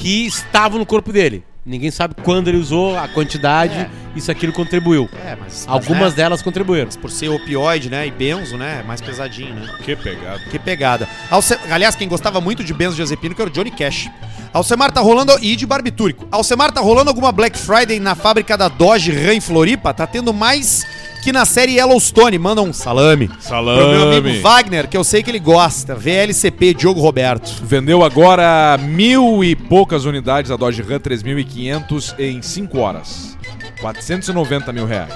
que 0.00 0.26
estavam 0.26 0.78
no 0.78 0.86
corpo 0.86 1.12
dele. 1.12 1.44
Ninguém 1.64 1.90
sabe 1.90 2.14
quando 2.24 2.48
ele 2.48 2.56
usou, 2.56 2.96
a 2.98 3.06
quantidade, 3.06 3.88
isso 4.16 4.30
aquilo 4.30 4.50
contribuiu. 4.50 5.10
É, 5.22 5.36
mas, 5.36 5.66
mas, 5.66 5.68
Algumas 5.68 6.12
né, 6.12 6.16
delas 6.16 6.40
contribuíram. 6.40 6.88
por 7.00 7.10
ser 7.10 7.28
opioide, 7.28 7.90
né, 7.90 8.06
e 8.06 8.10
benzo, 8.10 8.56
né, 8.56 8.80
é 8.80 8.82
mais 8.82 9.02
pesadinho, 9.02 9.54
né? 9.54 9.68
Que 9.84 9.94
pegada. 9.94 10.40
Que 10.50 10.58
pegada. 10.58 11.08
Alce... 11.30 11.56
Aliás, 11.70 11.94
quem 11.94 12.08
gostava 12.08 12.40
muito 12.40 12.64
de 12.64 12.72
benzodiazepínico 12.72 13.42
era 13.42 13.50
o 13.50 13.52
Johnny 13.52 13.70
Cash. 13.70 14.08
Alcemar 14.54 14.90
tá 14.90 15.02
rolando... 15.02 15.38
E 15.42 15.54
de 15.54 15.66
barbitúrico. 15.66 16.26
Alcemar 16.32 16.72
tá 16.72 16.80
rolando 16.80 17.10
alguma 17.10 17.30
Black 17.30 17.58
Friday 17.58 18.00
na 18.00 18.14
fábrica 18.14 18.56
da 18.56 18.68
Dodge 18.68 19.12
Ram 19.12 19.34
em 19.34 19.40
Floripa? 19.40 19.92
Tá 19.92 20.06
tendo 20.06 20.32
mais 20.32 20.86
que 21.22 21.32
na 21.32 21.44
série 21.44 21.72
Yellowstone. 21.76 22.38
Manda 22.38 22.62
um 22.62 22.72
salame. 22.72 23.30
Salame. 23.40 23.78
Pro 23.78 23.88
meu 23.90 24.18
amigo 24.18 24.42
Wagner, 24.42 24.88
que 24.88 24.96
eu 24.96 25.04
sei 25.04 25.22
que 25.22 25.30
ele 25.30 25.38
gosta. 25.38 25.94
VLCP, 25.94 26.74
Diogo 26.74 27.00
Roberto. 27.00 27.50
Vendeu 27.62 28.02
agora 28.04 28.78
mil 28.78 29.42
e 29.44 29.54
poucas 29.54 30.04
unidades 30.04 30.48
da 30.48 30.56
Dodge 30.56 30.82
Ram 30.82 30.98
3500 30.98 32.14
em 32.18 32.40
5 32.42 32.78
horas. 32.78 33.36
490 33.80 34.72
mil 34.72 34.86
reais. 34.86 35.12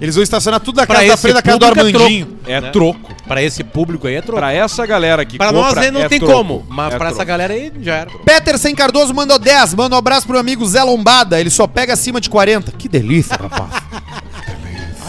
Eles 0.00 0.14
vão 0.14 0.22
estacionar 0.24 0.60
tudo 0.60 0.76
na 0.76 0.86
Pra 0.86 0.96
casa 0.96 1.08
da 1.08 1.16
frente 1.18 1.34
da 1.34 1.42
casa 1.42 1.58
do 1.58 1.64
é 1.66 1.68
Armandinho. 1.68 2.38
É 2.46 2.58
Né? 2.60 2.70
troco. 2.70 3.14
Pra 3.28 3.42
esse 3.42 3.62
público 3.62 4.06
aí 4.06 4.14
é 4.14 4.22
troco. 4.22 4.38
Pra 4.40 4.50
essa 4.50 4.86
galera 4.86 5.24
que 5.26 5.36
Pra 5.36 5.52
nós 5.52 5.76
aí 5.76 5.90
não 5.90 6.00
é 6.00 6.08
tem 6.08 6.18
troco. 6.18 6.32
como, 6.34 6.66
mas 6.70 6.94
É 6.94 6.96
pra 6.96 7.08
essa 7.08 7.16
troco. 7.16 7.28
galera 7.28 7.52
aí 7.52 7.70
já 7.82 7.96
era. 7.96 8.10
Peterson 8.24 8.74
Cardoso 8.74 9.12
mandou 9.12 9.38
10. 9.38 9.74
Manda 9.74 9.94
um 9.94 9.98
abraço 9.98 10.22
pro 10.26 10.32
meu 10.32 10.40
amigo 10.40 10.66
Zé 10.66 10.82
Lombada. 10.82 11.38
Ele 11.38 11.50
só 11.50 11.66
pega 11.66 11.92
acima 11.92 12.18
de 12.18 12.30
40. 12.30 12.72
Que 12.72 12.88
delícia, 12.88 13.36
rapaz. 13.36 13.70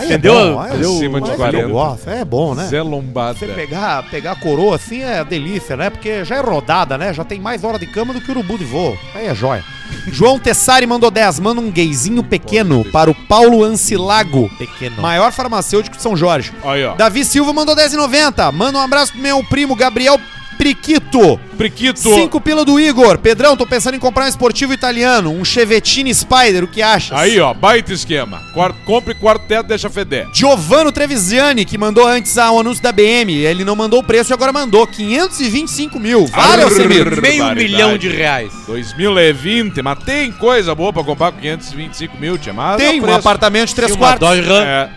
Aí 0.01 0.07
Entendeu? 0.07 0.61
É 0.63 0.73
Acima 0.73 1.21
de 1.21 1.31
aí 1.31 1.37
40. 1.37 1.57
Eu 1.57 1.69
gosto. 1.69 2.09
É 2.09 2.25
bom, 2.25 2.55
né? 2.55 2.65
Zé 2.65 2.81
Lombada. 2.81 3.37
Você 3.37 3.47
pegar, 3.47 4.09
pegar 4.09 4.31
a 4.31 4.35
coroa 4.35 4.75
assim 4.75 5.03
é 5.03 5.23
delícia, 5.23 5.77
né? 5.77 5.89
Porque 5.91 6.25
já 6.25 6.37
é 6.37 6.41
rodada, 6.41 6.97
né? 6.97 7.13
Já 7.13 7.23
tem 7.23 7.39
mais 7.39 7.63
hora 7.63 7.77
de 7.77 7.85
cama 7.85 8.13
do 8.13 8.19
que 8.19 8.31
urubu 8.31 8.57
de 8.57 8.65
voo. 8.65 8.97
Aí 9.13 9.27
é 9.27 9.35
joia. 9.35 9.63
João 10.11 10.39
Tessari 10.39 10.87
mandou 10.87 11.11
10. 11.11 11.39
Manda 11.39 11.61
um 11.61 11.69
gayzinho 11.69 12.23
pequeno 12.23 12.83
para 12.91 13.11
o 13.11 13.15
Paulo 13.15 13.63
Ancilago. 13.63 14.49
Pequeno. 14.57 15.01
Maior 15.01 15.31
farmacêutico 15.31 15.95
de 15.95 16.01
São 16.01 16.15
Jorge. 16.15 16.51
Aí, 16.63 16.83
ó. 16.83 16.95
Davi 16.95 17.23
Silva 17.23 17.53
mandou 17.53 17.75
10,90. 17.75 18.51
Manda 18.51 18.79
um 18.79 18.81
abraço 18.81 19.11
pro 19.11 19.21
meu 19.21 19.43
primo 19.43 19.75
Gabriel 19.75 20.19
Priquito. 20.65 21.39
Priquito. 21.57 21.97
Cinco 21.99 22.39
pila 22.39 22.63
do 22.63 22.79
Igor. 22.79 23.17
Pedrão, 23.17 23.57
tô 23.57 23.65
pensando 23.65 23.95
em 23.95 23.99
comprar 23.99 24.25
um 24.25 24.27
esportivo 24.27 24.71
italiano, 24.71 25.31
um 25.31 25.43
Chevetini 25.43 26.13
Spider, 26.13 26.63
o 26.63 26.67
que 26.67 26.83
achas? 26.83 27.17
Aí, 27.17 27.39
ó. 27.39 27.51
Baita 27.51 27.91
esquema. 27.91 28.39
Quar- 28.53 28.75
Compre 28.85 29.15
quarteto, 29.15 29.63
deixa 29.67 29.89
feder. 29.89 30.27
Giovanno 30.31 30.91
Treviziani, 30.91 31.65
que 31.65 31.79
mandou 31.79 32.05
antes 32.07 32.37
a- 32.37 32.51
o 32.51 32.59
anúncio 32.59 32.83
da 32.83 32.91
BM. 32.91 33.33
Ele 33.33 33.65
não 33.65 33.75
mandou 33.75 34.01
o 34.01 34.03
preço 34.03 34.31
e 34.31 34.35
agora 34.35 34.53
mandou 34.53 34.85
525 34.85 35.99
mil. 35.99 36.27
Vale, 36.27 36.61
Arr. 36.61 36.69
Alcemir? 36.69 37.19
Meio 37.21 37.55
milhão 37.55 37.97
de 37.97 38.09
reais. 38.09 38.51
2020, 38.67 39.81
mas 39.81 39.97
tem 40.03 40.31
coisa 40.31 40.75
boa 40.75 40.93
pra 40.93 41.03
comprar 41.03 41.31
com 41.31 41.39
525 41.39 42.17
mil, 42.19 42.37
tia. 42.37 42.53
Mas 42.53 42.77
Tem 42.77 43.01
um 43.01 43.13
apartamento 43.15 43.69
de 43.69 43.75
três 43.75 43.95
quartos. 43.95 44.27
Dodge 44.27 44.47
Ram. 44.47 44.61
É, 44.63 44.89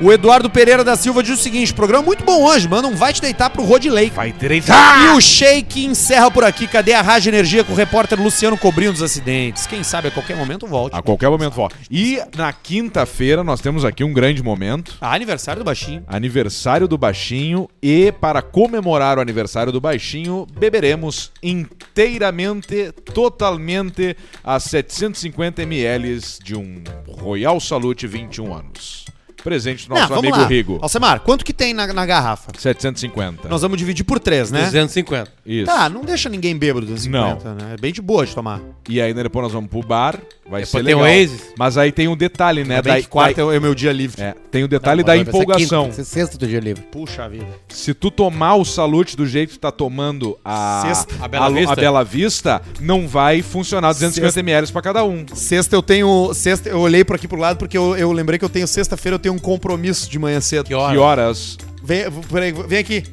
O 0.00 0.12
Eduardo 0.12 0.50
Pereira 0.50 0.82
da 0.82 0.96
Silva 0.96 1.22
diz 1.22 1.38
o 1.38 1.42
seguinte: 1.42 1.72
programa 1.72 2.04
muito 2.04 2.24
bom 2.24 2.44
hoje, 2.44 2.68
manda 2.68 2.88
um 2.88 2.96
vai 2.96 3.12
te 3.12 3.20
deitar 3.20 3.48
pro 3.50 3.62
Rodley. 3.62 4.10
vai 4.10 4.32
direito. 4.32 4.66
E 4.70 5.16
o 5.16 5.20
Shake 5.20 5.84
encerra 5.84 6.30
por 6.30 6.42
aqui. 6.42 6.66
Cadê 6.66 6.92
a 6.92 7.00
Rádio 7.00 7.30
Energia 7.30 7.62
com 7.62 7.72
o 7.72 7.76
repórter 7.76 8.20
Luciano 8.20 8.58
cobrindo 8.58 8.92
os 8.92 9.02
acidentes? 9.02 9.66
Quem 9.66 9.84
sabe 9.84 10.08
a 10.08 10.10
qualquer 10.10 10.36
momento 10.36 10.66
volte. 10.66 10.96
A 10.96 11.02
qualquer 11.02 11.30
momento 11.30 11.52
volta. 11.52 11.76
E 11.90 12.20
na 12.36 12.52
quinta-feira 12.52 13.44
nós 13.44 13.60
temos 13.60 13.84
aqui 13.84 14.02
um 14.02 14.12
grande 14.12 14.42
momento. 14.42 14.96
Ah, 15.00 15.14
aniversário 15.14 15.62
do 15.62 15.64
Baixinho. 15.64 16.02
Aniversário 16.08 16.88
do 16.88 16.98
Baixinho 16.98 17.68
e 17.80 18.10
para 18.12 18.42
comemorar 18.42 19.18
o 19.18 19.20
aniversário 19.20 19.72
do 19.72 19.80
Baixinho, 19.80 20.46
beberemos 20.58 21.30
inteiramente, 21.42 22.90
totalmente 23.12 24.16
as 24.42 24.64
750 24.64 25.62
ml 25.62 26.20
de 26.42 26.56
um 26.56 26.82
Royal 27.08 27.60
Salute 27.60 28.06
21 28.06 28.52
anos. 28.52 29.04
Presente 29.44 29.86
do 29.86 29.94
nosso 29.94 30.10
Não, 30.10 30.18
amigo 30.20 30.36
lá. 30.38 30.46
Rigo. 30.46 30.78
Alcemar, 30.82 31.20
quanto 31.20 31.44
que 31.44 31.52
tem 31.52 31.72
na, 31.74 31.86
na 31.92 32.06
garrafa? 32.06 32.50
750. 32.58 33.48
Nós 33.48 33.60
vamos 33.62 33.76
dividir 33.78 34.02
por 34.04 34.18
três, 34.18 34.50
né? 34.50 34.64
250. 34.64 35.30
Isso. 35.46 35.66
Tá, 35.66 35.88
não 35.88 36.02
deixa 36.02 36.28
ninguém 36.30 36.56
bêbado 36.56 36.86
250, 36.86 37.54
né? 37.54 37.74
É 37.74 37.80
bem 37.80 37.92
de 37.92 38.00
boa 38.00 38.24
de 38.24 38.34
tomar. 38.34 38.60
E 38.88 39.00
aí 39.00 39.12
depois 39.12 39.42
nós 39.44 39.52
vamos 39.52 39.68
pro 39.70 39.80
bar, 39.82 40.18
vai 40.48 40.62
Depois 40.62 40.68
ser 40.70 40.76
tem 40.78 40.84
legal. 40.94 41.00
o 41.02 41.04
Oasis. 41.04 41.42
Mas 41.58 41.76
aí 41.78 41.92
tem 41.92 42.08
um 42.08 42.16
detalhe, 42.16 42.64
né? 42.64 42.80
Bem 42.82 42.94
Da, 42.94 43.00
que 43.02 43.08
quarta 43.08 43.40
é 43.40 43.44
o 43.44 43.52
é 43.52 43.58
o 43.58 43.60
meu 43.62 43.74
dia 43.74 43.92
livre. 43.92 44.20
é, 44.22 44.34
tem 44.50 44.64
o 44.64 44.68
detalhe 44.68 45.02
Não, 45.02 45.06
da 45.06 45.12
agora 45.12 45.24
vai 45.24 45.32
ser 45.34 45.42
empolgação. 45.42 45.84
quinta, 45.84 45.96
vai 45.96 46.04
ser 46.04 46.10
sexta 46.10 46.38
do 46.38 46.46
dia 46.46 46.60
livre. 46.60 46.82
Puxa 46.90 47.28
vida. 47.28 47.46
Se 47.68 47.92
tu 47.94 48.10
tomar 48.10 48.54
o 48.56 48.64
salute 48.64 49.16
do 49.16 49.26
jeito 49.26 49.52
que 49.52 49.58
tá 49.58 49.70
tomando 49.70 50.38
a, 50.44 50.82
Sexta. 50.86 51.14
A 51.24 51.28
Bela 51.28 51.50
Vista. 51.50 51.72
a 51.72 51.76
Bela 51.76 52.04
Vista, 52.04 52.62
não 52.80 53.06
vai 53.06 53.42
funcionar 53.42 53.92
250 53.92 54.32
Sexta. 54.32 54.40
ml 54.40 54.72
pra 54.72 54.82
cada 54.82 55.04
um. 55.04 55.24
Sexta 55.34 55.76
eu 55.76 55.82
tenho. 55.82 56.32
Sexta, 56.34 56.68
eu 56.70 56.80
olhei 56.80 57.04
por 57.04 57.16
aqui 57.16 57.28
pro 57.28 57.38
lado 57.38 57.58
porque 57.58 57.76
eu, 57.76 57.96
eu 57.96 58.10
lembrei 58.12 58.38
que 58.38 58.44
eu 58.44 58.48
tenho 58.50 58.66
sexta-feira, 58.66 59.14
eu 59.16 59.18
tenho 59.18 59.33
um 59.34 59.38
compromisso 59.38 60.08
de 60.08 60.18
manhã 60.18 60.40
cedo. 60.40 60.66
Que 60.66 60.74
hora? 60.74 60.92
Que 60.92 60.98
horas? 60.98 61.58
Vem, 61.82 62.04
peraí, 62.30 62.52
vem 62.52 62.78
aqui. 62.78 63.04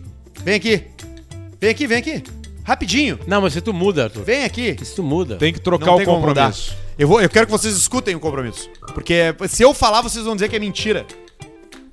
Vem 0.43 0.55
aqui. 0.55 0.83
Vem 1.59 1.69
aqui, 1.69 1.87
vem 1.87 1.97
aqui. 1.97 2.23
Rapidinho. 2.63 3.19
Não, 3.27 3.41
mas 3.41 3.53
se 3.53 3.61
tu 3.61 3.73
muda, 3.73 4.05
Arthur. 4.05 4.23
Vem 4.23 4.43
aqui. 4.43 4.77
Isso 4.81 4.95
tu 4.95 5.03
muda. 5.03 5.35
Tem 5.35 5.51
que 5.51 5.59
trocar 5.59 5.87
Não 5.87 5.97
o 5.97 6.05
compromisso. 6.05 6.75
Eu, 6.97 7.07
vou, 7.07 7.21
eu 7.21 7.29
quero 7.29 7.47
que 7.47 7.51
vocês 7.51 7.75
escutem 7.75 8.15
o 8.15 8.19
compromisso. 8.19 8.69
Porque 8.93 9.35
se 9.49 9.63
eu 9.63 9.73
falar, 9.73 10.01
vocês 10.01 10.23
vão 10.23 10.35
dizer 10.35 10.49
que 10.49 10.55
é 10.55 10.59
mentira. 10.59 11.05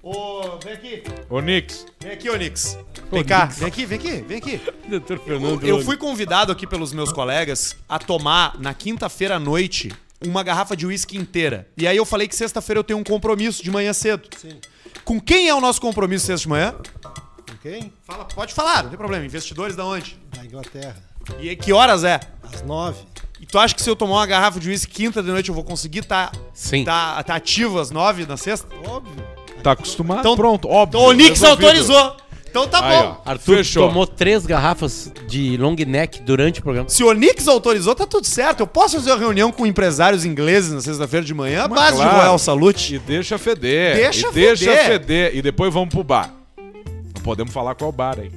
Ô, 0.02 0.58
vem 0.62 0.74
aqui. 0.74 1.02
Ô, 1.28 1.40
Nix. 1.40 1.86
Vem 2.00 2.12
aqui, 2.12 2.30
Onix. 2.30 2.78
Vem 3.10 3.24
cá, 3.24 3.46
vem 3.46 3.68
aqui, 3.68 3.86
vem 3.86 3.98
aqui, 3.98 4.24
vem 4.26 4.38
aqui. 4.38 4.60
Doutor 4.88 5.20
Eu, 5.26 5.60
eu 5.62 5.82
fui 5.82 5.96
convidado 5.96 6.52
aqui 6.52 6.66
pelos 6.66 6.92
meus 6.92 7.10
colegas 7.10 7.74
a 7.88 7.98
tomar 7.98 8.58
na 8.58 8.74
quinta-feira 8.74 9.36
à 9.36 9.38
noite 9.38 9.90
uma 10.26 10.42
garrafa 10.42 10.76
de 10.76 10.86
uísque 10.86 11.16
inteira. 11.16 11.68
E 11.76 11.86
aí 11.86 11.96
eu 11.96 12.04
falei 12.04 12.26
que 12.28 12.34
sexta-feira 12.36 12.78
eu 12.80 12.84
tenho 12.84 12.98
um 12.98 13.04
compromisso 13.04 13.62
de 13.62 13.70
manhã 13.70 13.92
cedo. 13.92 14.28
Sim. 14.36 14.58
Com 15.04 15.20
quem 15.20 15.48
é 15.48 15.54
o 15.54 15.60
nosso 15.60 15.80
compromisso 15.80 16.26
sexta 16.26 16.42
de 16.42 16.48
manhã? 16.48 16.72
Com 16.72 17.56
quem? 17.62 17.92
Fala, 18.04 18.24
pode 18.24 18.52
falar, 18.54 18.82
não 18.82 18.90
tem 18.90 18.98
problema. 18.98 19.24
Investidores 19.24 19.76
da 19.76 19.84
onde? 19.84 20.18
Da 20.34 20.44
Inglaterra. 20.44 20.96
E 21.40 21.54
que 21.56 21.72
horas 21.72 22.04
é? 22.04 22.20
Às 22.42 22.62
nove. 22.62 23.02
E 23.40 23.46
tu 23.46 23.58
acha 23.58 23.74
que 23.74 23.82
se 23.82 23.88
eu 23.88 23.94
tomar 23.94 24.14
uma 24.16 24.26
garrafa 24.26 24.58
de 24.58 24.68
uísque 24.68 24.92
quinta 24.92 25.22
de 25.22 25.30
noite 25.30 25.48
eu 25.48 25.54
vou 25.54 25.62
conseguir 25.62 26.00
estar 26.00 26.32
Sim. 26.52 26.84
tá, 26.84 27.22
tá 27.22 27.36
ativo 27.36 27.78
às 27.78 27.90
nove 27.90 28.26
na 28.26 28.36
sexta? 28.36 28.66
Óbvio. 28.84 29.24
Tá 29.62 29.72
acostumado? 29.72 30.20
Então- 30.20 30.36
Pronto, 30.36 30.68
óbvio. 30.68 30.98
Então 30.98 31.08
o 31.10 31.12
Nix 31.12 31.42
autorizou. 31.44 32.16
Então 32.50 32.66
tá 32.66 32.84
Aí, 32.84 32.96
bom. 33.02 33.20
ó. 33.24 33.30
Arthur 33.30 33.56
Fechou. 33.58 33.88
tomou 33.88 34.06
três 34.06 34.46
garrafas 34.46 35.12
de 35.28 35.56
long 35.56 35.74
neck 35.86 36.22
durante 36.22 36.60
o 36.60 36.62
programa. 36.62 36.88
Se 36.88 37.04
o 37.04 37.08
Onix 37.08 37.46
autorizou, 37.46 37.94
tá 37.94 38.06
tudo 38.06 38.26
certo. 38.26 38.60
Eu 38.60 38.66
posso 38.66 38.96
fazer 38.96 39.10
uma 39.12 39.18
reunião 39.18 39.52
com 39.52 39.66
empresários 39.66 40.24
ingleses 40.24 40.72
na 40.72 40.80
sexta-feira 40.80 41.24
de 41.24 41.34
manhã, 41.34 41.64
à 41.64 41.68
Mas 41.68 41.78
base 41.78 41.96
claro. 41.96 42.10
de 42.10 42.16
Royal 42.16 42.38
Salute. 42.38 42.94
E 42.94 42.98
deixa 42.98 43.36
feder. 43.38 43.96
Deixa 43.96 44.28
e 44.28 44.32
deixa 44.32 44.64
feder. 44.64 44.84
feder. 44.86 45.36
E 45.36 45.42
depois 45.42 45.72
vamos 45.72 45.90
pro 45.90 46.02
bar. 46.02 46.32
Não 46.56 47.22
podemos 47.22 47.52
falar 47.52 47.74
qual 47.74 47.92
bar 47.92 48.18
aí. 48.18 48.30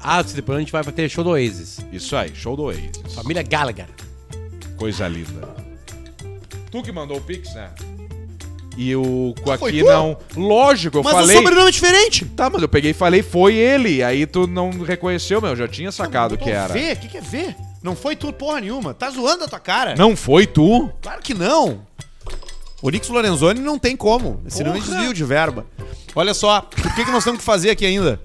Ah, 0.00 0.20
depois 0.22 0.56
a 0.56 0.60
gente 0.60 0.72
vai 0.72 0.82
pra 0.82 0.90
ter 0.92 1.08
show 1.08 1.22
do 1.22 1.30
Oasis. 1.30 1.78
Isso 1.92 2.16
aí, 2.16 2.32
show 2.34 2.56
do 2.56 2.64
Oasis. 2.64 2.90
Família 3.14 3.42
Gallagher. 3.44 3.86
Coisa 4.76 5.06
linda. 5.06 5.54
Tu 6.72 6.82
que 6.82 6.90
mandou 6.90 7.18
o 7.18 7.20
Pix, 7.20 7.54
né? 7.54 7.70
E 8.76 8.94
o 8.96 9.34
aqui 9.50 9.82
não. 9.82 10.16
Lógico, 10.36 10.98
eu 10.98 11.02
Mas 11.02 11.12
falei. 11.12 11.36
o 11.36 11.38
sobrenome 11.38 11.68
é 11.68 11.70
diferente. 11.70 12.24
Tá, 12.24 12.48
mas 12.48 12.62
eu 12.62 12.68
peguei 12.68 12.92
e 12.92 12.94
falei, 12.94 13.22
foi 13.22 13.54
ele. 13.54 14.02
Aí 14.02 14.26
tu 14.26 14.46
não 14.46 14.70
reconheceu, 14.70 15.40
meu. 15.40 15.50
Eu 15.50 15.56
já 15.56 15.68
tinha 15.68 15.92
sacado 15.92 16.38
que 16.38 16.50
era. 16.50 16.72
Vê, 16.72 16.92
o 16.92 16.96
que, 16.96 17.08
que 17.08 17.18
é 17.18 17.20
ver? 17.20 17.56
Não 17.82 17.96
foi 17.96 18.16
tu 18.16 18.32
porra 18.32 18.60
nenhuma. 18.60 18.94
Tá 18.94 19.10
zoando 19.10 19.44
a 19.44 19.48
tua 19.48 19.60
cara. 19.60 19.94
Não 19.96 20.16
foi 20.16 20.46
tu? 20.46 20.90
Claro 21.02 21.20
que 21.20 21.34
não. 21.34 21.80
O 22.80 22.90
Nix 22.90 23.08
Lorenzoni 23.08 23.60
não 23.60 23.78
tem 23.78 23.96
como. 23.96 24.40
Esse 24.46 24.64
não 24.64 24.74
é 24.74 24.78
desvio 24.78 25.14
de 25.14 25.24
verba. 25.24 25.66
Olha 26.14 26.34
só, 26.34 26.58
o 26.58 26.94
que, 26.94 27.04
que 27.04 27.10
nós 27.10 27.24
temos 27.24 27.38
que 27.38 27.44
fazer 27.44 27.70
aqui 27.70 27.86
ainda? 27.86 28.20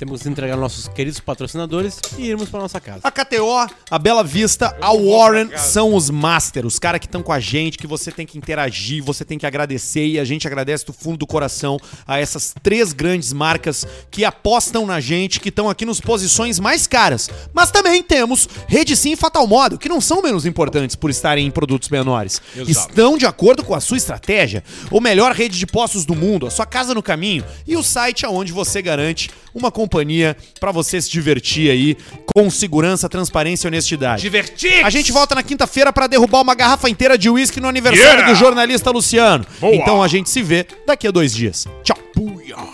Temos 0.00 0.22
que 0.22 0.30
entregar 0.30 0.56
nossos 0.56 0.88
queridos 0.88 1.20
patrocinadores 1.20 2.00
e 2.16 2.22
irmos 2.22 2.48
pra 2.48 2.58
nossa 2.58 2.80
casa. 2.80 3.00
A 3.04 3.10
KTO, 3.10 3.70
a 3.90 3.98
Bela 3.98 4.24
Vista, 4.24 4.74
a 4.80 4.94
Warren 4.94 5.50
são 5.58 5.94
os 5.94 6.08
master, 6.08 6.64
os 6.64 6.78
caras 6.78 7.00
que 7.00 7.04
estão 7.04 7.22
com 7.22 7.30
a 7.30 7.38
gente, 7.38 7.76
que 7.76 7.86
você 7.86 8.10
tem 8.10 8.24
que 8.24 8.38
interagir, 8.38 9.04
você 9.04 9.26
tem 9.26 9.36
que 9.36 9.44
agradecer 9.44 10.06
e 10.06 10.18
a 10.18 10.24
gente 10.24 10.46
agradece 10.46 10.86
do 10.86 10.94
fundo 10.94 11.18
do 11.18 11.26
coração 11.26 11.78
a 12.06 12.18
essas 12.18 12.54
três 12.62 12.94
grandes 12.94 13.30
marcas 13.34 13.86
que 14.10 14.24
apostam 14.24 14.86
na 14.86 15.00
gente, 15.00 15.38
que 15.38 15.50
estão 15.50 15.68
aqui 15.68 15.84
nos 15.84 16.00
posições 16.00 16.58
mais 16.58 16.86
caras. 16.86 17.28
Mas 17.52 17.70
também 17.70 18.02
temos 18.02 18.48
Rede 18.68 18.96
Sim 18.96 19.12
e 19.12 19.16
Fatal 19.16 19.46
Model, 19.46 19.78
que 19.78 19.90
não 19.90 20.00
são 20.00 20.22
menos 20.22 20.46
importantes 20.46 20.96
por 20.96 21.10
estarem 21.10 21.46
em 21.46 21.50
produtos 21.50 21.90
menores. 21.90 22.40
Exato. 22.56 22.70
Estão 22.70 23.18
de 23.18 23.26
acordo 23.26 23.62
com 23.62 23.74
a 23.74 23.80
sua 23.80 23.98
estratégia, 23.98 24.64
o 24.90 24.98
melhor 24.98 25.32
rede 25.32 25.58
de 25.58 25.66
postos 25.66 26.06
do 26.06 26.14
mundo, 26.14 26.46
a 26.46 26.50
sua 26.50 26.64
casa 26.64 26.94
no 26.94 27.02
caminho 27.02 27.44
e 27.66 27.76
o 27.76 27.82
site 27.82 28.24
aonde 28.24 28.50
você 28.50 28.80
garante 28.80 29.28
uma 29.52 29.70
companhia 29.70 29.89
pra 30.60 30.72
você 30.72 31.00
se 31.00 31.10
divertir 31.10 31.70
aí 31.70 31.96
com 32.34 32.48
segurança, 32.50 33.08
transparência 33.08 33.66
e 33.66 33.68
honestidade. 33.68 34.22
Divertir! 34.22 34.84
A 34.84 34.90
gente 34.90 35.10
volta 35.12 35.34
na 35.34 35.42
quinta-feira 35.42 35.92
pra 35.92 36.06
derrubar 36.06 36.40
uma 36.40 36.54
garrafa 36.54 36.88
inteira 36.88 37.18
de 37.18 37.28
uísque 37.28 37.60
no 37.60 37.68
aniversário 37.68 38.20
Yeah! 38.20 38.32
do 38.32 38.34
jornalista 38.38 38.90
Luciano. 38.90 39.44
Boa! 39.60 39.74
Então 39.74 40.02
a 40.02 40.08
gente 40.08 40.30
se 40.30 40.42
vê 40.42 40.66
daqui 40.86 41.06
a 41.06 41.10
dois 41.10 41.34
dias. 41.34 41.66
Tchau. 41.82 41.96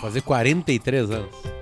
Fazer 0.01 0.21
43 0.21 1.09
anos. 1.09 1.56